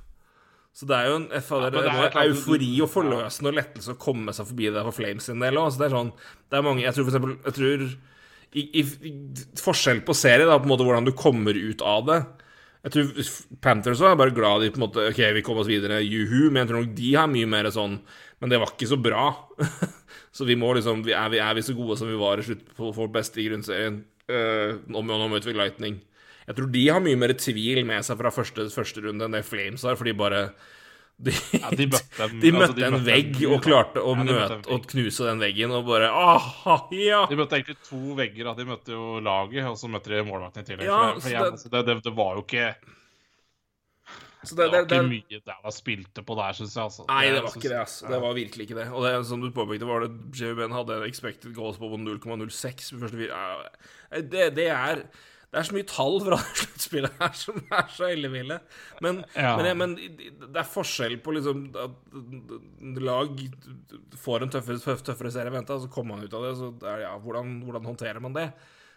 Så 0.72 0.86
det 0.88 0.96
er 0.96 1.10
jo 1.10 1.16
en 1.18 1.26
men 1.28 1.40
det 1.66 1.72
det 1.74 1.80
er 1.82 2.04
er 2.06 2.12
klart- 2.14 2.30
eufori 2.30 2.70
og 2.80 2.88
forløsende 2.88 3.50
og 3.50 3.56
lettelse 3.58 3.92
å 3.92 3.98
komme 4.00 4.32
seg 4.32 4.46
forbi 4.48 4.70
det 4.72 4.84
for 4.86 4.96
Flames 4.96 5.26
sin 5.28 5.42
del 5.42 5.58
òg. 5.60 5.74
Det 5.76 5.88
er 5.88 5.96
sånn 5.96 6.12
Det 6.48 6.56
er 6.56 6.64
mange 6.64 6.84
Jeg 6.84 6.94
tror 6.94 7.08
for 7.08 7.12
eksempel 7.12 7.34
Jeg 7.44 7.56
tror 7.58 7.84
i, 8.56 8.64
i, 8.80 8.84
forskjell 9.60 10.02
på 10.06 10.14
serie, 10.16 10.48
da, 10.48 10.58
på 10.58 10.66
en 10.66 10.72
måte 10.72 10.86
hvordan 10.86 11.06
du 11.06 11.12
kommer 11.16 11.56
ut 11.56 11.84
av 11.86 12.06
det. 12.08 12.18
Jeg 12.80 12.94
tror 12.94 13.30
Panthers 13.60 14.00
er 14.00 14.16
bare 14.16 14.34
glad 14.34 14.64
de 14.64 14.70
på 14.72 14.80
en 14.80 14.86
måte 14.86 15.02
Ok, 15.10 15.18
vi 15.36 15.42
kom 15.44 15.58
oss 15.60 15.68
videre, 15.68 15.98
juhu, 16.00 16.48
men 16.48 16.62
jeg 16.62 16.70
tror 16.70 16.80
nok 16.80 16.94
de 16.96 17.10
har 17.12 17.26
mye 17.28 17.48
mer 17.52 17.66
sånn 17.74 17.98
Men 18.40 18.48
det 18.48 18.56
var 18.62 18.72
ikke 18.72 18.88
så 18.88 18.96
bra. 18.96 19.26
så 20.36 20.46
vi 20.48 20.56
må 20.56 20.72
liksom 20.72 21.02
vi 21.04 21.12
er, 21.12 21.28
vi, 21.28 21.42
er 21.44 21.58
vi 21.58 21.64
så 21.66 21.76
gode 21.76 21.98
som 22.00 22.08
vi 22.08 22.16
var 22.16 22.40
i 22.40 22.46
slutt 22.46 22.64
på 22.78 22.88
vårt 22.96 23.12
beste 23.18 23.42
i 23.42 23.50
grunnserien? 23.50 24.00
Uh, 24.30 24.80
nå, 24.88 25.04
nå 25.04 25.28
møter 25.28 25.52
vi 25.52 25.58
Lightning. 25.58 26.00
Jeg 26.46 26.56
tror 26.56 26.70
de 26.72 26.86
har 26.88 27.04
mye 27.04 27.18
mer 27.20 27.36
tvil 27.36 27.84
med 27.86 28.06
seg 28.06 28.16
fra 28.18 28.32
første, 28.32 28.64
første 28.72 29.04
runde 29.04 29.28
enn 29.28 29.36
det 29.36 29.44
Flames 29.46 29.84
har, 29.86 29.98
for 30.00 30.08
de 30.08 30.16
bare 30.16 30.46
de, 31.20 31.32
Ja, 31.58 31.70
de 31.76 31.86
møtte 31.92 32.24
en- 32.24 32.38
de 32.42 32.50
altså, 32.56 32.74
de 32.76 32.84
en 32.86 32.94
møtte 32.96 33.06
vegg 33.06 33.34
en- 33.42 33.50
og 33.56 33.64
klarte 33.66 34.00
å 34.00 34.14
Ja, 34.16 34.22
de 34.24 34.36
møte 34.38 34.72
og 34.76 34.86
knuse 34.92 35.26
den 35.28 35.42
veggen 35.42 35.74
og 35.76 35.84
bare 35.90 36.08
Aha, 36.10 36.76
ja! 36.96 37.24
De 37.30 37.36
møtte 37.40 37.58
egentlig 37.58 37.76
to 37.88 38.00
vegger. 38.18 38.48
Da. 38.48 38.54
De 38.58 38.64
møtte 38.70 38.94
jo 38.96 39.18
laget, 39.24 39.66
og 39.68 39.76
så 39.80 39.90
møtte 39.92 40.14
de 40.14 40.22
målvakten 40.28 40.64
i 40.64 40.70
tillegg. 40.70 40.88
Ja, 40.88 41.02
for, 41.12 41.20
for 41.26 41.34
jeg, 41.34 41.44
det- 41.44 41.52
altså, 41.58 41.72
det, 41.76 41.98
det, 42.08 42.14
var 42.16 42.38
jo 42.40 42.44
ikke 42.46 42.66
Så 44.42 44.56
Det 44.56 44.64
det, 44.64 44.70
var 44.72 44.84
ikke 44.86 44.96
det, 44.96 45.08
mye 45.12 45.40
Dallas 45.50 45.80
spilte 45.82 46.22
på 46.24 46.36
der, 46.38 46.52
syns 46.56 46.74
jeg. 46.78 46.84
Altså. 46.88 47.04
Nei, 47.10 47.24
det 47.28 47.42
var 47.44 47.56
ikke 47.58 47.68
det. 47.68 47.80
Altså. 47.82 48.06
Det 48.08 48.20
var 48.24 48.38
virkelig 48.38 48.66
ikke 48.68 48.78
det. 48.80 48.86
Og 48.96 49.04
det, 49.04 49.10
som 49.28 49.42
du 49.44 49.50
påpekte, 49.52 49.88
var 49.90 50.06
at 50.08 50.14
JVBN 50.32 50.62
Ben 50.62 50.72
hadde 50.78 51.00
expected 51.10 51.52
goals 51.54 51.76
på 51.76 51.90
0,06 51.92 52.94
på 52.94 53.02
første 53.04 53.20
fire. 53.20 53.42
Det, 54.32 54.46
det 54.56 54.70
er 54.72 55.04
det 55.50 55.58
er 55.58 55.66
så 55.66 55.74
mye 55.74 55.86
tall 55.90 56.20
fra 56.22 56.36
sluttspillet 56.60 57.16
her 57.18 57.32
som 57.34 57.56
er 57.74 57.88
så 57.90 58.06
elleville. 58.06 58.60
Men, 59.02 59.22
Ja. 59.34 59.56
men, 59.58 59.78
men 59.80 59.94
det 59.98 60.60
er 60.62 60.68
forskjell 60.70 61.16
på 61.24 61.34
liksom 61.34 61.64
at 61.74 63.00
lag 63.02 63.40
får 64.22 64.44
en 64.46 64.52
tøffere, 64.54 64.78
tøff, 64.84 65.02
tøffere 65.06 65.32
serie 65.34 65.50
venta, 65.54 65.78
så 65.82 65.90
kommer 65.90 66.14
man 66.16 66.26
ut 66.28 66.36
av 66.38 66.46
det. 66.46 66.52
Så 66.60 66.70
er, 66.86 67.02
ja, 67.08 67.14
hvordan, 67.18 67.56
hvordan 67.66 67.88
håndterer 67.90 68.22
man 68.22 68.36
det? 68.38 68.46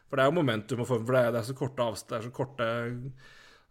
For 0.10 0.20
det 0.20 0.28
er 0.28 0.30
jo 0.30 0.38
momentum 0.38 0.84
og 0.84 0.92
form, 0.92 1.06
for 1.08 1.18
det 1.18 1.24
er, 1.26 1.32
det 1.34 1.42
er 1.42 1.48
så 1.50 1.56
korte, 1.58 1.88
avst 1.90 2.12
er 2.14 2.28
så 2.28 2.34
korte 2.36 2.68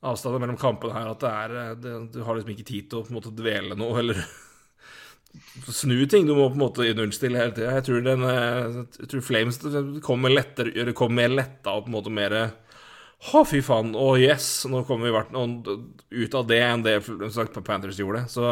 avstander 0.02 0.40
mellom 0.42 0.56
kampene 0.58 0.96
her 0.96 1.12
at 1.12 1.20
det 1.22 1.28
er 1.30 1.52
det, 1.78 1.90
Du 2.10 2.24
har 2.26 2.34
liksom 2.34 2.50
ikke 2.56 2.64
tid 2.66 2.88
til 2.90 2.98
å 2.98 3.04
på 3.06 3.12
en 3.12 3.18
måte 3.20 3.30
dvele 3.38 3.76
noe 3.78 4.00
eller 4.00 4.18
snu 5.72 6.00
ting. 6.10 6.26
Du 6.26 6.34
må 6.34 6.48
på 6.50 6.56
en 6.58 6.64
måte 6.64 6.88
nullstille 6.98 7.38
hele 7.38 7.54
tida. 7.56 7.76
Jeg 7.78 7.86
tror 7.86 8.02
den 8.08 8.24
eh, 8.26 8.80
Jeg 8.98 9.08
tror 9.12 9.24
Flames 9.28 9.60
kommer 10.04 10.34
lettere 10.34 10.74
det 10.90 10.96
kommer 10.98 11.22
mer 11.22 11.36
letta 11.38 11.76
og 11.78 11.86
på 11.86 11.92
en 11.92 11.96
måte 12.00 12.12
mer 12.18 12.34
Å, 13.22 13.44
fy 13.46 13.60
faen. 13.62 13.92
Å, 13.94 14.08
yes. 14.18 14.64
Nå 14.70 14.82
kommer 14.88 15.06
vi 15.06 15.14
hvert, 15.14 15.30
ut 16.10 16.34
av 16.34 16.48
det 16.50 16.58
enn 16.64 16.82
det 16.82 16.98
Panthers 17.62 18.00
gjorde. 18.02 18.24
Så 18.32 18.42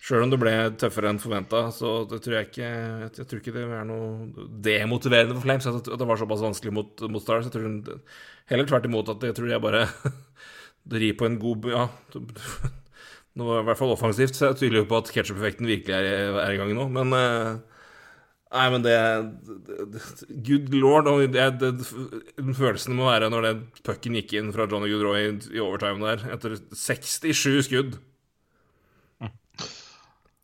sjøl 0.00 0.24
om 0.24 0.32
det 0.32 0.40
ble 0.40 0.54
tøffere 0.80 1.12
enn 1.12 1.20
forventa, 1.22 1.66
så 1.76 2.00
det 2.08 2.22
tror 2.24 2.38
jeg 2.38 2.48
ikke 2.48 2.68
Jeg 3.20 3.26
tror 3.28 3.42
ikke 3.42 3.52
det 3.54 3.66
er 3.68 3.86
noe 3.86 4.46
demotiverende 4.64 5.36
for 5.36 5.44
Flames 5.44 5.68
at 5.68 5.90
det 5.92 6.08
var 6.08 6.18
såpass 6.18 6.42
vanskelig 6.42 6.74
mot, 6.74 7.04
mot 7.12 7.22
Stars. 7.22 7.46
Jeg 7.46 7.54
tror 7.54 8.00
heller 8.50 8.70
tvert 8.70 8.88
imot 8.88 9.12
at 9.12 9.28
jeg 9.28 9.36
tror 9.38 9.52
jeg 9.52 9.62
bare 9.62 9.86
rir 11.00 11.14
på 11.20 11.28
en 11.28 11.38
god 11.38 11.70
Ja. 11.70 11.86
Nå 13.38 13.50
i 13.60 13.66
hvert 13.68 13.78
fall 13.78 13.94
offensivt, 13.94 14.34
så 14.34 14.50
jeg 14.50 14.64
tyder 14.64 14.80
jo 14.80 14.88
på 14.90 14.98
at 14.98 15.12
ketsjup-effekten 15.14 15.68
virkelig 15.70 15.94
er, 15.94 16.40
er 16.42 16.56
i 16.56 16.58
gang 16.58 16.74
nå. 16.74 16.88
Men 16.96 17.14
eh, 17.14 17.79
Nei, 18.50 18.66
men 18.74 18.82
det, 18.82 18.94
det, 19.94 20.00
Good 20.46 20.72
lord. 20.74 21.06
Det, 21.30 21.44
det, 21.60 21.70
den 22.34 22.56
følelsen 22.58 22.94
det 22.94 22.98
må 22.98 23.06
være 23.06 23.30
når 23.30 23.46
den 23.46 23.60
pucken 23.86 24.16
gikk 24.18 24.34
inn 24.40 24.50
fra 24.54 24.66
Johnny 24.70 24.90
Goodroy 24.90 25.28
i, 25.28 25.34
i 25.54 25.62
overtime 25.62 26.02
der, 26.02 26.24
etter 26.34 26.56
67 26.74 27.68
skudd 27.68 28.00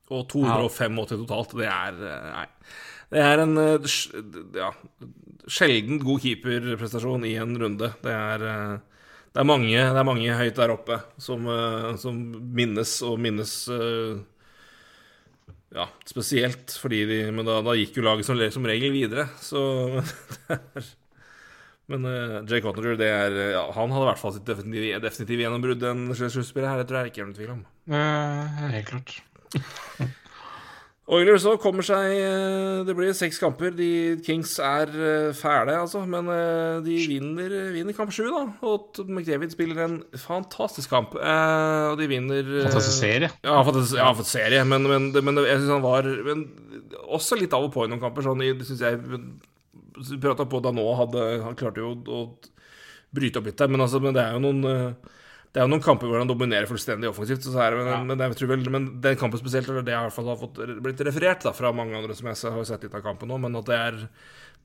Og 0.06 0.22
285 0.30 1.00
totalt, 1.16 1.56
det 1.58 1.66
er 1.66 1.98
Nei. 2.30 2.46
Det 3.10 3.22
er 3.22 3.40
en 3.42 3.58
eh, 3.62 3.96
ja, 4.58 4.72
sjelden 5.46 6.00
god 6.02 6.22
keeperprestasjon 6.24 7.26
i 7.26 7.36
en 7.38 7.52
runde. 7.60 7.92
Det 8.02 8.14
er 8.14 8.46
eh, 8.50 8.78
det 9.36 9.42
er, 9.42 9.48
mange, 9.50 9.76
det 9.76 10.00
er 10.00 10.06
mange 10.08 10.34
høyt 10.38 10.56
der 10.56 10.72
oppe 10.72 10.96
som, 11.20 11.44
eh, 11.52 11.90
som 12.00 12.16
minnes 12.56 12.96
og 13.04 13.18
minnes 13.20 13.52
eh, 13.68 14.16
Ja, 15.74 15.88
spesielt 16.06 16.76
fordi 16.78 17.00
de 17.08 17.16
Men 17.34 17.48
da, 17.48 17.58
da 17.64 17.74
gikk 17.74 17.98
jo 17.98 18.04
laget 18.06 18.28
som, 18.28 18.38
som 18.54 18.68
regel 18.68 18.94
videre, 18.94 19.26
så 19.42 19.62
er, 20.52 20.92
Men 21.90 22.06
uh, 22.06 22.42
Jay 22.46 22.62
Cottinger, 22.62 22.98
det 22.98 23.08
er 23.10 23.40
ja, 23.54 23.64
Han 23.76 23.92
hadde 23.94 24.06
i 24.06 24.10
hvert 24.10 24.22
fall 24.22 24.34
sitt 24.34 24.46
definitive, 24.48 25.00
definitive 25.02 25.46
gjennombrudd 25.46 25.82
den 25.82 26.06
sluttspillet 26.14 26.70
her, 26.70 26.82
det 26.82 26.88
tror 26.90 27.02
jeg 27.02 27.12
ikke 27.12 27.24
er 27.24 27.28
noen 27.28 27.38
tvil 27.38 27.56
om. 27.56 27.66
Uh, 27.90 28.70
helt 28.74 28.90
klart. 28.90 30.22
Oilers 31.06 31.44
så 31.44 31.52
kommer 31.62 31.86
seg 31.86 32.16
eh, 32.18 32.80
Det 32.86 32.94
blir 32.98 33.12
seks 33.14 33.38
kamper. 33.38 33.70
De 33.78 34.16
Kings 34.26 34.56
er 34.58 34.90
eh, 34.90 35.28
fæle, 35.38 35.76
altså. 35.78 36.02
Men 36.02 36.26
eh, 36.32 36.80
de 36.82 36.96
vinner, 37.12 37.52
vinner 37.76 37.94
kamp 37.94 38.10
sju, 38.14 38.24
da. 38.32 38.42
Og 38.66 38.98
McDavid 39.06 39.54
spiller 39.54 39.84
en 39.84 39.96
fantastisk 40.18 40.90
kamp. 40.90 41.14
Og 41.14 42.00
de 42.00 42.10
vinner 42.10 42.50
Fantastisk 42.66 42.98
serie. 42.98 43.30
Ja, 43.46 43.60
fantastisk, 43.62 44.00
ja, 44.00 44.10
fantastisk 44.10 44.40
serie. 44.40 44.64
Men, 44.66 44.88
men, 44.90 45.12
men 45.14 45.42
jeg 45.44 45.60
syns 45.62 45.76
han 45.76 45.86
var 45.86 46.10
men, 46.26 46.48
Også 47.06 47.38
litt 47.38 47.54
av 47.54 47.68
og 47.68 47.74
på 47.76 47.86
i 47.86 47.92
noen 47.92 48.02
kamper. 48.02 48.26
Sånn, 48.26 48.42
synes 48.66 48.82
jeg 48.82 50.18
prata 50.20 50.44
på 50.50 50.58
da 50.60 50.74
nå, 50.74 50.88
hadde, 50.98 51.28
han 51.44 51.56
klarte 51.56 51.84
jo 51.84 51.94
å 51.94 52.24
bryte 53.14 53.38
opp 53.38 53.46
litt 53.46 53.62
der. 53.62 53.70
Men, 53.70 53.86
altså, 53.86 54.02
men 54.02 54.16
det 54.16 54.26
er 54.26 54.34
jo 54.34 54.42
noen 54.42 54.98
det 55.56 55.62
er 55.62 55.64
jo 55.64 55.72
noen 55.72 55.80
kamper 55.80 56.10
hvor 56.10 56.20
han 56.20 56.28
dominerer 56.28 56.68
fullstendig 56.68 57.08
offensivt. 57.08 57.40
Så 57.40 57.54
det, 57.56 57.78
men, 57.78 57.86
Ja. 57.88 58.00
men, 58.04 58.20
jeg 58.20 58.36
tror 58.36 58.50
vel, 58.50 58.64
men 58.68 58.88
den 59.00 59.16
kampen 59.16 59.40
spesielt, 59.40 59.70
eller 59.72 59.80
det 59.80 59.94
jeg 59.94 60.02
i 60.02 60.04
hvert 60.04 60.12
fall 60.12 60.26
har 60.28 60.36
fått 60.36 60.58
blitt 60.84 61.00
referert 61.00 61.46
da, 61.46 61.52
fra 61.56 61.70
mange 61.72 61.96
andre 61.96 62.12
som 62.18 62.28
jeg 62.28 62.36
har 62.52 62.66
sett 62.68 62.84
litt 62.84 62.96
av 62.98 63.00
kampen 63.00 63.32
nå, 63.32 63.38
men 63.40 63.56
at 63.56 63.70
det 63.70 63.78
er 63.80 63.96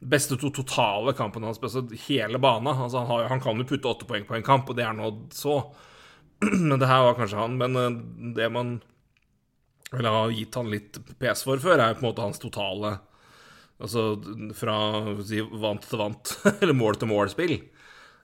beste 0.03 0.35
to 0.35 0.49
totale 0.51 1.13
kampen 1.15 1.45
hans, 1.47 1.61
altså 1.63 1.85
hele 2.09 2.41
bana. 2.43 2.73
Altså, 2.75 3.05
han, 3.05 3.07
har, 3.07 3.29
han 3.31 3.39
kan 3.39 3.55
jo 3.55 3.69
putte 3.69 3.87
åtte 3.87 4.09
poeng 4.09 4.27
på 4.27 4.35
en 4.35 4.43
kamp, 4.43 4.67
og 4.67 4.75
det 4.75 4.83
er 4.83 4.97
nå 4.97 5.13
så. 5.31 5.61
Men 6.67 6.75
det 6.81 6.91
her 6.91 7.05
var 7.07 7.15
kanskje 7.21 7.39
han. 7.39 7.55
Men 7.61 7.79
eh, 7.79 7.99
det 8.35 8.51
man 8.51 8.81
vel 9.93 10.11
har 10.11 10.35
gitt 10.35 10.59
han 10.59 10.73
litt 10.75 10.99
pes 11.23 11.45
for 11.47 11.63
før, 11.63 11.79
er 11.79 11.93
jo 11.93 12.01
på 12.01 12.03
en 12.03 12.09
måte 12.11 12.27
hans 12.27 12.43
totale 12.43 12.97
Altså 13.81 14.11
fra 14.53 14.75
si, 15.25 15.39
vant 15.41 15.81
til 15.81 15.97
vant, 15.97 16.35
eller 16.61 16.75
mål 16.77 16.99
til 17.01 17.09
mål-spill. 17.09 17.55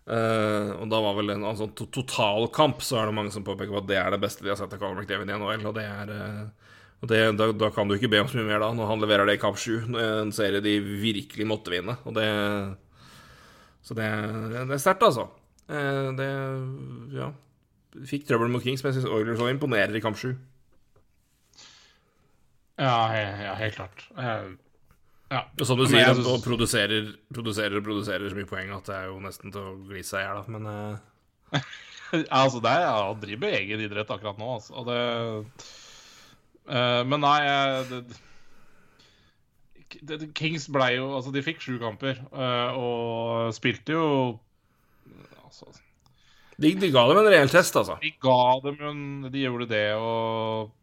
Eh, 0.07 0.69
og 0.79 0.87
da 0.87 0.99
var 1.03 1.17
vel 1.17 1.33
en, 1.33 1.43
altså, 1.49 1.67
to 1.75 1.89
totalkamp, 1.91 2.83
så 2.85 3.01
er 3.01 3.09
det 3.09 3.17
mange 3.17 3.33
som 3.35 3.45
påpeker 3.47 3.81
at 3.81 3.89
det 3.89 3.97
er 3.99 4.13
det 4.13 4.21
beste 4.23 4.45
de 4.45 4.53
har 4.53 4.59
sett 4.59 4.73
av 4.73 4.79
Conor 4.79 5.01
McDavid 5.01 5.27
i 5.27 5.35
NHL. 5.35 5.65
Og 5.67 5.79
er 5.83 6.13
uh, 6.13 6.67
og 6.97 7.11
det, 7.11 7.19
da, 7.37 7.49
da 7.53 7.69
kan 7.73 7.89
du 7.89 7.97
ikke 7.97 8.09
be 8.09 8.23
om 8.23 8.29
så 8.29 8.39
mye 8.39 8.47
mer 8.47 8.63
da, 8.63 8.71
når 8.73 8.87
han 8.89 9.03
leverer 9.03 9.29
det 9.29 9.37
i 9.37 9.41
kamp 9.41 9.59
sju, 9.61 9.83
en 10.01 10.31
serie 10.33 10.63
de 10.65 10.79
virkelig 10.81 11.45
måtte 11.45 11.73
vinne. 11.73 11.97
Og 12.09 12.15
det 12.17 12.27
Så 13.85 13.95
det, 13.95 14.07
det 14.55 14.73
er 14.73 14.81
sterkt, 14.81 15.05
altså. 15.05 15.27
Uh, 15.67 16.15
det 16.17 16.31
Ja. 17.17 17.33
Fikk 18.07 18.27
trøbbel 18.27 18.51
mot 18.51 18.61
Kings, 18.61 18.83
men 18.83 18.91
jeg 18.91 19.01
syns 19.01 19.09
Oilers 19.09 19.41
imponerer 19.41 19.95
i 19.95 20.01
kamp 20.03 20.19
sju. 20.19 20.35
Ja, 22.77 23.09
ja, 23.17 23.55
helt 23.57 23.73
klart. 23.73 24.03
Eh, 24.13 24.51
ja. 25.31 25.41
Og 25.59 25.65
som 25.67 25.79
du 25.79 25.83
sier, 25.87 26.05
jeg 26.05 26.15
synes- 26.15 26.29
og 26.31 26.43
produserer, 26.45 27.09
produserer 27.33 27.77
og 27.79 27.83
produserer 27.83 28.29
så 28.29 28.37
mye 28.37 28.47
poeng 28.47 28.71
at 28.75 28.87
det 28.87 28.95
er 28.95 29.09
jo 29.09 29.19
nesten 29.19 29.51
til 29.51 29.61
å 29.61 29.75
glise 29.89 30.13
seg 30.13 30.23
i 30.23 30.27
hjel. 30.27 30.39
Men 30.55 30.69
uh... 30.71 31.59
altså, 32.31 32.61
det 32.63 32.71
er, 32.71 32.87
han 32.87 33.19
driver 33.19 33.43
med 33.43 33.57
egen 33.59 33.83
idrett 33.83 34.13
akkurat 34.15 34.39
nå, 34.39 34.53
altså. 34.59 34.77
Og 34.79 34.87
det 34.87 35.01
uh, 36.71 37.03
Men 37.07 37.23
nei, 37.25 37.39
det, 37.91 38.01
det, 40.07 40.31
Kings 40.37 40.69
blei 40.71 40.93
jo 40.95 41.11
Altså, 41.17 41.35
de 41.35 41.43
fikk 41.43 41.61
sju 41.63 41.75
kamper, 41.81 42.19
eh, 42.31 42.79
og 42.79 43.53
spilte 43.55 43.95
jo 43.95 44.07
Altså, 45.43 45.71
de, 46.57 46.73
de 46.75 46.89
ga 46.91 47.03
dem 47.07 47.21
en 47.21 47.29
reell 47.29 47.51
test, 47.51 47.75
altså. 47.79 47.99
de 48.01 48.11
ga 48.23 48.41
dem 48.65 48.79
jo 48.81 48.89
en 48.91 49.05
De 49.31 49.43
gjorde 49.43 49.69
det, 49.71 49.85
og 49.95 50.73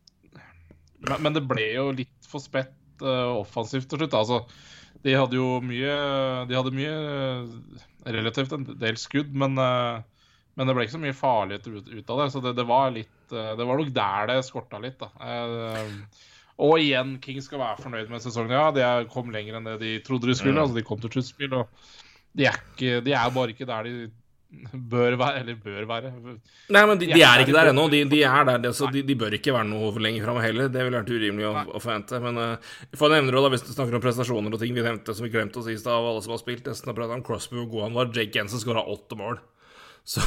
Men, 1.04 1.20
men 1.20 1.36
det 1.36 1.44
ble 1.48 1.68
jo 1.74 1.90
litt 1.96 2.28
for 2.28 2.40
spett 2.44 2.72
offensivt 3.02 3.88
til 3.90 4.02
slutt. 4.02 4.14
Altså, 4.14 4.44
de 5.04 5.16
hadde 5.18 5.36
jo 5.36 5.58
mye 5.64 5.94
De 6.48 6.56
hadde 6.56 6.74
mye 6.76 6.92
eh, 6.94 7.80
relativt 8.14 8.52
en 8.54 8.66
del 8.80 9.00
skudd, 9.00 9.32
men 9.34 9.58
eh, 9.60 10.02
men 10.54 10.68
det 10.68 10.74
ble 10.76 10.84
ikke 10.86 10.94
så 10.94 11.02
mye 11.02 11.16
farlighet 11.18 11.66
ut, 11.66 11.88
ut 11.90 12.12
av 12.14 12.20
det, 12.20 12.28
så 12.30 12.40
det, 12.44 12.54
det 12.58 12.66
var 12.68 12.92
litt 12.94 13.34
eh, 13.34 13.52
Det 13.58 13.66
var 13.66 13.80
nok 13.80 13.90
der 13.96 14.30
det 14.30 14.38
skorta 14.46 14.78
litt, 14.82 15.00
da. 15.00 15.10
Eh, 15.18 16.28
og 16.64 16.78
igjen, 16.78 17.16
King 17.22 17.40
skal 17.42 17.58
være 17.58 17.82
fornøyd 17.82 18.10
med 18.12 18.22
sesongen. 18.22 18.54
Ja, 18.54 18.68
de 18.70 19.08
kom 19.10 19.32
lenger 19.34 19.58
enn 19.58 19.66
det 19.66 19.80
de 19.80 19.96
trodde 20.06 20.30
de 20.30 20.36
skulle. 20.38 20.54
Mm. 20.54 20.62
altså 20.62 20.78
De 20.78 20.84
kom 20.86 21.00
til 21.02 21.10
sluttspill, 21.16 21.56
og 21.58 21.88
de 22.38 22.46
er, 22.46 22.60
ikke, 22.74 23.00
de 23.02 23.16
er 23.18 23.32
bare 23.34 23.54
ikke 23.54 23.66
der 23.66 23.88
de 23.88 23.94
bør 24.72 25.16
være. 25.20 25.42
Eller 25.42 25.58
bør 25.60 25.86
være. 25.88 26.10
Nei, 26.74 26.82
men 26.88 27.00
de, 27.00 27.08
de 27.12 27.22
er 27.24 27.42
ikke 27.44 27.54
er 27.54 27.58
der 27.60 27.70
ennå. 27.72 27.86
De, 27.92 28.02
de 28.10 28.20
er 28.26 28.48
der, 28.50 28.68
så 28.76 28.90
de, 28.92 29.04
de 29.06 29.16
bør 29.18 29.36
ikke 29.38 29.54
være 29.54 29.68
noe 29.70 29.90
lenger 30.02 30.26
framme 30.26 30.44
heller. 30.44 30.70
Det 30.72 30.84
ville 30.86 31.00
vært 31.00 31.14
urimelig 31.14 31.48
å, 31.50 31.54
å 31.74 31.82
forvente. 31.82 32.20
Men 32.24 32.40
uh, 32.40 32.76
for 32.92 33.04
får 33.04 33.16
nevne 33.16 33.34
det, 33.34 33.42
da, 33.46 33.52
hvis 33.54 33.66
du 33.66 33.72
snakker 33.72 33.98
om 33.98 34.04
prestasjoner 34.04 34.54
og 34.54 34.62
ting 34.62 34.76
vi 34.76 34.84
nevnte 34.84 35.16
som 35.16 35.26
vi 35.26 35.32
glemte 35.34 35.62
å 35.62 35.66
si 35.66 35.74
i 35.76 35.80
stad, 35.80 35.96
av 35.96 36.12
alle 36.12 36.22
som 36.24 36.36
har 36.36 36.42
spilt. 36.42 36.68
Nesten 36.68 36.92
har 36.92 36.98
pratet 36.98 37.18
om 37.18 37.26
Crosby 37.26 37.60
og 37.62 37.74
god 37.74 37.88
han 37.88 37.98
var. 37.98 38.14
Jake 38.14 38.40
Jensen 38.40 38.62
skåra 38.62 38.84
åtte 38.94 39.18
mål. 39.20 39.42
Så 40.04 40.20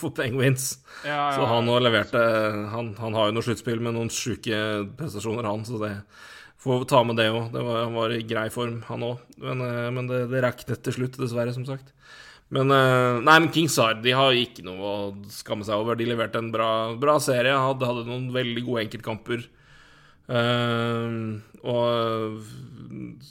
på 0.00 0.10
Penguins. 0.12 0.78
Ja, 1.06 1.32
Så 1.32 1.46
han 1.48 1.64
nå 1.64 1.78
leverte 1.80 2.20
han, 2.72 2.90
han 3.00 3.14
har 3.16 3.30
jo 3.30 3.36
noe 3.38 3.46
sluttspill 3.46 3.80
med 3.80 3.96
noen 3.96 4.10
sjuke 4.12 4.58
prestasjoner, 4.98 5.48
han. 5.48 5.64
Så 5.64 5.80
det 5.80 5.94
får 6.66 6.84
ta 6.90 7.02
med 7.06 7.16
det 7.20 7.30
òg. 7.32 7.54
Han 7.54 7.96
var 7.96 8.12
i 8.12 8.22
grei 8.26 8.48
form, 8.52 8.80
han 8.88 9.04
òg. 9.06 9.22
Men, 9.42 9.62
eh, 9.64 9.90
men 9.94 10.10
det, 10.10 10.26
det 10.32 10.42
raknet 10.44 10.82
til 10.84 10.98
slutt, 10.98 11.18
dessverre, 11.20 11.54
som 11.56 11.66
sagt. 11.68 11.92
Men 12.54 12.70
eh, 12.70 13.20
Nei, 13.26 13.38
men 13.40 13.50
Kings 13.54 13.76
har, 13.82 13.96
de 14.02 14.14
har 14.14 14.36
ikke 14.38 14.64
noe 14.66 14.90
å 14.90 14.96
skamme 15.32 15.66
seg 15.66 15.82
over. 15.82 15.98
De 15.98 16.06
leverte 16.06 16.40
en 16.42 16.52
bra, 16.54 16.70
bra 17.00 17.16
serie. 17.22 17.54
Hadde, 17.54 17.88
hadde 17.88 18.06
noen 18.08 18.28
veldig 18.34 18.66
gode 18.66 18.86
enkeltkamper. 18.86 19.46
Uh, 20.26 21.38
og 21.62 22.40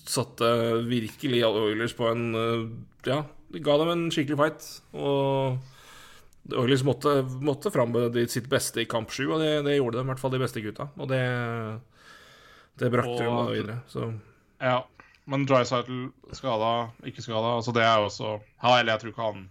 satte 0.08 0.48
virkelig 0.88 1.42
Oilers 1.44 1.92
på 1.92 2.08
en 2.08 2.22
uh, 2.32 2.62
Ja, 3.04 3.18
de 3.52 3.60
ga 3.60 3.76
dem 3.82 3.92
en 3.92 4.06
skikkelig 4.16 4.40
fight. 4.40 4.68
Og 4.96 6.56
Oilers 6.56 6.86
måtte, 6.88 7.18
måtte 7.44 7.74
fram 7.74 7.92
med 7.96 8.16
sitt 8.32 8.48
beste 8.52 8.84
i 8.84 8.88
kamp 8.88 9.12
sju, 9.12 9.26
og 9.28 9.44
det, 9.44 9.66
det 9.68 9.76
gjorde 9.80 10.00
de, 10.00 10.06
i 10.06 10.12
hvert 10.12 10.24
fall 10.24 10.36
de 10.36 10.44
beste 10.44 10.64
gutta. 10.64 10.88
Og 10.96 11.12
det, 11.12 11.24
det 12.80 12.92
brakte 12.94 13.24
dem 13.24 13.40
da 13.40 13.48
videre. 13.52 13.80
Så 13.92 14.12
Ja, 14.62 14.84
men 15.26 15.46
Drycytle 15.50 16.12
skada, 16.38 16.72
ikke 17.08 17.24
skada. 17.26 17.56
Altså 17.58 17.74
det 17.76 17.84
er 17.86 18.00
jo 18.00 18.10
også 18.10 18.32
ja, 18.38 18.72
Eller 18.80 18.92
jeg 18.94 19.02
tror 19.02 19.12
ikke 19.14 19.28
han 19.30 19.44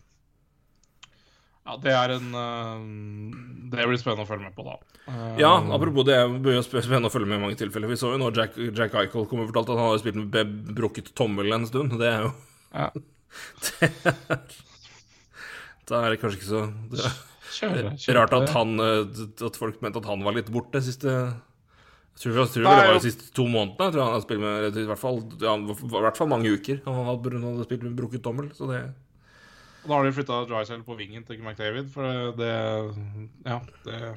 Ja, 1.65 1.77
det 1.83 1.95
er 1.97 2.15
en 2.15 2.29
uh, 2.37 2.79
Det 3.73 3.89
blir 3.89 3.99
spennende 3.99 4.27
å 4.27 4.29
følge 4.29 4.47
med 4.47 4.55
på, 4.55 4.67
da. 4.69 4.77
Uh, 5.09 5.35
Ja, 5.41 5.53
apropos 5.75 6.07
det, 6.07 6.19
det 6.21 6.43
blir 6.45 6.59
jo 6.59 6.65
spennende 6.67 7.11
å 7.11 7.15
følge 7.15 7.31
med 7.31 7.41
i 7.41 7.45
mange 7.47 7.59
tilfeller. 7.61 7.91
Vi 7.91 7.99
så 8.01 8.15
jo 8.15 8.21
nå 8.23 8.31
Jack, 8.37 8.55
Jack 8.77 8.95
Eichel 9.01 9.27
kom 9.31 9.43
og 9.43 9.51
fortalte 9.51 9.75
at 9.75 9.83
han 9.83 9.91
hadde 9.91 10.05
spilt 10.05 10.21
med 10.23 10.55
brukket 10.79 11.11
tommel 11.19 11.53
en 11.57 11.67
stund. 11.71 11.99
Det 12.01 12.11
er 12.13 12.29
jo 12.29 12.35
ja. 12.75 12.89
Da 15.85 16.01
er 16.01 16.15
det 16.15 16.21
kanskje 16.23 16.39
ikke 16.39 16.49
så 16.49 16.61
det 16.93 17.03
er 17.05 17.17
kjører, 17.55 17.91
kjøre. 17.99 18.17
Rart 18.19 18.37
at 18.37 18.53
han 18.55 18.79
eh, 18.83 19.25
At 19.47 19.59
folk 19.59 19.83
mente 19.85 20.01
at 20.03 20.09
han 20.11 20.25
var 20.27 20.37
litt 20.37 20.51
borte 20.55 20.83
siste 20.85 21.13
Jeg 22.15 22.23
tror, 22.23 22.37
jeg 22.39 22.51
tror 22.55 22.63
Nei, 22.65 22.75
det 22.79 22.87
var 22.87 22.95
de 22.95 23.07
siste 23.09 23.31
to 23.35 23.45
månedene. 23.51 23.87
Jeg 23.89 23.95
tror 23.97 24.05
han 24.05 24.13
har 24.15 24.21
spilt 24.23 24.43
med 24.45 24.77
i 24.79 24.85
hvert 24.87 25.01
fall, 25.01 25.17
ja, 25.43 25.55
i 25.59 25.89
hvert 26.07 26.21
fall 26.21 26.31
mange 26.31 26.53
uker. 26.55 26.79
Han 26.87 27.09
hadde, 27.11 27.33
han 27.35 27.49
hadde 27.49 27.67
spilt 27.67 27.83
med 27.83 27.97
brukket 27.99 28.23
tommel, 28.23 28.53
så 28.55 28.69
det 28.71 28.83
Da 29.85 29.91
har 29.97 30.07
de 30.07 30.15
flytta 30.17 30.45
Drysdale 30.49 30.87
på 30.87 30.97
vingen 30.97 31.27
til 31.27 31.43
McDavid, 31.43 31.91
for 31.93 32.31
det 32.39 32.53
Ja, 33.45 33.59
det 33.85 34.15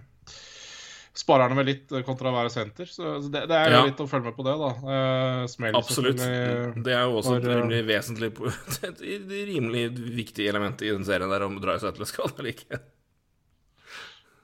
sparer 1.17 1.49
han 1.49 1.57
vel 1.57 1.71
litt 1.71 1.93
kontra 2.05 2.29
å 2.29 2.35
være 2.35 2.51
senter. 2.53 2.89
Så 2.89 3.15
det, 3.25 3.47
det 3.49 3.57
er 3.57 3.73
Ja. 3.73 3.79
litt 3.87 3.97
å 3.97 4.07
følge 4.09 4.29
med 4.29 4.35
på 4.37 4.45
det, 4.45 4.53
da. 4.61 4.69
Uh, 4.85 5.47
smell 5.49 5.77
Absolutt. 5.79 6.21
Det 6.21 6.93
er 6.93 7.07
jo 7.07 7.17
også 7.17 7.39
et 7.39 7.47
for, 7.47 7.49
eh, 7.49 7.61
rimelig 7.63 7.81
vesentlig 7.89 8.29
Et 8.91 9.01
rimelig 9.49 9.87
viktig 9.97 10.45
element 10.47 10.81
i 10.85 10.93
den 10.93 11.07
serien 11.07 11.33
der 11.33 11.47
om 11.47 11.57
Drysdale 11.63 12.05
skal 12.09 12.29
eller 12.37 12.53
ikke. 12.53 12.79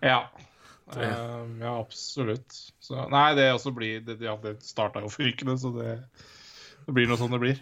Ja. 0.03 0.23
Eh, 1.01 1.45
ja, 1.63 1.73
absolutt. 1.79 2.55
Så, 2.83 2.97
nei, 3.09 3.33
det 3.35 3.49
også 3.53 3.71
blir 3.75 4.01
Det, 4.05 4.19
ja, 4.21 4.35
det 4.43 4.57
starta 4.63 5.01
jo 5.01 5.09
forrykende, 5.13 5.57
så 5.59 5.71
det, 5.77 5.95
det 6.85 6.93
blir 6.93 7.07
noe 7.09 7.17
sånn 7.17 7.31
det 7.33 7.39
blir. 7.41 7.61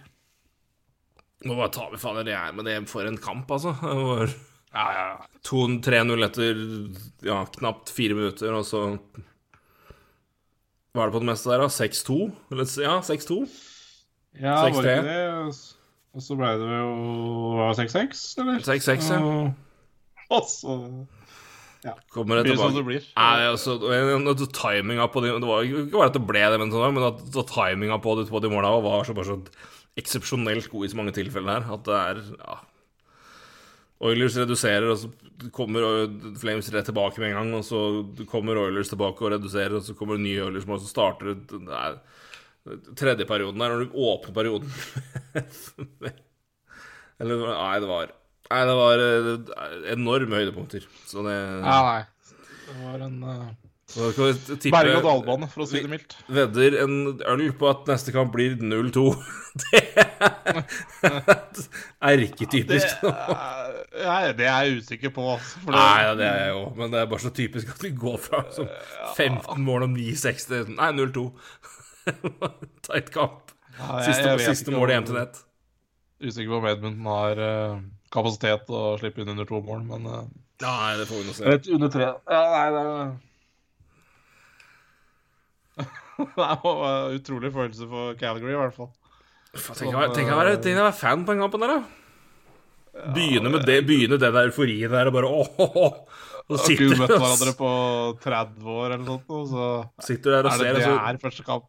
Må 1.46 1.56
bare 1.58 1.72
ta 1.74 1.90
med 1.90 2.00
faen 2.02 2.24
det 2.26 2.36
er, 2.38 2.52
med 2.54 2.66
det 2.66 2.76
er 2.78 2.86
for 2.90 3.06
en 3.08 3.18
kamp, 3.18 3.50
altså. 3.52 3.74
Var 3.82 4.28
Ja, 4.72 4.84
ja, 4.96 5.06
ja. 5.10 5.28
2-3-0 5.44 6.24
etter 6.28 6.60
ja, 7.28 7.42
knapt 7.58 7.90
fire 7.92 8.16
minutter, 8.16 8.54
og 8.56 8.64
så 8.68 8.84
Hva 10.92 11.04
er 11.06 11.10
det 11.10 11.16
på 11.16 11.22
det 11.24 11.30
meste 11.32 11.50
der, 11.52 11.64
da? 11.64 11.68
6-2? 11.72 12.18
Eller, 12.52 12.68
Ja, 12.84 12.98
6-2? 13.04 13.38
Ja, 14.40 14.56
var 14.64 14.70
det 14.70 14.76
6-3. 14.76 14.96
ikke 14.96 15.08
det? 15.08 15.68
Og 16.12 16.24
så 16.26 16.36
ble 16.36 16.50
det 16.60 16.70
jo 16.76 17.68
6-6, 17.80 18.24
eller? 18.44 18.60
6-6, 18.68 19.10
ja. 19.12 19.20
Og- 19.24 19.54
Og 20.32 20.44
så 20.48 20.76
Kommer 22.14 22.38
det 22.38 22.52
det 22.52 22.58
sånn 22.60 22.76
det 22.78 22.86
blir. 22.86 23.06
Nei, 23.18 23.46
altså, 23.50 23.78
timinga 24.54 25.08
på 25.10 25.24
de 25.24 25.32
Det 25.34 25.50
var 25.50 25.66
ikke 25.66 25.86
bare 25.96 26.12
at 26.12 26.18
det 26.18 26.26
ble 26.30 26.44
det, 26.54 26.60
men, 26.62 26.74
sånn, 26.74 26.94
men 26.94 27.08
at, 27.08 27.24
at 27.42 27.54
timinga 27.56 27.98
på 28.04 28.18
de, 28.20 28.28
på 28.30 28.42
de 28.44 28.52
måla 28.54 28.74
var 28.86 29.08
så 29.08 29.16
bare 29.18 29.32
så 29.32 29.40
eksepsjonelt 30.00 30.70
god 30.72 30.86
i 30.86 30.92
så 30.92 31.00
mange 31.00 31.16
tilfeller 31.16 31.66
her 31.66 31.74
at 31.76 31.88
det 31.88 31.98
er 31.98 32.22
ja. 32.38 32.60
Oilers 34.02 34.38
reduserer, 34.40 34.88
og 34.90 34.98
så 34.98 35.50
kommer 35.54 35.84
Flames 36.42 36.70
rett 36.74 36.88
tilbake 36.90 37.22
med 37.22 37.32
en 37.32 37.38
gang. 37.38 37.52
Og 37.60 37.66
så 37.68 37.82
kommer 38.30 38.58
Oilers 38.58 38.90
tilbake 38.90 39.22
og 39.22 39.36
reduserer, 39.36 39.76
og 39.78 39.86
så 39.86 39.94
kommer 39.98 40.18
det 40.18 40.26
nye 40.26 40.48
Oilers-mål, 40.48 40.82
så 40.82 40.90
starter 40.90 41.36
det 41.36 41.60
det 41.68 41.78
er, 41.78 42.00
Tredje 42.94 43.26
perioden 43.26 43.58
der, 43.58 43.72
når 43.74 43.88
du 43.90 43.96
åpner 43.98 44.36
perioden 44.38 44.70
Eller 47.22 47.40
Nei, 47.42 47.80
det 47.82 47.90
var 47.90 48.12
Nei, 48.52 48.62
det 48.68 48.76
var 48.76 49.02
eh, 49.08 49.28
enorme 49.96 50.40
høydepunkter. 50.42 50.86
Så 51.08 51.24
det 51.26 51.36
Ja, 51.40 51.80
nei. 51.88 52.02
Det 52.68 52.78
var 52.86 53.04
en 53.06 53.18
uh, 53.24 53.50
tippe- 53.92 54.72
berg-og-dal-bane, 54.72 55.48
for 55.52 55.64
å 55.64 55.68
si 55.68 55.82
det 55.84 55.90
mildt. 55.92 56.16
Vedder 56.32 56.78
en 56.86 56.94
øl 57.32 57.44
på 57.60 57.68
at 57.72 57.88
neste 57.92 58.14
kamp 58.16 58.32
blir 58.36 58.56
0-2. 58.60 59.04
Det 59.62 59.82
er 61.04 62.22
erketypisk. 62.24 63.02
Det, 63.02 63.12
er- 63.12 63.78
ja, 64.06 64.32
det 64.38 64.48
er 64.48 64.66
jeg 64.68 64.82
usikker 64.82 65.12
på. 65.16 65.26
altså, 65.34 65.60
For 65.66 65.72
det, 65.76 65.80
Nei, 65.82 66.02
ja, 66.06 66.14
det 66.20 66.28
er 66.30 66.38
jeg 66.46 66.54
jo, 66.56 66.62
men 66.80 66.94
det 66.94 67.02
er 67.02 67.10
bare 67.12 67.24
så 67.26 67.32
typisk 67.36 67.74
at 67.74 67.84
vi 67.84 67.92
går 68.04 68.18
fra 68.24 68.44
som 68.56 68.70
15 69.18 69.64
mål 69.68 69.88
om 69.90 69.96
9-6 69.98 70.48
til 70.52 70.72
Nei, 70.78 70.92
0-2. 70.98 71.26
Tight 72.88 73.12
kamp. 73.14 73.52
Ja, 73.78 73.98
jeg- 74.00 74.08
Siste, 74.12 74.28
jeg 74.30 74.46
siste 74.48 74.72
ikke 74.72 74.80
mål 74.80 74.94
i 74.96 75.00
om- 75.02 75.12
Nett. 75.20 75.42
Usikker 76.22 76.52
på 76.54 76.58
om 76.62 76.68
Edmundton 76.70 77.08
har 77.12 77.40
eh, 77.42 77.82
kapasitet 78.12 78.70
å 78.70 78.82
slippe 79.00 79.22
inn 79.24 79.32
under 79.34 79.48
to 79.50 79.62
mål, 79.66 79.84
men 79.88 80.08
uh, 80.10 80.24
Ja, 80.62 80.72
nei, 80.84 80.94
det 81.00 81.08
får 81.10 81.22
vi 81.22 81.28
nå 81.30 81.36
se. 81.38 81.46
Rett 81.48 81.68
under 81.74 81.90
tre. 81.94 82.08
Ja, 82.30 82.42
nei, 82.56 82.66
det 82.76 82.82
er 82.88 83.12
Det 86.22 86.28
var 86.38 87.08
en 87.08 87.16
utrolig 87.18 87.50
følelse 87.56 87.88
for 87.90 88.14
Calgary, 88.20 88.54
i 88.54 88.60
hvert 88.60 88.76
fall. 88.78 88.92
Tenk 89.56 89.90
å 89.96 89.98
være- 90.04 90.14
tenk 90.16 90.30
å 90.78 90.84
være 90.86 90.94
fan 90.96 91.26
på 91.26 91.34
den 91.34 91.42
kampen 91.44 91.64
der, 91.66 91.74
da. 91.80 91.82
Begynne 93.16 93.50
med 93.54 93.64
det, 93.66 93.80
begynne 93.88 94.18
den 94.20 94.34
der 94.36 94.50
euforien 94.50 94.92
der 94.92 95.08
og 95.08 95.14
bare 95.16 95.28
åh, 95.32 95.48
åh, 95.64 95.78
åh. 95.80 95.94
Og 96.52 96.58
Har 96.58 96.68
ikke 96.74 96.84
sitter, 96.84 96.98
møtt 97.00 97.14
hverandre 97.16 97.54
på 97.56 97.70
30 98.26 98.72
år 98.76 98.86
eller 98.92 99.04
noe 99.06 99.14
sånt, 99.14 99.30
og 99.32 99.44
så 99.48 99.68
sitter 100.04 100.34
der 100.36 100.44
og 100.44 100.52
er 100.52 100.58
det 100.60 100.84
ser, 100.84 100.92
det 100.92 100.98
er 101.16 101.20
første 101.22 101.46
kamp. 101.48 101.68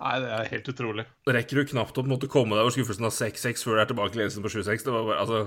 Nei, 0.00 0.14
det 0.22 0.28
er 0.32 0.50
helt 0.54 0.68
utrolig. 0.72 1.04
rekker 1.28 1.60
du 1.60 1.70
knapt 1.74 1.98
å 2.00 2.04
måtte 2.08 2.28
komme 2.30 2.56
deg 2.56 2.64
over 2.64 2.72
skuffelsen 2.72 3.04
av 3.04 3.12
6-6 3.12 3.66
før 3.66 3.76
du 3.76 3.82
er 3.82 3.90
tilbake 3.90 4.16
i 4.16 4.22
ledelsen 4.22 4.44
på 4.44 4.52
7-6. 4.52 4.86
Det 4.86 4.94
var 4.94 5.04
bare, 5.04 5.20
altså 5.20 5.42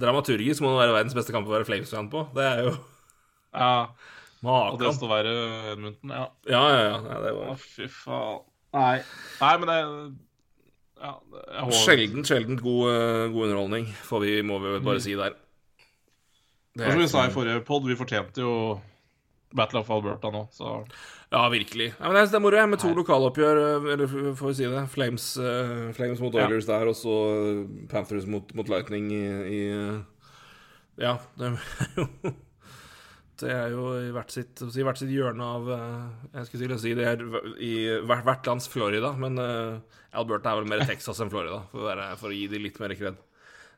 Dramaturgisk 0.00 0.62
må 0.62 0.74
det 0.74 0.82
være 0.84 0.96
verdens 0.98 1.16
beste 1.16 1.34
kamp 1.34 1.48
å 1.48 1.54
være 1.54 1.66
Flames-fan 1.66 2.10
på. 2.12 2.26
Det 2.36 2.46
er 2.46 2.64
jo 2.66 2.74
Ja, 3.56 3.72
og 4.46 4.78
det 4.80 4.92
skal 4.96 5.10
være 5.10 5.32
Edmundton, 5.72 6.12
ja. 6.14 6.26
Ja, 6.48 6.62
ja, 6.70 6.82
ja. 6.84 6.98
ja 7.08 7.20
det 7.24 7.32
Å, 7.34 7.40
var 7.40 7.62
fy 7.64 7.88
faen. 7.90 8.44
Nei. 8.76 8.96
Nei, 9.40 9.54
men 9.58 9.72
det 9.72 9.78
Ja, 11.00 11.14
jeg 11.56 11.80
sjelden, 11.80 12.26
sjelden 12.28 12.60
god, 12.60 12.82
eh, 12.92 13.24
god 13.32 13.48
underholdning, 13.48 13.88
får 14.06 14.22
vi, 14.26 14.34
må 14.46 14.60
vi 14.62 14.76
vel 14.76 14.84
bare 14.84 15.02
si 15.02 15.16
der. 15.18 15.34
Det 16.76 16.84
er, 16.84 16.92
som 16.92 17.02
vi 17.02 17.08
sa 17.10 17.24
i 17.26 17.32
forrige 17.34 17.64
pod, 17.66 17.88
vi 17.88 17.96
fortjente 17.98 18.44
jo 18.44 18.52
Battle 19.56 19.80
of 19.80 19.90
Alberta 19.90 20.30
nå, 20.30 20.44
så 20.54 20.76
Ja, 21.30 21.44
virkelig. 21.48 21.92
Ja, 21.94 22.08
men 22.10 22.16
det 22.26 22.34
er- 22.34 22.40
moro 22.42 22.66
med 22.66 22.78
to 22.80 22.88
lokaloppgjør, 22.94 23.56
eh, 23.62 23.92
eller 23.92 24.06
får 24.34 24.46
vi 24.48 24.54
si 24.54 24.64
det. 24.64 24.88
Flames, 24.90 25.36
uh, 25.38 25.92
Flames 25.92 26.20
mot 26.20 26.34
Ja. 26.34 26.46
Oilers 26.46 26.66
der, 26.66 26.86
og 26.88 26.94
så 26.94 27.14
eh, 27.62 27.86
Panthers 27.88 28.26
mot, 28.26 28.52
mot 28.54 28.68
Lightning 28.68 29.12
i, 29.12 29.24
i 29.46 30.02
Ja, 30.98 31.18
det 31.38 31.46
er 31.46 31.56
jo 31.96 32.34
Det 33.40 33.48
er 33.48 33.70
jo 33.70 33.84
i 33.96 34.10
hvert 34.12 34.30
sitt, 34.30 34.60
i 34.60 34.82
hvert 34.84 34.98
sitt 34.98 35.08
hjørne 35.08 35.40
av 35.40 35.68
Jeg 36.34 36.46
skulle 36.46 36.66
til 36.66 36.74
å 36.74 36.80
si 36.82 36.94
det 36.94 37.06
er 37.06 37.22
i 37.56 38.00
hvert, 38.04 38.24
hvert 38.26 38.46
lands 38.46 38.68
Florida, 38.68 39.12
men 39.16 39.38
uh, 39.38 39.78
Alberta 40.12 40.50
er 40.50 40.60
vel 40.60 40.68
mer 40.68 40.84
Texas 40.84 41.20
enn 41.20 41.30
Florida, 41.30 41.62
for 41.70 41.80
å, 41.80 41.86
være, 41.88 42.16
for 42.20 42.28
å 42.28 42.36
gi 42.36 42.48
de 42.48 42.58
litt 42.58 42.78
mer 42.82 42.92
kred. 42.98 43.16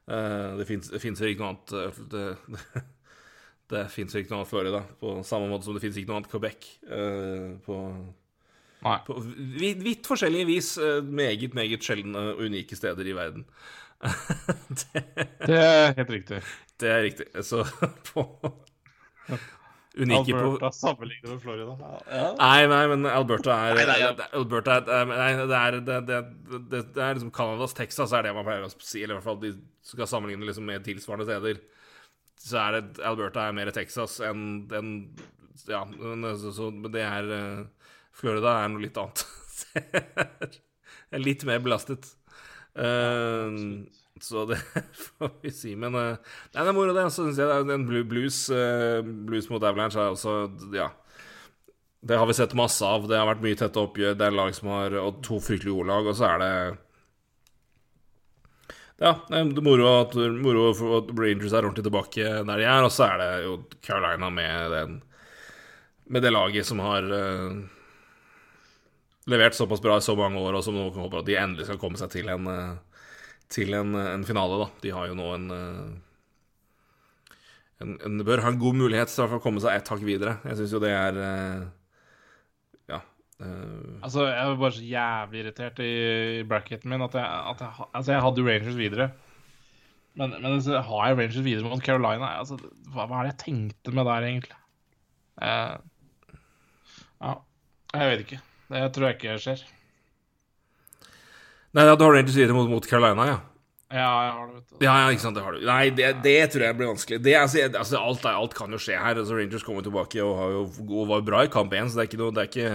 Uh, 0.09 0.57
det 0.59 0.67
fins 0.67 0.91
ikke 0.91 1.39
noe 1.39 1.53
annet 1.53 2.11
det, 2.11 2.35
det, 2.57 2.83
det 3.73 3.87
fins 3.93 4.15
ikke 4.19 4.31
noe 4.33 4.43
annet 4.43 4.51
Florida, 4.53 4.83
på 5.01 5.15
samme 5.27 5.49
måte 5.51 5.67
som 5.67 5.75
det 5.77 5.83
fins 5.85 5.97
ikke 6.01 6.11
noe 6.13 6.21
annet 6.21 6.31
Quebec. 6.33 6.67
eh, 6.87 7.49
på, 7.67 7.79
Nei. 8.83 8.97
på 9.07 9.17
vidt, 9.59 9.83
vidt 9.87 10.09
forskjellige 10.11 10.49
vis 10.49 10.73
eh, 10.83 11.01
meget, 11.03 11.55
meget 11.59 11.83
sjeldne 11.87 12.27
og 12.33 12.43
unike 12.47 12.77
steder 12.79 13.09
i 13.09 13.17
verden. 13.17 13.45
det, 14.83 15.03
Det 15.47 15.59
er 15.63 15.93
helt 16.01 16.11
riktig. 16.11 16.41
det 16.83 16.89
er 16.91 17.03
riktig. 17.07 17.29
Så 17.47 17.63
på 18.13 18.27
Unike 19.93 20.33
på 20.33 20.39
Alberta 20.41 20.71
sammenlignet 20.73 21.29
med 21.35 21.41
Florida. 21.43 21.75
Ja. 22.09 22.29
Nei, 22.39 22.63
nei, 22.71 22.85
men 22.95 23.05
Alberta 23.11 23.53
er 23.69 23.75
Nei, 23.77 23.85
nei, 23.91 23.97
ja. 24.01 24.13
det- 24.17 24.29
Alberta 24.39 24.79
er, 24.79 24.87
det 24.87 24.95
er- 24.97 25.11
nei, 25.11 25.33
det 25.51 25.59
er, 25.59 25.77
det, 25.91 25.99
det, 26.09 26.21
det, 26.73 26.81
det 26.97 27.03
er 27.05 27.15
liksom 27.19 27.31
Canadas 27.37 27.75
Texas 27.77 28.15
er 28.17 28.25
det 28.25 28.33
man 28.35 28.47
pleier 28.47 28.65
å 28.65 28.71
si, 28.73 29.03
eller 29.03 29.15
i 29.15 29.19
hvert 29.19 29.27
fall 29.29 29.41
de 29.43 29.51
skal 29.85 30.09
sammenligne 30.09 30.49
liksom 30.49 30.65
med 30.65 30.83
tilsvarende 30.87 31.29
steder. 31.29 31.61
Så 32.43 32.59
er 32.59 32.79
det 32.79 33.03
Alberta 33.07 33.47
er 33.47 33.55
mer 33.57 33.71
Texas 33.75 34.19
enn 34.27 34.67
en, 34.75 34.93
Ja, 35.69 35.85
men, 35.87 36.27
så, 36.41 36.51
så, 36.57 36.71
det 36.91 37.05
er 37.07 37.29
eh, 37.37 37.89
Florida 38.19 38.57
er 38.65 38.73
noe 38.73 38.83
litt 38.83 38.99
annet. 38.99 39.23
Litt 41.23 41.45
mer 41.45 41.61
belastet. 41.63 42.09
Eh, 42.75 43.59
så 44.23 44.45
det 44.49 44.59
får 45.05 45.31
vi 45.43 45.51
si. 45.55 45.75
Men 45.77 45.95
uh, 45.95 46.17
nei, 46.55 46.63
det 46.63 46.71
er 46.71 46.77
moro, 46.77 46.95
det. 46.97 47.05
Så 47.13 47.27
syns 47.27 47.41
jeg 47.41 47.67
det 47.69 47.77
en 47.77 47.87
blu- 47.89 48.07
blues, 48.09 48.45
uh, 48.55 49.01
blues 49.03 49.49
mot 49.51 49.63
Avalanche 49.63 50.01
er 50.01 50.15
også 50.15 50.37
Ja. 50.77 50.91
Det 52.03 52.17
har 52.19 52.27
vi 52.27 52.35
sett 52.35 52.55
masse 52.59 52.83
av. 52.83 53.05
Det 53.07 53.19
har 53.19 53.29
vært 53.29 53.43
mye 53.45 53.59
tette 53.59 53.79
oppgjør. 53.79 54.17
Det 54.19 54.27
er 54.27 54.35
lag 54.35 54.55
som 54.57 54.73
har 54.75 54.97
Og 54.99 55.21
to 55.23 55.39
fryktelig 55.43 55.71
gode 55.77 55.91
lag, 55.93 56.09
og 56.11 56.17
så 56.19 56.33
er 56.33 56.41
det 56.43 56.55
Ja, 59.03 59.17
det 59.27 59.39
er 59.41 59.65
moro 59.67 59.89
at, 59.99 60.13
moro 60.39 60.69
at 61.01 61.09
Rangers 61.19 61.53
er 61.53 61.67
ordentlig 61.67 61.85
tilbake 61.89 62.27
der 62.47 62.61
de 62.61 62.67
er, 62.69 62.87
og 62.87 62.93
så 62.95 63.09
er 63.09 63.19
det 63.19 63.31
jo 63.49 63.57
Carolina 63.83 64.31
med 64.31 64.75
den 64.77 64.99
Med 66.13 66.23
det 66.23 66.31
laget 66.33 66.67
som 66.67 66.79
har 66.83 67.07
uh, 67.09 67.63
levert 69.27 69.55
såpass 69.55 69.83
bra 69.83 69.97
i 69.97 70.01
så 70.01 70.15
mange 70.17 70.39
år, 70.39 70.55
og 70.55 70.65
som 70.65 70.75
nå 70.77 70.89
håper 70.95 71.23
at 71.23 71.29
de 71.29 71.37
endelig 71.39 71.67
skal 71.69 71.79
komme 71.81 71.99
seg 71.99 72.11
til 72.13 72.29
en 72.33 72.49
eh, 72.51 72.73
til 73.53 73.75
en, 73.77 73.95
en 73.95 74.25
finale, 74.25 74.59
da. 74.63 74.69
De 74.81 74.91
har 74.97 75.11
jo 75.11 75.19
nå 75.19 75.29
en, 75.37 75.51
eh, 75.53 75.91
en, 77.85 78.25
bør 78.25 78.43
ha 78.45 78.49
en 78.53 78.61
god 78.63 78.79
mulighet 78.81 79.13
til 79.13 79.37
å 79.37 79.43
komme 79.45 79.61
seg 79.63 79.77
et 79.77 79.91
hakk 79.93 80.03
videre. 80.07 80.39
Jeg 80.49 80.61
syns 80.61 80.73
jo 80.77 80.81
det 80.83 80.95
er 80.97 81.21
eh, 81.21 81.61
Eh, 83.41 83.99
Altså, 84.03 84.27
jeg 84.29 84.49
var 84.49 84.57
bare 84.61 84.77
så 84.77 84.87
jævlig 84.87 85.43
irritert 85.45 85.83
i 85.85 85.93
bracketen 86.49 86.91
min 86.91 87.05
at 87.07 87.15
jeg, 87.15 87.27
at 87.53 87.61
jeg, 87.61 87.87
altså, 87.93 88.13
jeg 88.13 88.25
hadde 88.27 88.47
Rangers 88.49 88.79
videre. 88.79 89.11
Men, 90.19 90.35
men 90.43 90.59
så 90.63 90.81
har 90.85 91.07
jeg 91.09 91.19
Rangers 91.19 91.45
videre 91.45 91.69
mot 91.69 91.85
Carolina. 91.85 92.35
Altså, 92.39 92.59
hva, 92.93 93.07
hva 93.07 93.21
er 93.21 93.29
det 93.29 93.33
jeg 93.33 93.45
tenkte 93.47 93.95
med 93.97 94.09
der, 94.11 94.27
egentlig? 94.29 94.59
Uh, 95.41 95.79
ja, 97.23 97.37
jeg 97.95 98.11
vet 98.11 98.27
ikke. 98.27 98.43
Det 98.73 98.83
tror 98.93 99.09
jeg 99.09 99.17
ikke 99.19 99.39
skjer. 99.41 99.63
Nei, 101.73 101.87
ja, 101.89 101.97
du 101.97 102.05
har 102.05 102.13
Rangers 102.19 102.37
videre 102.37 102.57
mot, 102.57 102.69
mot 102.69 102.87
Carolina, 102.89 103.31
ja. 103.31 103.39
Ja, 103.93 104.09
jeg 104.25 104.33
har 104.33 104.45
det, 104.49 104.55
vet 104.57 104.69
du. 104.69 104.85
Ja, 104.85 104.93
ja, 105.03 105.09
ikke 105.13 105.23
sant, 105.25 105.37
det 105.37 105.45
har 105.45 105.57
du. 105.57 105.65
Nei, 105.69 105.83
det, 105.93 106.11
det 106.25 106.37
tror 106.53 106.65
jeg 106.65 106.77
blir 106.77 106.91
vanskelig. 106.91 107.19
Det, 107.25 107.35
altså, 107.37 107.65
altså, 107.69 108.01
alt, 108.01 108.29
alt 108.29 108.55
kan 108.57 108.73
jo 108.73 108.81
skje 108.81 108.97
her. 108.97 109.21
Altså, 109.21 109.37
Rangers 109.37 109.65
kommer 109.67 109.85
tilbake 109.85 110.21
og, 110.25 110.35
har 110.39 110.55
jo, 110.57 110.63
og 110.89 111.09
var 111.11 111.25
bra 111.27 111.43
i 111.45 111.51
kamp 111.53 111.73
én, 111.77 111.89
så 111.89 112.01
det 112.01 112.05
er 112.07 112.11
ikke 112.11 112.21
noe 112.21 112.37
Det 112.37 112.45
er 112.45 112.51
ikke 112.51 112.71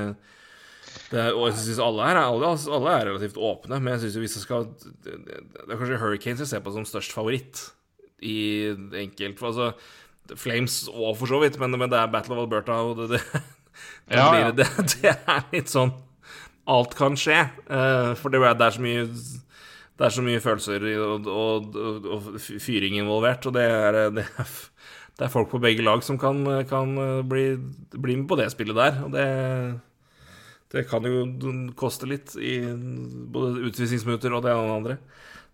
er, 1.11 1.33
Og 1.33 1.49
jeg 1.49 1.57
synes 1.61 1.81
alle 1.83 2.07
er, 2.09 2.19
alle, 2.21 2.51
alle 2.77 2.93
er 2.93 3.07
relativt 3.11 3.37
åpne, 3.37 3.79
men 3.79 3.93
jeg 3.93 4.05
syns 4.05 4.19
hvis 4.23 4.37
jeg 4.39 4.45
skal 4.45 4.67
det, 5.05 5.15
er 5.63 5.75
kanskje 5.75 5.99
Hurricanes 6.01 6.43
jeg 6.43 6.51
ser 6.51 6.65
på 6.65 6.73
som 6.75 6.87
størst 6.87 7.15
favoritt 7.15 7.67
i 8.25 8.73
enkelt 8.97 9.43
Altså, 9.43 9.71
Flames 10.35 10.81
òg, 10.91 11.13
for 11.15 11.29
så 11.29 11.39
vidt, 11.39 11.59
men, 11.61 11.77
men 11.79 11.91
det 11.91 11.99
er 11.99 12.11
Battle 12.11 12.35
of 12.35 12.43
Alberta, 12.43 12.81
og 12.83 12.99
det, 12.99 13.15
det, 13.15 13.21
det, 14.09 14.17
Ja, 14.17 14.27
ja. 14.35 14.51
det, 14.51 14.67
det 14.97 15.13
er 15.15 15.45
litt 15.53 15.71
sånn 15.71 15.93
Alt 16.67 16.97
kan 16.99 17.15
skje, 17.15 17.45
uh, 17.71 18.11
for 18.19 18.33
det 18.33 18.41
er, 18.43 18.73
så 18.75 18.83
mye 18.83 19.05
det 19.07 20.05
er 20.05 20.13
så 20.13 20.21
mye 20.21 20.41
følelser 20.43 20.83
og, 20.99 21.29
og, 21.31 21.77
og, 21.79 22.09
og 22.17 22.25
fyring 22.43 22.99
involvert, 22.99 23.47
og 23.47 23.55
det 23.55 23.63
det, 24.17 24.25
er, 24.27 24.51
det 25.17 25.25
er 25.25 25.31
folk 25.33 25.49
på 25.49 25.61
begge 25.63 25.85
lag 25.85 26.03
som 26.05 26.19
kan, 26.21 26.43
kan 26.69 26.91
bli, 27.25 27.45
bli 27.95 28.17
med 28.19 28.27
på 28.29 28.37
det 28.37 28.51
spillet 28.53 28.77
der. 28.77 28.99
Og 29.07 29.15
det, 29.15 29.23
det 30.73 30.83
kan 30.89 31.05
jo 31.07 31.21
koste 31.79 32.09
litt 32.09 32.33
i 32.35 32.59
både 32.67 33.67
utvisningsminutter 33.69 34.33
og 34.35 34.43
det 34.43 34.51
ene 34.51 34.63
og 34.63 34.67
det 34.67 34.79
andre. 34.81 34.97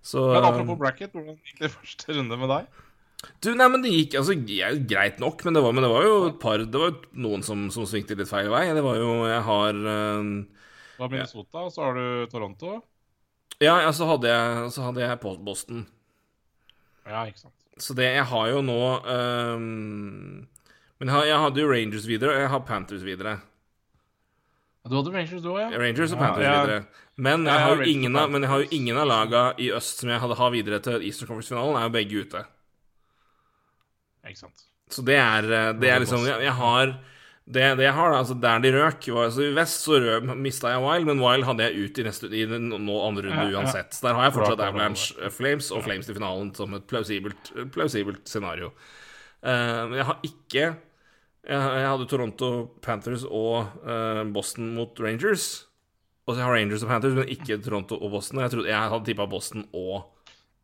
Så 0.04 0.24
Men 0.34 0.48
apropos 0.48 0.80
bracket, 0.80 1.14
hvordan 1.14 1.38
gikk 1.38 1.62
det 1.62 1.72
første 1.72 2.18
runde 2.18 2.40
med 2.42 2.52
deg? 2.52 2.82
Du, 3.40 3.54
nei, 3.56 3.70
men 3.72 3.84
det 3.86 3.94
gikk 3.94 4.18
altså 4.20 4.36
greit 4.36 5.22
nok, 5.24 5.46
men 5.48 5.56
det 5.56 5.62
var, 5.64 5.76
men 5.76 5.86
det 5.86 5.92
var 5.94 6.04
jo 6.04 6.16
et 6.28 6.40
par 6.42 6.60
Det 6.60 6.80
var 6.82 6.98
noen 7.24 7.46
som, 7.46 7.70
som 7.72 7.86
svingte 7.88 8.18
litt 8.20 8.28
feil 8.28 8.50
vei. 8.52 8.66
Det 8.76 8.84
var 8.84 9.00
jo 9.00 9.14
Jeg 9.30 9.46
har 9.48 9.80
uh, 9.80 10.32
Du 10.98 11.06
har 11.06 11.14
Minnesota, 11.14 11.64
og 11.64 11.72
så 11.72 11.86
har 11.88 12.00
du 12.00 12.06
Toronto. 12.34 12.82
Ja, 13.62 13.78
ja, 13.86 13.94
så 13.96 14.10
hadde 14.10 14.28
jeg, 14.28 14.72
så 14.76 14.90
hadde 14.90 15.06
jeg 15.06 15.22
på 15.24 15.38
Boston. 15.46 15.86
Ja, 17.08 17.24
ikke 17.30 17.46
sant. 17.46 17.56
Så 17.80 17.96
det 17.98 18.06
Jeg 18.12 18.26
har 18.30 18.50
jo 18.52 18.60
nå 18.62 18.80
ehm, 19.10 20.44
Men 21.00 21.10
jeg, 21.10 21.30
jeg 21.32 21.40
hadde 21.42 21.64
jo 21.64 21.72
Rangers 21.72 22.06
videre, 22.10 22.36
og 22.36 22.44
jeg 22.44 22.52
har 22.54 22.68
Panthers 22.68 23.06
videre. 23.06 23.38
Du 24.84 24.98
hadde 24.98 25.14
Rangers, 25.14 25.40
du 25.40 25.48
òg, 25.48 25.62
ja? 25.62 25.70
Rangers 25.80 26.12
og 26.12 26.20
Panthers 26.20 26.44
ja. 26.44 26.56
videre. 26.60 27.06
Men 27.16 27.46
Ja, 27.48 27.54
jeg 27.56 27.64
har, 27.64 27.78
jo 27.78 27.94
ingen 27.94 28.18
av, 28.20 28.34
men 28.34 28.44
jeg 28.44 28.52
har 28.52 28.64
jo 28.66 28.68
ingen 28.76 29.00
av 29.00 29.08
laga 29.08 29.44
i 29.62 29.70
øst 29.72 30.04
som 30.04 30.12
jeg 30.12 30.20
hadde 30.20 30.36
har 30.36 30.52
videre 30.52 30.80
til 30.84 31.06
Eastern 31.08 31.30
Conference-finalen, 31.30 31.80
er 31.80 31.88
jo 31.88 31.94
begge 31.94 32.26
ute. 32.26 32.44
Ikke 34.28 34.42
sant. 34.42 34.66
Så 34.92 35.06
det 35.08 35.16
er, 35.16 35.48
eh, 35.48 35.72
det 35.80 35.90
er 35.90 36.04
liksom 36.04 36.26
Jeg, 36.28 36.44
jeg 36.44 36.54
har 36.60 36.94
det, 37.44 37.64
det 37.76 37.84
jeg 37.84 37.96
har, 37.96 38.12
da, 38.12 38.20
altså 38.22 38.36
der 38.40 38.60
de 38.64 38.70
røk 38.72 39.08
var, 39.12 39.26
altså 39.28 39.44
I 39.44 39.56
vest 39.56 39.84
så 39.84 40.20
mista 40.40 40.70
jeg 40.72 40.84
Wild, 40.84 41.10
men 41.10 41.20
Wild 41.20 41.44
hadde 41.48 41.66
jeg 41.66 41.88
ut 41.90 42.00
i 42.00 42.06
neste 42.08 42.30
i 42.32 42.46
den 42.48 42.70
nå 42.72 43.00
andre 43.04 43.26
runde 43.28 43.50
Ja, 43.50 43.50
ja. 43.52 43.64
uansett. 43.64 43.98
Så 43.98 44.08
der 44.08 44.16
har 44.16 44.30
jeg 44.30 44.36
fortsatt. 44.38 44.64
Avalanche 44.64 45.18
eh, 45.20 45.32
Flames 45.34 45.72
og 45.76 45.84
Flames 45.84 46.08
til 46.08 46.16
finalen 46.16 46.54
som 46.56 46.76
et 46.78 46.88
plausibelt, 46.88 47.52
plausibelt 47.76 48.24
scenario. 48.30 48.72
Uh, 49.44 49.90
Men 49.92 49.98
jeg 50.00 50.08
har 50.08 50.20
ikke 50.24 50.70
jeg, 51.50 51.88
hadde 51.90 52.08
Toronto 52.08 52.50
Panthers 52.84 53.26
og 53.28 53.74
eh, 53.84 54.24
Boston 54.36 54.74
mot 54.78 55.00
Rangers. 55.04 55.48
Og 56.24 56.38
så 56.38 56.46
har 56.46 56.56
Rangers 56.56 56.86
og 56.86 56.92
Panthers, 56.94 57.18
men 57.18 57.32
ikke 57.32 57.58
Toronto 57.64 57.98
og 58.00 58.14
Boston. 58.16 58.40
Jeg, 58.46 58.54
trodde, 58.54 58.72
jeg 58.72 58.94
hadde 58.94 59.10
tippa 59.10 59.28
Boston 59.28 59.66
og 59.76 60.06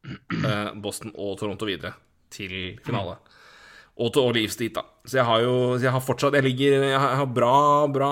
eh, 0.07 0.71
Boston 0.79 1.11
og 1.15 1.35
Toronto 1.41 1.67
videre 1.67 1.97
til 2.31 2.79
finale. 2.85 3.17
Og 3.99 4.13
til 4.15 4.31
Leafs 4.37 4.55
dit, 4.55 4.71
da. 4.71 4.85
Så 5.03 5.19
jeg 5.19 5.27
har 5.27 5.41
jo 5.43 5.55
så 5.75 5.83
jeg 5.83 5.91
har 5.91 6.03
fortsatt 6.03 6.37
Jeg 6.37 6.45
ligger 6.45 6.85
Jeg 6.87 6.99
har 6.99 7.25
bra, 7.27 7.55
bra, 7.91 8.11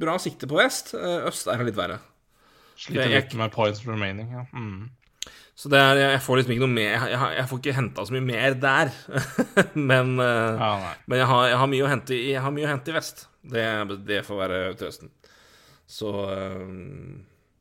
bra 0.00 0.14
sikte 0.22 0.48
på 0.48 0.56
vest. 0.56 0.94
Eh, 0.96 1.26
Øst 1.28 1.50
er 1.52 1.64
litt 1.66 1.76
verre. 1.76 1.98
Sliter 2.80 3.12
litt 3.12 3.34
med 3.36 3.52
points 3.52 3.84
remaining. 3.84 4.32
Ja. 4.32 4.46
Mm. 4.56 4.88
Så 5.56 5.70
det 5.72 5.78
er, 5.80 5.98
jeg 6.02 6.20
får 6.20 6.36
liksom 6.36 6.52
ikke 6.52 6.66
noe 6.66 6.74
mer 6.74 6.90
Jeg, 7.08 7.20
jeg, 7.38 7.44
får 7.48 7.60
ikke 7.62 7.76
henta 7.78 8.04
så 8.04 8.12
mye 8.12 8.26
mer 8.26 8.56
der. 8.60 8.90
men 9.90 10.18
eh, 10.20 10.58
Ja, 10.60 10.72
men 11.08 11.22
jeg, 11.22 11.28
har, 11.30 11.46
jeg, 11.48 11.60
har 11.62 11.70
mye 11.72 11.86
å 11.86 11.92
hente 11.94 12.16
i, 12.16 12.26
jeg 12.34 12.44
har 12.44 12.52
mye 12.52 12.66
å 12.68 12.74
hente 12.74 12.92
i 12.92 12.96
vest. 12.96 13.24
Det, 13.46 13.64
det 14.04 14.20
får 14.26 14.42
være 14.42 14.60
trøsten. 14.76 15.12
Så 15.88 16.12
eh, 16.34 16.60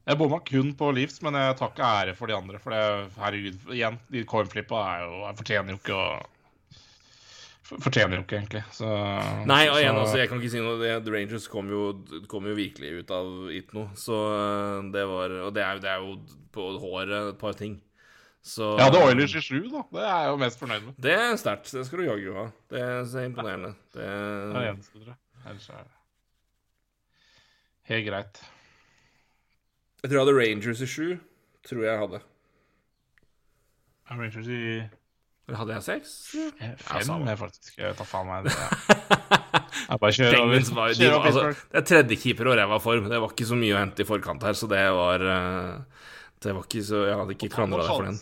Jeg 0.10 0.20
bomma 0.20 0.42
kun 0.44 0.74
på 0.76 0.92
Leafs, 0.98 1.22
men 1.24 1.40
jeg 1.40 1.56
tar 1.62 1.72
ikke 1.72 1.94
ære 2.02 2.18
for 2.20 2.32
de 2.32 2.36
andre. 2.36 2.60
For 2.62 2.76
det, 2.76 2.84
herregud, 3.22 3.64
igjen, 3.78 4.00
de 4.12 4.26
coinflippa 4.28 4.86
er 4.98 5.38
fortjener 5.40 5.78
jo 5.78 5.80
ikke 5.80 5.96
å 5.96 6.10
Fortjener 7.66 8.20
jo 8.20 8.24
ikke, 8.28 8.38
egentlig. 8.44 8.62
Så 8.78 8.86
Nei, 9.50 9.64
og 9.66 9.74
så, 9.74 9.80
igjen, 9.82 9.98
altså, 9.98 10.18
jeg 10.22 10.30
kan 10.30 10.42
ikke 10.42 10.52
si 10.54 10.60
noe. 10.62 10.76
Det, 10.78 10.92
The 11.08 11.14
Rangers 11.16 11.48
kom 11.50 11.72
jo, 11.74 11.82
kom 12.30 12.46
jo 12.46 12.54
virkelig 12.58 12.92
ut 13.00 13.14
av 13.16 13.32
it 13.50 13.74
noe. 13.74 13.90
Så 13.98 14.20
eh, 14.36 14.92
det 14.94 15.06
var 15.10 15.34
Og 15.48 15.56
det 15.56 15.64
er, 15.66 15.82
det 15.82 15.90
er 15.90 16.04
jo 16.04 16.20
på 16.54 16.68
håret 16.84 17.16
et 17.34 17.40
par 17.42 17.58
ting. 17.58 17.80
Så 18.46 18.76
Jeg 18.78 18.86
hadde 18.86 19.02
Oilers 19.02 19.34
i 19.34 19.42
sju, 19.42 19.64
da. 19.74 19.82
Det 19.90 20.04
er 20.06 20.20
jeg 20.22 20.30
jo 20.30 20.38
mest 20.44 20.60
fornøyd 20.62 20.84
med. 20.86 20.98
Det 21.02 21.16
er 21.18 21.40
sterkt. 21.42 21.72
Det 21.74 21.86
skal 21.88 22.04
du 22.04 22.06
jaggu 22.06 22.36
ha. 22.38 22.44
Det 22.70 22.84
er 22.86 23.00
så 23.10 23.24
imponerende. 23.26 23.72
Det 23.96 24.06
Det 24.06 24.12
er 24.12 24.54
det 24.60 24.68
eneste, 24.76 25.00
tror 25.00 25.10
jeg. 25.16 25.22
Ellers 25.46 25.70
er 25.74 25.82
det 25.88 25.94
helt 27.86 28.08
greit. 28.08 28.42
Jeg 30.02 30.10
tror 30.10 30.18
jeg 30.20 30.26
hadde 30.26 30.38
Rangers 30.38 30.82
i 30.82 30.88
sju. 30.90 31.08
Tror 31.66 31.84
jeg 31.86 31.98
hadde. 32.04 32.22
Er 34.10 34.22
Rangers 34.22 34.48
i 34.54 34.62
Eller 35.46 35.60
hadde 35.62 35.76
jeg 35.76 35.84
seks? 35.86 36.14
fem? 36.34 36.54
ja, 36.58 37.18
jeg 37.30 37.38
faktisk 37.38 37.76
jeg 37.78 37.98
tar 38.00 38.08
faen 38.10 38.30
meg 38.32 38.48
det. 38.48 38.56
Jeg 39.86 40.00
bare 40.02 40.16
kjører 40.16 40.40
over. 40.40 40.62
var, 40.74 40.90
de, 40.90 40.96
Kjører 40.98 41.12
var- 41.12 41.20
over 41.20 41.46
altså, 41.46 41.68
det 41.70 41.78
er 41.78 41.86
tredjekeeper 41.90 42.48
og 42.50 42.56
ræva 42.58 42.78
form. 42.82 43.10
Det 43.12 43.20
var 43.22 43.34
ikke 43.34 43.48
så 43.50 43.58
mye 43.60 43.76
å 43.76 43.82
hente 43.82 44.02
i 44.02 44.08
forkant 44.08 44.46
her, 44.48 44.58
så 44.58 44.70
det 44.72 44.82
var 44.96 45.26
eh, 45.36 46.02
Det 46.46 46.54
var 46.56 46.66
ikke 46.66 46.82
så 46.88 47.02
Jeg 47.06 47.18
hadde 47.20 47.36
ikke 47.36 47.50
klandra 47.54 47.84
deg 47.84 47.92
for 47.92 48.08
den. 48.08 48.18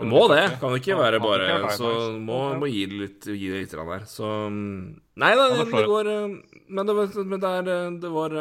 Det 0.00 0.08
må 0.10 0.24
det. 0.32 0.42
Kan 0.58 0.74
det 0.74 0.80
ikke 0.82 0.98
være 0.98 1.20
bare 1.22 1.70
Så 1.76 1.92
må, 2.18 2.40
må 2.58 2.70
gi 2.72 2.82
det 2.90 3.00
litt, 3.04 3.28
gi 3.30 3.52
det 3.52 3.62
litt 3.62 3.76
der. 3.78 4.06
Så 4.10 4.30
mm, 4.50 4.80
Nei 5.22 5.30
da, 5.38 5.46
det, 5.52 5.68
det 5.70 5.84
går 5.92 6.10
eh, 6.16 6.36
Men 6.66 6.90
det 6.90 6.98
var, 6.98 7.14
men 7.22 7.44
det, 7.44 7.54
er, 7.60 7.72
eh, 7.76 7.90
det 8.02 8.14
var 8.18 8.38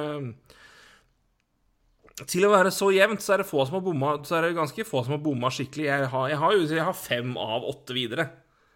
Til 2.29 2.45
å 2.45 2.51
være 2.53 2.69
så 2.69 2.91
jevnt, 2.93 3.23
så 3.25 3.33
er 3.33 3.41
det 3.41 3.49
få 3.49 3.63
som 3.65 3.79
har 3.79 3.85
bomma 3.87 4.11
Så 4.21 4.35
er 4.37 4.45
det 4.45 4.57
ganske 4.57 4.85
få 4.85 5.01
som 5.01 5.15
har 5.15 5.21
bomma 5.23 5.49
skikkelig. 5.53 5.87
Jeg 5.87 6.09
har, 6.11 6.27
jeg 6.29 6.37
har 6.43 6.57
jeg 6.61 6.85
har 6.85 6.97
fem 6.97 7.31
av 7.41 7.65
åtte 7.65 7.95
videre. 7.97 8.27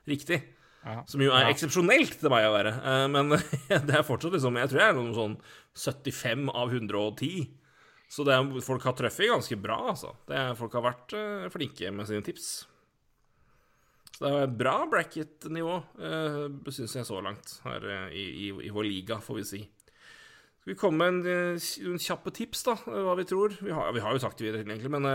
Riktig. 0.09 0.39
Ja. 0.87 1.03
Som 1.09 1.21
jo 1.21 1.33
er 1.35 1.45
Ja. 1.45 1.51
eksepsjonelt 1.53 2.17
til 2.19 2.31
meg 2.33 2.47
å 2.47 2.55
være. 2.55 2.73
Eh, 2.81 3.07
Men 3.13 3.29
det 3.89 3.93
er 3.93 4.07
fortsatt 4.07 4.33
liksom 4.33 4.57
Jeg 4.57 4.71
tror 4.71 4.81
jeg 4.81 4.89
er 4.89 4.97
noe 4.97 5.13
sånn 5.13 5.37
75 5.77 6.49
av 6.49 6.73
110. 6.73 7.47
Så 8.09 8.23
det 8.23 8.33
er, 8.33 8.61
folk 8.63 8.85
har 8.87 8.95
truffet 8.95 9.29
ganske 9.29 9.57
bra, 9.59 9.77
altså. 9.91 10.13
Det 10.25 10.35
er, 10.39 10.55
folk 10.55 10.73
har 10.79 10.85
vært 10.85 11.13
eh, 11.13 11.47
flinke 11.53 11.91
med 11.91 12.07
sine 12.07 12.23
tips. 12.23 12.65
Så 14.17 14.23
det 14.23 14.31
er 14.33 14.53
bra 14.57 14.77
bracket-nivå, 14.89 15.73
uh, 16.01 16.71
syns 16.73 16.95
jeg 16.95 17.05
så 17.05 17.19
langt 17.21 17.51
her 17.67 17.83
eh, 17.85 18.15
i, 18.17 18.23
i, 18.47 18.47
i 18.65 18.71
vår 18.73 18.87
liga, 18.87 19.19
får 19.21 19.37
vi 19.37 19.43
si. 19.45 19.59
Skal 20.67 20.75
vi 20.75 20.79
komme 20.81 20.97
med 20.99 21.29
en, 21.31 21.55
eh, 21.55 21.67
en 21.87 22.01
kjappe 22.03 22.27
tips, 22.35 22.65
da, 22.67 22.73
eh, 22.91 23.03
hva 23.07 23.13
vi 23.15 23.23
tror? 23.23 23.53
Vi 23.63 23.71
har, 23.71 23.87
vi 23.95 24.01
har 24.03 24.11
jo 24.11 24.19
sagt 24.19 24.35
det 24.35 24.49
videre, 24.49 24.65
egentlig, 24.67 24.89
men 24.91 25.05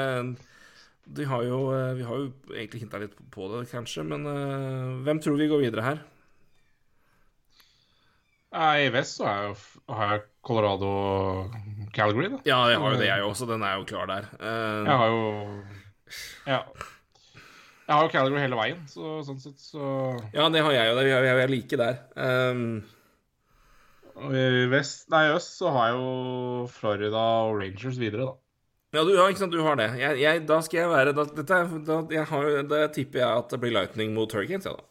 de 1.04 1.20
vi 1.20 1.26
har 1.28 1.42
jo, 1.44 1.58
eh, 1.76 1.92
vi 1.98 2.06
har 2.08 2.16
jo 2.16 2.30
egentlig 2.54 2.80
hinta 2.80 2.96
litt 3.02 3.12
på 3.30 3.50
det, 3.52 3.66
kanskje. 3.68 4.00
Men 4.00 4.24
eh, 4.24 5.02
hvem 5.04 5.20
tror 5.20 5.36
vi 5.36 5.48
går 5.50 5.60
videre 5.60 5.84
her? 5.84 6.00
I 8.56 8.88
vest 8.96 9.18
så 9.20 9.28
er 9.28 9.42
jo, 9.50 9.52
har 9.92 10.14
jeg 10.14 10.24
Colorado 10.40 10.88
Calgary, 11.92 12.30
da. 12.32 12.40
Ja, 12.48 12.62
jeg 12.72 12.80
har 12.80 12.96
jo 12.96 13.02
det, 13.02 13.10
jeg 13.10 13.28
også. 13.28 13.50
den 13.52 13.62
er 13.68 13.76
jo 13.76 13.84
klar 13.84 14.08
der. 14.08 14.30
Uh, 14.40 14.88
Jeg 14.88 14.96
har 15.02 15.06
jo 15.12 15.62
Ja. 16.46 16.62
Jeg 17.88 17.92
har 17.92 18.02
jo 18.08 18.12
Calgary 18.16 18.40
hele 18.40 18.56
veien, 18.56 18.80
så 18.88 19.20
sånn 19.20 19.40
sett 19.40 19.60
så 19.60 20.16
Ja, 20.32 20.48
det 20.48 20.64
har 20.64 20.72
jeg 20.72 20.88
jo. 20.88 20.96
Vi 20.96 21.12
er, 21.12 21.28
vi 21.28 21.44
er 21.44 21.52
like 21.52 21.76
der. 21.76 22.00
Um, 22.16 22.84
i 24.30 24.66
vest 24.72 25.08
Nei, 25.12 25.24
i 25.28 25.34
øst 25.36 25.58
så 25.58 25.72
har 25.74 25.90
jeg 25.90 25.98
jo 25.98 26.66
Florida 26.72 27.22
og 27.48 27.58
Rangers 27.62 27.98
videre, 28.00 28.28
da. 28.30 28.34
ja, 28.98 29.04
du, 29.08 29.12
ja, 29.16 29.26
ikke 29.32 29.42
sant, 29.42 29.52
du 29.56 29.62
har 29.64 29.76
det. 29.80 29.88
Jeg, 30.00 30.20
jeg, 30.22 30.44
da 30.48 30.60
skal 30.64 30.82
jeg 30.84 30.90
være 30.92 31.12
da, 31.16 31.24
dette, 31.40 31.60
da, 31.88 31.98
jeg 32.12 32.24
har, 32.30 32.48
da 32.70 32.82
tipper 32.92 33.22
jeg 33.24 33.42
at 33.42 33.50
det 33.54 33.60
blir 33.62 33.72
Lightning 33.76 34.12
mot 34.16 34.32
Hurricanes, 34.36 34.68
ja 34.68 34.76
da. 34.78 34.84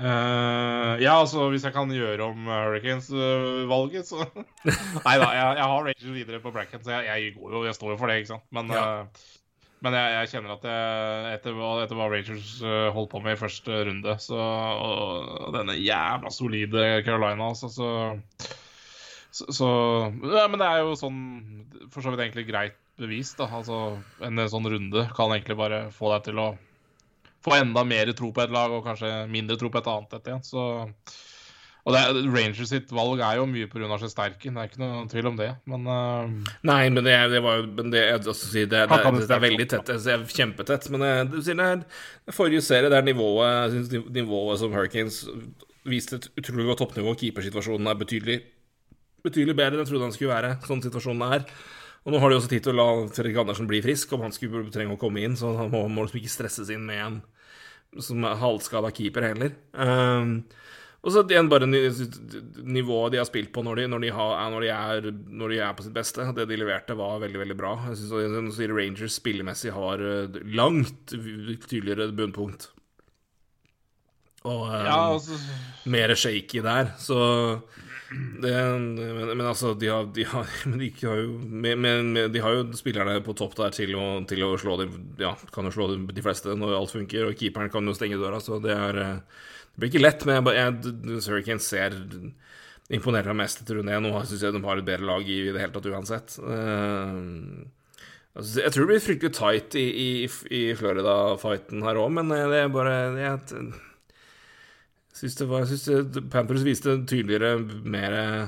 Uh, 0.00 0.94
ja, 0.96 1.12
altså 1.20 1.50
hvis 1.52 1.64
jeg 1.66 1.74
kan 1.74 1.90
gjøre 1.92 2.24
om 2.24 2.46
Hurricanes-valget, 2.48 4.06
så 4.08 4.24
Nei 5.04 5.16
da, 5.20 5.26
jeg, 5.36 5.58
jeg 5.58 5.66
har 5.66 5.84
Rangers 5.84 6.14
videre 6.14 6.40
på 6.40 6.52
bracket, 6.54 6.86
så 6.86 6.94
jeg, 6.96 7.04
jeg 7.10 7.34
går 7.36 7.52
jo 7.58 7.60
Jeg 7.68 7.76
står 7.76 7.92
jo 7.92 7.98
for 8.00 8.08
det, 8.08 8.16
ikke 8.22 8.30
sant. 8.32 8.46
Men, 8.56 8.72
Ja. 8.72 8.86
eh, 9.02 9.26
men 9.84 9.96
jeg, 9.96 10.12
jeg 10.16 10.30
kjenner 10.34 10.54
at 10.54 10.64
jeg, 10.68 11.34
etter, 11.38 11.54
hva, 11.56 11.70
etter 11.84 11.96
hva 11.96 12.08
Rangers 12.12 12.52
eh, 12.60 12.88
holdt 12.94 13.12
på 13.14 13.22
med 13.24 13.36
i 13.36 13.40
første 13.40 13.78
runde, 13.88 14.16
så 14.20 14.40
Og, 14.40 15.46
denne 15.56 15.78
jævla 15.80 16.32
solide 16.34 16.88
Carolina, 17.06 17.48
altså, 17.48 17.70
så 17.72 17.90
Så, 19.30 19.46
så 19.54 19.68
ja, 20.34 20.46
Men 20.50 20.60
det 20.60 20.68
er 20.68 20.82
jo 20.82 20.96
sånn 20.98 21.20
for 21.90 22.04
så 22.04 22.12
vidt 22.12 22.24
egentlig 22.26 22.48
greit 22.50 22.76
bevist, 23.00 23.38
da. 23.40 23.48
Altså, 23.56 23.96
en 24.26 24.42
sånn 24.52 24.68
runde 24.68 25.06
kan 25.16 25.32
egentlig 25.32 25.56
bare 25.58 25.86
få 25.94 26.12
deg 26.12 26.28
til 26.28 26.42
å 26.42 26.50
få 27.40 27.56
enda 27.56 27.84
mer 27.88 28.12
tro 28.16 28.28
på 28.36 28.42
et 28.44 28.52
lag, 28.52 28.72
og 28.74 28.84
kanskje 28.84 29.10
mindre 29.32 29.56
tro 29.56 29.70
på 29.72 29.80
et 29.80 29.88
annet 29.88 30.16
etter 30.18 30.34
igjen. 30.34 30.44
Så 30.44 30.64
og 31.90 31.96
det, 31.96 32.24
Rangers 32.30 32.70
sitt 32.70 32.92
valg 32.94 33.22
er 33.26 33.40
jo 33.40 33.48
mye 33.50 33.68
pga. 33.70 33.98
Sterken, 34.10 34.56
det 34.56 34.62
er 34.62 34.70
ikke 34.70 34.82
noe 34.82 35.02
tvil 35.10 35.30
om 35.32 35.40
det. 35.40 35.48
Men 35.70 35.88
uh, 35.90 36.52
Nei, 36.70 36.84
men 36.94 37.04
det, 37.06 37.16
det 37.34 37.42
var 37.44 37.58
jo 37.58 37.66
men 37.66 37.90
det, 37.92 38.04
altså, 38.20 38.36
det, 38.70 38.84
er 38.86 39.42
veldig 39.42 39.66
tett. 39.74 39.90
Det 39.90 40.14
er 40.14 40.22
kjempetett. 40.30 40.86
Men 40.94 41.32
du 41.32 41.40
sier 41.42 41.58
det 41.58 42.36
forrige 42.36 42.62
serie, 42.64 42.92
det 42.92 43.00
er 43.00 43.10
nivået, 43.10 43.74
synes 43.74 44.14
nivået 44.14 44.62
som 44.62 44.72
Hurricanes 44.76 45.24
viste 45.88 46.20
et 46.20 46.30
utrolig 46.38 46.70
godt 46.70 46.84
toppnivå. 46.84 47.14
Keepersituasjonen 47.18 47.90
er 47.90 47.98
betydelig, 48.00 48.38
betydelig 49.24 49.56
bedre 49.56 49.76
enn 49.78 49.84
jeg 49.84 49.90
trodde 49.90 50.08
han 50.08 50.16
skulle 50.16 50.34
være, 50.34 50.54
sånn 50.68 50.82
situasjonen 50.84 51.36
er. 51.36 51.46
Og 52.06 52.14
nå 52.14 52.20
har 52.22 52.32
de 52.32 52.38
også 52.38 52.52
tid 52.52 52.64
til 52.64 52.72
å 52.72 52.78
la 52.78 53.08
Fredrik 53.12 53.42
Andersen 53.42 53.68
bli 53.68 53.82
frisk, 53.84 54.14
om 54.16 54.24
han 54.24 54.32
skulle 54.32 54.64
trenge 54.72 54.96
å 54.96 55.00
komme 55.00 55.20
inn. 55.24 55.36
Så 55.36 55.52
han 55.58 55.72
må, 55.72 55.84
må 55.92 56.06
liksom 56.06 56.22
ikke 56.22 56.32
stresses 56.32 56.72
inn 56.72 56.86
med 56.88 57.02
en 57.04 57.20
som 58.00 58.24
halvskada 58.24 58.92
keeper 58.94 59.26
heller. 59.26 59.52
Um, 59.74 60.40
og 61.00 61.14
så 61.14 61.22
igjen 61.24 61.48
bare 61.48 61.64
nivået 61.64 63.14
de 63.14 63.20
har 63.20 63.28
spilt 63.28 63.52
på 63.54 63.62
når 63.64 63.80
de, 63.80 63.86
når 63.88 64.02
de, 64.04 64.10
har, 64.12 64.34
når, 64.52 64.64
de 64.66 64.72
er, 64.74 65.06
når 65.32 65.52
de, 65.54 65.60
er, 65.64 65.76
på 65.76 65.86
sitt 65.86 65.94
beste. 65.96 66.26
Det 66.36 66.44
de 66.50 66.58
leverte, 66.60 66.96
var 66.98 67.22
veldig 67.22 67.40
veldig 67.40 67.56
bra. 67.56 67.72
Jeg 67.88 68.02
synes 68.02 68.60
Rangers 68.68 69.16
spillemessig 69.16 69.72
har 69.72 70.04
eh, 70.04 70.40
langt 70.52 71.14
tydeligere 71.14 72.10
bunnpunkt. 72.12 72.68
Og 74.44 74.66
um, 74.68 74.72
ja, 74.72 74.98
altså... 75.14 75.38
mer 75.88 76.12
shaky 76.16 76.60
der. 76.64 76.92
Så 77.00 77.16
det, 78.42 78.52
men, 78.52 79.36
men, 79.36 79.46
altså, 79.46 79.72
de 79.74 79.88
har, 79.88 80.08
de 80.14 80.24
har, 80.26 80.48
de 80.82 80.90
har 81.00 81.20
jo 81.20 81.36
men, 81.40 81.80
men, 81.80 82.32
de 82.32 82.42
har 82.44 82.56
jo 82.56 82.64
spillerne 82.76 83.20
på 83.24 83.36
topp 83.38 83.54
der 83.60 83.72
til 83.76 83.94
å, 83.96 84.06
til 84.28 84.42
å 84.44 84.56
slå 84.58 84.80
dem 84.80 84.96
Ja, 85.20 85.36
kan 85.54 85.68
jo 85.68 85.72
slå 85.76 85.92
dem, 85.92 86.08
de 86.12 86.24
fleste 86.24 86.56
når 86.58 86.76
alt 86.76 86.92
funker, 86.92 87.28
og 87.28 87.38
keeperen 87.38 87.72
kan 87.72 87.86
jo 87.86 87.96
stenge 87.96 88.20
døra, 88.20 88.40
så 88.42 88.58
det 88.60 88.74
er 88.74 89.00
eh, 89.04 89.46
det 89.70 89.82
blir 89.82 89.92
ikke 89.92 90.02
lett, 90.02 90.24
men 90.28 90.48
jeg, 90.50 90.56
jeg, 90.58 91.20
Hurricanes 91.26 91.68
ser 91.72 91.96
imponerer 92.90 93.30
meg 93.32 93.44
mest 93.44 93.62
etter 93.62 93.78
runde 93.78 93.94
én. 93.94 94.06
Nå 94.06 94.22
syns 94.26 94.42
jeg 94.44 94.56
de 94.56 94.62
har 94.64 94.80
et 94.80 94.86
bedre 94.86 95.06
lag 95.06 95.28
i, 95.28 95.38
i 95.46 95.52
det 95.54 95.62
hele 95.62 95.74
tatt 95.76 95.90
uansett. 95.92 96.34
Uh, 96.42 97.62
jeg 98.40 98.72
tror 98.72 98.84
det 98.84 98.90
blir 98.92 99.04
fryktelig 99.04 99.34
tight 99.36 99.76
i, 99.78 99.86
i, 99.90 100.08
i 100.54 100.62
Florida-fighten 100.78 101.82
her 101.86 101.98
òg, 101.98 102.10
men 102.18 102.30
det 102.30 102.60
er 102.60 102.68
bare 102.72 102.96
Jeg, 103.18 103.40
jeg 105.18 105.32
syns 105.34 106.20
Panthers 106.30 106.66
viste 106.66 107.00
tydeligere 107.10 107.58
mer 107.82 108.14
Ja, 108.14 108.46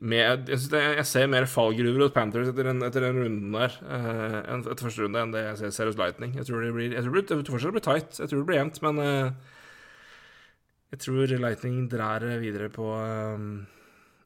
med, 0.00 0.48
jeg, 0.48 0.60
det, 0.72 0.80
jeg, 0.96 1.06
ser 1.08 1.26
mer 1.28 1.44
fallgruver 1.50 2.06
hos 2.06 2.12
Panthers 2.14 2.48
etter 2.48 2.70
den, 2.70 2.78
etter 2.86 3.04
den 3.04 3.18
runden 3.20 3.52
der 3.52 3.74
uh, 3.84 4.38
etter 4.72 4.86
første 4.86 5.04
runde 5.04 5.20
enn 5.20 5.34
det 5.34 5.42
jeg 5.44 5.58
ser, 5.60 5.74
ser 5.76 5.90
hos 5.90 5.98
Lightning. 6.00 6.32
Jeg 6.38 6.48
tror 6.48 6.64
det 6.64 6.70
blir, 6.72 6.94
jeg 6.96 7.04
tror 7.04 7.18
det, 7.18 7.24
jeg 7.28 7.48
fortsatt 7.50 7.76
blir 7.76 7.84
tight. 7.84 8.16
Jeg 8.16 8.30
tror 8.30 8.40
det 8.40 8.48
blir 8.48 8.58
jevnt, 8.62 8.80
men 8.86 9.02
uh, 9.04 9.58
jeg 10.94 11.04
tror 11.04 11.36
Lightning 11.44 11.84
drar 11.92 12.24
videre 12.40 12.70
på 12.72 12.88
um, 12.96 13.52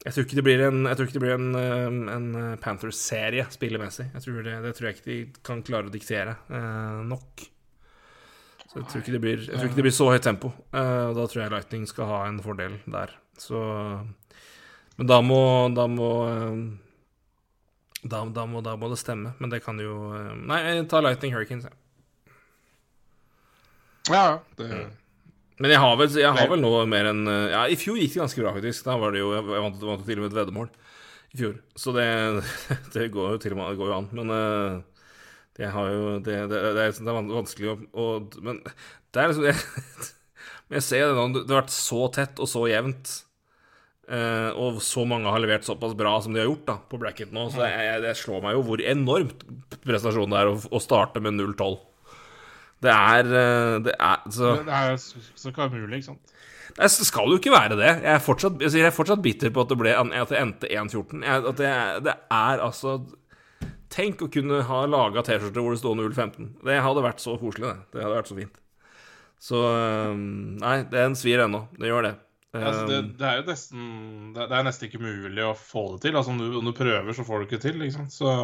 jeg 0.05 0.15
tror 0.15 0.27
ikke 0.27 0.37
det 0.37 0.45
blir 0.45 0.61
en, 0.61 0.83
det 0.85 1.21
blir 1.21 1.33
en, 1.33 2.09
en 2.13 2.25
Panthers-serie 2.61 3.47
spillemessig. 3.51 4.05
Jeg 4.13 4.21
tror 4.21 4.43
det, 4.45 4.57
det, 4.61 4.73
tror 4.77 4.87
jeg 4.87 4.95
ikke 4.95 5.09
de 5.09 5.21
kan 5.47 5.63
klare 5.65 5.89
å 5.89 5.93
diktere 5.93 6.37
uh, 6.53 7.01
nok. 7.09 7.47
Så 8.69 8.77
jeg 8.79 8.91
tror 8.91 9.01
ikke 9.01 9.15
det 9.15 9.23
blir, 9.23 9.41
jeg 9.43 9.57
tror 9.57 9.67
ikke 9.67 9.81
det 9.81 9.87
blir 9.89 9.97
så 9.97 10.07
høyt 10.13 10.23
tempo. 10.23 10.51
Da 10.71 11.25
tror 11.25 11.41
jeg 11.41 11.51
Lightning 11.51 11.89
skal 11.89 12.09
ha 12.11 12.27
en 12.29 12.39
fordel 12.43 12.77
der. 12.91 13.11
Så 13.39 13.59
men 14.95 15.09
da 15.09 15.21
må, 15.23 15.39
da 15.75 15.87
må 15.91 16.09
eh, 16.29 16.59
da, 18.05 18.21
da, 18.29 18.45
må, 18.45 18.61
da 18.65 18.75
må 18.79 18.89
det 18.91 18.99
stemme, 19.01 19.33
men 19.41 19.51
det 19.51 19.63
kan 19.65 19.79
jo 19.81 20.13
Nei, 20.45 20.61
jeg 20.67 20.85
tar 20.91 21.03
Lightning 21.05 21.33
Hurricanes, 21.33 21.65
jeg. 21.67 21.81
Ja, 24.11 24.21
ja. 24.21 24.37
Det... 24.59 24.69
Mm. 24.69 24.93
Men 25.55 25.71
jeg 25.71 25.79
har, 25.79 25.93
vel, 25.95 26.15
jeg 26.19 26.35
har 26.35 26.49
vel 26.51 26.59
nå 26.59 26.71
mer 26.91 27.07
enn 27.13 27.29
eh, 27.31 27.53
Ja, 27.53 27.61
i 27.71 27.77
fjor 27.79 27.95
gikk 27.95 28.11
det 28.11 28.21
ganske 28.25 28.41
bra, 28.43 28.51
faktisk. 28.57 28.83
Da 28.83 28.97
var 28.99 29.15
det 29.15 29.21
jo 29.21 29.29
Jeg 29.31 29.45
vant, 29.47 29.85
vant 29.87 30.03
til 30.03 30.19
og 30.19 30.25
med 30.25 30.33
et 30.33 30.35
veddemål 30.35 30.67
i 31.31 31.39
fjor. 31.39 31.53
Så 31.79 31.93
det, 31.95 32.09
det 32.95 33.07
går 33.13 33.35
jo 33.35 33.39
til 33.41 33.55
og 33.55 33.61
med 33.61 33.71
det 33.71 33.79
går 33.79 33.91
jo 33.91 33.95
an. 33.95 34.09
Men 34.19 34.33
det 35.55 35.71
har 35.71 35.93
jo 35.93 36.17
Det, 36.19 36.35
det, 36.51 36.59
er, 36.59 36.75
det 36.75 37.07
er 37.07 37.31
vanskelig 37.31 37.71
å, 37.71 37.77
å 37.95 38.07
Men 38.43 38.59
det 38.67 39.21
er 39.21 39.31
liksom 39.31 39.47
jeg, 39.47 40.09
jeg 40.75 40.87
ser 40.89 41.07
det 41.07 41.15
nå. 41.15 41.27
Det 41.39 41.47
har 41.47 41.63
vært 41.63 41.77
så 41.77 42.03
tett 42.19 42.43
og 42.43 42.51
så 42.51 42.67
jevnt 42.69 43.15
Uh, 44.05 44.51
og 44.61 44.77
så 44.85 45.01
mange 45.09 45.31
har 45.33 45.41
levert 45.41 45.65
såpass 45.65 45.95
bra 45.97 46.11
som 46.21 46.35
de 46.35 46.43
har 46.43 46.45
gjort 46.45 46.67
da 46.67 46.75
på 46.91 46.99
bracket 47.01 47.31
nå. 47.33 47.47
Så 47.49 47.63
det, 47.63 47.71
det 48.03 48.13
slår 48.19 48.43
meg 48.43 48.53
jo 48.57 48.61
hvor 48.67 48.83
enormt 48.85 49.45
prestasjon 49.81 50.29
det 50.29 50.41
er 50.43 50.51
å, 50.51 50.59
å 50.61 50.81
starte 50.83 51.23
med 51.25 51.39
0-12. 51.39 51.79
Det 52.85 52.93
er 52.93 53.31
uh, 53.31 53.77
Det 53.81 53.95
er 53.95 54.25
så 54.35 54.51
Det 54.67 54.77
er 54.77 54.97
så 55.01 55.49
ikke 55.49 55.71
mulig, 55.73 56.03
ikke 56.03 56.11
sant? 56.11 56.35
Det 56.75 56.89
skal 56.91 57.31
jo 57.31 57.39
ikke 57.39 57.53
være 57.53 57.77
det. 57.79 57.91
Jeg 58.03 58.11
er 58.11 58.23
fortsatt, 58.23 58.59
jeg 58.61 58.83
er 58.83 58.93
fortsatt 58.93 59.21
bitter 59.23 59.53
på 59.53 59.63
at 59.63 59.71
det, 59.71 59.77
ble, 59.79 59.93
at 59.95 60.31
det 60.33 60.41
endte 60.41 60.67
1-14. 60.67 61.23
At 61.23 61.47
det, 61.61 61.71
det, 62.03 62.15
er 62.35 62.63
altså 62.65 62.97
Tenk 63.95 64.25
å 64.25 64.27
kunne 64.33 64.59
ha 64.67 64.81
laga 64.89 65.23
T-skjorte 65.23 65.61
hvor 65.63 65.71
det 65.71 65.79
står 65.79 65.95
0-15. 66.01 66.49
Det 66.67 66.81
hadde 66.83 67.03
vært 67.05 67.23
så 67.23 67.37
koselig, 67.39 67.69
det. 67.69 67.95
Det 67.95 68.03
hadde 68.03 68.17
vært 68.17 68.31
så 68.31 68.37
fint. 68.41 68.57
Så 69.39 69.61
um, 69.61 70.57
Nei, 70.59 70.81
den 70.91 71.15
svir 71.15 71.45
ennå. 71.45 71.63
Det 71.79 71.87
gjør 71.87 72.09
det. 72.09 72.13
Altså, 72.55 72.83
det, 72.87 72.97
um, 72.99 73.07
det, 73.19 73.25
er 73.27 73.39
jo 73.39 73.45
nesten 73.49 73.87
det, 74.35 74.45
er 74.45 74.65
nesten 74.67 74.87
ikke 74.87 75.01
mulig 75.03 75.43
å 75.43 75.53
få 75.57 75.85
det 75.95 76.05
til. 76.05 76.17
Altså, 76.19 76.33
om, 76.33 76.39
du, 76.39 76.59
om 76.59 76.69
du 76.69 76.73
prøver, 76.77 77.11
så 77.17 77.25
får 77.27 77.41
du 77.41 77.47
ikke 77.47 77.61
til. 77.63 77.79
Liksom. 77.81 78.07
så... 78.13 78.35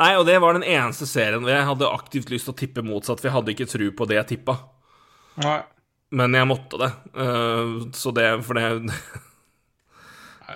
Nei, 0.00 0.10
og 0.18 0.26
det 0.28 0.36
var 0.42 0.58
den 0.58 0.66
eneste 0.66 1.08
serien 1.08 1.44
hvor 1.44 1.54
jeg 1.54 1.68
hadde 1.70 1.92
aktivt 1.92 2.32
lyst 2.32 2.50
til 2.50 2.56
å 2.56 2.60
tippe 2.60 2.84
motsatt, 2.86 3.22
for 3.22 3.30
jeg 3.30 3.36
hadde 3.38 3.54
ikke 3.54 3.68
tro 3.70 3.88
på 4.00 4.08
det 4.10 4.20
jeg 4.20 4.30
tippa. 4.34 4.58
Nei. 5.44 5.60
Men 6.16 6.36
jeg 6.38 6.48
måtte 6.48 6.80
det. 6.80 6.90
Uh, 7.16 7.86
så 7.96 8.12
det 8.14 8.28
For 8.46 8.58
det 8.58 8.66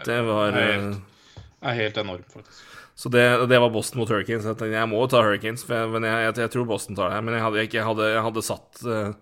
Det 0.07 0.21
var 0.23 0.53
Det 0.55 0.61
er 0.63 0.77
helt, 0.77 1.01
uh, 1.01 1.47
er 1.67 1.81
helt 1.81 1.97
enormt, 2.05 2.29
faktisk. 2.31 2.67
Så 3.01 3.09
det, 3.09 3.25
det, 3.49 3.57
var 3.59 3.73
Boston 3.73 4.03
mot 4.03 4.11
Hurricanes. 4.13 4.45
Jeg, 4.45 4.59
tenkte, 4.61 4.77
jeg 4.77 4.89
må 4.91 5.01
ta 5.09 5.23
Hurricanes, 5.25 5.65
jeg, 5.65 5.89
men 5.89 6.05
jeg, 6.05 6.25
jeg, 6.27 6.35
jeg, 6.43 6.53
tror 6.53 6.67
Boston 6.69 6.99
tar 6.99 7.15
det. 7.15 7.21
Men 7.25 7.39
jeg 7.39 7.45
hadde, 7.47 7.63
jeg 7.65 7.87
hadde, 7.87 8.09
hadde 8.27 8.45
satt 8.45 8.83
uh, 8.85 9.15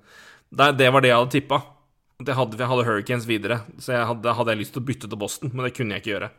det, 0.50 0.72
det 0.80 0.88
var 0.90 1.04
det 1.04 1.12
jeg 1.12 1.20
hadde 1.20 1.34
tippa. 1.36 1.60
Jeg 2.18 2.34
hadde, 2.34 2.58
jeg 2.58 2.66
hadde 2.66 2.82
Hurricanes 2.82 3.26
videre, 3.30 3.60
så 3.78 3.92
jeg 3.94 4.06
hadde, 4.08 4.32
hadde, 4.34 4.50
jeg 4.50 4.58
lyst 4.58 4.72
til 4.74 4.82
å 4.82 4.86
bytte 4.88 5.06
til 5.06 5.18
Boston, 5.20 5.52
men 5.54 5.68
det 5.68 5.74
kunne 5.76 5.94
jeg 5.94 6.02
ikke 6.02 6.14
gjøre. 6.16 6.30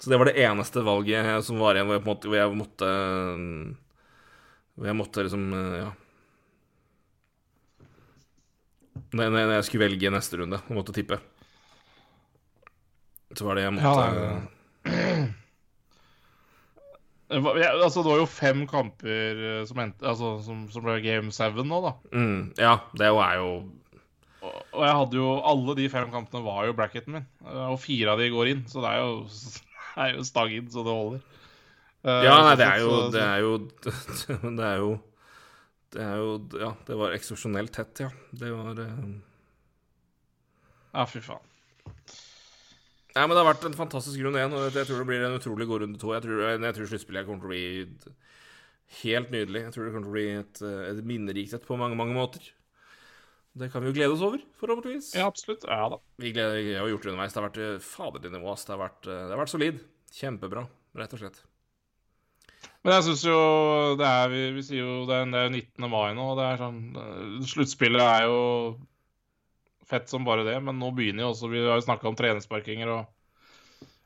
Så 0.00 0.08
det 0.08 0.18
var 0.20 0.30
det 0.30 0.40
eneste 0.40 0.84
valget 0.86 1.44
som 1.44 1.58
var 1.60 1.76
igjen 1.76 1.90
hvor 1.90 1.98
jeg, 1.98 2.04
måte, 2.06 2.30
hvor 2.30 2.38
jeg 2.38 2.54
måtte 2.54 2.90
Hvor 4.78 4.86
jeg 4.86 4.96
måtte 4.96 5.24
liksom 5.26 5.48
Ja. 5.76 5.88
Når 9.18 9.38
jeg 9.40 9.66
skulle 9.66 9.88
velge 9.88 10.12
neste 10.12 10.38
runde 10.40 10.60
og 10.60 10.76
måtte 10.76 10.94
tippe, 10.96 11.18
så 13.32 13.44
var 13.46 13.56
det 13.58 13.66
jeg 13.66 13.74
måtte 13.76 14.06
ja, 17.28 17.70
altså, 17.84 18.00
det 18.00 18.08
var 18.08 18.20
jo 18.22 18.28
fem 18.28 18.62
kamper 18.68 19.40
eh, 19.44 19.64
som, 19.68 19.80
endte, 19.82 20.04
altså, 20.08 20.38
som, 20.44 20.62
som 20.72 20.84
ble 20.84 20.94
game 21.04 21.32
seven 21.34 21.68
nå, 21.68 21.80
da. 21.84 21.92
Mm, 22.16 22.38
ja, 22.56 22.78
det 22.96 23.04
er 23.10 23.34
jo 23.36 23.50
og 24.72 24.84
jeg 24.84 24.96
hadde 25.00 25.18
jo 25.18 25.26
Alle 25.50 25.74
de 25.78 25.88
fem 25.92 26.10
kampene 26.12 26.44
var 26.44 26.68
jo 26.68 26.76
bracketen 26.76 27.16
min. 27.18 27.26
Og 27.68 27.78
fire 27.82 28.14
av 28.14 28.22
de 28.22 28.30
går 28.32 28.52
inn, 28.52 28.62
så 28.70 28.84
det 28.84 28.92
er 28.94 29.02
jo, 29.02 29.12
det 29.98 30.08
jo 30.16 30.28
stang 30.28 30.54
inn 30.54 30.70
så 30.72 30.84
det 30.86 30.96
holder. 31.00 31.26
Eh, 32.06 32.24
ja, 32.28 32.34
nei, 32.46 32.56
det 32.58 32.66
er 32.66 32.82
jo 32.84 32.90
Det 33.10 33.22
er 33.24 33.40
jo 33.42 33.54
Det 33.74 34.66
er 34.68 34.76
jo 34.78 34.90
Det 35.90 36.04
er 36.04 36.20
jo 36.20 36.28
Ja, 36.62 36.70
det 36.86 36.98
var 37.00 37.16
eksepsjonelt 37.16 37.74
tett, 37.74 38.04
ja. 38.04 38.12
Det 38.30 38.52
var 38.54 38.78
uh... 38.78 39.08
Ja, 40.94 41.04
fy 41.10 41.20
faen. 41.22 41.42
Nei, 43.18 43.24
men 43.24 43.34
det 43.34 43.42
har 43.42 43.48
vært 43.48 43.66
en 43.66 43.76
fantastisk 43.76 44.22
runde 44.22 44.40
én, 44.40 44.54
og 44.54 44.70
jeg 44.70 44.86
tror 44.86 45.02
det 45.02 45.08
blir 45.08 45.24
en 45.26 45.36
utrolig 45.36 45.66
god 45.68 45.82
runde 45.82 45.98
to. 46.00 46.12
Jeg 46.14 46.24
tror, 46.24 46.42
jeg 46.54 46.74
tror 46.76 46.88
sluttspillet 46.90 47.26
kommer 47.26 47.42
til 47.42 47.48
å 47.48 47.52
bli 47.52 48.14
helt 49.02 49.32
nydelig. 49.34 49.62
Jeg 49.66 49.74
tror 49.74 49.84
det 49.84 49.92
kommer 49.94 50.06
til 50.06 50.12
å 50.12 50.16
bli 50.16 50.26
et, 50.38 50.62
et 50.92 51.02
minnerikt 51.06 51.56
et 51.58 51.66
på 51.66 51.76
mange, 51.80 51.98
mange 51.98 52.16
måter. 52.16 52.46
Det 53.58 53.70
kan 53.72 53.82
vi 53.82 53.90
jo 53.90 53.96
glede 53.96 54.14
oss 54.14 54.24
over, 54.24 54.42
forhåpentligvis. 54.60 55.12
Ja, 55.18 55.26
absolutt. 55.26 55.64
Ja 55.66 55.88
da. 55.92 55.98
Vi, 56.22 56.32
gleder, 56.32 56.58
vi 56.62 56.74
har 56.78 56.88
gjort 56.88 57.06
det 57.06 57.12
underveis. 57.12 57.34
Det 57.34 57.40
har 57.40 57.48
vært 57.48 57.62
eh, 57.64 57.78
faderlig 57.82 58.32
nivå. 58.34 58.54
Det 58.54 58.74
har 58.74 58.82
vært, 58.82 59.00
eh, 59.06 59.22
det 59.24 59.34
har 59.34 59.42
vært 59.42 59.54
solid. 59.54 59.80
Kjempebra, 60.14 60.64
rett 61.00 61.16
og 61.16 61.22
slett. 61.22 61.40
Men 62.86 62.94
jeg 62.94 63.08
syns 63.08 63.24
jo 63.26 63.38
det 63.98 64.06
er 64.06 64.30
vi, 64.32 64.42
vi, 64.54 64.62
sier 64.64 64.84
jo 64.84 65.02
det 65.08 65.16
er, 65.18 65.26
det 65.34 65.40
er 65.42 65.50
19. 65.52 65.88
mai 65.90 66.14
nå, 66.16 66.30
og 66.32 66.38
det 66.38 66.46
er 66.46 66.60
sånn 66.62 66.78
eh, 67.02 67.48
Sluttspillet 67.50 68.04
er 68.04 68.26
jo 68.28 68.38
fett 69.88 70.10
som 70.10 70.26
bare 70.26 70.46
det, 70.46 70.56
men 70.62 70.78
nå 70.78 70.92
begynner 70.94 71.26
jo 71.26 71.32
også 71.32 71.50
Vi 71.52 71.62
har 71.64 71.80
jo 71.80 71.86
snakka 71.86 72.10
om 72.10 72.18
trenersparkinger 72.18 72.92
og 72.94 73.06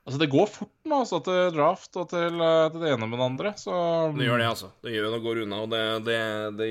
Altså, 0.02 0.18
det 0.18 0.30
går 0.32 0.48
fort 0.50 0.72
nå, 0.90 0.96
altså, 1.04 1.20
til 1.22 1.52
draft 1.54 1.96
og 2.00 2.08
til, 2.10 2.40
eh, 2.42 2.64
til, 2.74 2.82
det 2.82 2.90
ene 2.90 3.06
med 3.06 3.20
det 3.20 3.26
andre, 3.28 3.52
så 3.60 3.74
Det 4.16 4.26
gjør 4.26 4.42
det, 4.42 4.48
altså. 4.50 4.72
Det 4.82 4.96
gjør 4.96 5.06
det 5.06 5.20
og 5.20 5.28
går 5.28 5.42
unna, 5.44 5.60
og 5.62 5.70
det, 5.70 5.82
det, 6.08 6.18
det, 6.58 6.68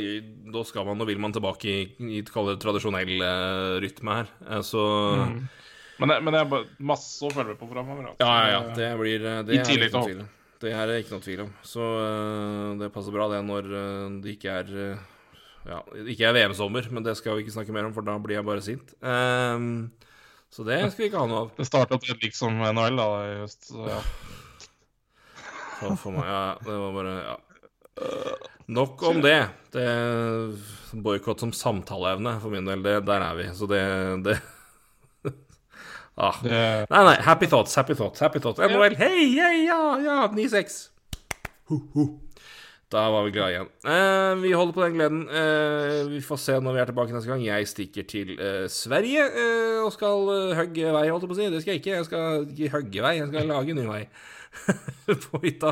da 0.52 0.64
skal 0.68 0.90
man 0.90 1.06
og 1.06 1.08
vil 1.08 1.22
man 1.24 1.36
tilbake 1.36 1.72
i, 1.72 1.82
i 2.20 2.22
tradisjonell 2.28 3.24
uh, 3.24 3.80
rytme 3.84 4.20
her. 4.20 4.34
Uh, 4.44 4.60
så 4.68 4.84
mm. 5.24 5.40
Men, 6.02 6.10
det, 6.10 6.22
men 6.26 6.34
det 6.34 6.40
er 6.42 6.70
masse 6.82 7.22
å 7.22 7.30
følge 7.30 7.54
med 7.54 7.60
på 7.60 7.68
framover. 7.70 8.08
Altså. 8.10 8.26
Ja, 8.26 8.38
ja, 8.42 8.54
ja. 8.56 8.62
Det 8.74 8.88
blir 8.98 9.26
eh, 9.30 9.42
det 9.46 9.58
I 9.60 9.66
tillegg 9.68 9.94
til 9.94 10.24
om. 10.24 10.30
Det 10.62 10.72
er 10.74 10.90
det 10.90 10.96
ikke 11.02 11.14
noe 11.14 11.26
tvil 11.26 11.44
om. 11.44 11.52
Så 11.66 11.86
uh, 11.86 12.72
det 12.80 12.90
passer 12.94 13.14
bra, 13.14 13.28
det, 13.30 13.42
når 13.46 13.70
uh, 13.70 14.08
det 14.24 14.36
ikke 14.36 14.56
er 14.62 14.72
eh, 14.88 15.04
Ja, 15.70 15.78
ikke 16.02 16.26
er 16.26 16.34
VM-sommer, 16.38 16.90
men 16.90 17.06
det 17.06 17.14
skal 17.20 17.38
vi 17.38 17.46
ikke 17.46 17.54
snakke 17.54 17.74
mer 17.76 17.86
om, 17.86 17.94
for 17.94 18.06
da 18.06 18.18
blir 18.22 18.40
jeg 18.40 18.48
bare 18.48 18.64
sint. 18.66 18.96
Ehm, 19.06 19.92
så 20.52 20.66
det 20.68 20.82
skal 20.92 21.06
vi 21.06 21.08
ikke 21.08 21.22
ha 21.22 21.30
noe 21.32 21.46
av. 21.46 21.52
Det 21.56 21.66
starta 21.68 21.98
til 22.04 22.18
likt 22.20 22.36
som 22.36 22.58
NHL 22.60 22.98
da, 23.00 23.08
i 23.24 23.36
høst. 23.40 23.70
Så 23.70 23.86
ja. 23.88 24.02
For, 25.80 25.96
for 25.98 26.18
meg, 26.18 26.28
ja, 26.28 26.42
det 26.66 26.80
var 26.84 26.98
bare 26.98 27.16
Ja. 27.22 27.38
Nok 28.72 29.02
om 29.04 29.20
det. 29.24 29.50
det 29.76 29.86
Boikott 30.94 31.42
som 31.44 31.52
samtaleevne, 31.56 32.38
for 32.40 32.54
min 32.54 32.68
del, 32.68 32.84
det, 32.84 32.98
der 33.08 33.26
er 33.26 33.36
vi. 33.36 33.48
Så 33.56 33.68
det, 33.68 33.82
det 34.24 34.38
ah. 36.16 36.40
Det, 36.44 36.62
Nei, 36.92 37.04
nei. 37.10 37.16
Happy 37.26 37.48
thoughts, 37.52 37.76
happy 37.76 37.96
thoughts. 37.96 38.24
happy 38.24 38.40
thoughts 38.40 38.60
NHL, 38.60 38.96
hei, 39.00 39.28
hei, 39.36 39.66
ja, 39.68 39.82
ja, 40.04 40.18
9-6. 40.32 40.78
Ho, 41.72 41.82
ho. 41.96 42.08
Da 42.92 43.06
var 43.08 43.24
vi 43.24 43.32
glade 43.32 43.54
igjen. 43.54 43.70
Eh, 43.88 44.34
vi 44.42 44.50
holder 44.52 44.76
på 44.76 44.84
den 44.84 44.96
gleden. 44.98 45.22
Eh, 45.32 46.00
vi 46.12 46.20
får 46.26 46.40
se 46.44 46.58
når 46.60 46.74
vi 46.76 46.80
er 46.82 46.90
tilbake 46.90 47.14
neste 47.16 47.32
gang. 47.32 47.44
Jeg 47.46 47.68
stikker 47.72 48.08
til 48.10 48.34
eh, 48.36 48.66
Sverige 48.72 49.28
eh, 49.32 49.78
og 49.80 49.94
skal 49.96 50.32
eh, 50.34 50.58
hugge 50.58 50.90
vei, 50.92 51.06
holdt 51.08 51.24
jeg 51.24 51.30
på 51.32 51.38
å 51.38 51.40
si. 51.40 51.46
Det 51.54 51.62
skal 51.64 51.72
jeg 51.72 51.82
ikke. 51.82 51.94
Jeg 51.96 52.08
skal 52.10 52.50
ikke 52.50 52.74
hugge 52.74 53.06
vei, 53.06 53.14
jeg 53.22 53.30
skal 53.30 53.48
lage 53.48 53.76
ny 53.78 53.86
vei 53.88 54.02
på 55.24 55.42
hytta. 55.46 55.72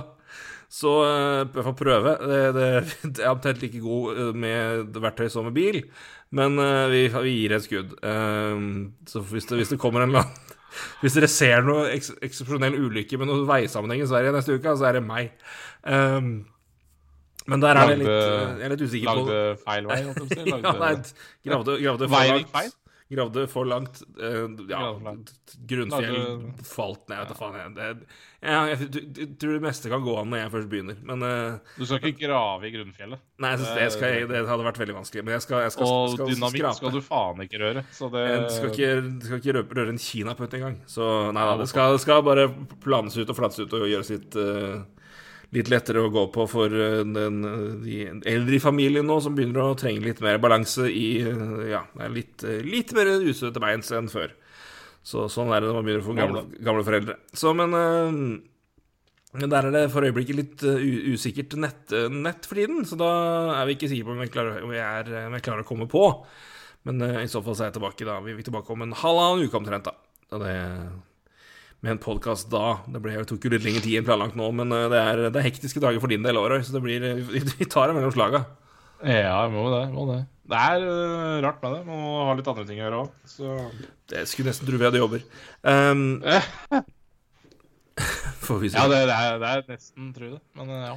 Så 0.72 0.94
eh, 1.10 1.42
jeg 1.44 1.66
får 1.68 1.76
prøve. 1.82 2.14
Det, 2.32 2.38
det, 2.56 2.70
det 3.18 3.26
er 3.26 3.34
omtrent 3.34 3.66
like 3.66 3.82
god 3.84 4.22
med 4.40 4.96
verktøy 5.04 5.28
som 5.34 5.50
med 5.50 5.58
bil, 5.58 5.82
men 6.32 6.56
vi, 6.94 7.02
vi 7.10 7.34
gir 7.34 7.56
et 7.58 7.66
skudd. 7.66 7.98
Så 9.10 9.24
hvis 9.34 9.50
det, 9.50 9.60
hvis 9.60 9.74
det 9.74 9.80
kommer 9.82 10.06
en 10.06 10.14
eller 10.14 10.24
annen 10.24 10.56
Hvis 11.02 11.16
dere 11.18 11.28
ser 11.32 11.64
noe 11.66 11.88
eks 11.96 12.12
eksepsjonell 12.22 12.76
ulykke 12.78 13.18
med 13.20 13.28
noen 13.28 13.48
veisammenheng 13.50 14.04
i 14.04 14.08
Sverige 14.08 14.32
neste 14.36 14.56
uke, 14.56 14.76
så 14.78 14.86
er 14.86 15.00
det 15.00 15.04
meg. 15.04 15.32
Um, 15.82 16.44
men 17.50 17.64
der 17.64 17.80
er 17.82 17.92
det 17.92 17.98
litt 18.04 18.12
Jeg 18.14 18.68
er 18.68 18.76
litt 18.76 18.86
usikker 18.86 19.10
på 19.10 19.24
lagde 19.24 19.40
feil 19.66 19.90
vei, 19.90 20.02
holdt 20.08 20.22
jeg 20.22 20.30
på 20.30 20.44
å 20.44 20.62
si. 20.62 20.78
nei, 20.84 20.94
gravde, 21.50 21.80
gravde 21.84 22.12
for 22.14 22.34
langt. 22.34 22.78
Gravde 23.10 23.48
for 23.50 23.66
langt. 23.66 24.04
eh, 24.22 24.44
ja, 24.70 24.80
grunnfjell 25.66 26.18
falt 26.62 27.08
ned. 27.10 27.32
faen. 27.40 27.56
Jeg, 27.58 27.72
det, 27.74 27.88
jeg, 28.44 28.68
jeg, 28.70 29.00
jeg 29.18 29.30
tror 29.42 29.56
det 29.56 29.64
meste 29.64 29.90
kan 29.90 30.04
gå 30.06 30.14
an 30.22 30.30
når 30.30 30.44
jeg 30.44 30.52
først 30.54 30.70
begynner. 30.70 31.00
Men 31.10 31.26
eh, 31.26 31.74
Du 31.80 31.88
skal 31.90 32.06
ikke 32.12 32.28
grave 32.28 32.70
i 32.70 32.72
grunnfjellet. 32.76 33.24
Nei, 33.42 33.56
det, 33.58 33.88
skal 33.96 34.30
det 34.30 34.44
hadde 34.52 34.68
vært 34.68 34.82
veldig 34.84 34.98
vanskelig. 35.00 35.26
Men 35.26 35.40
jeg 35.40 35.46
skal, 35.48 35.64
jeg 35.66 35.74
skal, 35.74 35.90
Og 35.90 36.14
skal, 36.14 36.30
dynamitt 36.36 36.62
skrape. 36.62 36.78
skal 36.84 36.94
du 36.94 37.02
faen 37.08 37.42
ikke 37.48 37.64
røre. 37.64 37.86
Så 37.98 38.12
det 38.14 38.28
Jeg 38.28 38.46
skal 38.60 38.76
ikke, 38.76 38.94
skal 39.26 39.42
ikke 39.42 39.58
røre, 39.58 39.90
en 39.90 40.02
kinaputt 40.06 40.56
engang. 40.60 40.78
Så 40.94 41.10
nei 41.34 41.50
da, 41.50 41.58
det 41.64 41.70
skal, 41.74 41.98
skal 42.06 42.22
bare 42.30 42.46
planes 42.86 43.18
ut 43.18 43.26
og 43.34 43.42
flates 43.42 43.58
ut 43.66 43.74
og 43.74 43.90
gjøres 43.90 44.14
litt, 44.14 44.38
eh, 44.38 44.86
litt 45.56 45.72
lettere 45.72 46.04
å 46.04 46.12
gå 46.14 46.26
på 46.34 46.46
for 46.50 46.74
eh, 46.74 47.02
den, 47.08 47.40
de 47.84 48.02
eldre 48.30 48.58
i 48.58 48.62
familien 48.62 49.08
nå 49.08 49.18
som 49.24 49.36
begynner 49.38 49.64
å 49.64 49.78
trenge 49.80 50.06
litt 50.06 50.22
mer 50.26 50.38
balanse 50.42 50.86
i 50.92 51.08
eh, 51.24 51.56
Ja, 51.72 51.84
litt, 52.14 52.44
eh, 52.46 52.62
litt 52.66 52.94
mer 52.98 53.10
ustøtte 53.18 53.64
beins 53.64 53.90
enn 53.96 54.12
før. 54.12 54.36
Så 55.06 55.26
sånn 55.32 55.50
er 55.54 55.64
det 55.64 55.72
når 55.72 55.80
man 55.80 55.88
begynner 55.88 56.06
å 56.06 56.10
få 56.10 56.18
gamle, 56.18 56.46
gamle 56.66 56.86
foreldre. 56.86 57.16
Så, 57.34 57.54
men 57.58 57.74
uh, 57.74 59.48
der 59.48 59.70
er 59.70 59.74
det 59.74 59.84
for 59.94 60.06
øyeblikket 60.06 60.38
litt 60.38 60.66
uh, 60.68 60.76
usikkert 61.14 61.56
nett, 61.58 61.96
nett 62.14 62.46
for 62.46 62.60
tiden, 62.60 62.84
så 62.86 63.00
da 63.00 63.10
er 63.56 63.70
vi 63.70 63.78
ikke 63.78 63.90
sikre 63.90 64.10
på 64.10 64.18
om 64.18 64.24
jeg 64.26 64.34
klarer, 64.36 64.62
om 64.68 64.76
jeg 64.76 64.84
er, 64.84 65.12
om 65.30 65.38
jeg 65.38 65.46
klarer 65.48 65.66
å 65.66 65.70
komme 65.70 65.90
på. 65.90 66.04
Men 66.88 67.02
eh, 67.02 67.24
i 67.24 67.32
så 67.32 67.42
fall 67.44 67.58
så 67.58 67.66
er 67.66 67.72
jeg 67.72 67.80
tilbake 67.80 68.08
da. 68.08 68.20
Vi 68.24 68.36
er 68.36 68.46
tilbake 68.46 68.74
om 68.74 68.86
en 68.86 68.96
halvannen 68.98 69.46
uke 69.46 69.60
omtrent, 69.60 69.90
da. 69.90 69.96
Og 70.36 70.44
det, 70.44 70.56
med 71.86 71.96
en 71.96 72.02
podkast 72.02 72.50
da. 72.52 72.80
Det 72.92 73.02
ble, 73.04 73.16
tok 73.28 73.46
jo 73.46 73.52
litt 73.54 73.66
lengre 73.66 73.84
tid 73.84 74.00
enn 74.00 74.08
planlagt 74.08 74.38
nå, 74.40 74.50
men 74.56 74.74
eh, 74.76 74.88
det 74.92 75.00
er, 75.00 75.22
det 75.30 75.40
er 75.40 75.48
hektiske 75.48 75.82
dager 75.84 76.02
for 76.04 76.12
din 76.12 76.26
del, 76.26 76.40
Årøy, 76.40 76.60
så 76.66 76.76
det 76.76 76.84
blir, 76.84 77.06
eh, 77.08 77.22
vi, 77.32 77.68
tar 77.72 77.90
det 77.90 77.98
mellom 77.98 78.14
slaga. 78.16 78.44
Ja, 79.00 79.46
jeg 79.46 79.54
må 79.54 79.70
det. 79.72 79.84
Må 79.94 80.06
det. 80.10 80.20
Det 80.50 80.60
er 80.60 80.84
øh, 80.84 81.36
rart 81.46 81.62
med 81.64 81.78
det. 81.78 81.82
Man 81.88 82.02
må 82.04 82.16
ha 82.28 82.34
litt 82.36 82.50
andre 82.52 82.66
ting 82.68 82.82
å 82.82 82.84
gjøre 82.84 83.04
òg. 83.06 83.14
Så 83.30 83.54
Det 84.12 84.26
skulle 84.28 84.52
nesten 84.52 84.68
tro 84.68 84.80
vi 84.80 84.88
hadde 84.90 85.04
jobber. 85.04 85.24
Um, 85.70 86.24
får 88.44 88.60
vi 88.62 88.70
se. 88.72 88.80
Ja, 88.80 88.88
det, 88.92 89.00
det, 89.08 89.16
er, 89.16 89.40
det 89.40 89.50
er 89.52 89.64
nesten 89.70 90.12
tru 90.16 90.26
det. 90.34 90.42
Men 90.56 90.72
ja. 90.72 90.94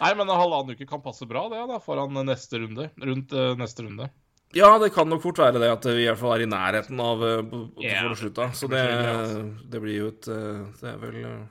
Nei, 0.00 0.10
men 0.16 0.30
halvannen 0.32 0.74
uke 0.74 0.86
kan 0.88 1.02
passe 1.04 1.26
bra, 1.28 1.44
det, 1.52 1.60
da, 1.70 1.78
foran 1.82 2.18
neste 2.26 2.62
runde. 2.62 2.88
Rundt 2.98 3.34
neste 3.60 3.86
runde. 3.86 4.08
Ja, 4.56 4.70
det 4.82 4.90
kan 4.94 5.06
nok 5.06 5.22
fort 5.22 5.38
være 5.38 5.60
det 5.62 5.70
at 5.70 5.84
vi 5.86 6.02
i 6.02 6.08
hvert 6.08 6.18
fall 6.18 6.34
er 6.34 6.42
i 6.42 6.50
nærheten 6.50 7.00
av 7.02 7.22
uh, 7.22 7.36
på, 7.46 7.62
på, 7.76 7.84
Ja, 7.84 8.02
for 8.08 8.18
slutt, 8.18 8.34
da. 8.38 8.48
Så 8.56 8.66
det 8.70 8.80
det, 8.80 8.82
blir 8.82 8.96
skikkelig, 8.96 9.20
altså. 9.20 9.70
det 9.74 9.82
blir 9.84 9.96
jo 9.96 10.08
et 10.10 10.30
eh, 10.34 10.62
Det 10.80 10.88
er 10.90 10.98
vel 11.04 11.20
eh, 11.20 11.44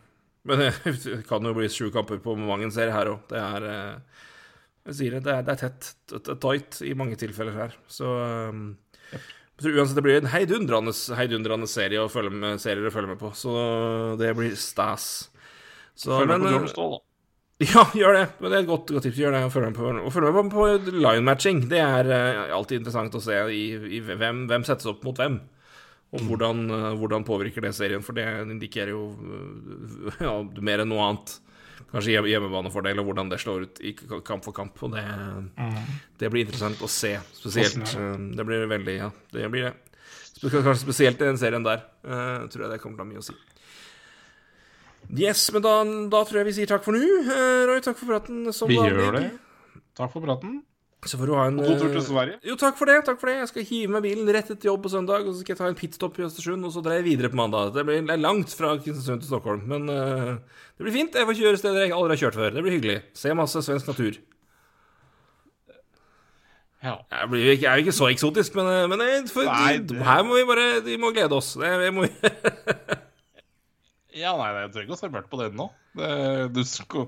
Men 0.49 0.63
det 1.05 1.21
kan 1.30 1.47
jo 1.47 1.55
bli 1.55 1.69
sju 1.71 1.88
kamper 1.95 2.19
på 2.23 2.35
mange 2.39 2.67
serier 2.76 2.95
her 2.95 3.13
òg. 3.13 3.23
Det 3.31 3.39
er 3.39 3.69
eh, 3.69 4.19
Jeg 4.89 4.99
sier 4.99 5.15
det, 5.15 5.23
det 5.30 5.38
er, 5.38 5.47
det 5.47 5.55
er 5.55 5.63
tett, 5.63 5.89
tight 6.43 6.81
i 6.84 6.93
mange 6.97 7.15
tilfeller 7.19 7.55
her. 7.55 7.80
Så 7.88 8.09
um, 8.49 8.63
uansett 9.63 9.95
det 9.95 10.03
blir 10.03 10.19
en 10.19 10.31
heidundrende, 10.34 10.95
heidundrende 11.19 11.67
serie 11.71 12.03
å 12.03 12.11
følge 12.11 12.35
med, 12.35 12.59
serier 12.63 12.89
å 12.89 12.93
følge 12.95 13.13
med 13.13 13.21
på. 13.21 13.31
Så 13.38 13.53
det 14.19 14.34
blir 14.35 14.55
stas. 14.59 15.30
Så, 15.99 16.15
Følg 16.15 16.31
med 16.31 16.39
men, 16.39 16.43
på 16.43 16.47
eh, 16.47 16.55
Jordan 16.57 16.71
Ståhl, 16.71 16.97
da. 16.97 17.09
ja, 17.73 17.81
gjør 17.91 18.14
det. 18.15 18.26
Men 18.40 18.52
det 18.53 18.57
er 18.57 18.61
et 18.64 18.69
godt, 18.69 18.91
godt 18.95 19.03
tips. 19.03 19.18
Gjør 19.19 19.34
det, 19.36 19.40
og 19.44 19.52
følg 19.52 19.65
med 19.68 19.76
på, 19.76 19.88
og 20.07 20.14
følg 20.15 20.30
med 20.31 20.52
på, 20.53 20.64
på 20.88 20.94
line-matching. 20.95 21.65
Det 21.68 21.81
er 21.84 22.07
uh, 22.07 22.53
alltid 22.56 22.80
interessant 22.80 23.18
å 23.19 23.23
se 23.23 23.36
i, 23.52 23.64
i 23.98 23.99
hvem, 24.06 24.45
hvem 24.48 24.64
settes 24.68 24.88
opp 24.88 25.03
mot 25.03 25.19
hvem. 25.19 25.36
Og 26.15 26.23
hvordan, 26.30 26.64
uh, 26.72 26.88
hvordan 27.02 27.27
påvirker 27.27 27.68
det 27.68 27.73
serien, 27.76 28.06
for 28.06 28.15
det 28.15 28.23
indikerer 28.45 28.94
jo 28.94 29.10
uh, 29.11 30.22
ja, 30.26 30.38
mer 30.64 30.86
enn 30.86 30.91
noe 30.94 31.10
annet. 31.10 31.36
Kanskje 31.90 32.15
hjem- 32.15 32.31
hjemmebanefordel, 32.31 33.03
og 33.03 33.11
hvordan 33.11 33.34
det 33.34 33.41
slår 33.44 33.68
ut 33.68 33.84
i 33.84 33.91
kamp 33.98 34.48
for 34.48 34.56
kamp. 34.56 34.80
Og 34.88 34.95
det, 34.95 35.03
det 36.22 36.31
blir 36.31 36.48
interessant 36.48 36.80
å 36.86 36.91
se. 36.91 37.15
Spesielt 37.41 37.95
Det 38.38 38.45
blir 38.48 38.68
veldig 38.72 38.99
Ja, 39.02 39.11
det 39.36 39.52
blir 39.52 39.68
det. 39.68 39.76
Kanskje 40.40 40.80
spesielt 40.86 41.19
i 41.19 41.27
den 41.27 41.40
serien 41.41 41.65
der. 41.65 41.81
tror 42.06 42.68
jeg 42.68 42.72
det 42.72 42.80
kommer 42.84 42.99
til 42.99 43.03
å 43.03 43.07
ha 43.07 43.10
mye 43.10 43.23
å 43.23 43.26
si. 43.26 43.36
Yes, 45.18 45.48
men 45.52 45.64
da, 45.65 45.76
da 46.14 46.19
tror 46.27 46.38
jeg 46.44 46.45
vi 46.52 46.53
sier 46.60 46.69
takk 46.69 46.84
for 46.86 46.94
nå. 46.94 46.99
Eh, 47.02 47.61
Roy, 47.69 47.80
takk 47.81 47.98
for 47.98 48.11
praten. 48.11 48.44
Som 48.53 48.69
Vi 48.69 48.77
vanlig. 48.77 48.99
gjør 49.02 49.15
det. 49.18 49.30
Takk 49.98 50.11
for 50.14 50.22
praten. 50.22 50.60
Så 51.07 51.15
får 51.15 51.30
du 51.30 51.34
ha 51.34 51.45
en 51.48 51.56
God 51.57 51.80
tur 51.80 51.88
eh, 51.88 51.94
til 51.95 52.03
Sverige. 52.03 52.36
Jo, 52.44 52.56
takk 52.60 52.76
for 52.77 52.86
det. 52.91 52.98
takk 53.07 53.19
for 53.22 53.30
det 53.31 53.38
Jeg 53.40 53.48
skal 53.53 53.64
hive 53.69 53.94
meg 53.95 54.03
bilen 54.03 54.27
rett 54.36 54.49
etter 54.52 54.68
jobb 54.68 54.84
på 54.84 54.91
søndag, 54.91 55.23
og 55.26 55.31
så 55.34 55.40
skal 55.41 55.53
jeg 55.56 55.60
ta 55.61 55.69
en 55.72 55.77
pitstop 55.80 56.19
i 56.19 56.26
Østersund, 56.27 56.65
og 56.68 56.73
så 56.76 56.84
drar 56.84 56.98
jeg 56.99 57.06
videre 57.07 57.31
på 57.31 57.40
mandag. 57.40 57.72
Det 57.73 57.86
blir 57.88 58.03
langt 58.19 58.52
fra 58.53 58.73
Kristiansund 58.77 59.23
til 59.23 59.30
Stockholm, 59.31 59.64
men 59.72 59.88
uh, 59.90 60.36
det 60.76 60.84
blir 60.86 60.94
fint. 60.98 61.15
Jeg 61.15 61.26
får 61.30 61.40
kjøre 61.40 61.61
steder 61.61 61.86
jeg 61.88 61.95
aldri 61.95 62.18
har 62.18 62.22
kjørt 62.26 62.38
før. 62.41 62.52
Det 62.57 62.65
blir 62.68 62.76
hyggelig. 62.77 62.98
Se 63.18 63.31
masse 63.34 63.64
svensk 63.65 63.88
natur. 63.94 64.19
Ja. 66.84 66.94
Jeg, 67.11 67.30
blir, 67.31 67.48
ikke- 67.56 67.64
jeg 67.65 67.72
er 67.72 67.80
jo 67.80 67.86
ikke 67.88 67.98
så 67.98 68.07
eksotisk, 68.14 68.56
men, 68.60 68.68
eh, 68.76 68.86
men 68.94 68.99
jeg, 69.07 69.26
for, 69.34 69.44
Nei, 69.49 69.77
det- 69.80 70.03
her 70.06 70.22
må 70.23 70.36
vi 70.38 70.45
bare 70.52 70.68
Vi 70.86 70.98
må 70.98 71.10
glede 71.15 71.31
oss. 71.36 71.53
Det, 71.60 71.73
vi 71.80 71.90
må, 71.95 72.06
ja, 74.19 74.33
nei, 74.39 74.49
jeg 74.63 74.73
trenger 74.73 74.89
ikke 74.89 74.97
å 74.97 74.99
se 74.99 75.11
mørkt 75.13 75.31
på 75.31 75.39
det 75.41 75.53
nå. 75.57 75.69
Det, 75.97 76.09
du 76.55 76.61
skal, 76.67 77.07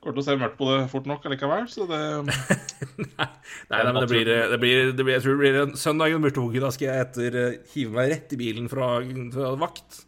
kommer 0.00 0.16
til 0.16 0.22
å 0.22 0.26
se 0.26 0.36
mørkt 0.40 0.58
på 0.58 0.68
det 0.70 0.78
fort 0.92 1.08
nok 1.08 1.26
allikevel, 1.28 1.66
så 1.70 1.86
det 1.88 2.00
Nei, 2.20 3.28
nei, 3.70 3.80
men 3.80 3.98
det 4.02 4.10
blir, 4.10 4.28
det 4.28 4.58
blir, 4.60 4.92
det 4.92 5.04
blir 5.06 5.16
Jeg 5.16 5.24
tror 5.24 5.36
det 5.36 5.42
blir 5.42 5.58
en 5.62 5.74
søndag 5.78 6.14
en 6.14 6.24
mørtoge. 6.24 6.62
Da 6.62 6.70
skal 6.74 6.90
jeg 6.90 7.06
etter 7.06 7.40
eh, 7.40 7.58
hive 7.74 7.96
meg 7.96 8.14
rett 8.14 8.34
i 8.34 8.40
bilen 8.40 8.70
fra, 8.72 8.94
fra 9.34 9.52
vakt 9.60 10.04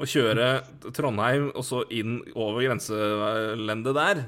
og 0.00 0.08
kjøre 0.08 0.46
Trondheim 0.96 1.50
og 1.50 1.64
så 1.66 1.82
inn 1.92 2.20
over 2.32 2.64
grenselendet 2.64 3.96
der. 3.98 4.22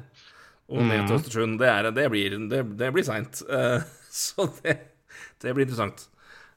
Og 0.72 0.84
ned 0.88 1.06
til 1.06 1.18
Østersund. 1.18 1.58
Det, 1.60 1.68
er, 1.68 1.90
det 1.92 2.08
blir, 2.12 2.36
det, 2.48 3.04
seint. 3.06 3.42
Eh, 3.48 3.84
så 4.24 4.48
det, 4.62 4.78
det 5.42 5.54
blir 5.56 5.66
interessant. 5.66 6.06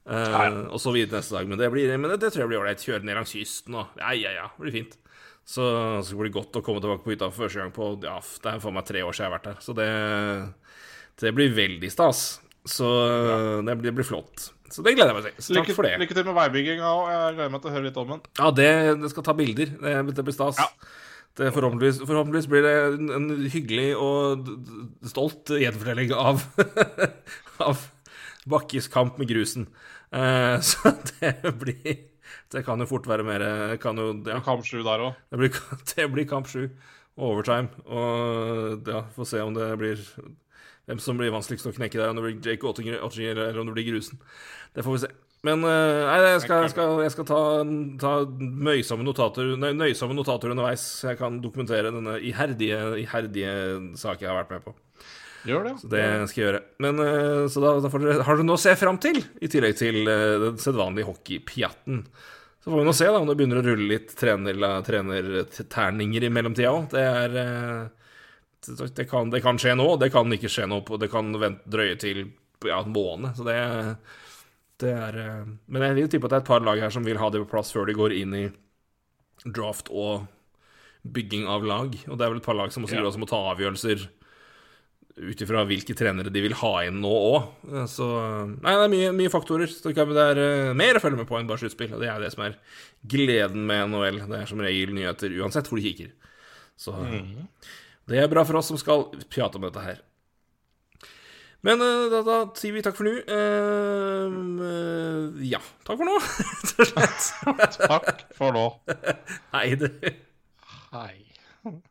Eh, 0.06 0.60
Og 0.69 0.77
så 0.82 0.94
videre 0.94 1.19
neste 1.22 1.34
dag. 1.38 1.48
Men 1.49 1.57
det, 1.61 1.72
blir, 1.73 1.90
men 1.98 2.11
det, 2.14 2.19
det 2.22 2.32
tror 2.34 2.45
jeg 2.45 2.52
blir 2.53 2.61
ålreit. 2.61 2.84
Kjøre 2.86 3.03
ned 3.07 3.18
langs 3.18 3.34
kysten 3.34 3.77
og 3.82 3.98
Ja, 4.02 4.14
ja, 4.14 4.32
ja. 4.38 4.48
Det 4.56 4.65
blir 4.68 4.76
fint. 4.80 4.98
Så, 5.45 5.61
så 6.02 6.18
blir 6.18 6.32
det 6.32 6.38
godt 6.40 6.57
å 6.57 6.64
komme 6.65 6.82
tilbake 6.82 7.03
på 7.06 7.14
hytta 7.14 7.30
for 7.30 7.45
første 7.45 7.61
gang 7.61 7.73
på 7.73 7.91
Ja, 8.02 8.18
det 8.41 8.49
er 8.56 8.61
for 8.64 8.73
meg 8.73 8.88
tre 8.88 9.03
år 9.06 9.14
siden 9.14 9.27
jeg 9.27 9.32
har 9.32 9.38
vært 9.38 9.49
her. 9.52 9.60
Så 9.61 9.76
det, 9.77 9.90
det 11.22 11.34
blir 11.38 11.53
veldig 11.57 11.91
stas. 11.94 12.23
Så 12.65 12.88
det, 13.61 13.76
blir, 13.77 13.91
det 13.91 13.95
blir 13.99 14.07
flott. 14.07 14.48
Så 14.73 14.82
det 14.82 14.95
gleder 14.98 15.14
jeg 15.14 15.18
meg 15.19 15.26
til. 15.27 15.44
Så 15.45 15.53
takk 15.53 15.68
lykke, 15.68 15.76
for 15.77 15.86
det. 15.86 15.91
lykke 16.02 16.15
til 16.18 16.26
med 16.26 16.38
veibygginga 16.40 16.90
òg. 16.90 17.10
Jeg 17.14 17.36
gleder 17.38 17.52
meg 17.53 17.61
til 17.61 17.69
å 17.69 17.76
høre 17.76 17.86
litt 17.86 17.99
om 18.02 18.14
den. 18.15 18.23
Ja, 18.41 18.48
det, 18.57 18.69
det 19.03 19.11
skal 19.14 19.26
ta 19.27 19.36
bilder. 19.38 19.73
Det, 19.84 19.94
det 20.18 20.26
blir 20.26 20.36
stas. 20.36 20.57
Ja. 20.57 20.69
Det, 21.36 21.52
forhåpentligvis, 21.53 21.99
forhåpentligvis 22.07 22.48
blir 22.49 22.64
det 22.65 22.73
en, 22.95 23.10
en 23.19 23.30
hyggelig 23.53 23.90
og 24.02 24.49
stolt 25.11 25.52
gjenfortelling 25.61 26.14
av, 26.18 26.41
av 27.69 27.86
Bakkes 28.49 28.88
kamp 28.94 29.19
med 29.22 29.30
grusen. 29.30 29.68
Eh, 30.11 30.57
så 30.69 30.94
det 31.19 31.56
blir 31.60 31.95
Det 32.52 32.64
kan 32.65 32.80
jo 32.80 32.88
fort 32.90 33.07
være 33.10 33.26
mer 33.26 33.44
kan 33.82 33.98
jo, 33.98 34.11
ja, 34.26 34.40
Kamp 34.45 34.65
7 34.65 34.84
der 34.84 35.03
òg. 35.10 35.14
det, 35.32 35.52
det 35.95 36.11
blir 36.11 36.27
kamp 36.30 36.48
sju. 36.48 36.69
Overtime. 37.15 37.69
Og 37.86 38.88
ja, 38.88 39.06
får 39.15 39.30
se 39.30 39.41
om 39.41 39.53
det 39.56 39.69
blir 39.80 40.02
hvem 40.86 40.99
som 41.02 41.18
blir 41.18 41.34
vanskeligst 41.34 41.69
å 41.69 41.76
knekke 41.76 41.98
der. 41.98 42.10
Om 42.11 42.19
det 42.19 42.26
blir 42.26 42.49
Jake 42.52 42.68
Ottinger, 42.68 42.99
Ottinger 43.06 43.40
eller 43.48 43.61
om 43.61 43.69
det 43.69 43.77
blir 43.77 43.88
grusen. 43.94 44.19
Det 44.76 44.84
får 44.86 44.98
vi 44.98 45.03
se. 45.06 45.11
Men 45.45 45.61
eh, 45.68 46.02
nei, 46.07 46.18
jeg 46.34 46.41
skal, 46.45 46.64
jeg 46.65 46.73
skal, 46.73 46.95
jeg 47.06 47.14
skal 47.14 47.27
ta, 47.30 47.41
ta 48.02 48.14
nøysomme, 48.40 49.06
notater, 49.06 49.52
nøy, 49.61 49.76
nøysomme 49.77 50.18
notater 50.18 50.53
underveis, 50.53 50.86
jeg 51.06 51.19
kan 51.19 51.38
dokumentere 51.44 51.91
denne 51.94 52.18
iherdige, 52.32 52.80
iherdige 53.03 53.53
saken 53.99 54.26
jeg 54.26 54.32
har 54.32 54.40
vært 54.41 54.56
med 54.56 54.65
på. 54.65 54.73
Gjør 55.46 55.68
det. 55.68 55.74
Så 55.82 55.90
det 55.92 56.04
skal 56.32 56.42
jeg 56.42 56.48
gjøre. 56.50 56.62
Men 56.86 57.02
eh, 57.04 57.42
Så 57.54 57.62
da, 57.64 57.74
da 57.84 57.92
får 57.94 58.06
dere, 58.06 58.24
har 58.26 58.40
dere 58.40 58.48
noe 58.48 58.58
å 58.58 58.64
se 58.66 58.74
fram 58.80 58.98
til, 59.04 59.20
i 59.46 59.50
tillegg 59.52 59.76
til 59.78 60.00
eh, 60.10 60.38
den 60.48 60.58
sedvanlige 60.62 61.10
hockeypjatten. 61.12 62.00
Så 62.66 62.72
får 62.74 62.82
vi 62.82 62.86
nå 62.88 62.94
se 62.98 63.06
da 63.12 63.20
om 63.22 63.28
det 63.30 63.36
begynner 63.38 63.60
å 63.62 63.66
rulle 63.68 63.86
litt 63.92 64.16
trener- 64.18 64.58
trenerterninger 64.88 66.26
i 66.26 66.32
mellomtida 66.34 66.72
òg. 66.74 66.88
Det 66.96 67.04
er 67.06 67.36
eh, 67.44 67.86
det, 68.98 69.06
kan, 69.12 69.30
det 69.30 69.44
kan 69.46 69.60
skje 69.62 69.76
nå, 69.78 69.86
det 70.02 70.10
kan 70.14 70.34
ikke 70.34 70.50
skje 70.50 70.66
nå, 70.72 70.80
det 70.98 71.12
kan 71.14 71.30
vente, 71.38 71.62
drøye 71.70 71.98
til 72.02 72.24
ja, 72.66 72.80
en 72.82 72.90
måned. 72.96 73.36
Så 73.38 73.46
det, 73.46 73.60
det 74.82 74.94
er 74.98 75.20
Men 75.70 75.86
jeg 75.86 76.00
vil 76.00 76.10
tippe 76.16 76.26
at 76.26 76.34
det 76.34 76.40
er 76.40 76.46
et 76.48 76.50
par 76.50 76.66
lag 76.66 76.82
her 76.82 76.90
som 76.96 77.06
vil 77.06 77.20
ha 77.22 77.30
det 77.30 77.44
på 77.46 77.52
plass 77.54 77.70
før 77.76 77.86
de 77.92 77.94
går 78.00 78.16
inn 78.18 78.34
i 78.40 78.46
draft 79.46 79.92
og 79.94 80.26
bygging 81.06 81.46
av 81.46 81.62
lag. 81.70 81.94
Og 82.10 82.18
det 82.18 82.26
er 82.26 82.32
vel 82.34 82.42
et 82.42 82.48
par 82.50 82.58
lag 82.58 82.74
som 82.74 82.88
også, 82.88 82.98
Ja. 82.98 83.06
også 83.06 83.22
må 83.22 83.30
ta 83.30 83.38
avgjørelser 83.54 84.08
ut 85.16 85.42
ifra 85.42 85.64
hvilke 85.68 85.96
trenere 85.96 86.32
de 86.34 86.42
vil 86.44 86.58
ha 86.60 86.74
inn 86.84 86.98
nå 87.04 87.12
òg. 87.12 87.68
Så 87.92 88.08
Nei, 88.52 88.74
det 88.74 88.84
er 88.84 88.92
mye, 88.92 89.12
mye 89.16 89.32
faktorer. 89.32 89.72
Så 89.72 89.94
det 89.96 90.26
er 90.26 90.42
eh, 90.44 90.74
mer 90.76 91.00
å 91.00 91.04
følge 91.04 91.22
med 91.22 91.30
på 91.30 91.38
enn 91.40 91.48
bare 91.50 91.64
sluttspill. 91.64 91.94
Og 91.96 92.04
det 92.04 92.10
er 92.12 92.20
det 92.24 92.34
som 92.36 92.44
er 92.48 92.58
gleden 93.08 93.64
med 93.70 93.94
NHL. 93.94 94.26
Det 94.28 94.42
er 94.42 94.52
som 94.52 94.64
regel 94.64 94.92
nyheter 94.98 95.38
uansett 95.40 95.72
hvor 95.72 95.80
du 95.80 95.88
kikker. 95.88 96.12
Så 96.76 96.92
det 98.12 98.20
er 98.20 98.28
bra 98.32 98.44
for 98.44 98.60
oss 98.60 98.68
som 98.74 98.80
skal 98.82 99.08
prate 99.32 99.58
om 99.60 99.66
dette 99.70 99.86
her. 99.86 100.04
Men 101.66 101.82
eh, 101.82 102.10
da, 102.12 102.22
da 102.26 102.38
sier 102.60 102.76
vi 102.76 102.84
takk 102.86 103.00
for 103.00 103.08
nå. 103.08 103.16
Uh, 104.62 105.40
ja, 105.48 105.62
takk 105.88 105.98
for 105.98 106.06
nå, 106.06 106.20
rett 106.52 106.76
og 106.78 106.92
slett. 106.92 107.32
Takk 107.96 108.28
for 108.38 108.54
nå. 108.56 108.68
Hei, 109.56 109.68
du. 109.80 109.90
Hei. 110.94 111.82